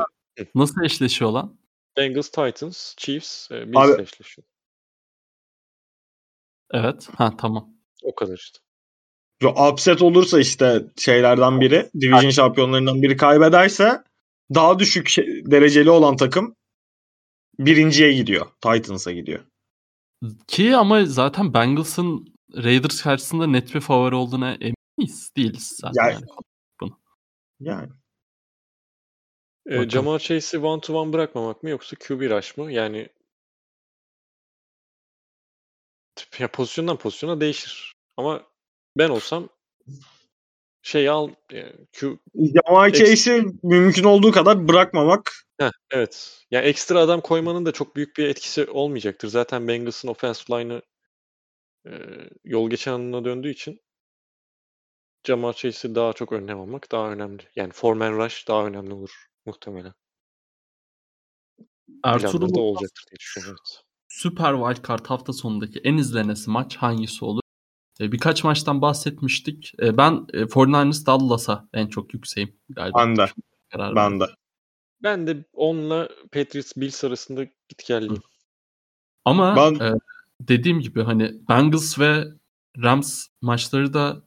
[0.55, 1.59] nasıl eşleşiyor lan?
[1.97, 4.47] Bengals, Titans, Chiefs, e, Bills'le Abi- eşleşiyor.
[6.73, 7.09] Evet.
[7.17, 7.69] Ha tamam.
[8.03, 8.59] O kadar işte.
[9.43, 14.03] Yo, Upset olursa işte şeylerden biri, division şampiyonlarından biri kaybederse
[14.55, 16.57] daha düşük şey- dereceli olan takım
[17.59, 18.47] birinciye gidiyor.
[18.61, 19.45] Titans'a gidiyor.
[20.47, 26.05] Ki ama zaten Bengals'ın Raiders karşısında net bir favori olduğuna eminiz değiliz zaten.
[26.05, 26.24] Ya- yani.
[27.61, 27.89] Yani
[29.66, 29.89] E.
[29.89, 32.73] Jamar Chase'i one to one bırakmamak mı yoksa QB rush mı?
[32.73, 33.09] Yani
[36.39, 37.93] ya pozisyondan pozisyona değişir.
[38.16, 38.43] Ama
[38.99, 39.49] ben olsam
[40.83, 46.45] şey al yani Q Jamal Chase'i mümkün olduğu kadar bırakmamak Heh, evet.
[46.51, 49.28] Ya ekstra adam koymanın da çok büyük bir etkisi olmayacaktır.
[49.28, 50.83] Zaten Bengals'ın offensive line'ı
[51.87, 51.93] e,
[52.45, 53.81] yol geçen anına döndüğü için
[55.27, 57.43] Jamar Chase'i daha çok önlem almak daha önemli.
[57.57, 59.95] Yani foreman rush daha önemli olur muhtemelen.
[62.05, 63.59] Ertuğrul Planları da olacaktır diye düşünüyorum.
[63.61, 63.83] Evet.
[64.09, 67.43] Süper Wildcard hafta sonundaki en izlenesi maç hangisi olur?
[68.01, 69.73] E, birkaç maçtan bahsetmiştik.
[69.83, 72.99] E, ben e, 49ers Dallas'a en çok yükseğim galiba.
[72.99, 73.27] Ben de.
[73.69, 74.20] Karar ben verdim.
[74.20, 74.37] de.
[75.02, 78.23] Ben de onunla Patriots Bills arasında git gelliyim.
[79.24, 79.93] Ama Ben- e,
[80.40, 82.24] dediğim gibi hani Bengals ve
[82.82, 84.23] Rams maçları da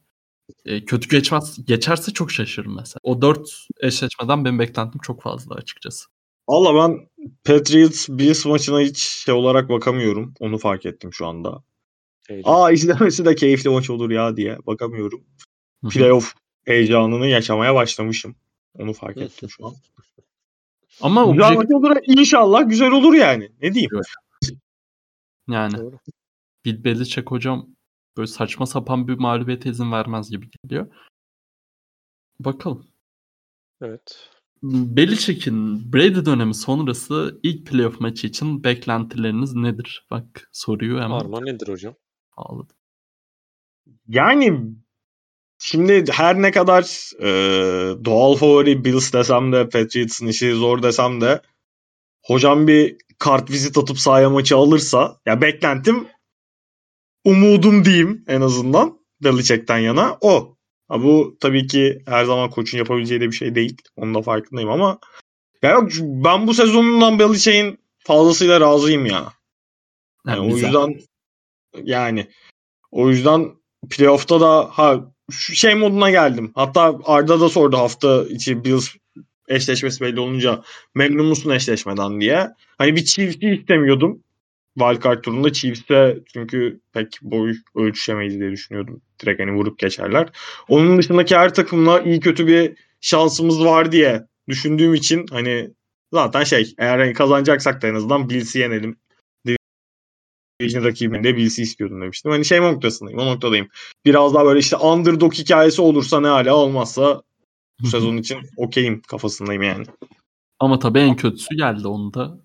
[0.64, 3.00] e, kötü geçmez geçerse çok şaşırırım mesela.
[3.02, 6.08] O dört eşleşmeden benim beklentim çok fazla açıkçası.
[6.48, 7.08] Valla ben
[7.44, 10.34] Patriots Bills maçına hiç şey olarak bakamıyorum.
[10.40, 11.62] Onu fark ettim şu anda.
[12.28, 12.52] Heyecan.
[12.52, 15.24] Aa izlemesi de keyifli maç olur ya diye bakamıyorum.
[15.90, 16.34] Playoff
[16.64, 18.36] heyecanını yaşamaya başlamışım.
[18.78, 19.74] Onu fark ettim şu an.
[21.02, 21.96] Ama Güzel objektif maç olur.
[22.06, 23.52] İnşallah güzel olur yani.
[23.62, 23.90] Ne diyeyim?
[25.48, 25.98] yani Doğru.
[26.64, 27.66] Bill Belichick hocam
[28.16, 30.86] böyle saçma sapan bir mağlubiyete izin vermez gibi geliyor.
[32.40, 32.86] Bakalım.
[33.80, 34.30] Evet.
[34.62, 40.06] Belichick'in Brady dönemi sonrası ilk playoff maçı için beklentileriniz nedir?
[40.10, 41.94] Bak soruyu hemen Arma nedir hocam?
[42.36, 42.68] aldım.
[44.08, 44.74] Yani
[45.60, 51.42] şimdi her ne kadar e, doğal favori Bills desem de Patriots'ın işi zor desem de
[52.22, 56.08] hocam bir kart vizit atıp sahaya maçı alırsa ya beklentim
[57.24, 60.56] umudum diyeyim en azından Belichick'ten yana o.
[60.88, 63.76] Ha bu tabii ki her zaman koçun yapabileceği de bir şey değil.
[63.96, 64.98] Onun da farkındayım ama
[65.62, 69.32] ya yok, ben bu sezonundan Belichick'in fazlasıyla razıyım ya.
[70.26, 70.66] Yani o güzel.
[70.66, 71.00] yüzden
[71.84, 72.30] yani
[72.90, 73.50] o yüzden
[73.90, 76.52] playoff'ta da ha şey moduna geldim.
[76.54, 78.88] Hatta Arda da sordu hafta içi Bills
[79.48, 80.62] eşleşmesi belli olunca
[80.94, 82.48] memnun musun eşleşmeden diye.
[82.78, 84.22] Hani bir Chiefs'i istemiyordum.
[84.78, 89.02] Wildcard turunda Chiefs'e çünkü pek boy ölçüşemeyiz diye düşünüyordum.
[89.22, 90.28] Direkt hani vurup geçerler.
[90.68, 95.70] Onun dışındaki her takımla iyi kötü bir şansımız var diye düşündüğüm için hani
[96.12, 98.96] zaten şey eğer hani kazanacaksak da en azından Bills'i yenelim.
[100.60, 102.30] Division rakibinde Bills'i istiyordum demiştim.
[102.30, 103.68] Hani şey noktasındayım o noktadayım.
[104.04, 107.22] Biraz daha böyle işte underdog hikayesi olursa ne hala olmazsa
[107.80, 109.84] bu sezon için okeyim kafasındayım yani.
[110.58, 111.88] Ama tabii en kötüsü geldi.
[111.88, 112.38] Onu da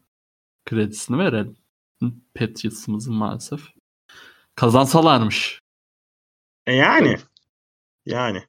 [0.66, 1.58] kredisini verelim.
[2.36, 3.62] Patriots'ımızın maalesef.
[4.56, 5.60] Kazansalarmış.
[6.68, 7.18] E yani.
[8.06, 8.44] Yani.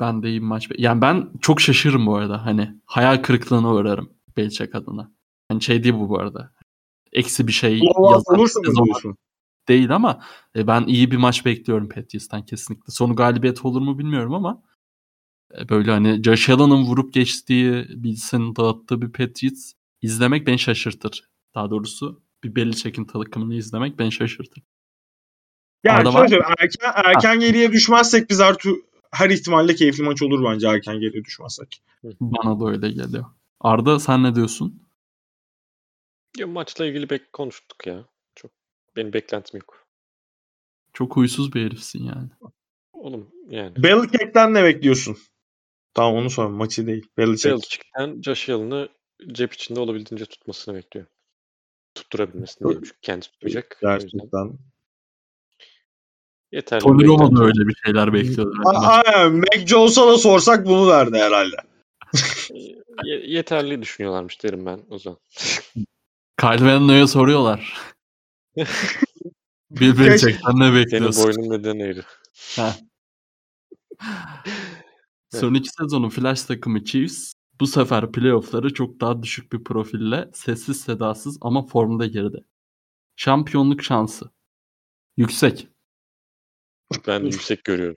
[0.00, 0.68] Ben de iyi maç.
[0.78, 2.46] Yani ben çok şaşırırım bu arada.
[2.46, 5.12] Hani hayal kırıklığına uğrarım Belichick adına.
[5.48, 6.52] Hani şey değil bu bu arada.
[7.12, 7.80] Eksi bir şey
[8.12, 9.16] yazan
[9.68, 10.20] değil ama
[10.56, 12.92] e, ben iyi bir maç bekliyorum Patriots'tan kesinlikle.
[12.92, 14.62] Sonu galibiyet olur mu bilmiyorum ama
[15.58, 19.72] e, böyle hani Josh Allen'ın vurup geçtiği, Bills'in dağıttığı bir Patriots
[20.02, 21.24] izlemek beni şaşırtır.
[21.54, 24.62] Daha doğrusu bir Belichick'in takımını izlemek beni şaşırtır.
[25.84, 26.54] Yani Arada şöyle var.
[26.58, 31.24] erken, erken geriye düşmezsek biz her, tu- her ihtimalle keyifli maç olur bence erken geriye
[31.24, 31.82] düşmezsek.
[32.20, 33.24] Bana da öyle geliyor.
[33.60, 34.82] Arda sen ne diyorsun?
[36.38, 38.04] Ya, maçla ilgili pek konuştuk ya.
[38.34, 38.50] Çok
[38.96, 39.86] benim beklentim yok.
[40.92, 42.28] Çok huysuz bir herifsin yani.
[42.92, 43.82] Oğlum yani.
[43.82, 45.18] Belichick'ten ne bekliyorsun?
[45.94, 46.46] Tamam onu sor.
[46.46, 47.06] Maçı değil.
[47.18, 47.54] Belichick.
[47.54, 48.88] Belichick'ten Josh Allen'ı
[49.32, 51.06] cep içinde olabildiğince tutmasını bekliyor.
[51.94, 53.78] Tutturabilmesini diyeyim çünkü kendi tutmayacak.
[53.82, 54.58] O yüzden Gerçekten.
[56.52, 56.82] yeterli.
[56.82, 58.62] Tony Romo da öyle bir şeyler bekliyordu.
[58.64, 59.32] Aynen.
[59.32, 61.56] Mac Jones'a da sorsak bunu verdi herhalde.
[63.04, 65.18] Ye- yeterli düşünüyorlarmış derim ben o zaman.
[66.40, 67.78] Kyle Venno'ya soruyorlar.
[69.70, 71.24] Bir Belichick'ten ne Senin bekliyorsun?
[71.24, 72.02] boynun neden eğri?
[75.30, 80.80] Son iki sezonun Flash takımı Chiefs bu sefer playoff'ları çok daha düşük bir profille sessiz
[80.80, 82.44] sedasız ama formda girdi.
[83.16, 84.30] Şampiyonluk şansı.
[85.16, 85.68] Yüksek.
[87.06, 87.96] Ben de yüksek görüyorum.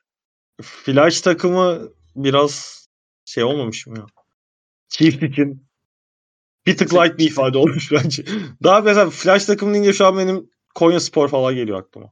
[0.62, 2.86] Flash takımı biraz
[3.26, 4.06] şey olmamış mı ya?
[4.90, 5.68] Chiefs için
[6.66, 8.26] bir tık light bir ifade olmuş bence.
[8.64, 12.12] Daha mesela Flash takımı deyince şu an benim Konya Spor falan geliyor aklıma.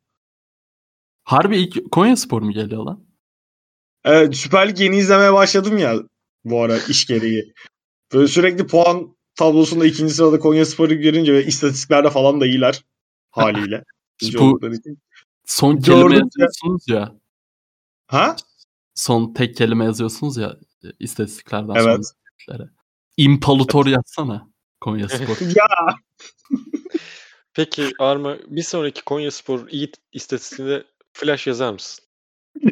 [1.24, 3.06] Harbi ilk Konya Spor mu geliyor lan?
[4.04, 5.96] Evet, Süper Lig yeni izlemeye başladım ya
[6.44, 7.54] bu ara iş gereği.
[8.14, 12.84] Böyle sürekli puan tablosunda ikinci sırada Konya Spor'u görünce ve istatistiklerde falan da iyiler
[13.32, 13.84] haliyle.
[14.40, 14.60] Bu-.
[15.46, 16.22] Son kelime ya.
[16.22, 17.16] yazıyorsunuz ya.
[18.08, 18.36] Ha?
[18.96, 22.06] Son tek kelime yazıyorsunuz ya e, istatistiklerden Evet.
[22.46, 22.70] sonra.
[23.18, 24.50] İmpalator yazsana
[24.82, 25.38] Konya Spor.
[25.56, 25.96] Ya
[27.54, 30.84] Peki Arma bir sonraki Konya Spor iyi istatistiğinde
[31.14, 32.06] flash yazar mısın?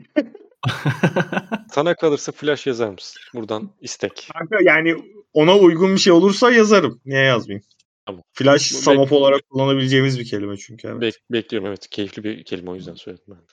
[1.71, 3.21] Sana kalırsa flash yazar mısın?
[3.33, 4.29] Buradan istek.
[4.33, 4.95] kanka yani
[5.33, 7.01] ona uygun bir şey olursa yazarım.
[7.05, 7.63] Niye yazmayayım?
[8.05, 8.23] Tamam.
[8.33, 10.87] Flash samap olarak kullanabileceğimiz bir kelime çünkü.
[10.87, 11.01] Evet.
[11.01, 11.89] Bek- bekliyorum evet.
[11.89, 13.37] Keyifli bir kelime o yüzden söyledim ben.
[13.37, 13.51] de.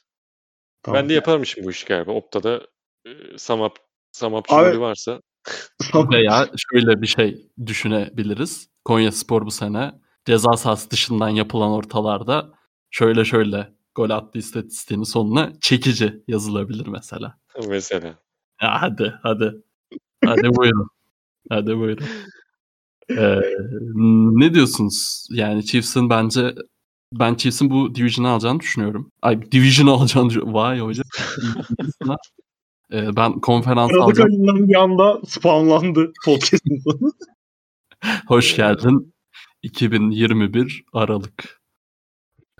[0.83, 1.03] Tamam.
[1.03, 2.13] Ben de yaparmışım bu işi galiba.
[2.13, 2.67] Opta'da
[3.07, 3.79] e, Samap
[4.13, 5.21] Samapçı Abi- varsa
[5.95, 8.69] Veya şöyle bir şey düşünebiliriz.
[8.85, 9.93] Konya Spor bu sene
[10.25, 12.51] ceza sahası dışından yapılan ortalarda
[12.91, 17.39] şöyle şöyle gol attı istatistiğinin sonuna çekici yazılabilir mesela.
[17.69, 18.19] mesela.
[18.63, 19.55] Ya hadi hadi.
[20.25, 20.89] Hadi buyurun.
[21.51, 22.07] Hadi buyurun.
[23.11, 23.41] Ee,
[24.41, 25.27] ne diyorsunuz?
[25.31, 26.55] Yani Chiefs'in bence
[27.13, 29.13] ben Chiefs'in bu division'ı alacağını düşünüyorum.
[29.23, 30.55] Ay division'ı alacağını düşünüyorum.
[30.55, 31.05] Vay hocam.
[32.93, 34.31] Ee, ben konferans Aralık alacağım.
[34.31, 37.13] ayından bir anda spamlandı podcast'ın sonu.
[38.29, 39.15] Hoş geldin.
[39.63, 41.61] 2021 Aralık.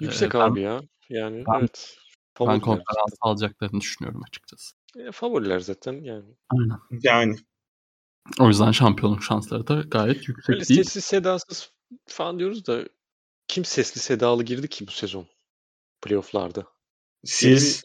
[0.01, 0.81] Yüksek ben- abi ya.
[1.09, 1.97] Yani ben- evet.
[1.99, 2.61] Ben Favoriler.
[2.61, 4.77] konferans alacaklarını düşünüyorum açıkçası.
[4.99, 6.35] E, favoriler zaten yani.
[6.51, 6.79] Aynen.
[7.03, 7.37] Yani.
[8.41, 10.83] O yüzden şampiyonluk şansları da gayet yüksek Böyle değil.
[10.83, 11.73] sessiz sedasız
[12.07, 12.85] falan diyoruz da
[13.49, 15.27] kim sesli sedalı girdi ki bu sezon
[16.03, 16.65] playoff'larda?
[17.25, 17.85] Siz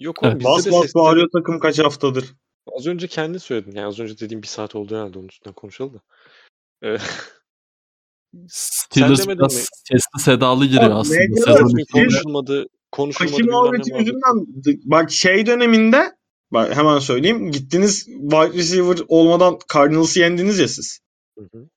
[0.00, 0.94] Yok oğlum Evet, bizde bas de bas sesli.
[0.94, 2.34] bağırıyor takım kaç haftadır.
[2.76, 3.72] Az önce kendin söyledin.
[3.76, 6.00] Yani az önce dediğim bir saat oldu herhalde onun üstünden konuşalım da.
[6.82, 6.96] Ee,
[8.48, 11.18] Steelers biraz sesli sedalı giriyor Abi, aslında.
[11.28, 14.10] ne Sezon konuşulmadı, konuşulmadı Hakim muhabbeti muhabbeti.
[14.10, 14.46] yüzünden
[14.84, 16.12] bak şey döneminde
[16.50, 21.00] bak hemen söyleyeyim gittiniz wide receiver olmadan Cardinals'ı yendiniz ya siz.
[21.38, 21.68] Hı hı,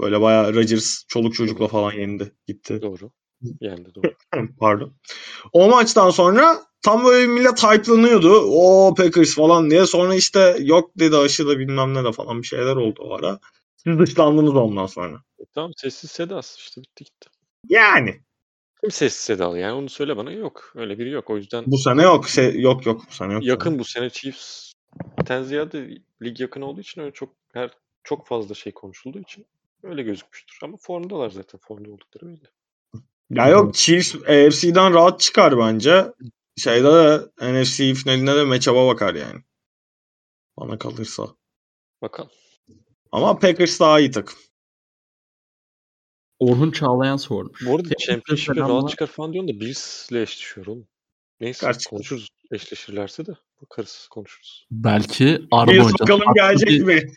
[0.00, 2.82] Böyle bayağı Rodgers çoluk çocukla falan yendi gitti.
[2.82, 3.10] doğru.
[3.60, 4.14] Yendi doğru.
[4.60, 4.92] Pardon.
[5.52, 8.40] O maçtan sonra tam böyle millet hype'lanıyordu.
[8.40, 9.86] O Packers falan diye.
[9.86, 13.38] Sonra işte yok dedi aşı da bilmem ne de falan bir şeyler oldu o ara.
[13.76, 15.22] Siz dışlandınız ondan sonra.
[15.38, 17.28] E, tamam sessiz sedasız işte bitti gitti.
[17.68, 18.20] Yani
[18.80, 20.32] Kim sessiz sedalı yani onu söyle bana.
[20.32, 20.72] Yok.
[20.74, 21.30] Öyle biri yok.
[21.30, 22.28] O yüzden bu sene yok.
[22.28, 23.44] Şey, yok yok bu sene yok.
[23.44, 27.70] yakın bu sene Chiefs'ten ziyade lig yakın olduğu için öyle çok her
[28.04, 29.46] çok fazla şey konuşulduğu için
[29.82, 30.58] öyle gözükmüştür.
[30.62, 31.60] Ama formdalar zaten.
[31.60, 32.48] Formda oldukları belli.
[33.30, 36.04] Ya yok Chiefs AFC'den rahat çıkar bence.
[36.56, 37.20] Şeyde de
[37.52, 39.40] NFC finalinde de matchup'a bakar yani.
[40.56, 41.22] Bana kalırsa.
[42.02, 42.30] Bakalım.
[43.12, 44.38] Ama Packers daha iyi takım.
[46.38, 47.66] Orhun Çağlayan sormuş.
[47.66, 50.88] Bu arada Championship'e rahat çıkar falan diyorsun da Bills'le eşleşiyor oğlum.
[51.40, 51.90] Neyse Gerçekten.
[51.90, 52.28] konuşuruz.
[52.52, 53.32] Eşleşirlerse de
[53.62, 54.66] bakarız konuşuruz.
[54.70, 57.12] Belki Arma Bills bakalım gelecek bir- mi?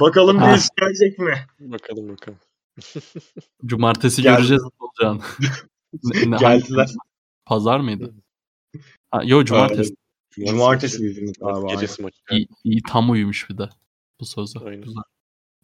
[0.00, 0.40] Bakalım.
[0.40, 1.46] Bills gelecek mi?
[1.60, 2.38] Bakalım bakalım.
[3.66, 4.36] Cumartesi Geldi.
[4.36, 5.20] göreceğiz olacağını.
[6.38, 6.90] Geldiler.
[7.44, 8.14] Pazar mıydı?
[9.10, 9.94] Ha, yo cumartesi.
[10.30, 11.74] Cumartesi Cumartesi galiba.
[11.74, 12.16] gecesi maçı.
[12.30, 13.68] İyi, iyi tam uyumuş bir de
[14.20, 14.58] bu sözü.
[14.58, 14.82] Aynen.
[14.82, 15.02] Güzel.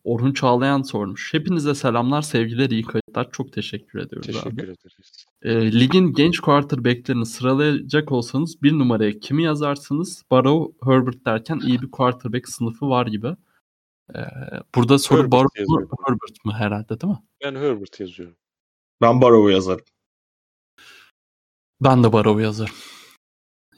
[0.05, 1.35] Orhun Çağlayan sormuş.
[1.35, 3.31] Hepinize selamlar, sevgiler, iyi kayıtlar.
[3.33, 4.43] Çok teşekkür ediyoruz abi.
[4.43, 5.27] Teşekkür ederiz.
[5.43, 10.23] E, ligin genç quarterback'lerini sıralayacak olsanız bir numaraya kimi yazarsınız?
[10.31, 13.37] Barrow, Herbert derken iyi bir quarterback sınıfı var gibi.
[14.15, 14.19] E,
[14.75, 15.87] burada soru Herbert Barrow mu.
[16.07, 17.19] Herbert mı herhalde değil mi?
[17.45, 18.37] Ben Herbert yazıyorum.
[19.01, 19.85] Ben Barrow'u yazarım.
[21.81, 22.75] Ben de Barrow yazarım.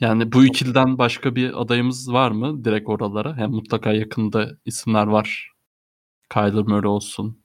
[0.01, 3.36] Yani bu ikiliden başka bir adayımız var mı direkt oralara?
[3.36, 5.53] Hem mutlaka yakında isimler var.
[6.33, 7.44] Kyler Murray olsun.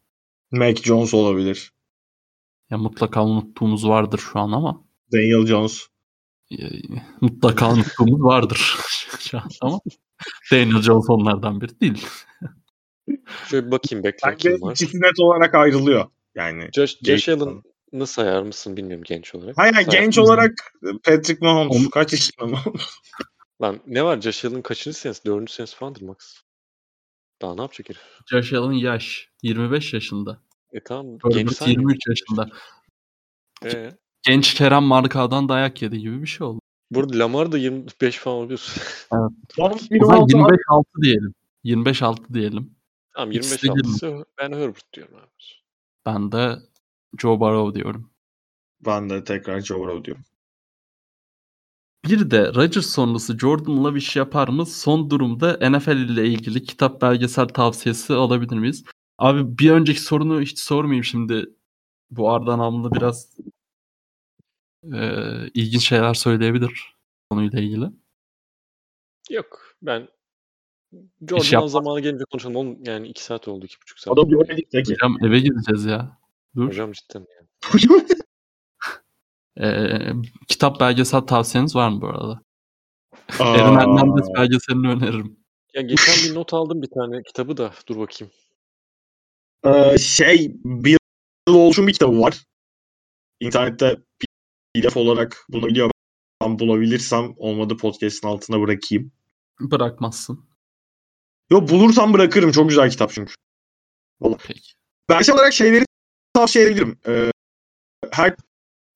[0.51, 1.71] Mac Jones olabilir.
[2.69, 5.87] Ya mutlaka unuttuğumuz vardır şu an ama Daniel Jones.
[7.21, 8.75] mutlaka unuttuğumuz vardır
[9.19, 9.79] şu an ama
[10.51, 12.07] Daniel Jones onlardan biri değil.
[13.49, 14.71] Şöyle bir bakayım Bence kim var.
[14.71, 16.05] ikisi net olarak ayrılıyor.
[16.35, 19.57] Yani Josh, Josh Allen'ı sayar mısın bilmiyorum genç olarak.
[19.57, 20.21] Hayır Sayar genç mısın?
[20.21, 20.51] olarak
[21.03, 22.81] Patrick Mahomes Onu- kaç yaşında Mahomes?
[23.61, 25.25] Lan ne var Josh Allen'ın kaçıncı senesi?
[25.25, 26.17] Dördüncü senesi falandır Max.
[27.41, 28.01] Daha ne yapacak herif?
[28.31, 29.29] Josh Allen yaş.
[29.43, 30.39] 25 yaşında.
[30.73, 31.17] E tamam.
[31.29, 31.79] Genç saymıyor.
[31.81, 32.49] 23 yaşında.
[33.65, 33.89] Ee,
[34.23, 36.59] Genç Kerem Marka'dan dayak yedi gibi bir şey oldu.
[36.91, 38.73] burada Lamar da 25 falan olabilir.
[39.57, 41.33] Mahomes O zaman 26 25-6 diyelim.
[41.65, 42.75] 25-6 diyelim.
[43.19, 45.29] Tamam İkisi 25 de altısı ben Herbert diyorum abi.
[46.05, 46.55] Ben de
[47.17, 48.11] Joe Burrow diyorum.
[48.85, 50.23] Ben de tekrar Joe Burrow diyorum.
[52.05, 54.65] Bir de Rodgers sonrası Jordan Love iş yapar mı?
[54.65, 58.83] Son durumda NFL ile ilgili kitap belgesel tavsiyesi alabilir miyiz?
[59.17, 61.49] Abi bir önceki sorunu hiç sormayayım şimdi.
[62.11, 63.37] Bu Arda Namlı biraz
[64.83, 66.95] eee, ilginç şeyler söyleyebilir
[67.29, 67.85] konuyla ilgili.
[69.29, 70.07] Yok ben
[71.29, 71.71] Jordan yapmaz.
[71.71, 72.55] Zamanı gelince konuşalım.
[72.55, 74.17] Oğlum yani 2 saat oldu, 2,5 saat.
[74.17, 74.31] Oldu.
[74.31, 74.93] böyle peki.
[74.93, 76.17] Hocam eve gideceğiz ya.
[76.55, 76.67] Dur.
[76.67, 77.47] Hocam cidden yani.
[79.59, 80.13] Eee,
[80.47, 82.41] kitap belgesel tavsiyeniz var mı bu arada?
[83.39, 85.39] Aaron Hernandez belgeselini öneririm.
[85.73, 88.33] Ya geçen bir not aldım bir tane kitabı da dur bakayım.
[89.65, 90.97] Ee, şey Bill
[91.47, 92.43] Walsh'un bir kitabı var.
[93.39, 93.97] İnternette
[94.75, 95.91] PDF olarak bulabiliyor.
[96.41, 99.11] Ben bulabilirsem olmadı podcast'ın altına bırakayım.
[99.59, 100.48] Bırakmazsın.
[101.51, 102.51] Yo bulursam bırakırım.
[102.51, 103.33] Çok güzel kitap çünkü.
[104.47, 104.73] Peki.
[105.09, 105.85] Ben şey olarak şeyleri
[106.33, 106.99] tavsiye edebilirim.
[107.07, 107.31] Ee,
[108.11, 108.35] her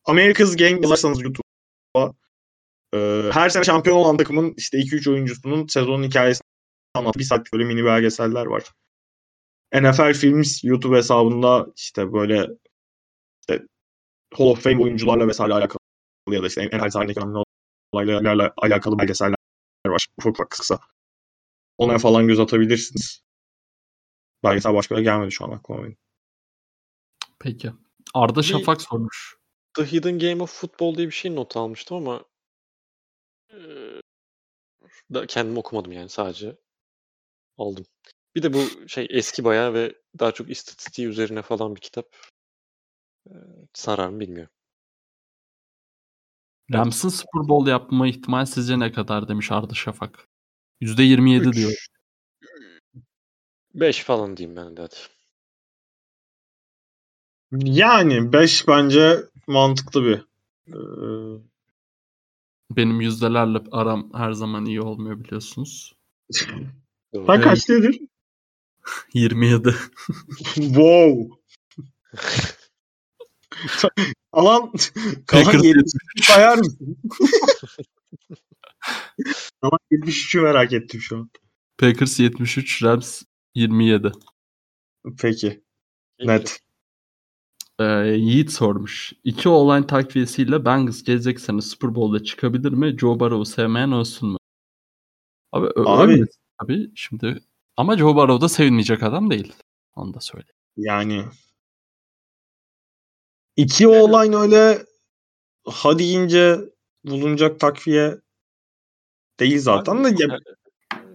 [0.06, 2.14] America's Game yazarsanız YouTube'a
[2.94, 6.46] e, her sene şampiyon olan takımın işte 2-3 oyuncusunun sezonun hikayesini
[6.94, 8.64] anlatan bir saatlik böyle mini belgeseller var.
[9.74, 12.48] NFL Films YouTube hesabında işte böyle
[13.42, 13.66] işte
[14.34, 15.80] Hall of Fame oyuncularla vesaire alakalı
[16.30, 17.44] ya da işte NFL tarihindeki önemli
[17.92, 19.36] olaylarla alakalı belgeseller
[19.88, 20.08] var.
[20.18, 20.80] Ufak ufak kısa.
[21.78, 23.24] Ona falan göz atabilirsiniz.
[24.44, 25.98] Belgesel başka gelmedi şu an aklıma benim.
[27.40, 27.72] Peki.
[28.14, 29.36] Arda Bir- Şafak sormuş.
[29.78, 32.26] The Hidden Game of Football diye bir şey not almıştım ama
[35.14, 36.58] da kendim okumadım yani sadece
[37.58, 37.86] aldım.
[38.36, 42.16] Bir de bu şey eski bayağı ve daha çok istatistiği üzerine falan bir kitap.
[43.30, 43.36] Eee,
[43.74, 44.54] sarar mı bilmiyorum.
[46.74, 50.28] Rams'ın Super Bowl yapma ihtimali sizce ne kadar demiş Arda Şafak.
[50.84, 51.56] %27 Üç.
[51.56, 51.88] diyor.
[53.74, 54.96] 5 falan diyeyim ben de hadi.
[57.52, 60.26] Yani 5 bence mantıklı bir.
[60.68, 60.78] Ee,
[62.72, 65.96] Benim yüzdelerle aram her zaman iyi olmuyor biliyorsunuz.
[67.26, 68.10] Sen kaç dedin?
[69.14, 69.76] 27.
[70.56, 71.44] wow.
[74.32, 74.72] Alan
[75.28, 76.98] kalan Packers 73 sayar mısın?
[79.62, 81.30] Kalan 73'ü merak ettim şu an.
[81.78, 83.24] Packers 73, Rams
[83.56, 84.12] 27.
[85.22, 85.64] Peki.
[86.20, 86.60] Net.
[87.80, 89.14] Ee, Yiğit sormuş.
[89.24, 92.98] İki online takviyesiyle Bengals gelecek sene Super Bowl'da çıkabilir mi?
[93.00, 94.38] Joe Burrow'u sevmeyen ölsün mü?
[95.52, 96.12] Abi, Abi.
[96.12, 96.26] öyle
[96.62, 97.44] tabii şimdi.
[97.78, 99.54] Ama Joe Burrow da sevinmeyecek adam değil.
[99.96, 100.48] Onu da söyle.
[100.78, 101.26] Yani
[103.56, 104.86] iki online öyle
[105.66, 106.73] hadi ince
[107.04, 108.18] bulunacak takviye
[109.40, 110.40] değil zaten de ya,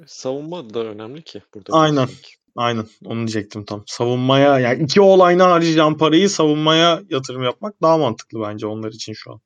[0.07, 1.73] Savunma da önemli ki burada.
[1.73, 2.07] Aynen.
[2.07, 2.35] ki.
[2.57, 3.85] aynen onu diyecektim tam.
[3.87, 9.33] Savunmaya yani iki olayına harcayacağın parayı savunmaya yatırım yapmak daha mantıklı bence onlar için şu
[9.33, 9.41] an.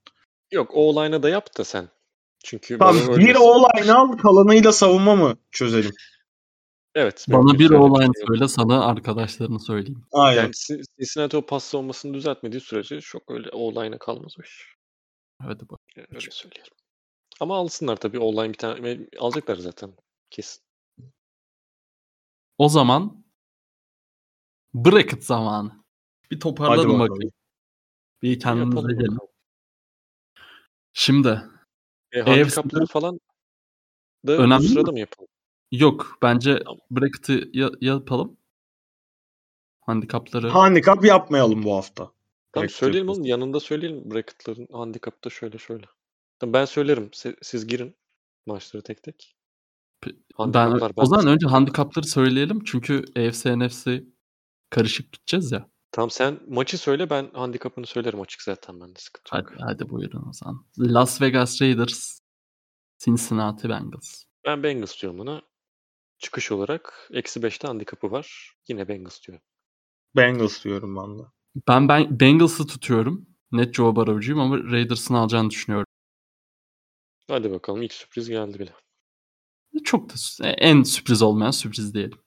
[0.53, 1.89] Yok o olayına da yap da sen.
[2.45, 5.93] Çünkü Tamam bir olayını al kalanıyla savunma mı çözelim?
[6.95, 7.27] Evet.
[7.29, 8.25] Bana bir şey.
[8.27, 10.05] söyle sana arkadaşlarını söyleyeyim.
[10.13, 10.43] Aynen.
[10.43, 14.33] Yani Cin- Cincinnati o pas savunmasını düzeltmediği sürece çok öyle olayına kalmaz
[15.43, 15.81] Hadi bak.
[15.97, 16.73] Yani Öyle söyleyelim.
[17.41, 19.95] Ama alsınlar tabii online bir tane alacaklar zaten
[20.31, 20.63] kesin.
[22.59, 23.25] O zaman
[24.75, 25.85] bracket zamanı.
[26.31, 27.11] Bir toparladım bakalım.
[27.11, 27.33] bakayım.
[28.23, 29.19] Bir kendinize Yapalım gelin.
[30.93, 31.43] Şimdi
[32.13, 33.21] E, handikapları falan
[34.27, 35.29] da Önemli bu sırada mı yapalım?
[35.73, 36.79] yok bence Tamam.
[36.91, 38.37] bracket'ı ya- yapalım.
[39.81, 40.49] Handikapları.
[40.49, 42.13] Handikap yapmayalım bu hafta.
[42.53, 45.87] Tamam söyleyelim oğlum yanında söyleyelim bracketların handikapta şöyle şöyle.
[46.39, 47.05] Tamam, ben söylerim.
[47.07, 47.97] Se- Siz girin
[48.47, 49.37] maçları tek tek.
[50.41, 52.65] ben, o zaman önce handikapları söyleyelim.
[52.65, 54.05] Çünkü AFC NFC
[54.71, 55.71] karışık gideceğiz ya.
[55.91, 59.51] Tamam sen maçı söyle ben handikapını söylerim açık zaten bende sıkıntı yok.
[59.51, 60.67] Hadi, hadi buyurun o zaman.
[60.79, 62.21] Las Vegas Raiders,
[62.99, 64.25] Cincinnati Bengals.
[64.45, 65.43] Ben Bengals diyorum buna.
[66.19, 68.57] Çıkış olarak eksi 5'te handikapı var.
[68.69, 69.41] Yine Bengals diyor.
[70.17, 71.23] Bengals diyorum ben de.
[71.69, 73.27] Ben, ben Bengals'ı tutuyorum.
[73.53, 75.87] Net Joe Burrow'cuyum ama Raiders'ın alacağını düşünüyorum.
[77.29, 78.73] Hadi bakalım ilk sürpriz geldi bile.
[79.85, 82.19] Çok da en sürpriz olmayan sürpriz diyelim.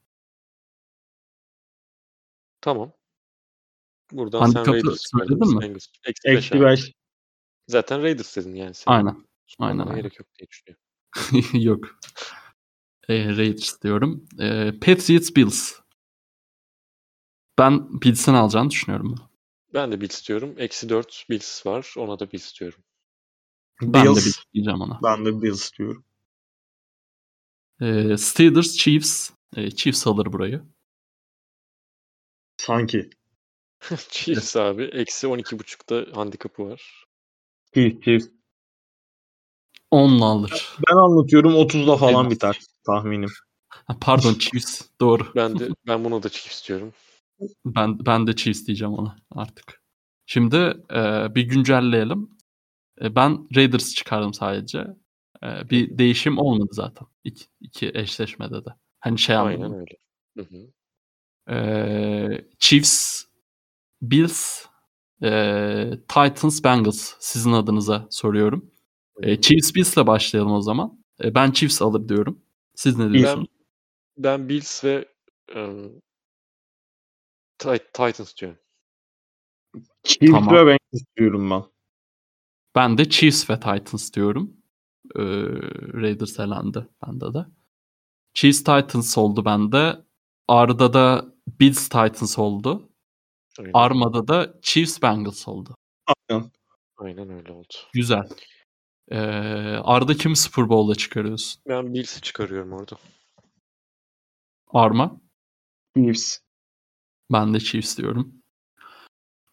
[2.61, 2.91] Tamam.
[4.11, 5.81] Buradan Handikapı sen Raiders söyledin mi?
[6.05, 6.63] Eksi beş Eksi abi.
[6.63, 6.93] 5.
[7.67, 8.73] Zaten Raiders dedin yani.
[8.73, 9.25] Senin Aynen.
[9.59, 9.95] Aynen, aynen.
[9.95, 10.81] gerek yok diye düşünüyorum.
[11.65, 11.99] Yok.
[13.09, 14.25] E, Raiders diyorum.
[14.39, 15.73] E, Patriots Bills.
[17.59, 19.15] Ben Bills'in alacağını düşünüyorum.
[19.17, 19.29] bunu.
[19.73, 20.55] Ben de Bills diyorum.
[20.57, 21.93] Eksi 4 Bills var.
[21.97, 22.83] Ona da Bills diyorum.
[23.81, 24.43] Ben de Bills.
[24.53, 24.99] Diyeceğim ona.
[25.03, 26.05] Ben de Bills diyorum.
[27.81, 29.31] E, Steelers Chiefs.
[29.55, 30.63] E, Chiefs alır burayı.
[32.57, 33.09] Sanki.
[34.09, 34.83] Chiefs abi.
[34.83, 37.05] Eksi 12.5'da handikapı var.
[37.73, 38.27] Chiefs, Chiefs.
[39.91, 40.77] 10'la alır.
[40.89, 42.35] Ben anlatıyorum 30'da falan Evet.
[42.35, 43.29] biter tahminim.
[44.01, 44.81] Pardon Chiefs.
[44.99, 45.31] Doğru.
[45.35, 46.93] Ben de ben buna da Chiefs diyorum.
[47.65, 49.81] Ben ben de Chiefs diyeceğim ona artık.
[50.25, 50.55] Şimdi
[50.91, 52.29] e, bir güncelleyelim.
[53.01, 54.87] E, ben Raiders çıkardım sadece.
[55.43, 57.07] E, bir değişim olmadı zaten.
[57.23, 58.69] İki, iki eşleşmede de.
[58.99, 59.79] Hani şey Aynen anladım.
[59.79, 59.97] öyle.
[60.37, 60.71] Hı hı.
[61.55, 63.23] E, Chiefs,
[64.01, 64.65] Bills,
[65.23, 68.71] e, Titans, Bengals sizin adınıza soruyorum.
[69.21, 71.03] E, Chiefs Bills'le başlayalım o zaman.
[71.23, 72.41] E, ben Chiefs alır diyorum.
[72.75, 73.47] Siz ne diyorsunuz?
[74.17, 75.05] Ben Bills ve
[75.49, 76.01] Tit-
[77.57, 78.59] Titans diyorum.
[80.03, 80.55] Chiefs Tamam.
[80.55, 81.63] ve Bengals diyorum ben.
[82.75, 84.57] Ben de Chiefs ve Titans diyorum.
[85.15, 85.21] Ee,
[85.93, 87.45] Raiders elendi bende de.
[88.33, 90.05] Chiefs Titans oldu bende.
[90.47, 91.25] Arda da
[91.59, 92.89] Bills Titans oldu.
[93.59, 95.75] Aynen, Arma'da da Chiefs Bengals oldu.
[96.29, 96.51] Aynen.
[96.97, 97.73] aynen öyle oldu.
[97.93, 98.29] Güzel.
[99.11, 99.19] Ee,
[99.83, 101.61] Arda kimi Super Bowl'da çıkarıyorsun?
[101.67, 102.95] Ben Bills'i çıkarıyorum orada.
[104.67, 105.21] Arma.
[105.97, 106.44] Chiefs.
[107.31, 108.41] Ben de Chiefs diyorum.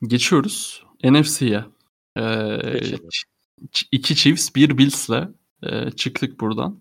[0.02, 1.65] Geçiyoruz NFC'ye.
[2.17, 2.99] Ee,
[3.92, 5.28] iki Chiefs, bir Bills'le
[5.62, 6.81] e, çıktık buradan.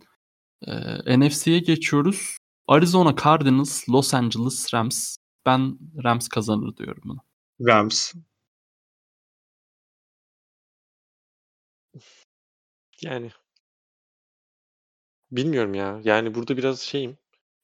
[0.67, 2.37] Ee, NFC'ye geçiyoruz.
[2.67, 5.15] Arizona Cardinals, Los Angeles Rams.
[5.45, 7.19] Ben Rams kazanır diyorum bunu.
[7.61, 8.13] Rams.
[13.01, 13.31] Yani
[15.31, 16.01] bilmiyorum ya.
[16.03, 17.17] Yani burada biraz şeyim.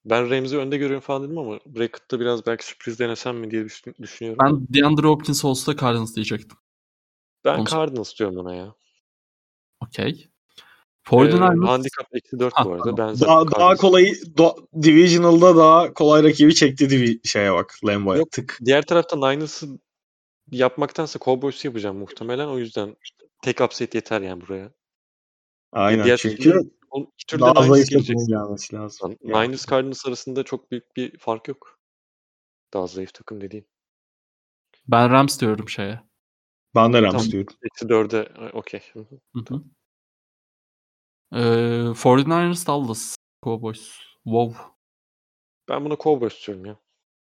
[0.10, 3.96] Ben Rams'i önde görüyorum falan dedim ama Brackett'ta biraz belki sürpriz denesem mi diye düşün-
[4.02, 4.40] düşünüyorum.
[4.46, 6.58] Ben, DeAndre Hopkins olsa da Cardinals diyecektim.
[7.46, 8.76] ben onu- Cardinals diyorum ona ya.
[9.84, 10.28] Okey.
[10.28, 11.68] Ee, 49ers.
[11.68, 12.98] handikap eksi 4 Ha, bu arada.
[12.98, 14.04] Ben Daha, daha Cardinals- kolay
[14.38, 17.76] do- Divisional'da daha kolay rakibi çekti divi şeye bak.
[17.86, 18.60] Lambo'ya tık.
[18.66, 19.68] Diğer tarafta Niners'ı
[20.52, 22.48] yapmaktansa Cowboys'u yapacağım muhtemelen.
[22.48, 22.96] O yüzden
[23.44, 24.72] tek upset yeter yani buraya.
[25.72, 26.06] Aynen.
[26.06, 26.60] diğer Çünkü
[26.98, 28.08] O iki türlü de daha Niners zayıf gelecek.
[28.18, 29.18] takımın gelmesi lazım.
[29.22, 31.80] Yani Niners Cardinals arasında çok büyük bir fark yok.
[32.74, 33.66] Daha zayıf takım dediğim.
[34.88, 36.02] Ben Rams diyorum şeye.
[36.76, 37.32] Ben de Rams Tamam.
[37.32, 37.56] diyorum.
[37.64, 38.82] Eksi dörde okey.
[38.94, 39.00] Hı.
[39.36, 39.64] Hı hı.
[41.34, 44.00] Ee, 49ers Dallas Cowboys.
[44.24, 44.58] Wow.
[45.70, 46.80] Ben buna Cowboys diyorum ya.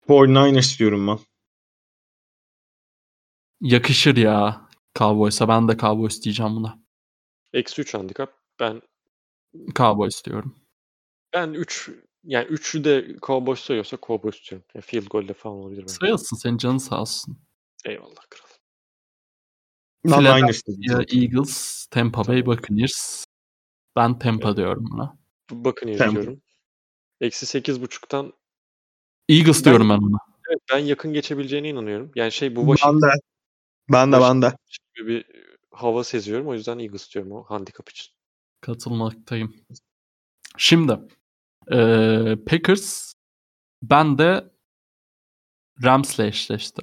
[0.08, 1.18] 49ers diyorum ben.
[3.60, 4.68] Yakışır ya
[4.98, 5.48] Cowboys'a.
[5.48, 6.78] Ben de Cowboys diyeceğim buna.
[7.52, 8.34] Eksi 3 handikap.
[8.60, 8.82] Ben
[9.76, 10.56] Cowboys diyorum.
[11.32, 11.90] ben 3
[12.24, 14.66] yani 3'ü de Cowboys sayıyorsa Cowboys diyorum.
[14.74, 15.92] Ya field goal de falan olabilir bence.
[15.94, 17.38] Sayılsın senin canın sağ olsun.
[17.84, 18.46] Eyvallah kral.
[20.04, 20.10] Ya
[20.92, 21.20] zaten.
[21.20, 23.24] Eagles, Tampa Bay Buccaneers.
[23.96, 24.56] Ben Tampa Evet.
[24.56, 25.18] diyorum buna.
[25.50, 26.04] Bakın Tampa.
[26.04, 26.42] yazıyorum.
[27.20, 28.32] Eksi 8.5'tan
[29.28, 30.18] Eagles Ben- diyorum ben buna.
[30.48, 32.12] evet, ben yakın geçebileceğine inanıyorum.
[32.14, 33.20] Yani şey bu Washington Ben de.
[33.92, 34.56] Ben de ben de.
[34.96, 35.24] gibi bir
[35.70, 36.48] hava seziyorum.
[36.48, 38.12] O yüzden Eagles diyorum o handikap için.
[38.60, 39.54] Katılmaktayım.
[40.58, 40.98] Şimdi
[41.72, 43.12] eee, Packers
[43.82, 44.50] ben de
[45.84, 46.82] Rams'le eşleşti.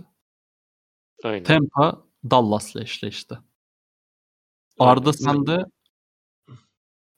[1.24, 1.44] Aynen.
[1.44, 3.36] Tampa Dallas'la eşleşti.
[4.80, 4.92] Aynen.
[4.92, 5.66] Arda sen de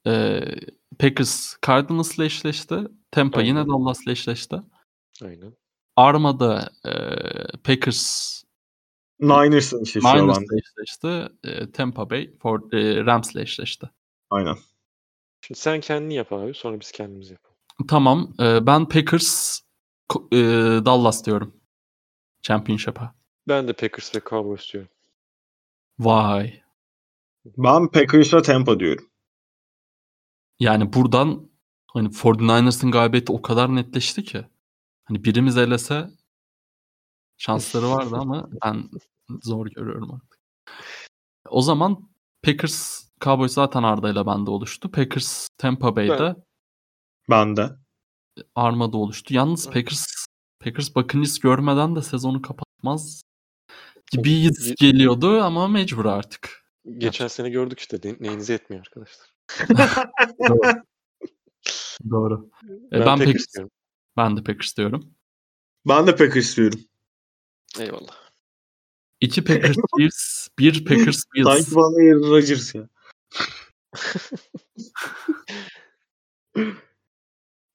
[0.06, 0.56] eee,
[1.00, 2.80] Packers Cardinals'la eşleşti.
[3.12, 3.70] Tampa yine Aynen.
[3.70, 4.56] Dallas'la eşleşti.
[5.24, 5.54] Aynen.
[5.96, 8.44] Arma'da eee, Packers
[10.02, 10.28] şu an.
[10.28, 11.30] Niners'la eşleşti.
[11.44, 13.90] Eee, Tampa Bay for, eee, Rams'le eşleşti.
[14.30, 14.56] Aynen.
[15.42, 16.54] Şimdi sen kendini yap abi.
[16.54, 17.56] Sonra biz kendimiz yapalım.
[17.88, 18.34] Tamam.
[18.40, 19.60] eee, ben Packers
[20.10, 21.56] Ko- eee, Dallas diyorum.
[22.42, 23.16] Championship'a.
[23.48, 24.90] Ben de Packers ve Cowboys diyorum.
[26.00, 26.62] Vay.
[27.46, 29.10] Ben Packers'a Tampa diyorum.
[30.60, 31.50] Yani buradan
[31.88, 34.46] hani 49ers'ın galibiyeti o kadar netleşti ki.
[35.04, 36.10] Hani birimiz elese
[37.38, 38.90] şansları vardı ama ben
[39.44, 40.40] zor görüyorum artık.
[41.50, 42.10] O zaman
[42.44, 44.92] Packers Cowboys zaten Arda ile bende oluştu.
[44.92, 46.36] Packers Tampa Bay'de Ben-
[47.30, 47.70] Ben de.
[48.56, 49.34] Arma'da oluştu.
[49.34, 49.74] Yalnız Evet.
[49.74, 50.26] Packers
[50.60, 53.22] Packers Buccaneers görmeden de sezonu kapatmaz
[54.12, 56.66] gibi Ge- geliyordu ama mecbur artık.
[56.98, 58.00] Geçen sene gördük işte.
[58.04, 59.30] Ne- Neyinize yetmiyor arkadaşlar.
[62.10, 62.50] Doğru.
[62.92, 63.72] E, Ben, ben, Packers Packers, diyorum.
[64.18, 65.14] ben de Packers diyorum.
[65.88, 66.80] Ben de Packers diyorum.
[67.80, 68.16] Eyvallah.
[69.22, 71.48] İki Packers Chiefs, bir Packers Bills.
[71.48, 72.90] Sanki bana Aaron Rodgers ya.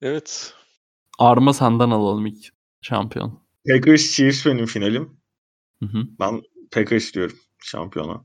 [0.03, 0.55] Evet.
[1.19, 2.53] Arma senden alalım ilk
[2.83, 3.43] şampiyon.
[3.69, 5.21] Packers Chiefs benim finalim.
[5.81, 5.99] Hı hı.
[6.21, 8.23] Ben Packers diyorum şampiyona.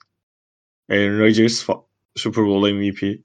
[0.89, 1.67] Aaron Rodgers
[2.15, 3.23] Super Bowl MVP.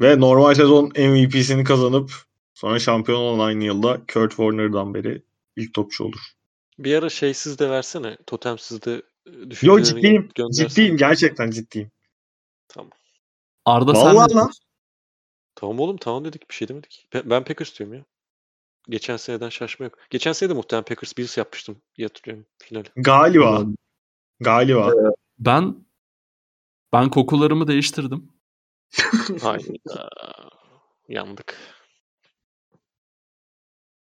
[0.00, 2.12] Ve normal sezon MVP'sini kazanıp
[2.54, 5.22] sonra şampiyon olan aynı yılda Kurt Warner'dan beri
[5.56, 6.20] ilk topçu olur.
[6.78, 8.16] Bir ara şeysiz de versene.
[8.26, 9.02] Totemsiz de
[9.62, 10.30] Yo ciddiyim.
[10.34, 10.68] göndersene.
[10.68, 10.96] Ciddiyim.
[10.96, 11.90] Gerçekten ciddiyim.
[12.68, 12.90] Tamam.
[13.64, 14.50] Arda sen Vallahi ne lan.
[15.54, 17.08] Tamam oğlum tamam dedik bir şey demedik.
[17.14, 18.04] Ben, ben Packers diyorum ya.
[18.88, 19.98] Geçen seneden şaşma yok.
[20.10, 22.88] Geçen sene de muhtemelen Packers Bills yapmıştım diye hatırlıyorum finali.
[22.96, 23.64] Galiba.
[24.40, 24.92] Galiba.
[25.38, 25.86] Ben
[26.92, 28.32] ben kokularımı değiştirdim.
[29.42, 30.08] Hayda.
[31.08, 31.56] Yandık.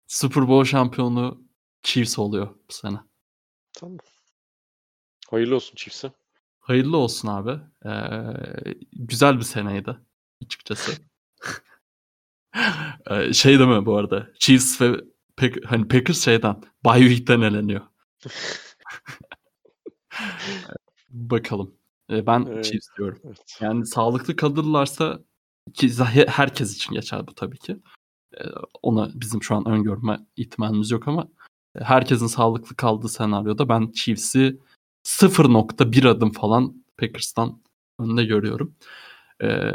[0.07, 1.43] Super Bowl şampiyonu
[1.83, 2.97] Chiefs oluyor bu sene.
[3.73, 3.97] Tamam.
[5.29, 6.11] Hayırlı olsun Chiefs'e.
[6.59, 7.59] Hayırlı olsun abi.
[7.85, 7.91] Ee,
[8.93, 9.97] güzel bir seneydi
[10.45, 10.91] açıkçası.
[13.09, 14.27] Ee, şey mi bu arada?
[14.39, 15.01] Chiefs ve
[15.37, 17.81] Pack- hani Packers şeyden bye week'ten eleniyor.
[21.09, 21.75] Bakalım.
[22.09, 22.65] Ee, ben Evet.
[22.65, 23.19] Chiefs diyorum.
[23.23, 23.57] Evet.
[23.61, 25.19] Yani sağlıklı kalırlarsa
[25.73, 25.91] ki
[26.27, 27.77] herkes için geçer bu tabii ki.
[28.37, 28.43] Ee,
[28.83, 31.27] ona bizim şu an öngörme ihtimalimiz yok ama
[31.75, 34.59] e, herkesin sağlıklı kaldığı senaryoda ben Chiefs'i
[35.05, 37.61] 0.1 adım falan Packers'tan
[37.99, 38.75] önde görüyorum.
[39.43, 39.71] Ee,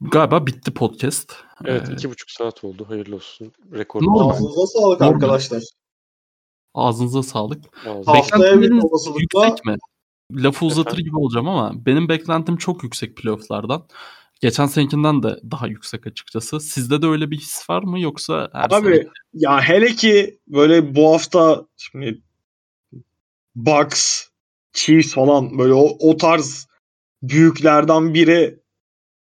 [0.00, 1.32] galiba bitti podcast.
[1.64, 2.84] Evet Ee, iki buçuk saat oldu.
[2.88, 3.52] Hayırlı olsun.
[3.72, 4.02] Rekor.
[4.20, 5.14] Ağzınıza sağlık Normal.
[5.14, 5.62] arkadaşlar.
[6.74, 7.64] ağzınıza sağlık.
[7.88, 9.76] Ağzı- Haftaya bir Beklentileriniz olasılıkla yüksek mi?
[10.32, 11.04] Lafı uzatır Efendim?
[11.04, 13.86] gibi olacağım ama benim beklentim çok yüksek playoff'lardan.
[14.40, 16.60] Geçen senekinden de daha yüksek açıkçası.
[16.60, 20.94] Sizde de öyle bir his var mı yoksa her Abi sene- ya hele ki böyle
[20.94, 22.22] bu hafta şimdi
[23.58, 24.28] Bucks,
[24.72, 26.68] Chiefs falan böyle o, o tarz
[27.22, 28.60] büyüklerden biri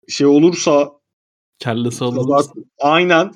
[0.10, 0.92] şey olursa
[1.60, 2.38] kellesi alınır.
[2.38, 3.36] kazar- aynen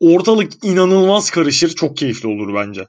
[0.00, 1.68] ortalık inanılmaz karışır.
[1.74, 2.88] Çok keyifli olur bence.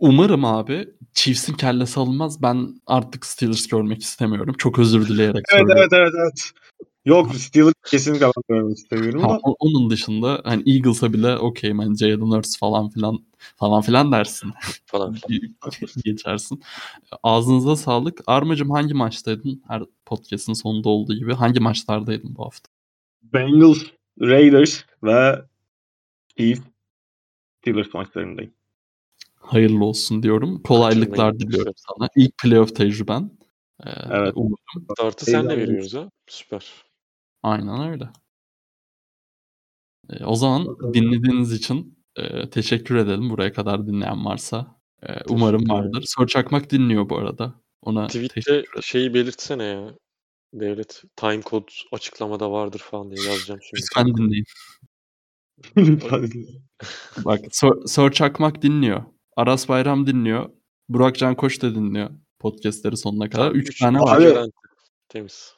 [0.00, 2.42] Umarım abi Chiefs'in kellesi alınmaz.
[2.42, 4.54] Ben artık Steelers görmek istemiyorum.
[4.58, 5.76] Çok özür dileyerek Evet söylüyorum.
[5.78, 6.52] evet evet evet.
[7.04, 9.40] Yok Steelers kesinlikle ben Ha, da.
[9.42, 13.24] o- onun dışında hani Eagles'a bile okey hani Jalen Hurts falan filan
[13.56, 14.52] falan filan dersin.
[14.86, 15.16] falan.
[16.04, 16.62] Geçersin.
[17.22, 18.20] Ağzınıza sağlık.
[18.26, 19.62] Armacım hangi maçtaydın?
[19.68, 21.34] Her podcast'ın sonunda olduğu gibi.
[21.34, 22.68] Hangi maçlardaydın bu hafta?
[23.22, 23.78] Bengals,
[24.20, 25.42] Raiders ve
[26.38, 26.60] Chiefs
[27.60, 28.52] Steelers maçlarındayım.
[29.36, 30.62] Hayırlı olsun diyorum.
[30.62, 31.38] Kolaylıklar Kaçırmayın.
[31.52, 32.08] diliyorum sana.
[32.16, 33.30] İlk playoff tecrüben.
[33.86, 34.32] Ee, Evet.
[34.36, 34.86] umarım.
[34.98, 36.10] Startı senle veriyoruz ha.
[36.26, 36.72] Süper.
[37.42, 38.10] Aynen öyle.
[40.10, 40.94] Ee, o zaman Bakalım.
[40.94, 43.30] dinlediğiniz için e, teşekkür edelim.
[43.30, 44.80] Buraya kadar dinleyen varsa.
[45.02, 46.04] Ee, umarım vardır.
[46.06, 47.54] Sor Çakmak dinliyor bu arada.
[47.82, 49.94] Ona Tweet'te şeyi belirtsene ya.
[50.54, 53.82] Devlet time code açıklamada vardır falan diye yazacağım şimdi.
[53.82, 54.44] Lütfen dinleyin.
[57.24, 59.04] Bak Sor, Sor Çakmak dinliyor.
[59.36, 60.50] Aras Bayram dinliyor.
[60.88, 63.44] Burak Can Koç da dinliyor podcastleri sonuna kadar.
[63.44, 64.46] Tamam, Üç üç- tane var.
[65.08, 65.54] Temiz.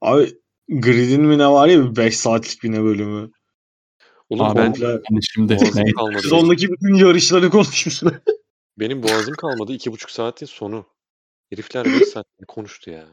[0.00, 3.30] Abi Grid'in mi ne var ya bir 5 saatlik bir ne bölümü.
[4.30, 5.92] Oğlum Abi, ben Komple Hani şimdi boğazım ne?
[5.92, 6.22] kalmadı.
[6.22, 8.14] sezondaki bütün yarışları konuşmuşlar.
[8.78, 9.72] Benim boğazım kalmadı.
[9.72, 10.86] iki buçuk saatin sonu.
[11.50, 13.06] Herifler 5 saat konuştu ya.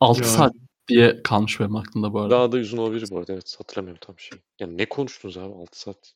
[0.00, 0.30] 6 Yani.
[0.32, 0.52] saat
[0.88, 2.30] diye kalmış benim aklımda bu arada.
[2.30, 3.32] Daha da uzun olabilir bu arada.
[3.32, 4.38] Evet hatırlamıyorum tam şey.
[4.60, 6.12] Yani ne konuştunuz abi 6 saat?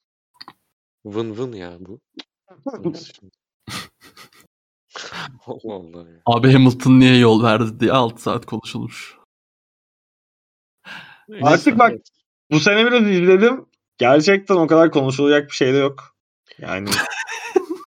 [1.05, 2.01] Vın vın ya bu.
[5.47, 6.23] Allah Allah ya.
[6.27, 9.17] Abi Hamilton niye yol verdi diye 6 saat konuşulmuş.
[11.43, 12.01] Artık bak-.
[12.51, 13.65] Bu sene biraz izledim.
[13.99, 16.17] Gerçekten o kadar konuşulacak bir şey de yok.
[16.59, 16.89] Yani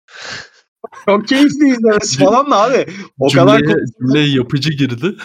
[1.07, 2.87] çok keyifli izlemesi falan da abi.
[3.19, 5.17] O kadar Cümleye, kon- cümleye yapıcı girdi.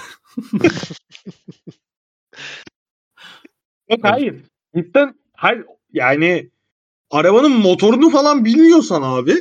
[3.90, 4.36] Yok hayır.
[4.76, 6.50] Cidden hayır yani
[7.12, 9.36] arabanın motorunu falan bilmiyorsan abi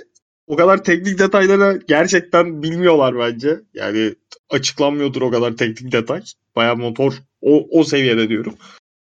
[0.47, 3.61] o kadar teknik detaylara gerçekten bilmiyorlar bence.
[3.75, 4.15] Yani
[4.51, 6.23] açıklanmıyordur o kadar teknik detay.
[6.57, 8.55] Baya motor o, o seviyede diyorum.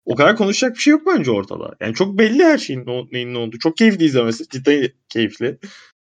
[0.05, 1.75] O kadar konuşacak bir şey yok bence ortada.
[1.79, 3.59] Yani çok belli her şeyin ne, neyin ne olduğu.
[3.59, 4.49] Çok keyifli izlemesi.
[4.49, 5.59] Cidden keyifli.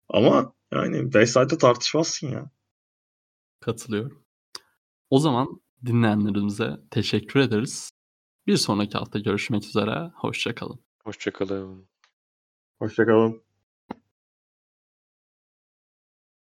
[0.09, 2.51] Ama yani 5 saatte tartışmazsın ya.
[3.59, 4.23] Katılıyorum.
[5.09, 7.91] O zaman dinleyenlerimize teşekkür ederiz.
[8.47, 10.11] Bir sonraki hafta görüşmek üzere.
[10.15, 10.79] Hoşçakalın.
[11.03, 11.87] Hoşçakalın.
[12.79, 13.44] Hoşçakalın.